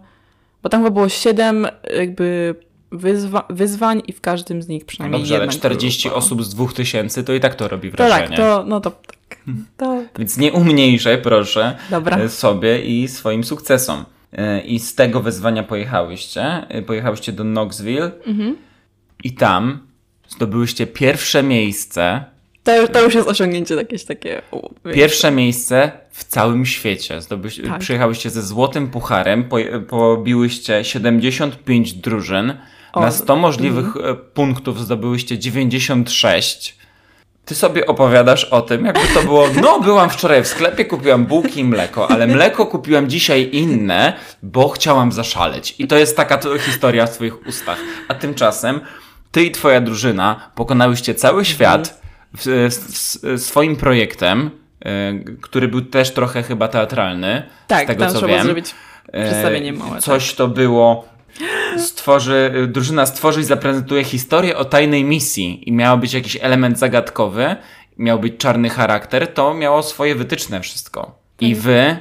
bo 0.62 0.68
tam 0.68 0.80
chyba 0.80 0.90
było 0.90 1.08
7 1.08 1.66
jakby 1.96 2.54
wyzwa 2.92 3.46
wyzwań 3.50 4.02
i 4.06 4.12
w 4.12 4.20
każdym 4.20 4.62
z 4.62 4.68
nich 4.68 4.82
No 4.82 4.86
przynajmniej 4.86 5.20
dobrze, 5.20 5.34
ale 5.34 5.44
jedna 5.44 5.58
40 5.58 6.02
grupa. 6.08 6.16
osób 6.18 6.44
z 6.44 6.54
2000 6.54 7.24
to 7.24 7.32
i 7.34 7.40
tak 7.40 7.54
to 7.54 7.68
robi 7.68 7.90
To 7.90 7.96
wrażenie. 7.96 8.28
tak, 8.28 8.36
to, 8.36 8.64
no 8.66 8.80
to 8.80 8.90
tak. 8.90 9.38
To, 9.76 10.02
Więc 10.18 10.36
nie 10.36 10.52
umniejszaj, 10.52 11.22
proszę, 11.22 11.76
Dobra. 11.90 12.16
e, 12.18 12.28
sobie 12.28 12.82
i 12.82 13.08
swoim 13.08 13.44
sukcesom. 13.44 14.04
E, 14.32 14.60
I 14.60 14.78
z 14.78 14.94
tego 14.94 15.20
wyzwania 15.20 15.62
pojechałyście. 15.62 16.42
E, 16.68 16.82
Pojechałyście 16.82 17.32
do 17.32 17.44
Knoxville 17.44 18.10
Mhm. 18.26 18.56
i 19.24 19.32
tam 19.32 19.78
zdobyłyście 20.28 20.86
pierwsze 20.86 21.42
miejsce. 21.42 22.24
to, 22.62 22.88
to 22.88 23.02
już 23.02 23.14
jest 23.14 23.28
osiągnięcie 23.28 23.74
jakieś 23.74 24.04
takie... 24.04 24.42
u, 24.50 24.68
Pierwsze 24.94 25.30
miejsce 25.30 25.92
w 26.10 26.24
całym 26.24 26.66
świecie. 26.66 27.20
Zdobyś, 27.20 27.60
Tak. 27.68 27.78
Przyjechałyście 27.80 28.30
ze 28.30 28.42
złotym 28.42 28.88
pucharem, 28.90 29.44
po, 29.44 29.56
pobiłyście 29.88 30.84
75 30.84 31.92
drużyn. 31.92 32.54
O, 32.92 33.00
Na 33.00 33.10
100 33.10 33.36
możliwych 33.36 33.86
e, 33.96 34.14
punktów 34.14 34.80
zdobyłyście 34.84 35.38
96. 35.38 36.78
Ty 37.48 37.54
sobie 37.54 37.86
opowiadasz 37.86 38.44
o 38.44 38.62
tym, 38.62 38.84
jakby 38.84 39.08
to 39.14 39.22
było, 39.22 39.48
no 39.62 39.80
byłam 39.80 40.10
wczoraj 40.10 40.44
w 40.44 40.48
sklepie, 40.48 40.84
kupiłam 40.84 41.26
bułki 41.26 41.60
i 41.60 41.64
mleko, 41.64 42.10
ale 42.10 42.26
mleko 42.26 42.66
kupiłam 42.66 43.08
dzisiaj 43.08 43.48
inne, 43.52 44.12
bo 44.42 44.68
chciałam 44.68 45.12
zaszaleć. 45.12 45.74
I 45.78 45.86
to 45.86 45.96
jest 45.96 46.16
taka 46.16 46.38
to 46.38 46.58
historia 46.58 47.06
w 47.06 47.14
twoich 47.14 47.46
ustach. 47.46 47.78
A 48.08 48.14
tymczasem 48.14 48.80
ty 49.32 49.44
i 49.44 49.50
twoja 49.50 49.80
drużyna 49.80 50.50
pokonałyście 50.54 51.14
cały 51.14 51.44
świat 51.44 52.00
w, 52.38 52.44
w, 52.44 53.22
w, 53.22 53.40
swoim 53.40 53.76
projektem, 53.76 54.50
e, 54.84 55.12
który 55.40 55.68
był 55.68 55.80
też 55.80 56.10
trochę 56.10 56.42
chyba 56.42 56.68
teatralny. 56.68 57.42
Tak, 57.66 57.84
z 57.84 57.86
tego 57.86 58.04
tam 58.04 58.12
co 58.12 58.18
trzeba 58.18 58.32
wiem. 58.32 58.44
zrobić 58.44 58.74
przedstawienie 59.12 59.72
małe. 59.72 60.00
Coś 60.00 60.34
to 60.34 60.48
było. 60.48 61.08
Stworzy, 61.78 62.52
y, 62.64 62.66
drużyna 62.66 63.06
stworzy 63.06 63.40
i 63.40 63.44
zaprezentuje 63.44 64.04
historię 64.04 64.56
o 64.56 64.64
tajnej 64.64 65.04
misji 65.04 65.68
i 65.68 65.72
miał 65.72 65.98
być 65.98 66.12
jakiś 66.14 66.38
element 66.40 66.78
zagadkowy, 66.78 67.56
miał 67.98 68.18
być 68.18 68.36
czarny 68.38 68.68
charakter, 68.68 69.34
to 69.34 69.54
miało 69.54 69.82
swoje 69.82 70.14
wytyczne 70.14 70.60
wszystko. 70.60 71.18
I 71.40 71.54
Tak. 71.54 71.62
wy, 71.62 71.96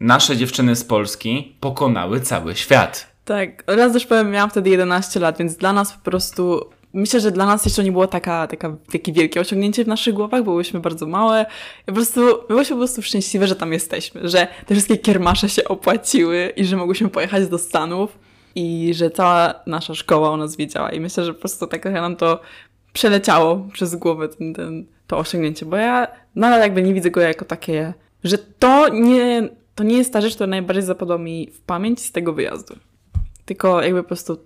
nasze 0.00 0.36
dziewczyny 0.36 0.76
z 0.76 0.84
Polski, 0.84 1.56
pokonały 1.60 2.20
cały 2.20 2.56
świat. 2.56 3.10
Tak, 3.24 3.64
raz 3.66 3.92
też 3.92 4.06
powiem, 4.06 4.30
miałam 4.30 4.50
wtedy 4.50 4.70
11 4.70 5.20
lat, 5.20 5.38
więc 5.38 5.56
dla 5.56 5.72
nas 5.72 5.92
po 5.92 5.98
prostu, 6.10 6.60
myślę, 6.92 7.20
że 7.20 7.30
dla 7.30 7.46
nas 7.46 7.64
jeszcze 7.64 7.84
nie 7.84 7.92
było 7.92 8.06
taka, 8.06 8.46
taka, 8.46 8.76
takie 8.92 9.12
wielkie 9.12 9.40
osiągnięcie 9.40 9.84
w 9.84 9.88
naszych 9.88 10.14
głowach, 10.14 10.40
bo 10.44 10.50
byłyśmy 10.50 10.80
bardzo 10.80 11.06
małe. 11.06 11.46
I 11.82 11.86
po 11.86 11.92
prostu, 11.92 12.20
my 12.20 12.32
byłyśmy 12.48 12.76
po 12.76 12.80
prostu 12.80 13.02
szczęśliwe, 13.02 13.46
że 13.46 13.56
tam 13.56 13.72
jesteśmy, 13.72 14.28
że 14.28 14.46
te 14.66 14.74
wszystkie 14.74 14.96
kiermasze 14.96 15.48
się 15.48 15.64
opłaciły 15.64 16.52
i 16.56 16.64
że 16.64 16.76
mogłyśmy 16.76 17.08
pojechać 17.08 17.48
do 17.48 17.58
Stanów 17.58 18.18
i 18.54 18.94
że 18.94 19.10
cała 19.10 19.54
nasza 19.66 19.94
szkoła 19.94 20.30
o 20.30 20.36
nas 20.36 20.56
wiedziała. 20.56 20.90
I 20.90 21.00
myślę, 21.00 21.24
że 21.24 21.34
po 21.34 21.40
prostu 21.40 21.66
tak 21.66 21.82
trochę 21.82 22.00
nam 22.00 22.16
to 22.16 22.40
przeleciało 22.92 23.68
przez 23.72 23.94
głowę 23.96 24.28
ten, 24.28 24.54
ten, 24.54 24.86
to 25.06 25.18
osiągnięcie, 25.18 25.66
bo 25.66 25.76
ja 25.76 26.06
nadal 26.34 26.60
jakby 26.60 26.82
nie 26.82 26.94
widzę 26.94 27.10
go 27.10 27.20
jako 27.20 27.44
takie, 27.44 27.94
że 28.24 28.38
to 28.38 28.88
nie, 28.88 29.48
to 29.74 29.84
nie 29.84 29.96
jest 29.96 30.12
ta 30.12 30.20
rzecz, 30.20 30.34
która 30.34 30.46
najbardziej 30.46 30.82
zapadła 30.84 31.18
mi 31.18 31.50
w 31.50 31.60
pamięć 31.60 32.00
z 32.04 32.12
tego 32.12 32.32
wyjazdu. 32.32 32.74
Tylko 33.44 33.82
jakby 33.82 34.02
po 34.02 34.08
prostu 34.08 34.38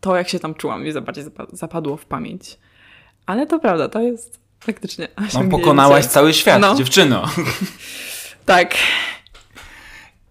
to, 0.00 0.16
jak 0.16 0.28
się 0.28 0.38
tam 0.38 0.54
czułam, 0.54 0.84
mi 0.84 0.92
za 0.92 1.00
bardziej 1.00 1.24
zapa- 1.24 1.46
zapadło 1.56 1.96
w 1.96 2.04
pamięć. 2.04 2.58
Ale 3.26 3.46
to 3.46 3.58
prawda, 3.58 3.88
to 3.88 4.00
jest 4.00 4.40
faktycznie 4.60 5.08
No, 5.34 5.44
pokonałaś 5.50 6.04
cały 6.06 6.32
świat, 6.34 6.60
No. 6.60 6.74
dziewczyno. 6.74 7.24
Tak. 8.46 8.74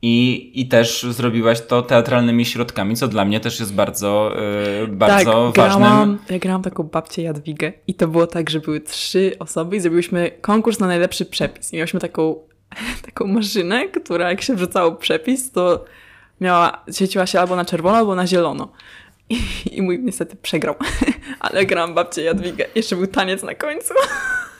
I, 0.02 0.52
I 0.62 0.68
też 0.68 1.06
zrobiłaś 1.10 1.62
to 1.62 1.82
teatralnymi 1.82 2.46
środkami, 2.46 2.96
co 2.96 3.08
dla 3.08 3.26
mnie 3.26 3.40
też 3.40 3.60
jest 3.60 3.74
bardzo, 3.74 4.32
yy, 4.82 4.88
bardzo 4.88 5.52
tak, 5.56 5.66
ważnym. 5.66 5.84
grałam, 5.84 6.18
ja 6.30 6.40
grałam 6.40 6.62
taką 6.62 6.84
babcię 6.84 7.22
Jadwigę 7.22 7.74
i 7.88 7.94
to 7.94 8.08
było 8.08 8.28
tak, 8.28 8.50
że 8.50 8.60
były 8.60 8.82
trzy 8.82 9.36
osoby 9.40 9.76
i 9.76 9.80
zrobiliśmy 9.80 10.32
konkurs 10.42 10.80
na 10.80 10.88
najlepszy 10.88 11.26
przepis. 11.26 11.74
I 11.74 11.76
mieliśmy 11.76 12.00
taką, 12.00 12.36
taką 13.06 13.28
maszynę, 13.28 13.88
która 13.88 14.30
jak 14.30 14.42
się 14.42 14.56
wrzucało 14.56 14.92
przepis, 14.92 15.52
to 15.52 15.86
miała, 16.42 16.84
świeciła 16.92 17.26
się 17.26 17.40
albo 17.40 17.56
na 17.56 17.66
czerwono, 17.66 17.98
albo 17.98 18.16
na 18.16 18.28
zielono. 18.28 18.72
I, 19.30 19.40
i 19.72 19.82
mój 19.82 20.00
niestety 20.00 20.36
przegrał, 20.36 20.76
ale 21.40 21.66
grałam 21.66 21.94
babcię 21.94 22.22
Jadwigę. 22.22 22.66
Jeszcze 22.76 22.96
był 22.96 23.08
taniec 23.08 23.44
na 23.44 23.56
końcu. 23.56 23.94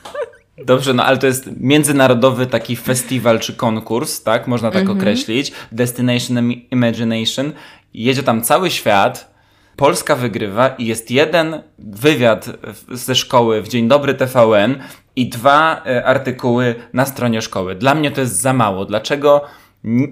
Dobrze, 0.66 0.94
no 0.94 1.04
ale 1.04 1.16
to 1.18 1.26
jest 1.26 1.50
międzynarodowy 1.60 2.46
taki 2.46 2.76
festiwal 2.76 3.40
czy 3.40 3.52
konkurs, 3.54 4.22
tak? 4.22 4.46
Można 4.46 4.70
tak 4.70 4.80
Mhm. 4.80 4.98
określić. 4.98 5.52
Destination 5.72 6.38
Im- 6.38 6.70
Imagination. 6.70 7.52
Jedzie 7.94 8.22
tam 8.22 8.42
cały 8.42 8.70
świat. 8.70 9.32
Polska 9.76 10.16
wygrywa 10.16 10.68
i 10.68 10.86
jest 10.86 11.10
jeden 11.10 11.62
wywiad 11.78 12.50
ze 12.90 13.14
szkoły 13.14 13.62
w 13.62 13.68
Dzień 13.68 13.88
Dobry 13.88 14.14
TVN 14.14 14.78
i 15.16 15.28
dwa 15.28 15.82
e, 15.86 16.04
artykuły 16.04 16.74
na 16.92 17.06
stronie 17.06 17.42
szkoły. 17.42 17.74
Dla 17.74 17.94
mnie 17.94 18.10
to 18.10 18.20
jest 18.20 18.40
za 18.40 18.52
mało. 18.52 18.84
Dlaczego 18.84 19.44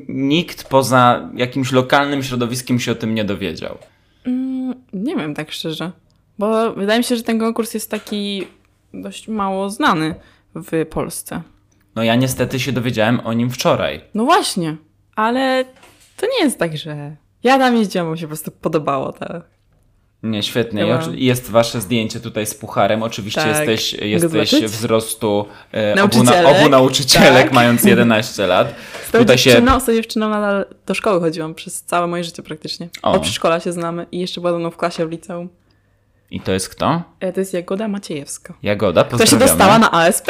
nikt 0.08 0.64
poza 0.68 1.30
jakimś 1.34 1.72
lokalnym 1.72 2.22
środowiskiem 2.22 2.80
się 2.80 2.92
o 2.92 2.94
tym 2.94 3.14
nie 3.14 3.24
dowiedział? 3.24 3.78
Mm, 4.26 4.74
nie 4.92 5.16
wiem 5.16 5.34
tak 5.34 5.52
szczerze, 5.52 5.90
bo 6.38 6.72
wydaje 6.72 6.98
mi 6.98 7.04
się, 7.04 7.16
że 7.16 7.22
ten 7.22 7.38
konkurs 7.38 7.74
jest 7.74 7.90
taki 7.90 8.46
dość 8.94 9.28
mało 9.28 9.70
znany 9.70 10.14
w 10.54 10.86
Polsce. 10.86 11.42
No 11.96 12.02
ja 12.02 12.14
niestety 12.14 12.60
się 12.60 12.72
dowiedziałem 12.72 13.20
o 13.20 13.32
nim 13.32 13.50
wczoraj. 13.50 14.00
No 14.14 14.24
właśnie, 14.24 14.76
ale 15.16 15.64
to 16.16 16.26
nie 16.26 16.44
jest 16.44 16.58
tak, 16.58 16.76
że 16.76 17.16
ja 17.42 17.58
tam 17.58 17.76
jeździłam, 17.76 18.06
bo 18.06 18.12
mi 18.12 18.18
się 18.18 18.26
po 18.26 18.28
prostu 18.28 18.50
podobało. 18.50 19.12
Tak. 19.12 19.42
Nie, 20.22 20.42
świetnie. 20.42 20.82
Chyba. 20.82 21.00
Jest 21.14 21.50
wasze 21.50 21.80
zdjęcie 21.80 22.20
tutaj 22.20 22.46
z 22.46 22.54
pucharem. 22.54 23.02
Oczywiście 23.02 23.40
Tak. 23.40 23.68
jesteś, 23.68 23.92
jesteś 23.92 24.64
wzrostu 24.64 25.46
e, 25.74 25.92
obu, 25.92 25.96
Nauczycielek. 25.96 26.42
na, 26.44 26.58
obu 26.60 26.68
nauczycielek, 26.68 27.44
Tak. 27.44 27.52
mając 27.52 27.84
11 27.84 28.46
lat. 28.46 28.74
Z 29.08 29.10
Tutaj 29.12 29.38
się 29.38 29.50
dziewczyną, 29.50 29.80
z 29.80 29.84
tą 29.84 29.94
dziewczyną 29.94 30.28
nadal 30.28 30.64
do 30.86 30.94
szkoły 30.94 31.20
chodziłam 31.20 31.54
przez 31.54 31.82
całe 31.82 32.06
moje 32.06 32.24
życie 32.24 32.42
praktycznie. 32.42 32.88
O. 33.02 33.12
Od 33.12 33.22
przedszkola 33.22 33.60
się 33.60 33.72
znamy 33.72 34.06
i 34.12 34.18
jeszcze 34.18 34.40
była 34.40 34.52
ze 34.52 34.58
mną 34.58 34.70
w 34.70 34.76
klasie 34.76 35.06
w 35.06 35.10
liceum. 35.10 35.48
I 36.30 36.40
to 36.40 36.52
jest 36.52 36.68
kto? 36.68 37.02
E, 37.20 37.32
To 37.32 37.40
jest 37.40 37.54
Jagoda 37.54 37.88
Maciejewska. 37.88 38.54
Jagoda, 38.62 39.04
Kto 39.04 39.26
się 39.26 39.36
dostała 39.36 39.78
na 39.78 39.92
ASP? 39.92 40.26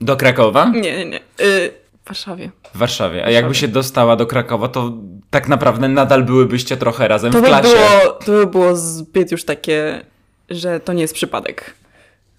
Do 0.00 0.16
Krakowa? 0.16 0.64
Nie, 0.68 0.80
nie, 0.80 1.04
nie. 1.06 1.20
Y, 1.40 1.70
w 2.04 2.08
Warszawie. 2.08 2.50
W 2.74 2.78
Warszawie. 2.78 3.24
A 3.26 3.30
jakby 3.30 3.54
się 3.54 3.68
dostała 3.68 4.16
do 4.16 4.26
Krakowa, 4.26 4.68
to 4.68 4.92
tak 5.30 5.48
naprawdę 5.48 5.88
nadal 5.88 6.24
byłybyście 6.24 6.76
trochę 6.76 7.08
razem 7.08 7.32
To 7.32 7.38
w 7.38 7.42
by, 7.42 7.46
klasie. 7.48 7.68
było, 7.68 8.12
to 8.12 8.32
by 8.32 8.46
było 8.46 8.76
zbyt 8.76 9.32
już 9.32 9.44
takie, 9.44 10.04
że 10.50 10.80
to 10.80 10.92
nie 10.92 11.02
jest 11.02 11.14
przypadek. 11.14 11.74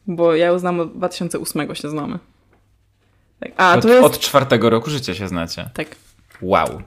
Bo 0.07 0.35
ja 0.35 0.45
ją 0.45 0.59
znam 0.59 0.79
od 0.79 0.97
2008 0.97 1.75
się 1.75 1.89
znamy. 1.89 2.19
Tak. 3.39 3.51
A, 3.57 3.75
Od, 3.75 3.81
to 3.81 3.89
jest... 3.89 4.03
od 4.05 4.19
czwartego 4.19 4.69
roku 4.69 4.89
życia 4.89 5.13
się 5.15 5.27
znacie. 5.27 5.69
Tak. 5.73 5.87
Wow. 6.41 6.81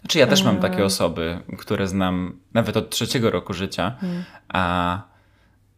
Znaczy 0.00 0.18
ja 0.18 0.26
też 0.26 0.42
mam 0.44 0.54
Eee. 0.54 0.62
takie 0.62 0.84
osoby, 0.84 1.38
które 1.58 1.88
znam 1.88 2.38
nawet 2.54 2.76
od 2.76 2.90
trzeciego 2.90 3.30
roku 3.30 3.52
życia, 3.52 3.96
Hmm. 4.00 4.24
a, 4.48 5.02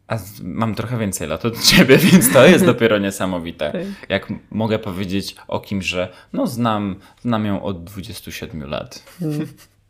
a 0.08 0.18
mam 0.42 0.74
trochę 0.74 0.98
więcej 0.98 1.28
lat 1.28 1.44
od 1.44 1.62
ciebie, 1.62 1.98
więc 2.12 2.32
to 2.32 2.46
jest 2.46 2.64
dopiero 2.72 2.98
niesamowite. 2.98 3.72
Tak. 3.72 4.08
Jak 4.08 4.32
mogę 4.50 4.78
powiedzieć 4.78 5.36
o 5.48 5.60
kimś, 5.60 5.84
że 5.86 6.08
no 6.32 6.46
znam, 6.46 6.96
znam 7.22 7.46
ją 7.46 7.62
od 7.62 7.84
27 7.84 8.70
lat. 8.70 9.02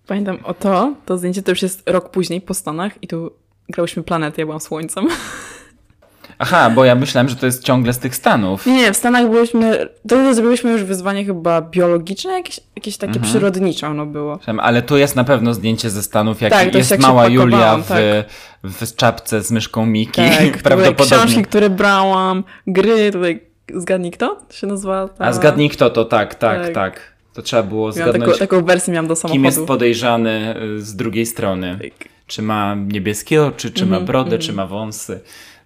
Pamiętam 0.07 0.39
o 0.45 0.55
to, 0.55 0.95
to 1.07 1.19
zdjęcie 1.19 1.43
to 1.43 1.51
już 1.51 1.63
jest 1.63 1.91
rok 1.91 2.11
później 2.11 2.41
po 2.41 2.55
Stanach 2.55 3.03
i 3.03 3.09
tu 3.09 3.33
grałyśmy 3.69 4.03
planety, 4.03 4.41
ja 4.41 4.47
byłam 4.47 4.61
słońcem. 4.61 5.09
Aha, 6.43 6.71
bo 6.71 6.85
ja 6.85 6.95
myślałem, 6.95 7.29
że 7.29 7.37
to 7.37 7.47
jest 7.47 7.65
ciągle 7.65 7.93
z 7.93 7.99
tych 7.99 8.17
Stanów. 8.17 8.67
Nie, 8.67 8.73
nie, 8.77 8.93
w 8.93 8.97
Stanach 8.97 9.31
byliśmy, 9.31 9.89
to 10.09 10.35
zrobiliśmy 10.35 10.71
już 10.73 10.85
wyzwanie 10.85 11.25
chyba 11.25 11.61
biologiczne, 11.63 12.33
jakieś, 12.33 12.61
jakieś 12.77 12.97
takie 12.97 13.13
Mhm. 13.13 13.25
przyrodnicze 13.31 13.89
ono 13.89 14.07
było. 14.07 14.39
Ale 14.59 14.83
tu 14.83 14.97
jest 14.97 15.17
na 15.17 15.25
pewno 15.25 15.55
zdjęcie 15.55 15.91
ze 15.91 16.03
Stanów, 16.03 16.41
jak 16.41 16.53
Tak, 16.53 16.75
jest 16.75 16.91
jak 16.91 17.01
mała 17.01 17.29
Julia 17.29 17.57
pakowałam, 17.57 17.83
w, 17.83 17.89
tak. 17.89 18.89
w 18.89 18.97
czapce 18.97 19.43
z 19.43 19.51
myszką 19.51 19.87
Miki. 19.87 20.23
Tak, 20.23 20.63
Prawdopodobnie. 20.63 21.17
książki, 21.17 21.43
które 21.43 21.71
brałam, 21.71 22.45
gry, 22.67 23.11
tutaj 23.13 23.41
zgadnij 23.75 24.11
kto? 24.11 24.37
To 24.49 24.55
się 24.55 24.67
nazywa 24.67 25.09
ta... 25.09 25.25
A 25.25 25.33
zgadnij 25.33 25.71
kto 25.71 25.91
to, 25.91 26.05
tak, 26.05 26.35
tak, 26.35 26.63
tak. 26.65 26.75
Tak. 26.75 27.13
To 27.35 27.43
trzeba 27.43 27.63
było 27.63 27.81
Miałam 27.91 27.95
taką, 27.99 28.13
zgadnąć, 28.19 28.39
taką 28.39 28.65
wersję 28.65 28.93
miałam 28.93 29.07
do 29.07 29.17
samochodu. 29.17 29.33
kim 29.35 29.45
jest 29.45 29.65
podejrzany 29.67 30.55
y, 30.77 30.81
z 30.83 30.97
drugiej 30.97 31.27
strony. 31.27 31.79
Tak. 31.83 32.09
Czy 32.27 32.43
ma 32.43 32.75
niebieskie 32.75 33.43
oczy, 33.45 33.71
czy 33.71 33.87
ma 33.87 33.97
Mhm, 33.97 34.07
brodę, 34.07 34.25
mhm. 34.37 34.43
czy 34.43 34.53
ma 34.53 34.67
wąsy. 34.67 35.21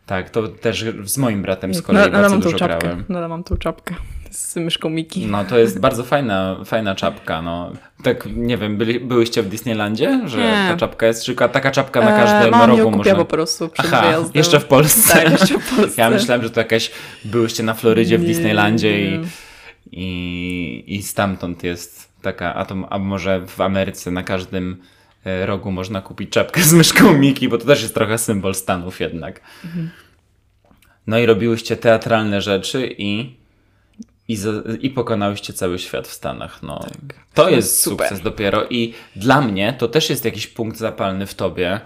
Tak, 0.06 0.30
to 0.30 0.48
też 0.48 0.84
z 1.04 1.18
moim 1.18 1.42
bratem 1.42 1.74
z 1.74 1.82
kolei 1.82 2.02
nadal 2.02 2.20
bardzo 2.20 2.34
mam 2.34 2.40
dużo 2.40 2.58
czapkę. 2.58 2.78
grałem. 2.78 3.04
Nadal 3.08 3.28
mam 3.28 3.44
tą 3.44 3.56
czapkę 3.56 3.94
z 4.30 4.56
myszką 4.56 4.90
Miki. 4.90 5.26
No 5.26 5.44
to 5.44 5.58
jest 5.58 5.80
bardzo 5.80 6.04
fajna, 6.04 6.56
fajna 6.64 6.94
czapka. 6.94 7.42
No. 7.42 7.72
Tak, 8.02 8.26
nie 8.36 8.56
wiem, 8.56 8.76
byli, 8.76 9.00
byłyście 9.00 9.42
w 9.42 9.48
Disneylandzie, 9.48 10.20
że 10.26 10.38
Nie. 10.38 10.66
ta 10.68 10.76
czapka 10.76 11.06
jest, 11.06 11.24
czy 11.24 11.34
taka 11.34 11.70
czapka 11.70 12.00
na 12.00 12.16
E, 12.16 12.24
każdym 12.24 12.60
ją 12.60 12.66
rogu 12.66 12.90
można... 12.96 13.14
po 13.14 13.24
prostu 13.24 13.68
przed 13.68 13.86
Aha, 13.86 14.02
wyjazdem. 14.02 14.30
jeszcze 14.34 14.60
w 14.60 14.64
Polsce. 14.64 15.12
Tak, 15.12 15.30
jeszcze 15.32 15.58
w 15.58 15.76
Polsce. 15.76 15.94
Ja 16.02 16.10
myślałem, 16.10 16.42
że 16.42 16.50
to 16.50 16.60
jakaś, 16.60 16.90
byłyście 17.24 17.62
na 17.62 17.74
Florydzie 17.74 18.18
w 18.18 18.20
Nie, 18.22 18.26
Disneylandzie 18.28 19.06
i, 19.08 19.18
nie. 19.18 19.26
i, 19.92 20.84
i 20.86 21.02
stamtąd 21.02 21.64
jest 21.64 22.12
taka, 22.22 22.54
a, 22.54 22.64
to, 22.64 22.74
a 22.90 22.98
może 22.98 23.46
w 23.46 23.60
Ameryce 23.60 24.10
na 24.10 24.22
każdym 24.22 24.82
rogu 25.46 25.72
można 25.72 26.02
kupić 26.02 26.30
czapkę 26.30 26.62
z 26.62 26.72
myszką 26.72 27.18
Miki, 27.18 27.48
bo 27.48 27.58
to 27.58 27.64
też 27.64 27.82
jest 27.82 27.94
trochę 27.94 28.18
symbol 28.18 28.54
Stanów 28.54 29.00
jednak. 29.00 29.40
Mhm. 29.64 29.90
No 31.06 31.18
i 31.18 31.26
robiłyście 31.26 31.76
teatralne 31.76 32.40
rzeczy 32.40 32.94
i, 32.98 33.34
i, 34.28 34.38
i 34.80 34.90
pokonałyście 34.90 35.52
cały 35.52 35.78
świat 35.78 36.08
w 36.08 36.12
Stanach. 36.12 36.62
No, 36.62 36.78
to 37.34 37.42
To 37.42 37.48
jest 37.48 37.56
jest 37.56 37.82
super. 37.82 38.08
sukces 38.08 38.24
dopiero 38.24 38.66
i 38.70 38.94
dla 39.16 39.40
mnie 39.40 39.74
to 39.78 39.88
też 39.88 40.10
jest 40.10 40.24
jakiś 40.24 40.46
punkt 40.46 40.76
zapalny 40.78 41.26
w 41.26 41.34
tobie, 41.34 41.80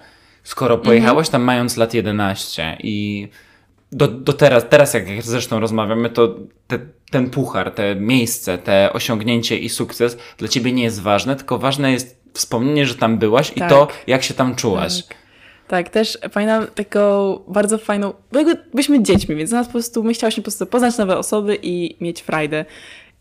skoro 0.45 0.79
pojechałaś 0.79 1.29
tam 1.29 1.43
mając 1.43 1.77
lat 1.77 1.95
11 1.95 2.77
i 2.83 3.29
do, 3.93 4.09
do 4.09 4.33
teraz, 4.33 4.69
teraz 4.69 4.95
jak 4.95 5.23
zresztą 5.23 5.61
rozmawiamy, 5.61 6.11
to 6.11 6.37
te, 6.67 6.79
ten 7.11 7.31
puchar, 7.31 7.71
te 7.71 7.95
miejsce, 7.95 8.59
te 8.59 8.93
osiągnięcie 8.93 9.59
i 9.59 9.69
sukces 9.69 10.19
dla 10.39 10.49
ciebie 10.49 10.73
nie 10.73 10.83
jest 10.83 11.03
ważne, 11.03 11.37
tylko 11.37 11.59
ważne 11.59 11.93
jest 11.93 12.20
wspomnienie, 12.35 12.87
że 12.87 12.95
tam 12.95 13.19
byłaś 13.19 13.53
i 13.57 13.61
Tak. 13.61 13.71
to, 13.71 13.89
jak 14.07 14.23
się 14.23 14.35
tam 14.35 14.55
czułaś. 14.55 15.03
Tak. 15.03 15.17
Tak, 15.69 15.89
też 15.89 16.19
pamiętam 16.33 16.67
taką 16.75 17.39
bardzo 17.49 17.79
fajną, 17.79 18.13
bo 18.33 18.39
jakby 18.39 18.57
byliśmy 18.73 19.03
dziećmi, 19.03 19.37
więc 19.37 19.51
nas 19.51 19.67
po 19.67 19.73
prostu, 19.73 20.03
my 20.03 20.15
chciałyśmy 20.15 20.41
po 20.41 20.45
prostu 20.45 20.67
poznać 20.67 20.99
nowe 20.99 21.19
osoby 21.19 21.59
i 21.63 21.97
mieć 22.01 22.23
frajdę. 22.23 22.65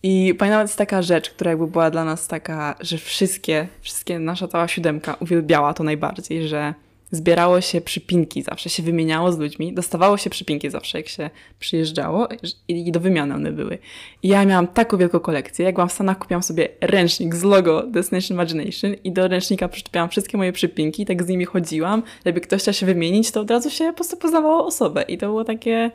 I 0.04 0.36
pamiętam, 0.40 0.62
jest 0.62 0.78
taka 0.78 1.02
rzecz, 1.02 1.30
która 1.30 1.52
jakby 1.52 1.68
była 1.68 1.92
dla 1.92 2.06
nas 2.06 2.28
taka, 2.28 2.76
że 2.80 2.98
wszystkie, 2.98 3.68
wszystkie, 3.82 4.20
nasza 4.20 4.48
cała 4.48 4.68
siódemka 4.68 5.16
uwielbiała 5.20 5.74
to 5.74 5.84
najbardziej, 5.84 6.48
że 6.48 6.74
zbierało 7.12 7.62
się 7.62 7.82
przypinki 7.82 8.44
zawsze, 8.44 8.70
się 8.70 8.84
wymieniało 8.84 9.32
z 9.32 9.40
ludźmi, 9.40 9.74
dostawało 9.74 10.18
się 10.18 10.30
przypinki 10.30 10.70
zawsze, 10.70 10.98
jak 10.98 11.08
się 11.08 11.30
przyjeżdżało 11.60 12.28
i 12.68 12.92
do 12.92 13.00
wymiany 13.00 13.36
one 13.36 13.52
były. 13.52 13.78
I 14.24 14.28
ja 14.28 14.46
miałam 14.46 14.68
taką 14.68 14.98
wielką 14.98 15.20
kolekcję, 15.20 15.66
jak 15.66 15.76
byłam 15.76 15.90
w 15.90 15.94
Stanach, 15.94 16.18
kupiłam 16.18 16.44
sobie 16.44 16.70
ręcznik 16.82 17.36
z 17.36 17.44
logo 17.44 17.84
Destination 17.88 18.36
Imagination 18.38 18.94
i 19.04 19.12
do 19.12 19.28
ręcznika 19.28 19.68
przyczepiałam 19.68 20.10
wszystkie 20.10 20.38
moje 20.38 20.54
przypinki, 20.54 21.06
tak 21.06 21.24
z 21.24 21.28
nimi 21.28 21.46
chodziłam. 21.46 22.04
Jakby 22.26 22.42
ktoś 22.42 22.62
chciał 22.62 22.74
się 22.74 22.86
wymienić, 22.86 23.32
to 23.32 23.42
od 23.42 23.52
razu 23.52 23.70
się 23.70 23.86
po 23.86 23.94
prostu 23.94 24.18
poznawało 24.18 24.66
osobę 24.66 25.02
i 25.02 25.18
to 25.18 25.26
było 25.26 25.44
takie 25.44 25.92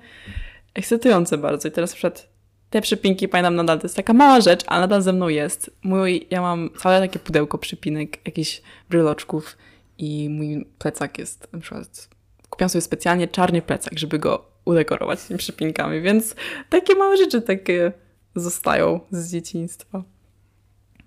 ekscytujące 0.75 1.39
bardzo. 1.39 1.69
I 1.69 1.71
teraz 1.71 1.95
przed 1.95 2.35
te 2.71 2.81
przypinki, 2.81 3.29
pamiętam 3.29 3.55
nadal, 3.55 3.79
to 3.79 3.85
jest 3.85 3.97
taka 3.97 4.13
mała 4.13 4.41
rzecz, 4.41 4.61
ale 4.67 4.81
nadal 4.81 5.03
ze 5.03 5.13
mną 5.13 5.29
jest. 5.29 5.71
Mój, 5.83 6.27
ja 6.31 6.41
mam 6.41 6.71
całe 6.79 7.01
takie 7.01 7.19
pudełko 7.19 7.59
przypinek, 7.59 8.27
jakichś 8.27 8.63
bryloczków 8.91 9.57
i 9.99 10.29
mój 10.29 10.67
plecak 10.79 11.19
jest 11.19 11.53
na 11.53 11.59
przykład, 11.59 12.09
kupiłam 12.51 12.69
sobie 12.69 12.83
specjalnie 12.83 13.29
czarny 13.29 13.63
plecak, 13.63 13.99
żeby 13.99 14.19
go 14.19 14.45
udekorować 14.65 15.23
tymi 15.23 15.39
przypinkami, 15.39 16.01
więc 16.01 16.35
takie 16.69 16.95
małe 16.95 17.17
rzeczy 17.17 17.43
takie 17.43 17.93
zostają 18.35 19.01
z 19.11 19.31
dzieciństwa. 19.33 20.03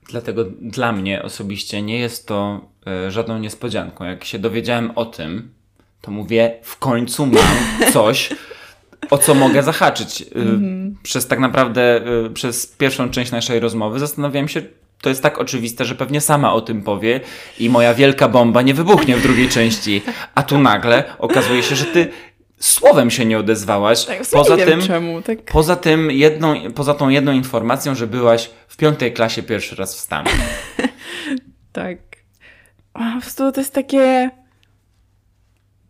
Dlatego 0.10 0.46
dla 0.62 0.92
mnie 0.92 1.24
osobiście 1.24 1.82
nie 1.82 2.00
jest 2.00 2.28
to 2.28 2.70
y, 3.08 3.12
żadną 3.12 3.40
niespodzianką. 3.40 4.06
Jak 4.06 4.24
się 4.24 4.40
dowiedziałem 4.40 4.92
o 4.96 5.06
tym, 5.06 5.54
to 6.02 6.12
mówię, 6.12 6.60
w 6.64 6.78
końcu 6.78 7.26
mam 7.26 7.58
coś, 7.94 8.30
o 9.10 9.18
co 9.18 9.34
mogę 9.34 9.64
zahaczyć. 9.64 10.24
Mm-hmm. 10.24 10.94
Przez 11.04 11.28
tak 11.28 11.40
naprawdę, 11.40 12.02
y, 12.26 12.30
przez 12.30 12.68
pierwszą 12.68 13.10
część 13.10 13.32
naszej 13.32 13.60
rozmowy 13.60 14.00
zastanawiałem 14.00 14.48
się, 14.48 14.62
to 15.02 15.10
jest 15.10 15.24
tak 15.24 15.38
oczywiste, 15.38 15.86
że 15.86 15.96
pewnie 15.96 16.22
sama 16.22 16.54
o 16.54 16.62
tym 16.62 16.82
powie 16.82 17.20
i 17.60 17.70
moja 17.70 17.94
wielka 17.94 18.28
bomba 18.30 18.62
nie 18.62 18.74
wybuchnie 18.74 19.18
w 19.18 19.22
drugiej 19.22 19.50
części. 19.50 20.02
A 20.36 20.44
tu 20.44 20.60
nagle 20.60 21.04
okazuje 21.18 21.64
się, 21.64 21.76
że 21.76 21.86
ty 21.86 22.08
słowem 22.60 23.12
się 23.12 23.26
nie 23.26 23.40
odezwałaś. 23.40 24.06
Tak, 24.06 24.22
poza 24.32 24.56
nie 24.56 24.66
tym, 24.66 24.82
czemu, 24.82 25.22
tak. 25.22 25.44
poza 25.44 25.76
tym 25.76 26.12
jedną, 26.12 26.72
poza 26.76 26.94
tą 26.94 27.10
jedną 27.10 27.32
informacją, 27.32 27.96
że 27.96 28.08
byłaś 28.08 28.50
w 28.68 28.78
piątej 28.78 29.14
klasie 29.14 29.44
pierwszy 29.44 29.76
raz 29.76 29.96
w 29.96 30.00
Stanach. 30.00 30.36
tak. 31.74 31.98
Po 32.94 33.22
prostu 33.22 33.52
to 33.52 33.62
jest 33.62 33.74
takie 33.74 34.32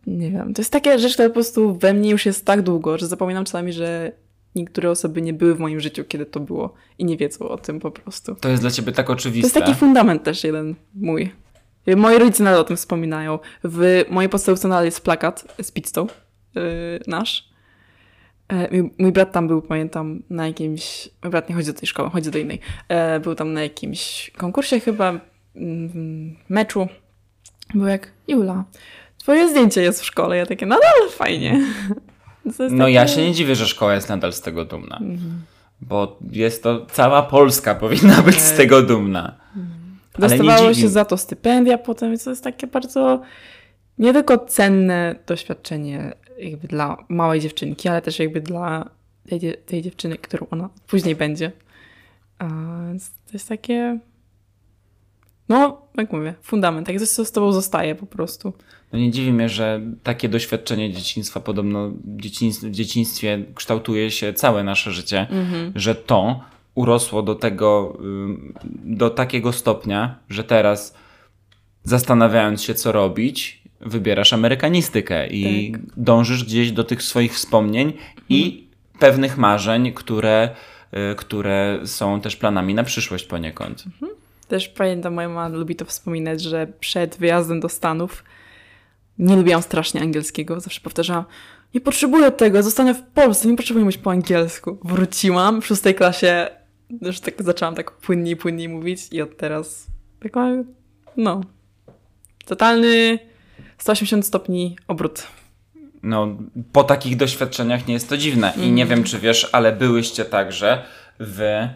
nie 0.06 0.30
wiem, 0.30 0.54
to 0.54 0.62
jest 0.62 0.72
taka 0.72 0.98
rzecz, 0.98 1.12
która 1.12 1.28
po 1.28 1.34
prostu 1.34 1.74
we 1.74 1.94
mnie 1.94 2.10
już 2.10 2.26
jest 2.26 2.46
tak 2.46 2.62
długo, 2.62 2.98
że 2.98 3.06
zapominam 3.06 3.44
czasami, 3.44 3.72
że 3.72 4.12
niektóre 4.58 4.90
osoby 4.90 5.22
nie 5.22 5.32
były 5.32 5.54
w 5.54 5.60
moim 5.60 5.80
życiu, 5.80 6.04
kiedy 6.04 6.26
to 6.26 6.40
było 6.40 6.74
i 6.98 7.04
nie 7.04 7.16
wiedzą 7.16 7.48
o 7.48 7.58
tym 7.58 7.80
po 7.80 7.90
prostu. 7.90 8.34
To 8.34 8.48
jest 8.48 8.62
dla 8.62 8.70
ciebie 8.70 8.92
tak 8.92 9.10
oczywiste. 9.10 9.50
To 9.50 9.58
jest 9.58 9.66
taki 9.66 9.80
fundament 9.80 10.22
też 10.22 10.44
jeden 10.44 10.74
mój. 10.94 11.30
Moi 11.96 12.18
rodzice 12.18 12.44
nadal 12.44 12.60
o 12.60 12.64
tym 12.64 12.76
wspominają. 12.76 13.38
W 13.64 14.04
mojej 14.10 14.28
podstawce 14.28 14.68
nadal 14.68 14.84
jest 14.84 15.00
plakat 15.00 15.54
z 15.62 15.70
pizzą 15.70 16.06
yy, 16.54 16.62
nasz. 17.06 17.48
E, 18.48 18.68
mój, 18.98 19.12
brat 19.12 19.32
tam 19.32 19.48
był, 19.48 19.62
pamiętam, 19.62 20.22
na 20.30 20.46
jakimś... 20.46 21.08
Mój 21.22 21.30
brat 21.30 21.48
nie 21.48 21.54
chodzi 21.54 21.72
do 21.72 21.78
tej 21.78 21.88
szkoły, 21.88 22.10
chodzi 22.10 22.30
do 22.30 22.38
innej. 22.38 22.60
E, 22.88 23.20
był 23.20 23.34
tam 23.34 23.52
na 23.52 23.62
jakimś 23.62 24.30
konkursie 24.36 24.80
chyba, 24.80 25.20
mm, 25.56 26.36
meczu. 26.48 26.88
Był 27.74 27.86
jak, 27.86 28.12
Jula, 28.28 28.64
twoje 29.18 29.48
zdjęcie 29.48 29.82
jest 29.82 30.00
w 30.00 30.04
szkole. 30.04 30.36
Ja 30.36 30.46
takie, 30.46 30.66
nadal 30.66 30.92
no, 31.04 31.10
no 32.70 32.88
ja 32.88 33.08
się 33.08 33.22
nie 33.22 33.32
dziwię, 33.32 33.56
że 33.56 33.66
szkoła 33.66 33.94
jest 33.94 34.08
nadal 34.08 34.32
z 34.32 34.40
tego 34.40 34.64
dumna. 34.64 34.96
Mhm. 34.96 35.42
Bo 35.80 36.18
jest 36.32 36.62
to, 36.62 36.86
cała 36.86 37.22
Polska 37.22 37.74
powinna 37.74 38.22
być 38.26 38.40
z 38.40 38.56
tego 38.56 38.82
dumna. 38.82 39.34
Mhm. 39.56 39.98
Dostawało 40.18 40.74
się 40.74 40.88
za 40.88 41.04
to 41.04 41.16
stypendia 41.16 41.78
potem, 41.78 42.18
co 42.18 42.30
jest 42.30 42.44
takie 42.44 42.66
bardzo 42.66 43.22
nie 43.98 44.12
tylko 44.12 44.38
cenne 44.38 45.14
doświadczenie 45.26 46.12
jakby 46.38 46.68
dla 46.68 46.96
małej 47.08 47.40
dziewczynki, 47.40 47.88
ale 47.88 48.02
też 48.02 48.18
jakby 48.18 48.40
dla 48.40 48.90
tej, 49.28 49.40
tej 49.66 49.82
dziewczyny, 49.82 50.16
którą 50.18 50.46
ona 50.50 50.68
później 50.86 51.16
będzie. 51.16 51.52
A, 52.38 52.48
to 53.26 53.32
jest 53.32 53.48
takie 53.48 53.98
no, 55.48 55.82
jak 55.96 56.12
mówię, 56.12 56.34
fundament. 56.42 56.86
Tak 56.86 57.00
co 57.00 57.24
z 57.24 57.32
tobą 57.32 57.52
zostaje 57.52 57.94
po 57.94 58.06
prostu. 58.06 58.52
No 58.92 58.98
nie 58.98 59.10
dziwi 59.10 59.32
mnie, 59.32 59.48
że 59.48 59.80
takie 60.02 60.28
doświadczenie 60.28 60.92
dzieciństwa 60.92 61.40
podobno 61.40 61.90
w 62.62 62.70
dzieciństwie 62.70 63.44
kształtuje 63.54 64.10
się 64.10 64.32
całe 64.32 64.64
nasze 64.64 64.92
życie, 64.92 65.26
mhm. 65.30 65.72
że 65.74 65.94
to 65.94 66.40
urosło 66.74 67.22
do 67.22 67.34
tego, 67.34 67.98
do 68.84 69.10
takiego 69.10 69.52
stopnia, 69.52 70.18
że 70.30 70.44
teraz 70.44 70.94
zastanawiając 71.84 72.62
się, 72.62 72.74
co 72.74 72.92
robić, 72.92 73.62
wybierasz 73.80 74.32
amerykanistykę 74.32 75.26
i 75.26 75.72
tak. 75.72 75.80
dążysz 75.96 76.44
gdzieś 76.44 76.72
do 76.72 76.84
tych 76.84 77.02
swoich 77.02 77.34
wspomnień 77.34 77.86
mhm. 77.88 78.24
i 78.28 78.68
pewnych 78.98 79.38
marzeń, 79.38 79.92
które, 79.92 80.50
y, 81.12 81.14
które 81.14 81.80
są 81.84 82.20
też 82.20 82.36
planami 82.36 82.74
na 82.74 82.84
przyszłość 82.84 83.24
poniekąd. 83.24 83.84
Mhm. 83.86 84.12
Też 84.48 84.68
pamiętam, 84.68 85.14
moja 85.14 85.28
mama 85.28 85.48
lubi 85.48 85.76
to 85.76 85.84
wspominać, 85.84 86.42
że 86.42 86.66
przed 86.80 87.16
wyjazdem 87.16 87.60
do 87.60 87.68
Stanów 87.68 88.24
nie 89.18 89.36
lubiłam 89.36 89.62
strasznie 89.62 90.00
angielskiego. 90.00 90.60
Zawsze 90.60 90.80
powtarzałam, 90.80 91.24
nie 91.74 91.80
potrzebuję 91.80 92.30
tego, 92.30 92.62
zostanę 92.62 92.94
w 92.94 93.02
Polsce, 93.02 93.48
nie 93.48 93.56
potrzebuję 93.56 93.84
mówić 93.84 93.98
po 93.98 94.10
angielsku. 94.10 94.78
Wróciłam 94.84 95.62
w 95.62 95.66
szóstej 95.66 95.94
klasie, 95.94 96.48
już 97.02 97.20
tak 97.20 97.42
zaczęłam 97.42 97.74
tak 97.74 97.90
płynniej, 97.90 98.36
płynniej 98.36 98.68
mówić 98.68 99.08
i 99.12 99.22
od 99.22 99.36
teraz 99.36 99.86
tak 100.20 100.32
no, 101.16 101.40
totalny 102.46 103.18
180 103.78 104.26
stopni 104.26 104.76
obrót. 104.88 105.26
No, 106.02 106.36
po 106.72 106.84
takich 106.84 107.16
doświadczeniach 107.16 107.86
nie 107.86 107.94
jest 107.94 108.08
to 108.08 108.16
dziwne. 108.16 108.52
I 108.56 108.72
nie 108.72 108.86
wiem, 108.86 109.04
czy 109.04 109.18
wiesz, 109.18 109.48
ale 109.52 109.72
byłyście 109.72 110.24
także 110.24 110.84
w 111.20 111.68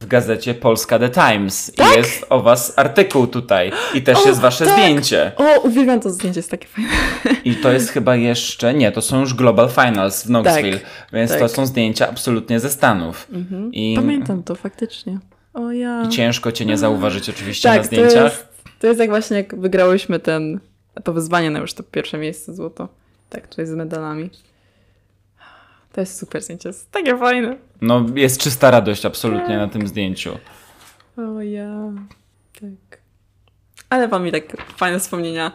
w 0.00 0.06
gazecie 0.06 0.54
Polska 0.54 0.98
The 0.98 1.08
Times. 1.08 1.72
Tak? 1.76 1.94
I 1.94 1.98
jest 1.98 2.26
o 2.28 2.42
was 2.42 2.72
artykuł 2.76 3.26
tutaj. 3.26 3.72
I 3.94 4.02
też 4.02 4.18
o, 4.18 4.28
jest 4.28 4.40
wasze 4.40 4.64
tak. 4.64 4.74
zdjęcie. 4.74 5.32
O, 5.36 5.60
uwielbiam 5.60 6.00
to 6.00 6.10
zdjęcie, 6.10 6.38
jest 6.38 6.50
takie 6.50 6.66
fajne. 6.66 6.90
I 7.44 7.54
to 7.54 7.72
jest 7.72 7.90
chyba 7.90 8.16
jeszcze, 8.16 8.74
nie, 8.74 8.92
to 8.92 9.02
są 9.02 9.20
już 9.20 9.34
Global 9.34 9.68
Finals 9.68 10.24
w 10.24 10.26
Knoxville. 10.26 10.78
Tak, 10.78 11.10
więc 11.12 11.30
tak. 11.30 11.40
to 11.40 11.48
są 11.48 11.66
zdjęcia 11.66 12.08
absolutnie 12.08 12.60
ze 12.60 12.70
Stanów. 12.70 13.26
Mhm. 13.32 13.72
I... 13.72 13.94
Pamiętam 13.96 14.42
to 14.42 14.54
faktycznie. 14.54 15.18
O 15.54 15.72
ja. 15.72 16.02
I 16.02 16.08
ciężko 16.08 16.52
cię 16.52 16.66
nie 16.66 16.78
zauważyć 16.78 17.28
oczywiście 17.28 17.68
tak, 17.68 17.78
na 17.78 17.84
zdjęciach. 17.84 18.12
To 18.12 18.24
jest, 18.24 18.46
to 18.78 18.86
jest 18.86 19.00
jak 19.00 19.10
właśnie 19.10 19.36
jak 19.36 19.60
wygrałyśmy 19.60 20.20
ten, 20.20 20.60
to 21.04 21.12
wyzwanie 21.12 21.50
na 21.50 21.58
już 21.58 21.74
to 21.74 21.82
pierwsze 21.82 22.18
miejsce 22.18 22.54
złoto. 22.54 22.88
Tak, 23.30 23.48
tutaj 23.48 23.66
z 23.66 23.70
medalami. 23.70 24.30
To 25.96 26.00
jest 26.00 26.18
super 26.18 26.42
zdjęcie, 26.42 26.68
jest 26.68 26.90
takie 26.90 27.18
fajne. 27.18 27.56
No, 27.80 28.06
jest 28.14 28.40
czysta 28.40 28.70
radość 28.70 29.06
absolutnie 29.06 29.46
tak. 29.46 29.58
na 29.58 29.68
tym 29.68 29.88
zdjęciu. 29.88 30.38
O 31.16 31.42
ja, 31.42 31.92
tak. 32.60 33.00
Ale 33.90 34.08
pan 34.08 34.24
mi 34.24 34.32
tak 34.32 34.56
fajne 34.76 35.00
wspomnienia 35.00 35.52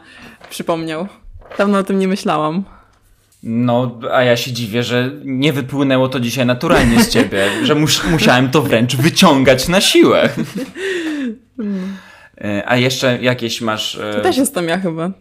przypomniał. 0.50 1.08
Dawno 1.58 1.78
o 1.78 1.84
tym 1.84 2.00
nie 2.00 2.08
myślałam. 2.08 2.64
No, 3.44 4.00
a 4.12 4.24
ja 4.24 4.38
się 4.38 4.52
dziwię, 4.52 4.84
że 4.84 5.12
nie 5.24 5.54
wypłynęło 5.54 6.10
to 6.10 6.20
dzisiaj 6.20 6.46
naturalnie 6.46 7.04
z 7.04 7.10
ciebie, 7.10 7.50
że 7.68 7.76
mus 7.76 8.04
musiałem 8.04 8.52
to 8.52 8.62
wręcz 8.62 8.96
wyciągać 8.96 9.68
na 9.68 9.82
siłę. 9.82 10.30
E, 12.38 12.64
a 12.66 12.78
jeszcze 12.78 13.22
jakieś 13.22 13.62
masz. 13.62 13.96
E, 13.96 14.14
to 14.14 14.22
też 14.22 14.38
jestem 14.38 14.68
ja 14.68 14.80
chyba. 14.80 15.12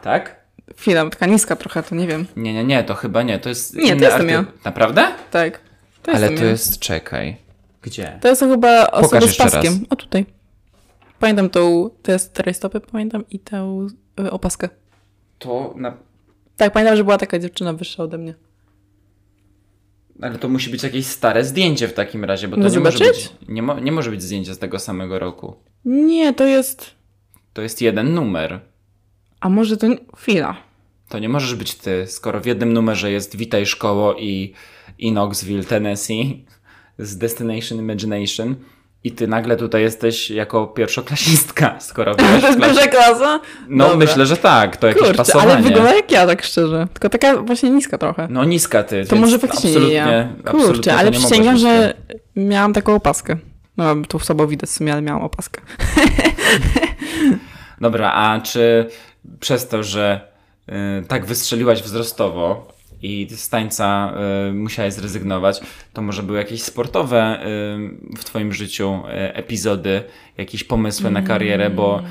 Tak? 0.00 0.36
Chwila, 0.76 1.10
taka 1.10 1.26
niska 1.26 1.56
trochę, 1.56 1.82
to 1.82 1.94
nie 1.94 2.06
wiem. 2.06 2.26
Nie, 2.36 2.54
nie, 2.54 2.64
nie, 2.64 2.84
to 2.84 2.94
chyba 2.94 3.22
nie. 3.22 3.38
To 3.38 3.48
jest. 3.48 3.74
Nie, 3.76 3.96
to 3.96 4.04
jestem 4.04 4.28
ja. 4.28 4.44
Naprawdę? 4.64 5.08
Tak. 5.30 5.60
To 6.02 6.12
Ale 6.12 6.28
to 6.28 6.44
ja. 6.44 6.50
jest. 6.50 6.78
Czekaj. 6.78 7.36
Gdzie? 7.82 8.18
To 8.20 8.28
jest 8.28 8.40
chyba 8.40 8.86
osoba 8.90 9.20
Pokaż 9.20 9.34
z 9.34 9.36
paskiem. 9.36 9.72
Raz. 9.72 9.82
O 9.90 9.96
tutaj. 9.96 10.26
Pamiętam 11.18 11.50
tą. 11.50 11.90
To 12.02 12.12
jest 12.12 12.40
rajstopy, 12.40 12.80
pamiętam 12.80 13.24
i 13.30 13.38
tę 13.38 13.86
y, 14.20 14.30
opaskę. 14.30 14.68
To 15.38 15.74
na. 15.76 15.96
Tak, 16.56 16.72
pamiętam, 16.72 16.96
że 16.96 17.04
była 17.04 17.18
taka 17.18 17.38
dziewczyna 17.38 17.72
wyższa 17.72 18.02
ode 18.02 18.18
mnie. 18.18 18.34
Ale 20.22 20.38
to 20.38 20.48
musi 20.48 20.70
być 20.70 20.82
jakieś 20.82 21.06
stare 21.06 21.44
zdjęcie 21.44 21.88
w 21.88 21.92
takim 21.92 22.24
razie, 22.24 22.48
bo 22.48 22.56
to 22.56 22.68
nie 22.68 22.80
może, 22.80 23.04
być, 23.04 23.32
nie, 23.48 23.62
mo 23.62 23.80
nie 23.80 23.92
może 23.92 24.10
być 24.10 24.22
zdjęcie 24.22 24.54
z 24.54 24.58
tego 24.58 24.78
samego 24.78 25.18
roku. 25.18 25.56
Nie, 25.84 26.34
to 26.34 26.44
jest. 26.44 26.90
To 27.52 27.62
jest 27.62 27.80
jeden 27.82 28.14
numer. 28.14 28.60
A 29.40 29.48
może 29.48 29.76
to. 29.76 29.86
Chwila. 30.16 30.56
To 31.08 31.18
nie 31.18 31.28
możesz 31.28 31.54
być 31.54 31.74
ty, 31.74 32.04
skoro 32.06 32.40
w 32.40 32.46
jednym 32.46 32.72
numerze 32.72 33.10
jest 33.10 33.36
Witaj 33.36 33.66
Szkoło 33.66 34.14
i, 34.14 34.52
i 34.98 35.10
Knoxville, 35.10 35.64
Tennessee 35.64 36.44
z 36.98 37.18
Destination 37.18 37.78
Imagination. 37.78 38.54
I 39.04 39.12
ty 39.12 39.28
nagle 39.28 39.56
tutaj 39.56 39.82
jesteś 39.82 40.30
jako 40.30 40.66
pierwszoklasistka, 40.66 41.80
skoro 41.80 42.14
wiesz. 42.18 42.40
To 42.40 42.46
jest 42.46 42.60
pierwsza 42.60 42.86
klasa? 42.86 43.40
No 43.68 43.84
Dobra. 43.84 44.06
myślę, 44.06 44.26
że 44.26 44.36
tak, 44.36 44.76
to 44.76 44.86
jakieś 44.86 45.02
Kurczę, 45.02 45.16
pasowanie. 45.16 45.52
ale 45.52 45.62
wygląda 45.62 45.94
jak 45.94 46.12
ja, 46.12 46.26
tak 46.26 46.42
szczerze. 46.42 46.88
Tylko 46.92 47.08
taka 47.08 47.42
właśnie 47.42 47.70
niska 47.70 47.98
trochę. 47.98 48.28
No 48.30 48.44
niska 48.44 48.82
ty. 48.82 49.04
To 49.04 49.16
może 49.16 49.38
faktycznie 49.38 49.70
nie 49.70 49.92
ja. 49.92 50.28
Kurczę, 50.50 50.96
ale 50.96 51.10
przysięgam, 51.10 51.58
że 51.58 51.94
miałam 52.36 52.72
taką 52.72 52.94
opaskę. 52.94 53.36
No 53.76 53.94
tu 54.08 54.18
w 54.18 54.24
sobą 54.24 54.46
widać 54.46 54.70
w 54.70 54.72
sumie, 54.72 54.92
ale 54.92 55.02
miałam 55.02 55.22
opaskę. 55.22 55.60
Dobra, 57.80 58.12
a 58.12 58.40
czy 58.40 58.86
przez 59.40 59.68
to, 59.68 59.82
że 59.82 60.20
y, 60.68 60.72
tak 61.08 61.26
wystrzeliłaś 61.26 61.82
wzrostowo 61.82 62.72
i 63.02 63.28
z 63.30 63.48
tańca 63.48 64.12
y, 64.48 64.52
musiałeś 64.52 64.94
zrezygnować, 64.94 65.60
to 65.92 66.02
może 66.02 66.22
były 66.22 66.38
jakieś 66.38 66.62
sportowe 66.62 67.40
y, 68.14 68.16
w 68.18 68.24
twoim 68.24 68.52
życiu 68.52 69.02
epizody, 69.12 70.02
jakieś 70.38 70.64
pomysły 70.64 71.10
na 71.10 71.22
karierę, 71.22 71.70
bo 71.70 72.02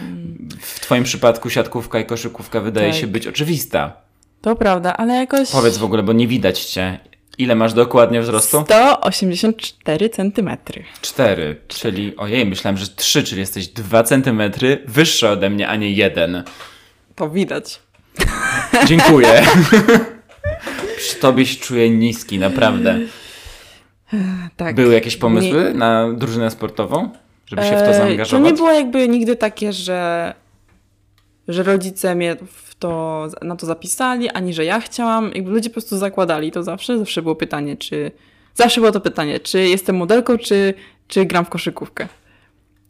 w 0.60 0.80
twoim 0.80 1.04
przypadku 1.04 1.50
siatkówka 1.50 2.00
i 2.00 2.06
koszykówka 2.06 2.62
wydaje 2.62 2.92
Tak. 2.92 3.02
się 3.02 3.08
być 3.08 3.28
oczywista. 3.28 3.94
To 4.42 4.56
prawda, 4.56 4.98
ale 4.98 5.14
jakoś... 5.14 5.52
Powiedz 5.52 5.78
w 5.78 5.84
ogóle, 5.84 6.04
bo 6.04 6.14
nie 6.14 6.28
widać 6.28 6.66
cię. 6.66 7.00
Ile 7.38 7.56
masz 7.56 7.74
dokładnie 7.74 8.22
wzrostu? 8.22 8.64
184 8.66 10.10
centymetry. 10.10 10.84
Cztery, 11.02 11.62
czyli 11.68 12.18
ojej, 12.18 12.46
myślałem, 12.46 12.78
że 12.78 12.88
trzy, 12.88 13.24
czyli 13.24 13.40
jesteś 13.40 13.68
dwa 13.68 14.04
centymetry 14.04 14.84
wyższa 14.88 15.32
ode 15.32 15.50
mnie, 15.50 15.68
a 15.68 15.76
nie 15.76 15.92
jeden. 15.92 16.44
To 17.18 17.30
widać. 17.30 17.81
Dziękuję. 18.85 19.44
Przy 20.98 21.15
tobie 21.15 21.45
się 21.45 21.60
czuję 21.60 21.89
niski, 21.89 22.39
naprawdę. 22.39 22.99
Tak. 24.57 24.76
Były 24.76 24.94
jakieś 24.94 25.18
pomysły 25.18 25.73
na 25.73 26.14
drużynę 26.14 26.52
sportową, 26.52 27.10
żeby 27.45 27.61
się 27.61 27.76
w 27.77 27.80
to 27.80 27.85
E, 27.85 27.94
zaangażować? 27.94 28.30
To 28.30 28.49
nie 28.49 28.53
było 28.53 28.72
jakby 28.72 29.07
nigdy 29.07 29.35
takie, 29.35 29.73
że, 29.73 30.34
że 31.48 31.64
rodzice 31.64 32.15
mnie 32.15 32.35
w 32.52 32.76
to, 32.76 33.27
na 33.41 33.56
to 33.56 33.65
zapisali, 33.65 34.30
ani 34.30 34.53
że 34.53 34.65
ja 34.65 34.80
chciałam. 34.80 35.31
Jakby 35.35 35.52
ludzie 35.52 35.69
po 35.69 35.73
prostu 35.73 35.98
zakładali 35.98 36.52
to 36.52 36.64
zawsze. 36.64 36.98
Zawsze 36.98 37.22
było 37.22 37.35
pytanie, 37.35 37.77
czy... 37.77 38.11
Zawsze 38.53 38.81
było 38.81 38.91
to 38.91 39.02
pytanie, 39.02 39.39
czy 39.39 39.68
jestem 39.68 39.95
modelką, 39.95 40.38
czy, 40.38 40.73
czy 41.07 41.26
gram 41.26 41.45
w 41.45 41.49
koszykówkę. 41.49 42.07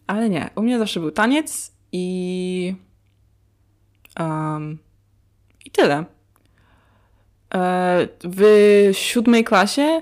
Ale 0.08 0.30
nie, 0.30 0.50
u 0.56 0.62
mnie 0.62 0.80
zawsze 0.80 1.00
był 1.00 1.12
taniec 1.12 1.72
i... 1.92 2.87
Um, 4.20 4.78
I 5.66 5.72
tyle. 5.72 6.06
E, 7.54 8.08
w 8.24 8.44
siódmej 8.94 9.44
klasie 9.44 10.02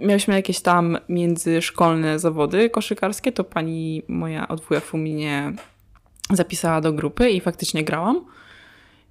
mieliśmy 0.00 0.34
jakieś 0.34 0.60
tam 0.60 0.98
międzyszkolne 1.08 2.18
zawody 2.18 2.70
koszykarskie, 2.70 3.32
to 3.32 3.44
pani 3.44 4.02
moja 4.08 4.48
od 4.48 4.60
WF-u 4.60 4.98
mnie 4.98 5.52
zapisała 6.30 6.80
do 6.80 6.92
grupy 6.92 7.30
i 7.30 7.40
faktycznie 7.40 7.84
grałam. 7.84 8.24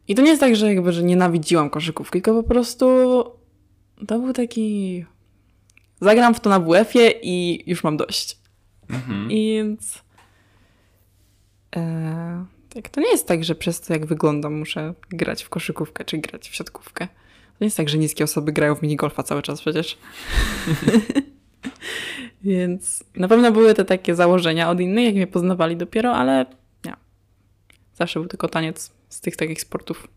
I 0.08 0.16
to 0.16 0.22
nie 0.22 0.30
jest 0.30 0.42
tak, 0.42 0.56
że 0.56 0.74
jakby, 0.74 0.92
że 0.92 1.04
nienawidziłam 1.04 1.70
koszykówki, 1.70 2.22
tylko 2.22 2.44
po 2.44 2.50
prostu 2.50 2.86
to 4.08 4.20
był 4.20 4.34
taki... 4.34 5.06
Zagram 6.02 6.36
w 6.36 6.40
to 6.40 6.50
na 6.50 6.60
WF-ie 6.60 7.12
i 7.24 7.64
już 7.70 7.84
mam 7.84 7.98
dość. 7.98 8.40
Mhm. 8.90 9.32
I 9.32 9.54
więc... 9.56 10.04
E, 11.76 12.46
tak, 12.76 12.90
to 12.90 13.02
nie 13.02 13.12
jest 13.12 13.28
tak, 13.28 13.44
że 13.44 13.56
przez 13.56 13.82
to 13.82 13.94
jak 13.94 14.06
wyglądam 14.06 14.54
muszę 14.54 14.94
grać 15.10 15.44
w 15.44 15.50
koszykówkę 15.50 16.06
czy 16.06 16.18
grać 16.18 16.50
w 16.50 16.56
siatkówkę. 16.56 17.08
To 17.08 17.56
nie 17.62 17.68
jest 17.68 17.78
tak, 17.78 17.90
że 17.90 17.98
niskie 17.98 18.24
osoby 18.24 18.52
grają 18.52 18.76
w 18.76 18.82
minigolfa 18.82 19.24
cały 19.24 19.42
czas 19.42 19.62
przecież. 19.62 19.98
Więc 22.44 23.04
na 23.16 23.28
pewno 23.28 23.52
były 23.52 23.74
te 23.74 23.86
takie 23.86 24.16
założenia 24.16 24.70
od 24.70 24.80
innych, 24.80 25.06
jak 25.06 25.16
mnie 25.16 25.28
poznawali 25.28 25.78
dopiero, 25.78 26.12
ale 26.16 26.46
nie. 26.86 26.94
Zawsze 27.96 28.20
był 28.20 28.30
tylko 28.30 28.48
taniec 28.48 28.92
z 29.10 29.22
tych 29.22 29.36
takich 29.36 29.62
sportów. 29.62 30.08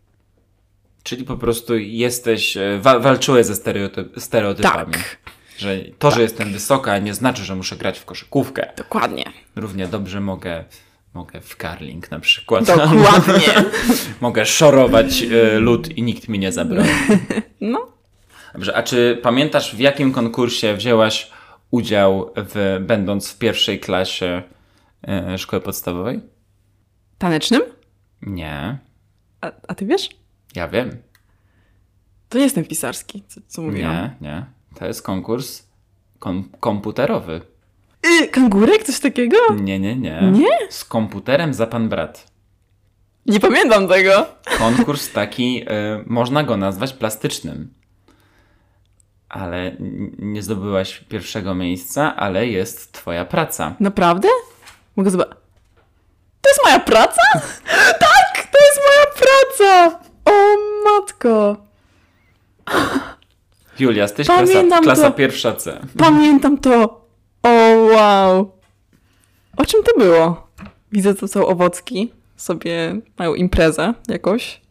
Czyli 1.03 1.23
po 1.23 1.37
prostu 1.37 1.77
jesteś, 1.77 2.57
e, 2.57 2.79
wa- 2.81 2.99
walczyłeś 2.99 3.45
ze 3.45 3.55
stereotyp, 3.55 4.19
stereotypami. 4.21 4.93
Tak, 4.93 5.17
Że 5.57 5.77
to, 5.99 6.11
że 6.11 6.21
jestem 6.21 6.53
wysoka, 6.53 6.97
nie 6.97 7.13
znaczy, 7.13 7.43
że 7.43 7.55
muszę 7.55 7.75
grać 7.75 7.99
w 7.99 8.05
koszykówkę. 8.05 8.71
dokładnie. 8.77 9.23
Równie 9.55 9.87
dobrze 9.87 10.21
mogę, 10.21 10.63
mogę 11.13 11.41
w 11.41 11.55
karling 11.57 12.11
na 12.11 12.19
przykład. 12.19 12.65
Dokładnie. 12.65 13.53
mogę 14.21 14.45
szorować 14.45 15.21
e, 15.23 15.59
lód 15.59 15.97
i 15.97 16.03
nikt 16.03 16.27
mi 16.29 16.39
nie 16.39 16.51
zabroni. 16.51 16.89
No, 17.61 17.87
Dobrze, 18.53 18.75
a 18.75 18.83
czy 18.83 19.19
pamiętasz 19.23 19.75
w 19.75 19.79
jakim 19.79 20.13
konkursie 20.13 20.73
wzięłaś 20.75 21.31
udział 21.71 22.33
w, 22.35 22.77
będąc 22.81 23.31
w 23.31 23.37
pierwszej 23.37 23.79
klasie 23.79 24.43
e, 25.07 25.37
szkoły 25.37 25.61
podstawowej? 25.61 26.19
tanecznym? 27.17 27.61
Nie, 28.21 28.77
A, 29.41 29.51
a 29.67 29.75
ty 29.75 29.85
wiesz? 29.85 30.09
ja 30.55 30.67
wiem. 30.67 30.97
To 32.29 32.37
nie 32.37 32.43
jestem 32.43 32.65
pisarski, 32.65 33.23
co, 33.27 33.41
co 33.47 33.61
mówiłam. 33.61 33.93
Nie, 33.95 34.15
nie. 34.21 34.45
To 34.75 34.85
jest 34.85 35.01
konkurs 35.01 35.63
kom- 36.19 36.49
komputerowy. 36.59 37.41
Y, 38.05 38.27
kangurek? 38.27 38.83
Coś 38.83 38.99
takiego? 38.99 39.37
Nie, 39.55 39.79
nie, 39.79 39.95
nie. 39.95 40.21
Nie? 40.21 40.49
Z 40.69 40.85
komputerem 40.85 41.53
za 41.53 41.67
pan 41.67 41.89
brat. 41.89 42.31
Nie 43.25 43.39
pamiętam 43.39 43.87
tego. 43.87 44.25
Konkurs 44.57 45.11
taki, 45.11 45.61
y, 45.61 45.65
można 46.05 46.43
go 46.43 46.57
nazwać 46.57 46.93
plastycznym. 46.93 47.73
Ale 49.29 49.75
nie 50.19 50.41
zdobyłaś 50.43 50.99
pierwszego 51.09 51.55
miejsca, 51.55 52.15
ale 52.15 52.47
jest 52.47 52.91
twoja 52.91 53.25
praca. 53.25 53.75
Naprawdę? 53.79 54.27
Mogę 54.95 55.11
zobaczyć. 55.11 55.33
To 56.41 56.49
jest 56.49 56.61
moja 56.65 56.79
praca? 56.79 57.21
tak, 58.05 58.47
to 58.51 58.57
jest 58.65 58.79
moja 58.87 59.05
praca! 59.15 59.99
O 60.25 60.31
matko! 60.85 61.57
Julia, 63.79 64.03
jesteś 64.03 64.27
klasa, 64.27 64.81
klasa 64.83 65.03
to. 65.03 65.11
pierwsza 65.11 65.53
C. 65.53 65.79
Pamiętam 65.97 66.57
to! 66.57 67.05
Wow! 67.93 68.51
O 69.57 69.65
czym 69.65 69.83
to 69.83 69.99
było? 69.99 70.47
Widzę, 70.91 71.15
to 71.15 71.27
są 71.27 71.47
owocki. 71.47 72.11
Sobie 72.35 72.95
mają 73.19 73.33
imprezę 73.35 73.93
jakoś. 74.07 74.61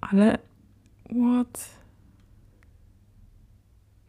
Ale... 0.00 0.38
What? 1.06 1.68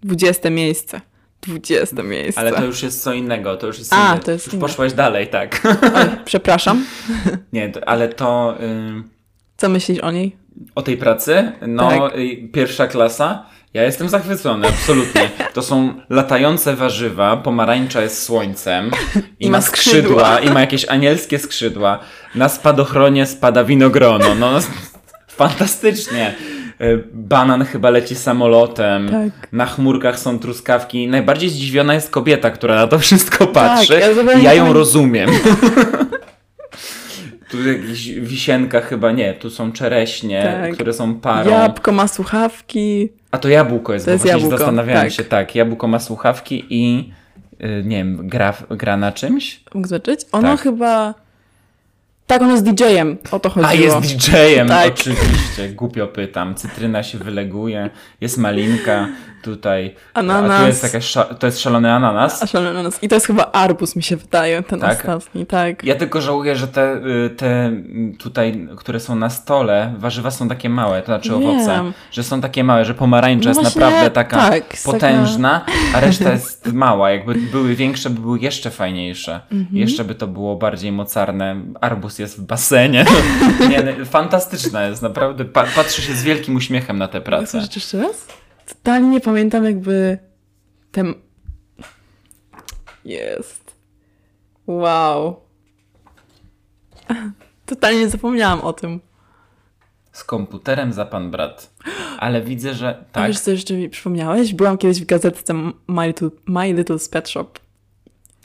Dwudzieste 0.01 0.49
miejsce. 0.51 1.01
Dwudzieste 1.41 2.03
miejsce. 2.03 2.41
Ale 2.41 2.51
to 2.51 2.65
już 2.65 2.83
jest 2.83 3.03
co 3.03 3.13
innego, 3.13 3.57
to 3.57 3.67
już 3.67 3.79
jest 3.79 3.93
A, 3.93 4.13
inne. 4.13 4.23
to 4.23 4.31
jest 4.31 4.45
Już 4.45 4.53
inne. 4.53 4.61
poszłaś 4.61 4.93
dalej, 4.93 5.27
tak. 5.27 5.61
Oj, 5.95 6.05
przepraszam. 6.25 6.85
Nie, 7.53 7.71
ale 7.85 8.09
to... 8.09 8.55
Y, 8.61 9.03
Co 9.57 9.69
myślisz 9.69 9.99
o 9.99 10.11
niej? 10.11 10.35
O 10.75 10.81
tej 10.81 10.97
pracy? 10.97 11.51
No, 11.67 11.89
Tak. 11.89 12.17
y, 12.17 12.49
pierwsza 12.53 12.87
klasa. 12.87 13.45
Ja 13.75 13.83
jestem 13.83 14.09
zachwycony, 14.09 14.67
absolutnie. 14.67 15.29
To 15.53 15.61
są 15.61 15.93
latające 16.09 16.75
warzywa, 16.75 17.37
pomarańcza 17.37 18.01
jest 18.01 18.23
słońcem 18.23 18.91
i, 19.39 19.45
I 19.45 19.49
ma 19.49 19.61
skrzydła, 19.61 20.23
skrzydła. 20.25 20.39
i 20.39 20.53
ma 20.53 20.61
jakieś 20.61 20.85
anielskie 20.85 21.39
skrzydła. 21.39 21.99
Na 22.35 22.49
spadochronie 22.49 23.25
spada 23.25 23.63
winogrono. 23.63 24.35
No, 24.35 24.59
fantastycznie. 25.27 26.35
Y, 26.81 27.03
Banan 27.13 27.65
chyba 27.65 27.89
leci 27.89 28.15
samolotem. 28.15 29.09
Tak. 29.09 29.51
Na 29.51 29.65
chmurkach 29.65 30.19
są 30.19 30.39
truskawki. 30.39 31.07
Najbardziej 31.07 31.49
zdziwiona 31.49 31.93
jest 31.93 32.09
kobieta, 32.09 32.51
która 32.51 32.75
na 32.75 32.87
to 32.87 32.99
wszystko 32.99 33.47
patrzy. 33.47 33.99
Tak, 33.99 34.27
ja 34.27 34.33
I 34.39 34.43
ja 34.43 34.53
ją 34.53 34.73
rozumiem. 34.73 35.29
Tu 37.49 37.67
jakaś 37.67 38.09
wisienka 38.09 38.81
chyba 38.81 39.11
nie, 39.11 39.33
tu 39.33 39.49
są 39.49 39.71
czereśnie, 39.71 40.43
Tak. 40.61 40.73
które 40.73 40.93
są 40.93 41.15
parą. 41.19 41.51
Jabłko 41.51 41.91
ma 41.91 42.07
słuchawki. 42.07 43.09
A 43.35 43.37
to 43.37 43.49
jabłko 43.49 43.93
jest, 43.93 44.05
To 44.05 44.09
bo 44.09 44.13
jest 44.13 44.25
jabłko, 44.25 44.57
zastanawiałem 44.57 45.03
tak. 45.03 45.11
się, 45.11 45.23
tak, 45.23 45.55
jabłko 45.55 45.87
ma 45.87 45.99
słuchawki 45.99 46.65
i 46.69 47.11
y, 47.63 47.83
nie 47.85 47.97
wiem, 47.97 48.27
gra, 48.27 48.53
gra 48.69 48.97
na 48.97 49.11
czymś? 49.11 49.63
Mógł 49.73 49.87
zobaczyć? 49.87 50.19
Ono 50.31 50.47
Tak. 50.51 50.61
chyba... 50.61 51.13
Tak, 52.27 52.41
ono 52.41 52.51
jest 52.51 52.63
DJ-em. 52.63 53.17
O 53.31 53.39
to 53.39 53.49
chodziło. 53.49 53.69
A 53.69 53.73
jest 53.73 53.97
DJ-em, 53.97 54.67
Tak. 54.67 54.93
oczywiście, 54.93 55.69
głupio 55.69 56.07
pytam. 56.07 56.55
Cytryna 56.55 57.03
się 57.03 57.17
wyleguje, 57.17 57.89
jest 58.21 58.37
malinka 58.37 59.07
tutaj. 59.45 59.95
A 60.13 60.23
tu 60.23 60.31
Ananas. 60.31 60.67
jest 60.67 60.83
jakaś, 60.83 61.13
to 61.39 61.45
jest 61.47 61.59
szalony 61.59 61.93
ananas. 61.93 62.43
A 62.43 62.47
szalony 62.47 62.69
ananas. 62.69 63.03
I 63.03 63.07
to 63.09 63.15
jest 63.15 63.27
chyba 63.27 63.51
arbus, 63.51 63.95
mi 63.95 64.03
się 64.03 64.15
wydaje, 64.15 64.63
ten 64.63 64.79
Tak? 64.79 64.91
ostatni, 64.99 65.45
tak. 65.45 65.83
Ja 65.83 65.95
tylko 65.95 66.21
żałuję, 66.21 66.55
że 66.55 66.67
te, 66.67 66.95
y, 67.25 67.29
te 67.29 67.71
tutaj, 68.19 68.67
które 68.77 68.99
są 68.99 69.15
na 69.15 69.29
stole, 69.29 69.93
warzywa 69.97 70.31
są 70.31 70.47
takie 70.49 70.69
małe, 70.69 70.99
to 71.01 71.05
znaczy 71.05 71.29
Wiem. 71.29 71.37
owoce, 71.49 71.83
że 72.11 72.23
są 72.23 72.41
takie 72.41 72.63
małe, 72.63 72.85
że 72.85 72.93
pomarańcza 72.93 73.51
No 73.53 73.61
jest 73.61 73.75
naprawdę 73.75 74.11
taka 74.11 74.49
tak, 74.49 74.63
potężna, 74.85 75.65
a 75.95 75.99
reszta 75.99 76.31
jest 76.37 76.73
mała. 76.73 77.11
Jakby 77.11 77.33
były 77.35 77.75
większe, 77.75 78.09
by 78.09 78.21
były 78.21 78.39
jeszcze 78.39 78.69
fajniejsze. 78.71 79.39
Mhm. 79.51 79.77
Jeszcze 79.77 80.03
by 80.03 80.15
to 80.15 80.27
było 80.27 80.55
bardziej 80.55 80.91
mocarne. 80.91 81.55
Arbus 81.81 82.19
jest 82.19 82.37
w 82.37 82.41
basenie. 82.41 83.05
Nie, 83.69 83.83
no, 83.83 84.05
fantastyczna 84.05 84.83
jest, 84.87 85.01
naprawdę. 85.01 85.45
Pa 85.45 85.63
patrzy 85.75 86.01
się 86.01 86.13
z 86.13 86.23
wielkim 86.23 86.55
uśmiechem 86.55 86.97
na 86.97 87.07
tę 87.07 87.21
pracę. 87.21 87.57
jeszcze 87.75 87.97
raz? 87.97 88.27
Totalnie 88.65 89.09
nie 89.09 89.21
pamiętam 89.21 89.65
jakby... 89.65 90.17
Ten... 90.91 91.13
Jest. 93.05 93.75
Wow. 94.67 95.35
Totalnie 97.65 98.09
zapomniałam 98.09 98.61
o 98.61 98.73
tym. 98.73 98.99
Z 100.11 100.23
komputerem 100.23 100.93
za 100.93 101.05
pan 101.05 101.31
brat. 101.31 101.73
Ale 102.19 102.41
widzę, 102.41 102.73
że 102.73 102.89
A 102.89 103.13
tak. 103.13 103.27
wiesz 103.27 103.39
co 103.39 103.51
jeszcze 103.51 103.73
mi 103.73 103.89
przypomniałeś? 103.89 104.53
Byłam 104.53 104.77
kiedyś 104.77 105.01
w 105.01 105.05
gazetce 105.05 105.53
My 105.87 106.07
Little, 106.07 106.29
My 106.47 106.73
Little 106.73 106.97
Pet 107.11 107.29
Shop. 107.29 107.47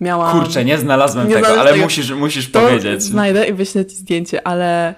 Miałam... 0.00 0.40
Kurczę, 0.40 0.64
nie 0.64 0.78
znalazłem 0.78 1.28
Nie 1.28 1.34
tego, 1.34 1.60
ale 1.60 1.72
tego. 1.72 1.84
musisz, 1.84 2.10
musisz 2.10 2.50
To 2.50 2.60
powiedzieć. 2.60 3.02
znajdę 3.02 3.48
i 3.48 3.52
wyślę 3.52 3.86
ci 3.86 3.96
zdjęcie, 3.96 4.46
ale 4.46 4.94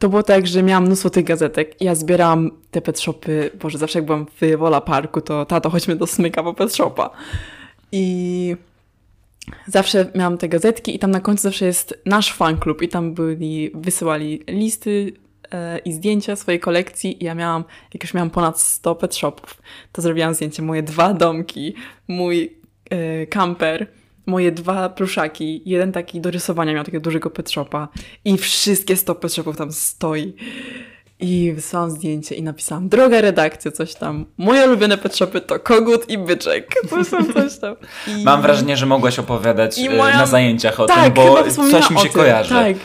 to 0.00 0.08
było 0.08 0.22
tak, 0.22 0.46
że 0.46 0.62
miałam 0.62 0.84
mnóstwo 0.84 1.10
tych 1.10 1.24
gazetek. 1.24 1.80
Ja 1.80 1.94
zbierałam 1.94 2.50
te 2.70 2.80
pet 2.80 3.00
shopy, 3.00 3.50
boże, 3.62 3.78
zawsze 3.78 3.98
jak 3.98 4.06
byłam 4.06 4.26
w 4.40 4.56
Wola 4.58 4.80
Parku, 4.80 5.20
to 5.20 5.46
tato, 5.46 5.70
chodźmy 5.70 5.96
do 5.96 6.06
Smyka 6.06 6.42
po 6.42 6.54
pet 6.54 6.74
shopa. 6.74 7.10
I 7.92 8.56
zawsze 9.66 10.10
miałam 10.14 10.38
te 10.38 10.48
gazetki 10.48 10.94
i 10.94 10.98
tam 10.98 11.10
na 11.10 11.20
końcu 11.20 11.42
zawsze 11.42 11.66
jest 11.66 12.02
nasz 12.06 12.32
fan 12.32 12.58
klub 12.58 12.82
i 12.82 12.88
tam 12.88 13.14
byli, 13.14 13.70
wysyłali 13.74 14.42
listy 14.48 15.12
e, 15.50 15.78
i 15.78 15.92
zdjęcia 15.92 16.36
swojej 16.36 16.60
kolekcji 16.60 17.22
i 17.22 17.26
ja 17.26 17.34
miałam, 17.34 17.64
jak 17.94 18.02
już 18.02 18.14
miałam 18.14 18.30
ponad 18.30 18.60
100 18.60 18.94
pet 18.94 19.16
shopów, 19.16 19.62
to 19.92 20.02
zrobiłam 20.02 20.34
zdjęcie 20.34 20.62
moje 20.62 20.82
dwa 20.82 21.14
domki, 21.14 21.74
mój 22.08 22.56
e, 22.90 23.26
kamper, 23.26 23.86
moje 24.26 24.52
dwa 24.52 24.88
pluszaki, 24.88 25.62
jeden 25.66 25.92
taki 25.92 26.20
do 26.20 26.30
rysowania 26.30 26.72
miał 26.74 26.84
takiego 26.84 27.04
dużego 27.04 27.30
pet 27.30 27.50
shopa 27.50 27.88
i 28.24 28.38
wszystkie 28.38 28.96
100 28.96 29.14
pet 29.14 29.34
shopów 29.34 29.56
tam 29.56 29.72
stoi. 29.72 30.34
I 31.22 31.52
wysłałam 31.52 31.90
zdjęcie 31.90 32.34
i 32.34 32.42
napisałam, 32.42 32.88
droga 32.88 33.20
redakcja, 33.20 33.70
coś 33.70 33.94
tam. 33.94 34.26
Moje 34.38 34.66
ulubione 34.66 34.98
pet 34.98 35.16
shopy 35.16 35.40
to 35.40 35.58
kogut 35.58 36.10
i 36.10 36.18
byczek. 36.18 36.74
Coś 36.90 37.10
tam, 37.10 37.32
coś 37.32 37.58
tam. 37.58 37.76
I... 38.06 38.24
Mam 38.24 38.42
wrażenie, 38.42 38.76
że 38.76 38.86
mogłaś 38.86 39.18
opowiadać 39.18 39.78
e, 39.78 39.82
moja- 39.82 40.16
na 40.16 40.26
zajęciach 40.26 40.80
o 40.80 40.86
tak, 40.86 41.04
tym, 41.04 41.12
bo 41.12 41.44
coś 41.70 41.90
mi 41.90 41.98
się 41.98 42.08
kojarzy. 42.08 42.54
Tak. 42.54 42.76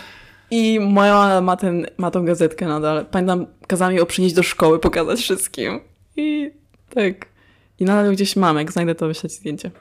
I 0.51 0.79
moja 0.79 1.41
ma, 1.41 1.57
ten, 1.57 1.87
ma 1.97 2.11
tą 2.11 2.25
gazetkę 2.25 2.67
nadal. 2.67 3.05
Pamiętam, 3.05 3.45
kazała 3.67 3.91
mi 3.91 3.97
ją 3.97 4.05
przynieść 4.05 4.35
do 4.35 4.43
szkoły, 4.43 4.79
pokazać 4.79 5.19
wszystkim. 5.19 5.79
I 6.17 6.51
tak. 6.89 7.25
I 7.79 7.85
nadal 7.85 8.11
gdzieś 8.11 8.35
mam, 8.35 8.57
jak 8.57 8.71
znajdę 8.71 8.95
to 8.95 9.07
wyśleć 9.07 9.33
zdjęcie. 9.33 9.71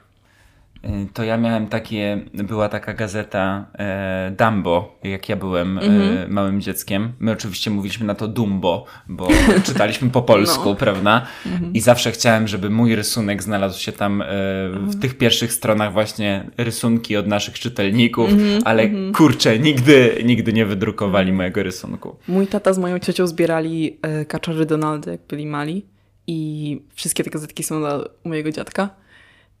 E, 0.85 1.05
To 1.13 1.23
ja 1.23 1.37
miałem 1.37 1.67
takie, 1.67 2.21
była 2.33 2.69
taka 2.69 2.93
gazeta 2.93 3.65
e, 3.79 4.31
Dumbo, 4.37 4.99
jak 5.03 5.29
ja 5.29 5.35
byłem 5.35 5.77
Mhm. 5.77 6.17
e, 6.17 6.27
małym 6.27 6.61
dzieckiem. 6.61 7.13
My 7.19 7.31
oczywiście 7.31 7.71
mówiliśmy 7.71 8.05
na 8.05 8.15
to 8.15 8.27
Dumbo, 8.27 8.85
bo 9.09 9.27
czytaliśmy 9.67 10.09
po 10.09 10.21
polsku, 10.21 10.69
No. 10.69 10.75
prawda? 10.75 11.25
I 11.73 11.79
zawsze 11.79 12.11
chciałem, 12.11 12.47
żeby 12.47 12.69
mój 12.69 12.95
rysunek 12.95 13.43
znalazł 13.43 13.79
się 13.81 13.91
tam 13.91 14.21
e, 14.21 14.25
Mhm. 14.65 14.89
w 14.91 14.99
tych 14.99 15.17
pierwszych 15.17 15.53
stronach 15.53 15.93
właśnie 15.93 16.49
rysunki 16.57 17.17
od 17.17 17.27
naszych 17.27 17.59
czytelników, 17.59 18.29
Mhm, 18.31 18.61
ale 18.65 18.89
kurczę, 19.13 19.59
nigdy, 19.59 20.21
nigdy 20.25 20.53
nie 20.53 20.65
wydrukowali 20.65 21.31
mojego 21.33 21.63
rysunku. 21.63 22.15
Mój 22.27 22.47
tata 22.47 22.73
z 22.73 22.77
moją 22.77 22.99
ciocią 22.99 23.27
zbierali 23.27 23.97
e, 24.01 24.25
kaczory 24.25 24.65
Donaldy, 24.65 25.11
jak 25.11 25.21
byli 25.29 25.45
mali. 25.45 25.85
I 26.27 26.81
wszystkie 26.95 27.23
te 27.23 27.29
gazetki 27.29 27.63
są 27.63 27.81
u 28.23 28.29
mojego 28.29 28.51
dziadka. 28.51 28.89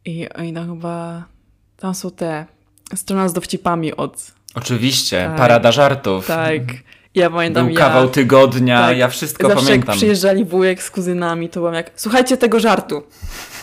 I 0.05 0.29
oni 0.29 0.53
tam 0.53 0.67
chyba... 0.69 1.23
Tam 1.77 1.95
są 1.95 2.11
te... 2.11 2.45
Strona 2.95 3.29
z 3.29 3.33
dowcipami 3.33 3.95
od... 3.95 4.31
Oczywiście, 4.55 5.25
Tak. 5.29 5.37
parada 5.37 5.71
żartów. 5.71 6.27
Tak. 6.27 6.61
Ja 7.15 7.29
pamiętam, 7.29 7.65
Był 7.65 7.73
ja... 7.75 7.79
kawał 7.79 8.09
tygodnia, 8.09 8.87
tak, 8.87 8.97
ja 8.97 9.07
wszystko 9.07 9.47
Zawsze 9.47 9.65
pamiętam. 9.65 9.87
jak 9.89 9.97
przyjeżdżali 9.97 10.45
wujek 10.45 10.83
z 10.83 10.91
kuzynami, 10.91 11.49
to 11.49 11.59
byłam 11.59 11.73
jak, 11.73 11.91
słuchajcie 11.95 12.37
tego 12.37 12.59
żartu. 12.59 13.03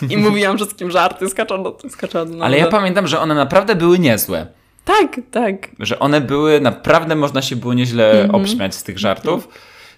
I 0.09 0.17
mówiłam 0.27 0.57
wszystkim 0.57 0.91
żarty 0.91 1.25
kaczor, 1.35 1.77
z 1.89 1.95
kaczor 1.95 2.27
Ale 2.41 2.57
ja 2.57 2.67
pamiętam, 2.67 3.07
że 3.07 3.19
one 3.19 3.35
naprawdę 3.35 3.75
były 3.75 3.99
niezłe. 3.99 4.47
Tak, 4.85 5.21
tak. 5.31 5.53
Że 5.79 5.99
one 5.99 6.21
były, 6.21 6.61
naprawdę 6.61 7.15
można 7.15 7.41
się 7.41 7.55
było 7.55 7.73
nieźle 7.73 8.11
Mhm. 8.11 8.35
obśmiać 8.41 8.75
z 8.75 8.83
tych 8.83 8.99
żartów. 8.99 9.47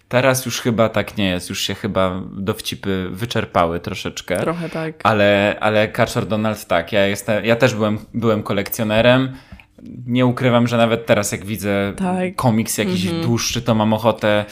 Teraz 0.10 0.46
już 0.46 0.62
chyba 0.62 0.90
tak 0.90 1.18
nie 1.18 1.30
jest, 1.30 1.50
już 1.50 1.62
się 1.62 1.76
chyba 1.76 2.22
dowcipy 2.32 3.08
wyczerpały 3.12 3.80
troszeczkę. 3.80 4.38
Trochę 4.38 4.70
tak. 4.70 4.94
Ale, 5.04 5.56
ale 5.60 5.88
Kaczor 5.88 6.26
Donald 6.28 6.66
tak, 6.66 6.92
ja, 6.92 7.06
jestem, 7.08 7.46
ja 7.46 7.56
też 7.56 7.74
byłem, 7.76 7.98
byłem 8.14 8.44
kolekcjonerem. 8.44 9.34
Nie 10.08 10.26
ukrywam, 10.26 10.68
że 10.68 10.78
nawet 10.78 11.06
teraz 11.06 11.32
jak 11.32 11.46
widzę 11.46 11.94
Tak. 11.98 12.36
komiks 12.36 12.78
jakiś 12.78 13.06
dłuższy, 13.12 13.62
to 13.62 13.76
mam 13.76 13.94
ochotę 13.94 14.46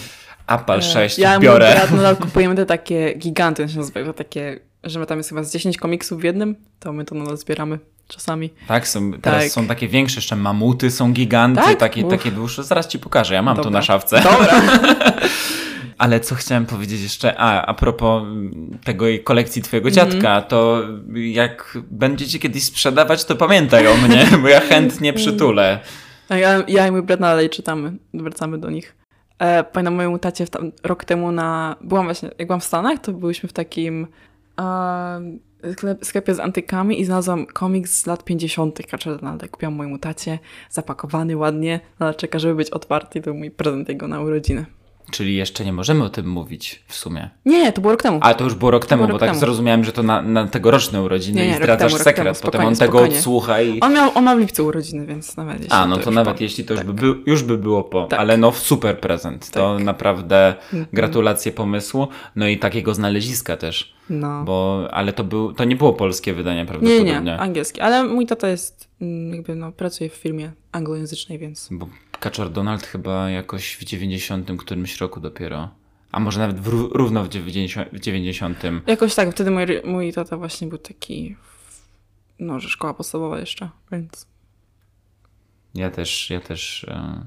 Apal 0.47 0.81
6 0.81 1.19
E, 1.19 1.21
ja 1.21 1.39
biorę. 1.39 1.71
brat 1.75 1.91
nadal 1.97 2.17
kupujemy 2.17 2.55
te 2.55 2.65
takie 2.65 3.13
giganty, 3.17 3.69
się 3.69 3.77
nazywają, 3.77 4.13
takie, 4.13 4.59
że 4.83 5.05
tam 5.05 5.17
jest 5.17 5.29
chyba 5.29 5.43
z 5.43 5.53
10 5.53 5.77
komiksów 5.77 6.21
w 6.21 6.23
jednym, 6.23 6.55
to 6.79 6.93
my 6.93 7.05
to 7.05 7.15
nadal 7.15 7.37
zbieramy 7.37 7.79
czasami. 8.07 8.49
Tak, 8.67 8.87
są, 8.87 9.11
teraz 9.13 9.43
Tak. 9.43 9.51
są 9.51 9.67
takie 9.67 9.87
większe, 9.87 10.15
jeszcze 10.15 10.35
mamuty 10.35 10.91
są 10.91 11.13
giganty, 11.13 11.61
Tak? 11.61 11.79
takie, 11.79 12.03
takie 12.03 12.31
dłuższe. 12.31 12.63
Zaraz 12.63 12.87
ci 12.87 12.99
pokażę, 12.99 13.33
ja 13.33 13.41
mam 13.41 13.55
tu 13.57 13.63
Dobra. 13.63 13.79
na 13.79 13.83
szafce. 13.85 14.21
Dobra. 14.23 14.61
Ale 15.97 16.19
co 16.19 16.35
chciałem 16.35 16.65
powiedzieć 16.65 17.01
jeszcze, 17.01 17.37
a, 17.39 17.65
a 17.65 17.73
propos 17.73 18.23
mm, 18.23 18.77
tego 18.83 19.05
kolekcji 19.23 19.61
twojego 19.61 19.89
Mhm. 19.89 20.11
dziadka, 20.11 20.41
to 20.41 20.81
jak 21.15 21.77
będziecie 21.91 22.39
kiedyś 22.39 22.63
sprzedawać, 22.63 23.25
to 23.25 23.35
pamiętaj 23.35 23.87
o 23.87 23.97
mnie, 23.97 24.25
bo 24.41 24.47
ja 24.47 24.59
chętnie 24.59 25.13
przytulę. 25.13 25.79
A 26.29 26.37
ja, 26.37 26.63
ja 26.67 26.87
i 26.87 26.91
mój 26.91 27.01
brat 27.01 27.19
nadal 27.19 27.49
czytamy, 27.49 27.93
wracamy 28.13 28.57
do 28.57 28.69
nich. 28.69 28.95
E, 29.39 29.63
pamiętam 29.63 29.95
mojemu 29.95 30.19
tacie 30.19 30.47
tam, 30.47 30.71
rok 30.83 31.05
temu 31.05 31.31
na... 31.31 31.75
Byłam 31.81 32.05
właśnie, 32.05 32.29
jak 32.39 32.47
byłam 32.47 32.61
w 32.61 32.63
Stanach, 32.63 32.99
to 32.99 33.11
byliśmy 33.13 33.49
w 33.49 33.53
takim 33.53 34.07
sklep, 35.71 36.05
sklepie 36.05 36.35
z 36.35 36.39
antykami 36.39 37.01
i 37.01 37.05
znalazłam 37.05 37.45
komiks 37.45 38.01
z 38.01 38.05
lat 38.05 38.23
50. 38.23 38.87
Kaczor 38.87 39.19
Donalda. 39.19 39.47
Kupiłam 39.47 39.75
mojemu 39.75 39.97
tacie, 39.97 40.39
zapakowany 40.69 41.37
ładnie, 41.37 41.79
ale 41.99 42.13
czeka, 42.13 42.39
żeby 42.39 42.55
być 42.55 42.69
otwarty 42.69 43.21
to 43.21 43.23
był 43.23 43.33
mój 43.33 43.51
prezent 43.51 43.89
jego 43.89 44.07
na 44.07 44.21
urodziny. 44.21 44.65
Czyli 45.11 45.35
jeszcze 45.35 45.65
nie 45.65 45.73
możemy 45.73 46.03
o 46.03 46.09
tym 46.09 46.27
mówić 46.29 46.83
w 46.87 46.95
sumie. 46.95 47.29
Nie, 47.45 47.73
to 47.73 47.81
było 47.81 47.91
rok 47.93 48.03
temu. 48.03 48.19
Ale 48.21 48.35
to 48.35 48.43
już 48.43 48.55
było 48.55 48.71
rok 48.71 48.85
temu, 48.85 48.99
było 48.99 49.07
bo 49.07 49.11
rok 49.13 49.19
tak 49.19 49.29
temu. 49.29 49.39
zrozumiałem, 49.39 49.83
że 49.83 49.91
to 49.91 50.03
na, 50.03 50.21
na 50.21 50.47
tegoroczne 50.47 51.01
urodziny 51.01 51.41
Nie, 51.41 51.47
nie, 51.47 51.53
i 51.53 51.57
zdradzasz 51.57 51.91
temu, 51.91 52.03
sekret. 52.03 52.15
temu, 52.25 52.35
Potem 52.35 52.35
spokojnie, 52.51 52.67
on 52.67 52.75
tego 52.75 52.91
spokojnie. 52.91 53.17
odsłucha 53.17 53.61
i... 53.61 53.79
On, 53.79 53.93
miał, 53.93 54.11
on 54.15 54.23
ma 54.23 54.35
w 54.35 54.39
lipcu 54.39 54.65
urodziny, 54.65 55.05
więc 55.05 55.37
nawet 55.37 55.57
jeśli 55.59 55.71
A, 55.73 55.85
no 55.87 55.97
to 55.97 56.05
już 56.05 56.15
nawet 56.15 56.37
po. 56.37 56.43
jeśli 56.43 56.63
to 56.65 56.73
już 56.73 56.79
Tak. 56.79 56.87
by, 56.87 56.93
był, 56.93 57.15
już 57.25 57.43
by 57.43 57.57
było 57.57 57.83
po, 57.83 58.05
Tak. 58.05 58.19
ale 58.19 58.37
no 58.37 58.51
super 58.51 58.99
prezent. 58.99 59.49
To 59.51 59.53
Tak. 59.53 59.63
Mhm. 59.63 59.83
naprawdę 59.83 60.55
gratulacje 60.93 61.51
pomysłu. 61.51 62.07
No 62.35 62.47
i 62.47 62.57
takiego 62.59 62.93
znaleziska 62.93 63.57
też, 63.57 63.93
No. 64.09 64.43
bo, 64.43 64.87
ale 64.91 65.13
to, 65.13 65.23
był, 65.23 65.53
to 65.53 65.63
nie 65.63 65.75
było 65.75 65.93
polskie 65.93 66.33
wydanie 66.33 66.59
Nie, 66.59 66.65
prawdopodobnie. 66.65 67.21
nie, 67.21 67.39
angielski. 67.39 67.81
Ale 67.81 68.03
mój 68.03 68.25
tata 68.25 68.47
jest, 68.49 68.87
mm, 69.01 69.33
jakby, 69.33 69.55
no, 69.55 69.71
pracuje 69.71 70.09
w 70.09 70.13
firmie 70.13 70.51
anglojęzycznej, 70.71 71.39
więc... 71.39 71.67
Bo 71.71 71.87
Kaczor 72.23 72.49
Donald 72.51 72.83
chyba 72.85 73.29
jakoś 73.29 73.75
w 73.75 73.83
90 73.83 74.51
którymś 74.57 75.01
roku 75.01 75.19
dopiero. 75.19 75.69
A 76.11 76.19
może 76.19 76.39
nawet 76.39 76.59
w, 76.59 76.67
ró- 76.67 76.89
równo 76.91 77.23
w 77.23 77.29
90. 77.29 77.89
W 77.93 77.99
90. 77.99 78.57
Jakoś 78.87 79.15
tak, 79.15 79.31
wtedy 79.31 79.51
mój, 79.51 79.65
mój 79.85 80.13
tata 80.13 80.37
właśnie 80.37 80.67
był 80.67 80.77
taki, 80.77 81.35
no, 82.39 82.59
że 82.59 82.69
szkoła 82.69 82.93
podstawowa 82.93 83.39
jeszcze, 83.39 83.69
więc... 83.91 84.27
Ja 85.75 85.91
też, 85.91 86.29
ja 86.29 86.39
też 86.39 86.83
e, 86.83 87.25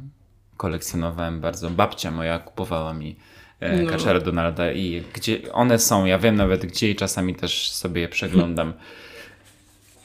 kolekcjonowałem 0.56 1.40
bardzo. 1.40 1.70
Babcia 1.70 2.10
moja 2.10 2.38
kupowała 2.38 2.94
mi 2.94 3.16
e, 3.60 3.82
No. 3.82 3.90
Kaczora 3.90 4.20
Donalda 4.20 4.72
i 4.72 5.02
gdzie 5.12 5.52
one 5.52 5.78
są, 5.78 6.04
ja 6.04 6.18
wiem 6.18 6.36
nawet 6.36 6.66
gdzie 6.66 6.90
i 6.90 6.96
czasami 6.96 7.34
też 7.34 7.70
sobie 7.70 8.00
je 8.00 8.08
przeglądam. 8.08 8.72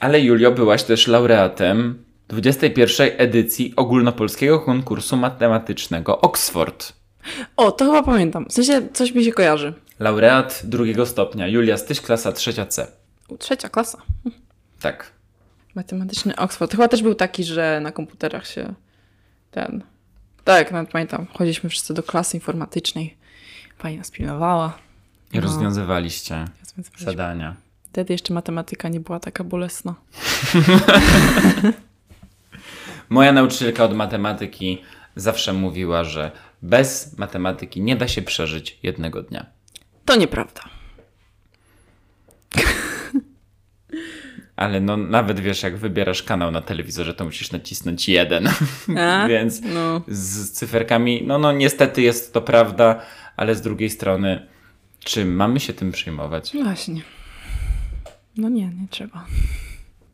Ale 0.00 0.20
Julio, 0.20 0.52
byłaś 0.52 0.82
też 0.82 1.06
laureatem 1.06 2.04
21 2.36 3.10
edycji 3.18 3.72
ogólnopolskiego 3.76 4.60
konkursu 4.60 5.16
matematycznego 5.16 6.20
Oxford. 6.20 6.92
O, 7.56 7.72
to 7.72 7.84
chyba 7.84 8.02
pamiętam. 8.02 8.46
W 8.48 8.52
sensie 8.52 8.88
coś 8.92 9.12
mi 9.12 9.24
się 9.24 9.32
kojarzy. 9.32 9.74
Laureat 9.98 10.60
drugiego 10.64 11.06
stopnia. 11.06 11.46
Julia 11.48 11.76
Styś, 11.76 12.00
klasa 12.00 12.32
trzecia 12.32 12.66
C. 12.66 12.86
U, 13.28 13.36
Trzecia 13.38 13.68
klasa. 13.68 13.98
Tak. 14.80 15.12
Matematyczny 15.74 16.36
Oxford. 16.36 16.72
Chyba 16.72 16.88
też 16.88 17.02
był 17.02 17.14
taki, 17.14 17.44
że 17.44 17.80
na 17.82 17.92
komputerach 17.92 18.46
się 18.46 18.74
ten... 19.50 19.82
Tak, 20.44 20.72
nawet 20.72 20.90
pamiętam. 20.90 21.26
Chodziliśmy 21.34 21.70
wszyscy 21.70 21.94
do 21.94 22.02
klasy 22.02 22.36
informatycznej. 22.36 23.16
Pani 23.78 23.98
nas 23.98 24.10
pilnowała. 24.10 24.78
I 25.32 25.36
No. 25.36 25.42
rozwiązywaliście 25.42 26.44
zadania. 26.98 27.56
Wtedy 27.92 28.14
jeszcze 28.14 28.34
matematyka 28.34 28.88
nie 28.88 29.00
była 29.00 29.20
taka 29.20 29.44
bolesna. 29.44 29.94
Moja 33.08 33.32
nauczycielka 33.32 33.84
od 33.84 33.94
matematyki 33.96 34.82
zawsze 35.16 35.52
mówiła, 35.52 36.04
że 36.04 36.30
bez 36.62 37.18
matematyki 37.18 37.80
nie 37.82 37.96
da 37.96 38.08
się 38.08 38.22
przeżyć 38.22 38.78
jednego 38.82 39.22
dnia. 39.22 39.46
To 40.04 40.16
nieprawda. 40.16 40.62
Ale 44.56 44.80
no 44.80 44.96
nawet 44.96 45.40
wiesz, 45.40 45.62
jak 45.62 45.76
wybierasz 45.76 46.22
kanał 46.22 46.50
na 46.50 46.62
telewizorze, 46.62 47.14
to 47.14 47.24
musisz 47.24 47.52
nacisnąć 47.52 48.08
jeden. 48.08 48.48
A? 48.98 49.26
Więc 49.28 49.60
No. 49.62 50.02
z 50.08 50.50
cyferkami, 50.50 51.22
no 51.26 51.38
no 51.38 51.52
niestety 51.52 52.02
jest 52.02 52.32
to 52.34 52.42
prawda, 52.42 53.00
ale 53.36 53.54
z 53.54 53.60
drugiej 53.62 53.90
strony, 53.90 54.46
czy 54.98 55.24
mamy 55.24 55.60
się 55.60 55.72
tym 55.72 55.92
przejmować? 55.92 56.52
Właśnie. 56.62 57.02
No 58.36 58.48
nie, 58.48 58.66
nie 58.66 58.88
trzeba. 58.90 59.26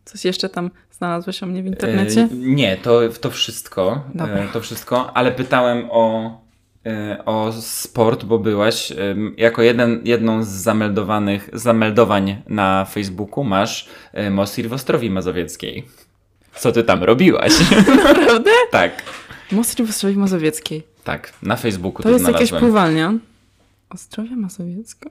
Coś 0.04 0.24
jeszcze 0.24 0.48
tam 0.48 0.70
znalazłeś 0.98 1.42
o 1.42 1.46
mnie 1.46 1.62
w 1.62 1.66
internecie? 1.66 2.20
E, 2.20 2.28
nie, 2.32 2.76
to, 2.76 3.00
to 3.20 3.30
wszystko. 3.30 4.04
Dobra. 4.14 4.34
E, 4.34 4.48
to 4.48 4.60
wszystko, 4.60 5.16
ale 5.16 5.32
pytałem 5.32 5.88
o, 5.90 6.40
e, 6.86 7.22
o 7.24 7.52
sport, 7.52 8.24
bo 8.24 8.38
byłaś 8.38 8.92
jako 9.36 9.62
jeden, 9.62 10.00
jedną 10.04 10.42
z 10.42 10.48
zameldowanych 10.48 11.50
zameldowań 11.52 12.42
na 12.48 12.84
Facebooku 12.84 13.44
masz 13.44 13.88
Mosir 14.30 14.68
w 14.68 14.72
Ostrowi 14.72 15.10
Mazowieckiej. 15.10 15.86
Co 16.54 16.72
ty 16.72 16.82
tam 16.82 17.04
robiłaś? 17.04 17.52
Naprawdę? 17.96 18.50
tak, 18.70 19.02
Mosty 19.52 19.86
w 19.86 19.90
Ostrowi 19.90 20.16
Mazowieckiej. 20.16 20.82
Tak, 21.04 21.32
na 21.42 21.56
Facebooku 21.56 22.02
To 22.02 22.08
to, 22.08 22.10
jest 22.10 22.26
jakaś 22.26 22.50
pływalnia. 22.50 23.14
Ostrowia 23.90 24.36
Mazowiecka? 24.36 25.10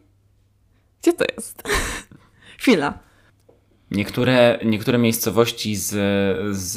Gdzie 1.01 1.13
to 1.13 1.25
jest? 1.35 1.63
Chwila. 2.59 3.06
Niektóre, 3.91 4.59
niektóre 4.65 4.97
miejscowości 4.97 5.75
z, 5.75 5.89
z, 6.57 6.73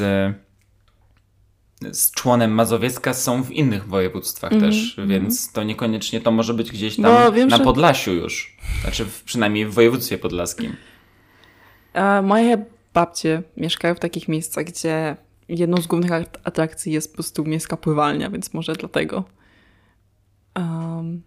z 1.92 2.10
członem 2.10 2.50
Mazowiecka 2.50 3.14
są 3.14 3.42
w 3.42 3.50
innych 3.50 3.86
województwach 3.88 4.50
też, 4.50 4.96
więc 5.06 5.52
to 5.52 5.62
niekoniecznie 5.62 6.20
to 6.20 6.30
może 6.30 6.54
być 6.54 6.70
gdzieś 6.72 6.96
tam 6.96 7.06
Mhm, 7.06 7.26
Bo 7.26 7.32
wiem, 7.32 7.48
na 7.48 7.56
że- 7.56 7.64
Podlasiu 7.64 8.12
już. 8.14 8.56
Znaczy 8.82 9.04
w, 9.04 9.22
przynajmniej 9.22 9.66
w 9.66 9.74
województwie 9.74 10.18
podlaskim. 10.18 10.76
A 11.94 12.22
moje 12.22 12.64
babcie 12.94 13.42
mieszkają 13.56 13.94
w 13.94 14.00
takich 14.00 14.28
miejscach, 14.28 14.64
gdzie 14.64 15.16
jedną 15.48 15.76
z 15.82 15.86
głównych 15.86 16.12
at- 16.12 16.38
atrakcji 16.44 16.92
jest 16.92 17.10
po 17.10 17.14
prostu 17.14 17.44
miejska 17.44 17.76
pływalnia, 17.76 18.30
więc 18.30 18.54
może 18.54 18.72
dlatego. 18.72 19.24
Um, 20.56 21.22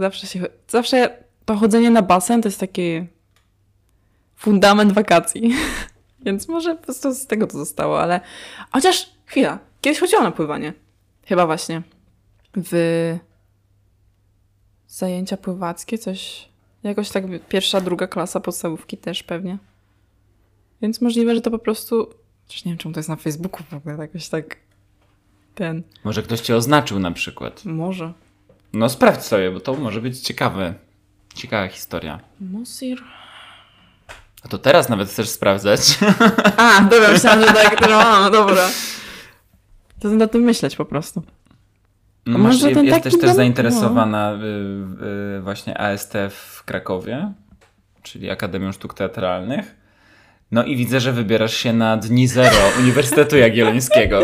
zawsze 0.00 0.26
się. 0.26 0.46
Zawsze 0.68 1.24
to 1.44 1.56
chodzenie 1.56 1.90
na 1.90 2.02
basen 2.02 2.42
to 2.42 2.48
jest 2.48 2.60
taki 2.60 3.06
fundament 4.38 4.92
wakacji. 4.92 5.54
więc 6.26 6.48
może 6.48 6.74
po 6.76 6.82
prostu 6.82 7.14
z 7.14 7.26
tego 7.26 7.46
to 7.46 7.58
zostało, 7.58 8.00
ale. 8.00 8.20
Chociaż 8.70 9.10
chwila. 9.26 9.58
Kiedyś 9.80 10.00
chodziłam 10.00 10.24
na 10.24 10.30
pływanie. 10.30 10.72
Chyba 11.26 11.46
właśnie. 11.46 11.82
W 12.56 13.18
zajęcia 14.88 15.36
pływackie, 15.36 15.98
coś. 15.98 16.48
Jakoś 16.82 17.10
tak 17.10 17.24
pierwsza, 17.48 17.80
druga 17.80 18.06
klasa 18.06 18.40
podstawówki 18.40 18.96
też 18.96 19.22
pewnie. 19.22 19.58
Więc 20.82 21.00
możliwe, 21.00 21.34
że 21.34 21.40
to 21.40 21.50
po 21.50 21.58
prostu. 21.58 22.08
Chociaż 22.46 22.64
nie 22.64 22.72
wiem, 22.72 22.78
czemu 22.78 22.94
to 22.94 22.98
jest 22.98 23.08
na 23.08 23.16
Facebooku 23.16 23.62
w 23.70 23.74
ogóle, 23.74 23.96
jakoś 23.98 24.28
tak. 24.28 24.56
Ten. 25.54 25.82
Może 26.04 26.22
ktoś 26.22 26.40
cię 26.40 26.56
oznaczył 26.56 26.98
na 26.98 27.10
przykład. 27.10 27.64
Może. 27.64 28.12
No 28.72 28.88
sprawdź 28.88 29.22
sobie, 29.22 29.50
bo 29.50 29.60
to 29.60 29.74
może 29.74 30.00
być 30.00 30.20
ciekawe. 30.20 30.74
Ciekawa 31.34 31.68
historia. 31.68 32.20
Mosir. 32.40 33.02
A 34.44 34.48
to 34.48 34.58
teraz 34.58 34.88
nawet 34.88 35.08
chcesz 35.08 35.28
sprawdzać. 35.28 35.98
A, 36.56 36.80
dobra, 36.80 37.08
myślałam, 37.12 37.40
że 37.40 37.46
tak. 37.52 37.80
No, 37.90 38.20
no, 38.20 38.30
dobra. 38.30 38.68
To 40.00 40.08
na 40.08 40.26
tym 40.26 40.42
myśleć 40.42 40.76
po 40.76 40.84
prostu. 40.84 41.22
No, 42.26 42.38
może 42.38 42.64
masz, 42.66 42.74
ten 42.74 42.84
jesteś 42.86 43.12
też 43.20 43.30
dom- 43.30 43.34
zainteresowana 43.36 44.32
y, 44.32 45.36
y, 45.36 45.40
właśnie 45.40 45.80
AST 45.80 46.14
w 46.30 46.64
Krakowie, 46.64 47.32
czyli 48.02 48.30
Akademią 48.30 48.72
Sztuk 48.72 48.94
Teatralnych. 48.94 49.74
No 50.50 50.64
i 50.64 50.76
widzę, 50.76 51.00
że 51.00 51.12
wybierasz 51.12 51.54
się 51.56 51.72
na 51.72 51.96
Dni 51.96 52.28
Zero 52.28 52.56
Uniwersytetu 52.80 53.36
Jagiellońskiego. 53.36 54.20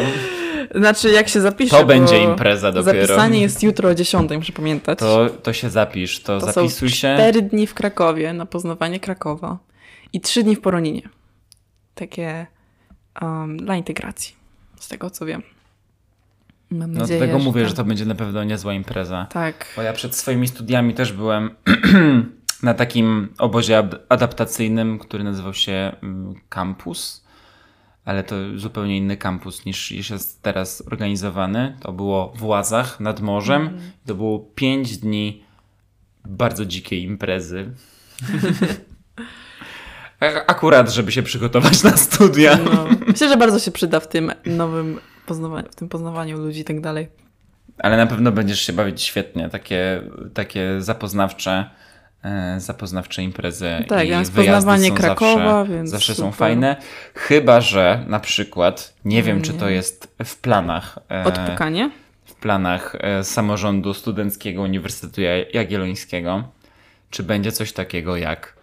Znaczy, 0.74 1.11
jak 1.11 1.28
się 1.28 1.41
zapisze. 1.41 1.77
To 1.78 1.86
będzie 1.86 2.23
impreza 2.23 2.73
dopiero. 2.73 3.07
Zapisanie 3.07 3.41
jest 3.41 3.62
jutro 3.62 3.89
o 3.89 3.95
10, 3.95 4.31
muszę 4.36 4.53
pamiętać. 4.53 4.99
To, 4.99 5.31
to 5.43 5.53
się 5.53 5.70
zapisz, 5.70 6.23
to, 6.23 6.41
To 6.41 6.47
zapisuj 6.53 6.91
są 6.91 6.97
się. 6.97 7.15
cztery 7.15 7.43
dni 7.43 7.66
w 7.66 7.74
Krakowie 7.74 8.32
na 8.32 8.47
poznawanie 8.47 9.01
Krakowa 9.01 9.59
i 10.15 10.20
trzy 10.20 10.43
dni 10.43 10.57
w 10.57 10.61
Poroninie. 10.61 11.03
Takie 11.95 12.47
um, 13.23 13.57
dla 13.57 13.77
integracji, 13.77 14.35
z 14.81 14.89
tego 14.89 15.11
co 15.11 15.27
wiem. 15.27 15.43
Mam 16.70 16.93
No 16.93 17.01
nadzieję, 17.01 17.19
dlatego 17.20 17.39
mówię, 17.39 17.61
tak. 17.61 17.70
że 17.70 17.77
to 17.77 17.85
będzie 17.85 18.07
na 18.07 18.15
pewno 18.15 18.45
niezła 18.45 18.74
impreza. 18.74 19.27
Tak. 19.31 19.73
Bo 19.77 19.82
ja 19.82 19.93
przed 19.93 20.16
swoimi 20.16 20.49
studiami 20.49 20.95
też 20.95 21.12
byłem 21.12 21.51
na 22.62 22.74
takim 22.74 23.28
obozie 23.39 23.89
adaptacyjnym, 24.09 24.99
który 24.99 25.24
nazywał 25.24 25.55
się 25.55 25.97
mm, 26.03 26.35
Campus, 26.49 27.24
ale 28.05 28.24
to 28.24 28.36
zupełnie 28.57 28.97
inny 28.97 29.16
kampus 29.16 29.65
niż, 29.65 29.91
jest 30.11 30.43
teraz 30.43 30.82
organizowany. 30.86 31.77
To 31.81 31.93
było 31.93 32.32
w 32.36 32.45
Łazach 32.45 33.01
nad 33.01 33.20
morzem. 33.20 33.78
To 34.07 34.15
było 34.15 34.39
pięć 34.39 34.99
dni 34.99 35.45
bardzo 36.24 36.66
dzikiej 36.66 37.03
imprezy. 37.03 37.73
Akurat, 40.46 40.90
żeby 40.90 41.12
się 41.12 41.22
przygotować 41.22 41.82
na 41.82 41.96
studia. 41.96 42.59
No. 42.64 42.86
Myślę, 43.09 43.28
że 43.28 43.36
bardzo 43.36 43.59
się 43.59 43.70
przyda 43.70 44.01
w 44.01 44.09
tym 44.09 44.32
nowym 44.46 45.01
poznawaniu, 45.26 45.68
w 45.70 45.74
tym 45.74 45.88
poznawaniu 45.88 46.38
ludzi 46.38 46.60
i 46.60 46.64
tak 46.64 46.80
dalej. 46.80 47.09
Ale 47.78 47.96
na 47.96 48.06
pewno 48.06 48.32
będziesz 48.32 48.60
się 48.60 48.72
bawić 48.72 49.02
świetnie. 49.02 49.48
Takie, 49.48 50.02
takie 50.34 50.82
zapoznawcze, 50.82 51.70
e, 52.24 52.60
zapoznawcze 52.60 53.22
imprezy. 53.22 53.70
Tak, 53.88 54.06
i 54.06 54.10
ja 54.10 54.18
jest 54.18 54.32
wyjazdy 54.32 54.55
poznawanie 54.56 54.88
są 54.88 54.94
Krakowa, 54.94 55.59
zawsze, 55.59 55.72
więc 55.72 55.90
zawsze 55.90 56.14
są 56.14 56.22
super. 56.22 56.34
fajne. 56.34 56.76
Chyba, 57.14 57.60
że 57.60 58.05
na 58.09 58.20
przykład, 58.20 58.94
nie 59.05 59.22
wiem, 59.22 59.42
czy 59.42 59.52
nie. 59.52 59.59
to 59.59 59.68
jest 59.68 60.14
w 60.24 60.36
planach. 60.36 60.98
e, 61.10 61.24
Odpukanie? 61.24 61.90
w 62.24 62.34
planach 62.34 62.96
e, 63.01 63.24
samorządu 63.24 63.94
studenckiego 63.94 64.62
Uniwersytetu 64.62 65.20
Ja- 65.20 65.48
Jagiellońskiego, 65.52 66.44
czy 67.10 67.22
będzie 67.22 67.52
coś 67.52 67.72
takiego 67.72 68.16
jak 68.16 68.53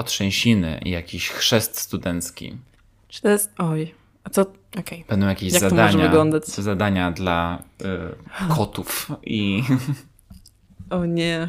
otrzęsiny 0.00 0.80
i 0.84 0.90
jakiś 0.90 1.28
chrzest 1.28 1.80
studencki. 1.80 2.56
Czy 3.08 3.22
to 3.22 3.28
jest... 3.28 3.52
Oj, 3.58 3.94
a 4.24 4.30
co... 4.30 4.46
Okej. 4.78 5.04
Będą 5.08 5.28
jakieś 5.28 5.52
Jak 5.52 5.62
zadania, 5.62 6.26
zadania 6.58 7.10
dla 7.10 7.62
e, 7.84 8.48
kotów 8.54 9.12
i 9.24 9.62
O 10.90 11.06
nie. 11.06 11.48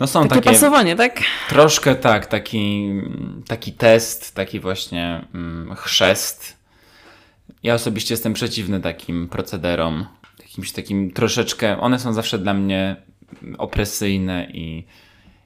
no 0.00 0.06
są 0.06 0.22
Takie, 0.22 0.34
takie, 0.34 0.50
pasowanie, 0.50 0.96
tak? 0.96 1.20
troszkę 1.48 1.94
tak, 1.94 2.26
taki, 2.26 2.90
taki 3.46 3.72
test, 3.72 4.34
taki 4.34 4.60
właśnie 4.60 5.24
mm, 5.34 5.74
chrzest. 5.76 6.56
Ja 7.62 7.74
osobiście 7.74 8.14
jestem 8.14 8.32
przeciwny 8.32 8.80
takim 8.80 9.28
procederom, 9.28 10.06
jakimś 10.40 10.72
takim 10.72 11.10
troszeczkę, 11.10 11.80
one 11.80 11.98
są 11.98 12.12
zawsze 12.12 12.38
dla 12.38 12.54
mnie 12.54 12.96
opresyjne 13.58 14.50
i, 14.50 14.84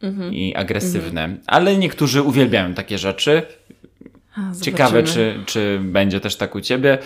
Mhm. 0.03 0.35
i 0.35 0.55
agresywne, 0.55 1.37
ale 1.47 1.77
niektórzy 1.77 2.23
uwielbiają 2.23 2.74
takie 2.74 2.99
rzeczy. 2.99 3.43
A, 4.37 4.61
Ciekawe, 4.62 5.03
czy, 5.03 5.41
czy 5.47 5.81
będzie 5.83 6.20
też 6.20 6.37
tak 6.37 6.55
u 6.55 6.61
ciebie. 6.61 6.99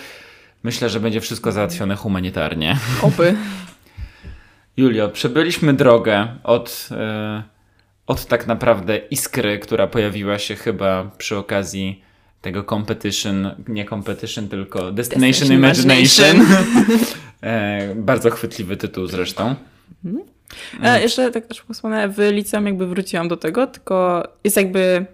Myślę, 0.63 0.89
że 0.89 0.99
będzie 0.99 1.21
wszystko 1.21 1.51
załatwione 1.51 1.95
humanitarnie. 1.95 2.77
Oby. 3.01 3.35
Julio, 4.77 5.09
przebyliśmy 5.09 5.73
drogę 5.73 6.27
od, 6.43 6.89
e, 6.91 7.43
od 8.07 8.25
tak 8.25 8.47
naprawdę 8.47 8.97
iskry, 8.97 9.59
która 9.59 9.87
pojawiła 9.87 10.39
się 10.39 10.55
chyba 10.55 11.11
przy 11.17 11.37
okazji 11.37 12.01
tego 12.41 12.63
competition, 12.63 13.55
nie 13.67 13.85
competition, 13.85 14.47
tylko 14.47 14.91
Destination, 14.91 15.47
Destination 15.49 15.57
Imagination. 15.57 16.45
e, 17.43 17.95
bardzo 17.95 18.29
chwytliwy 18.29 18.77
tytuł 18.77 19.07
zresztą. 19.07 19.55
E, 20.83 21.01
jeszcze 21.01 21.31
tak 21.31 21.45
też 21.45 21.63
wspomnę, 21.73 22.09
w 22.09 22.17
liceum 22.17 22.65
jakby 22.65 22.87
wróciłam 22.87 23.27
do 23.27 23.37
tego, 23.37 23.67
tylko 23.67 24.23
jest 24.43 24.57
jakby 24.57 25.05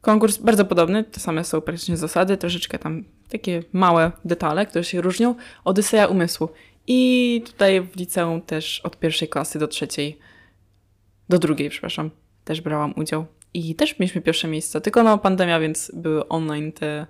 konkurs 0.00 0.38
bardzo 0.38 0.64
podobny, 0.64 1.04
te 1.04 1.20
same 1.20 1.44
są 1.44 1.60
praktycznie 1.60 1.96
zasady, 1.96 2.36
troszeczkę 2.36 2.78
tam 2.78 3.04
takie 3.28 3.62
małe 3.72 4.12
detale, 4.24 4.66
które 4.66 4.84
się 4.84 5.00
różnią. 5.00 5.34
Odyseja 5.64 6.06
umysłu. 6.06 6.48
I 6.86 7.42
tutaj 7.46 7.80
w 7.80 7.96
liceum 7.96 8.40
też 8.40 8.80
od 8.80 8.98
pierwszej 8.98 9.28
klasy 9.28 9.58
do 9.58 9.68
trzeciej, 9.68 10.18
do 11.28 11.38
drugiej, 11.38 11.70
przepraszam, 11.70 12.10
też 12.44 12.60
brałam 12.60 12.92
udział. 12.96 13.26
I 13.54 13.74
też 13.74 13.98
mieliśmy 13.98 14.20
pierwsze 14.20 14.48
miejsce, 14.48 14.80
tylko 14.80 15.02
no 15.02 15.18
pandemia, 15.18 15.60
więc 15.60 15.92
były 15.94 16.28
online 16.28 16.72
te 16.72 17.06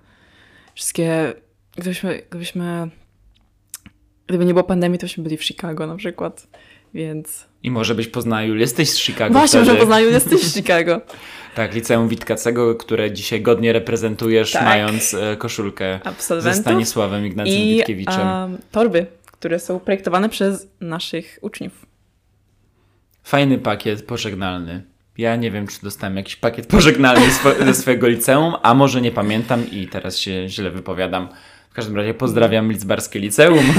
wszystkie, 0.75 1.33
gdybyśmy, 1.77 2.23
gdybyśmy 2.31 2.91
gdyby 4.27 4.45
nie 4.45 4.55
było 4.55 4.65
pandemii, 4.65 4.99
to 4.99 5.05
byśmy 5.05 5.23
byli 5.23 5.37
w 5.37 5.45
Chicago 5.45 5.87
na 5.87 5.97
przykład, 5.97 6.47
więc... 6.95 7.47
I 7.62 7.71
może 7.71 7.95
byś 7.95 8.09
poznała 8.09 8.43
Julię. 8.43 8.61
Jesteś 8.61 8.91
z 8.91 8.99
Chicago 8.99 9.33
Właśnie, 9.39 9.61
wtedy. 9.61 9.73
że 9.75 9.79
poznaniu 9.81 10.11
jesteś 10.11 10.41
z 10.41 10.55
Chicago. 10.57 11.01
Tak, 11.55 11.75
liceum 11.75 12.09
Witkacego, 12.09 12.75
które 12.75 13.12
dzisiaj 13.12 13.43
godnie 13.43 13.73
reprezentujesz, 13.73 14.53
Tak. 14.53 14.65
mając 14.65 15.15
e, 15.15 15.37
koszulkę 15.37 16.01
ze. 16.39 16.55
Stanisławem 16.55 17.27
Ignacym 17.27 17.53
I 17.55 17.77
Witkiewiczem. 17.77 18.29
um, 18.29 18.59
torby, 18.71 19.07
które 19.27 19.59
są 19.59 19.81
projektowane 19.81 20.29
przez 20.29 20.69
naszych 20.81 21.39
uczniów. 21.43 21.87
Fajny 23.23 23.59
pakiet 23.59 24.03
pożegnalny. 24.07 24.83
Ja 25.19 25.37
nie 25.37 25.51
wiem, 25.51 25.66
czy 25.66 25.83
dostałem 25.83 26.16
jakiś 26.16 26.37
pakiet 26.37 26.66
pożegnalny 26.66 27.27
ze 27.65 27.75
swojego 27.75 28.09
liceum, 28.09 28.55
a 28.62 28.75
może 28.75 29.01
nie 29.01 29.11
pamiętam 29.11 29.71
i 29.71 29.89
teraz 29.89 30.19
się 30.19 30.49
źle 30.49 30.71
wypowiadam. 30.71 31.29
W 31.71 31.75
każdym 31.75 31.97
razie 31.97 32.15
pozdrawiam 32.15 32.73
Lidzbarskie 32.73 33.19
Liceum. 33.21 33.65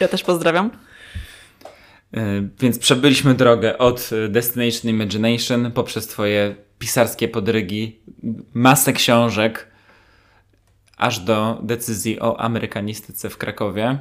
Ja 0.00 0.08
też 0.08 0.22
pozdrawiam. 0.22 0.70
E, 2.14 2.48
Więc 2.60 2.78
przebyliśmy 2.78 3.34
drogę 3.34 3.78
od 3.78 4.10
e, 4.12 4.28
Destination 4.28 4.90
Imagination 4.90 5.72
poprzez 5.72 6.06
twoje 6.06 6.54
pisarskie 6.78 7.28
podrygi, 7.28 8.00
masę 8.54 8.92
książek, 8.92 9.68
aż 10.96 11.20
do 11.20 11.60
decyzji 11.62 12.20
o 12.20 12.40
amerykanistyce 12.40 13.30
w 13.30 13.38
Krakowie. 13.38 13.98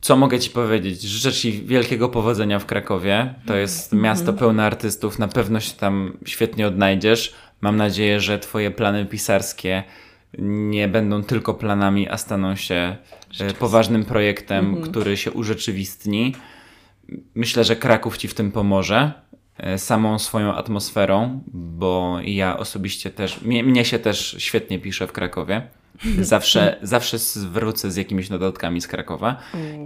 Co 0.00 0.16
mogę 0.16 0.38
ci 0.38 0.50
powiedzieć? 0.50 1.02
Życzę 1.02 1.32
ci 1.32 1.52
wielkiego 1.52 2.08
powodzenia 2.08 2.58
w 2.58 2.66
Krakowie. 2.66 3.34
To 3.46 3.56
jest 3.56 3.92
miasto 3.92 4.32
pełne 4.32 4.64
artystów, 4.64 5.18
na 5.18 5.28
pewno 5.28 5.60
się 5.60 5.72
tam 5.72 6.16
świetnie 6.26 6.66
odnajdziesz. 6.66 7.34
Mam 7.60 7.76
nadzieję, 7.76 8.20
że 8.20 8.38
twoje 8.38 8.70
plany 8.70 9.06
pisarskie 9.06 9.82
nie 10.38 10.88
będą 10.88 11.22
tylko 11.22 11.54
planami, 11.54 12.08
a 12.08 12.16
staną 12.16 12.56
się 12.56 12.96
poważnym 13.58 14.04
projektem, 14.04 14.64
Mhm. 14.66 14.90
który 14.90 15.16
się 15.16 15.32
urzeczywistni. 15.32 16.34
Myślę, 17.34 17.64
że 17.64 17.76
Kraków 17.76 18.16
ci 18.18 18.28
w 18.28 18.34
tym 18.34 18.52
pomoże. 18.52 19.12
e, 19.58 19.78
Samą 19.78 20.18
swoją 20.18 20.54
atmosferą, 20.54 21.42
bo 21.54 22.18
ja 22.24 22.58
osobiście 22.58 23.10
też, 23.10 23.42
mnie, 23.42 23.64
mnie 23.64 23.84
się 23.84 23.98
też 23.98 24.36
świetnie 24.38 24.78
pisze 24.78 25.06
w 25.06 25.12
Krakowie. 25.12 25.62
Zawsze, 26.20 26.76
zawsze 26.82 27.16
wrócę 27.50 27.90
z 27.90 27.96
jakimiś 27.96 28.28
dodatkami 28.28 28.80
z 28.80 28.86
Krakowa. 28.88 29.36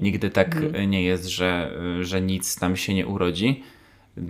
Nigdy 0.03 0.31
tak 0.31 0.57
e, 0.75 0.87
nie 0.87 1.03
jest, 1.03 1.27
że, 1.27 1.71
e, 2.01 2.05
że 2.05 2.21
nic 2.21 2.57
tam 2.57 2.77
się 2.77 2.95
nie 2.95 3.07
urodzi. 3.07 3.63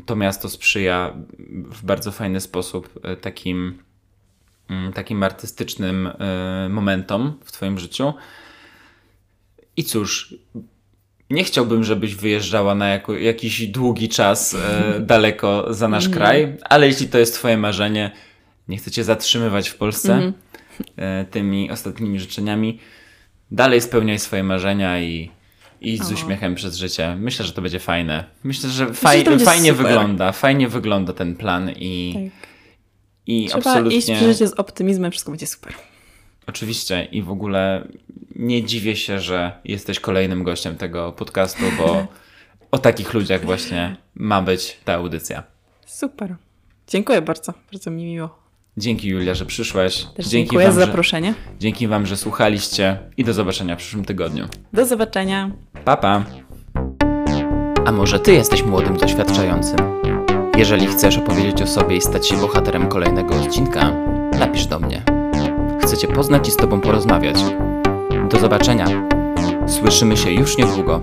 To 0.06 0.16
miasto 0.16 0.48
sprzyja 0.48 1.12
w 1.48 1.84
bardzo 1.84 2.12
fajny 2.12 2.40
sposób 2.40 3.00
e, 3.02 3.16
takim, 3.16 3.78
mm, 4.70 4.92
takim 4.92 5.22
artystycznym 5.22 6.06
e, 6.06 6.68
momentom 6.70 7.38
w 7.44 7.52
Twoim 7.52 7.78
życiu. 7.78 8.12
I 9.76 9.84
cóż, 9.84 10.34
nie 11.30 11.44
chciałbym, 11.44 11.84
żebyś 11.84 12.14
wyjeżdżała 12.14 12.74
na 12.74 12.88
jako, 12.88 13.14
jakiś 13.14 13.66
długi 13.66 14.08
czas 14.08 14.54
e, 14.54 15.00
daleko 15.00 15.74
za 15.74 15.88
nasz 15.88 16.08
kraj, 16.08 16.56
ale 16.62 16.86
jeśli 16.86 17.08
to 17.08 17.18
jest 17.18 17.34
Twoje 17.34 17.56
marzenie, 17.56 18.10
nie 18.68 18.76
chcę 18.76 18.90
Cię 18.90 19.04
zatrzymywać 19.04 19.68
w 19.68 19.76
Polsce 19.76 20.32
e, 20.96 21.24
tymi 21.24 21.70
ostatnimi 21.70 22.20
życzeniami. 22.20 22.78
Dalej 23.50 23.80
spełniaj 23.80 24.18
swoje 24.18 24.42
marzenia 24.42 25.00
i 25.00 25.30
i 25.84 25.98
z 25.98 26.12
uśmiechem 26.12 26.54
przez 26.54 26.76
życie. 26.76 27.16
Myślę, 27.16 27.46
że 27.46 27.52
to 27.52 27.62
będzie 27.62 27.78
fajne. 27.78 28.24
Myślę, 28.44 28.70
że 28.70 28.94
faj, 28.94 29.24
to 29.24 29.30
będzie 29.30 29.44
fajnie 29.44 29.70
super. 29.70 29.86
wygląda. 29.86 30.32
Fajnie 30.32 30.68
wygląda 30.68 31.12
ten 31.12 31.36
plan 31.36 31.70
i, 31.70 32.14
Tak. 32.14 32.48
i 33.26 33.46
Trzeba 33.46 33.70
absolutnie. 33.70 33.98
iść 33.98 34.12
w 34.12 34.22
życie 34.22 34.48
z 34.48 34.52
optymizmem, 34.52 35.10
wszystko 35.10 35.30
będzie 35.32 35.46
super. 35.46 35.72
Oczywiście 36.46 37.04
i 37.04 37.22
w 37.22 37.30
ogóle 37.30 37.88
nie 38.36 38.64
dziwię 38.64 38.96
się, 38.96 39.20
że 39.20 39.52
jesteś 39.64 40.00
kolejnym 40.00 40.42
gościem 40.44 40.76
tego 40.76 41.12
podcastu, 41.12 41.62
bo 41.78 42.06
o 42.70 42.78
takich 42.78 43.14
ludziach 43.14 43.44
właśnie 43.44 43.96
ma 44.14 44.42
być 44.42 44.78
ta 44.84 44.94
audycja. 44.94 45.42
Super. 45.86 46.36
Dziękuję 46.88 47.22
bardzo, 47.22 47.52
bardzo 47.72 47.90
mi 47.90 48.04
miło. 48.04 48.38
Dzięki 48.76 49.08
Julia, 49.08 49.34
że 49.34 49.46
przyszłaś. 49.46 50.04
Też 50.04 50.26
Dzięki 50.26 50.30
dziękuję 50.50 50.66
wam, 50.66 50.74
za 50.74 50.80
że, 50.80 50.86
zaproszenie. 50.86 51.34
dzięki 51.60 51.88
Wam, 51.88 52.06
że 52.06 52.16
słuchaliście 52.16 52.98
i 53.16 53.24
do 53.24 53.32
zobaczenia 53.32 53.74
w 53.76 53.78
przyszłym 53.78 54.04
tygodniu. 54.04 54.48
Do 54.72 54.86
zobaczenia. 54.86 55.50
Pa, 55.84 55.96
pa. 55.96 56.24
A 57.86 57.92
może 57.92 58.18
Ty 58.20 58.32
jesteś 58.32 58.62
młodym, 58.62 58.96
doświadczającym? 58.96 59.78
Jeżeli 60.56 60.86
chcesz 60.86 61.18
opowiedzieć 61.18 61.62
o 61.62 61.66
sobie 61.66 61.96
i 61.96 62.00
stać 62.00 62.28
się 62.28 62.36
bohaterem 62.36 62.88
kolejnego 62.88 63.34
odcinka, 63.34 63.90
napisz 64.38 64.66
do 64.66 64.80
mnie. 64.80 65.13
Chcę 65.94 66.06
Cię 66.06 66.14
poznać 66.14 66.48
i 66.48 66.50
z 66.50 66.56
Tobą 66.56 66.80
porozmawiać. 66.80 67.36
Do 68.30 68.38
zobaczenia. 68.38 68.86
Słyszymy 69.66 70.16
się 70.16 70.30
już 70.30 70.58
niedługo. 70.58 71.00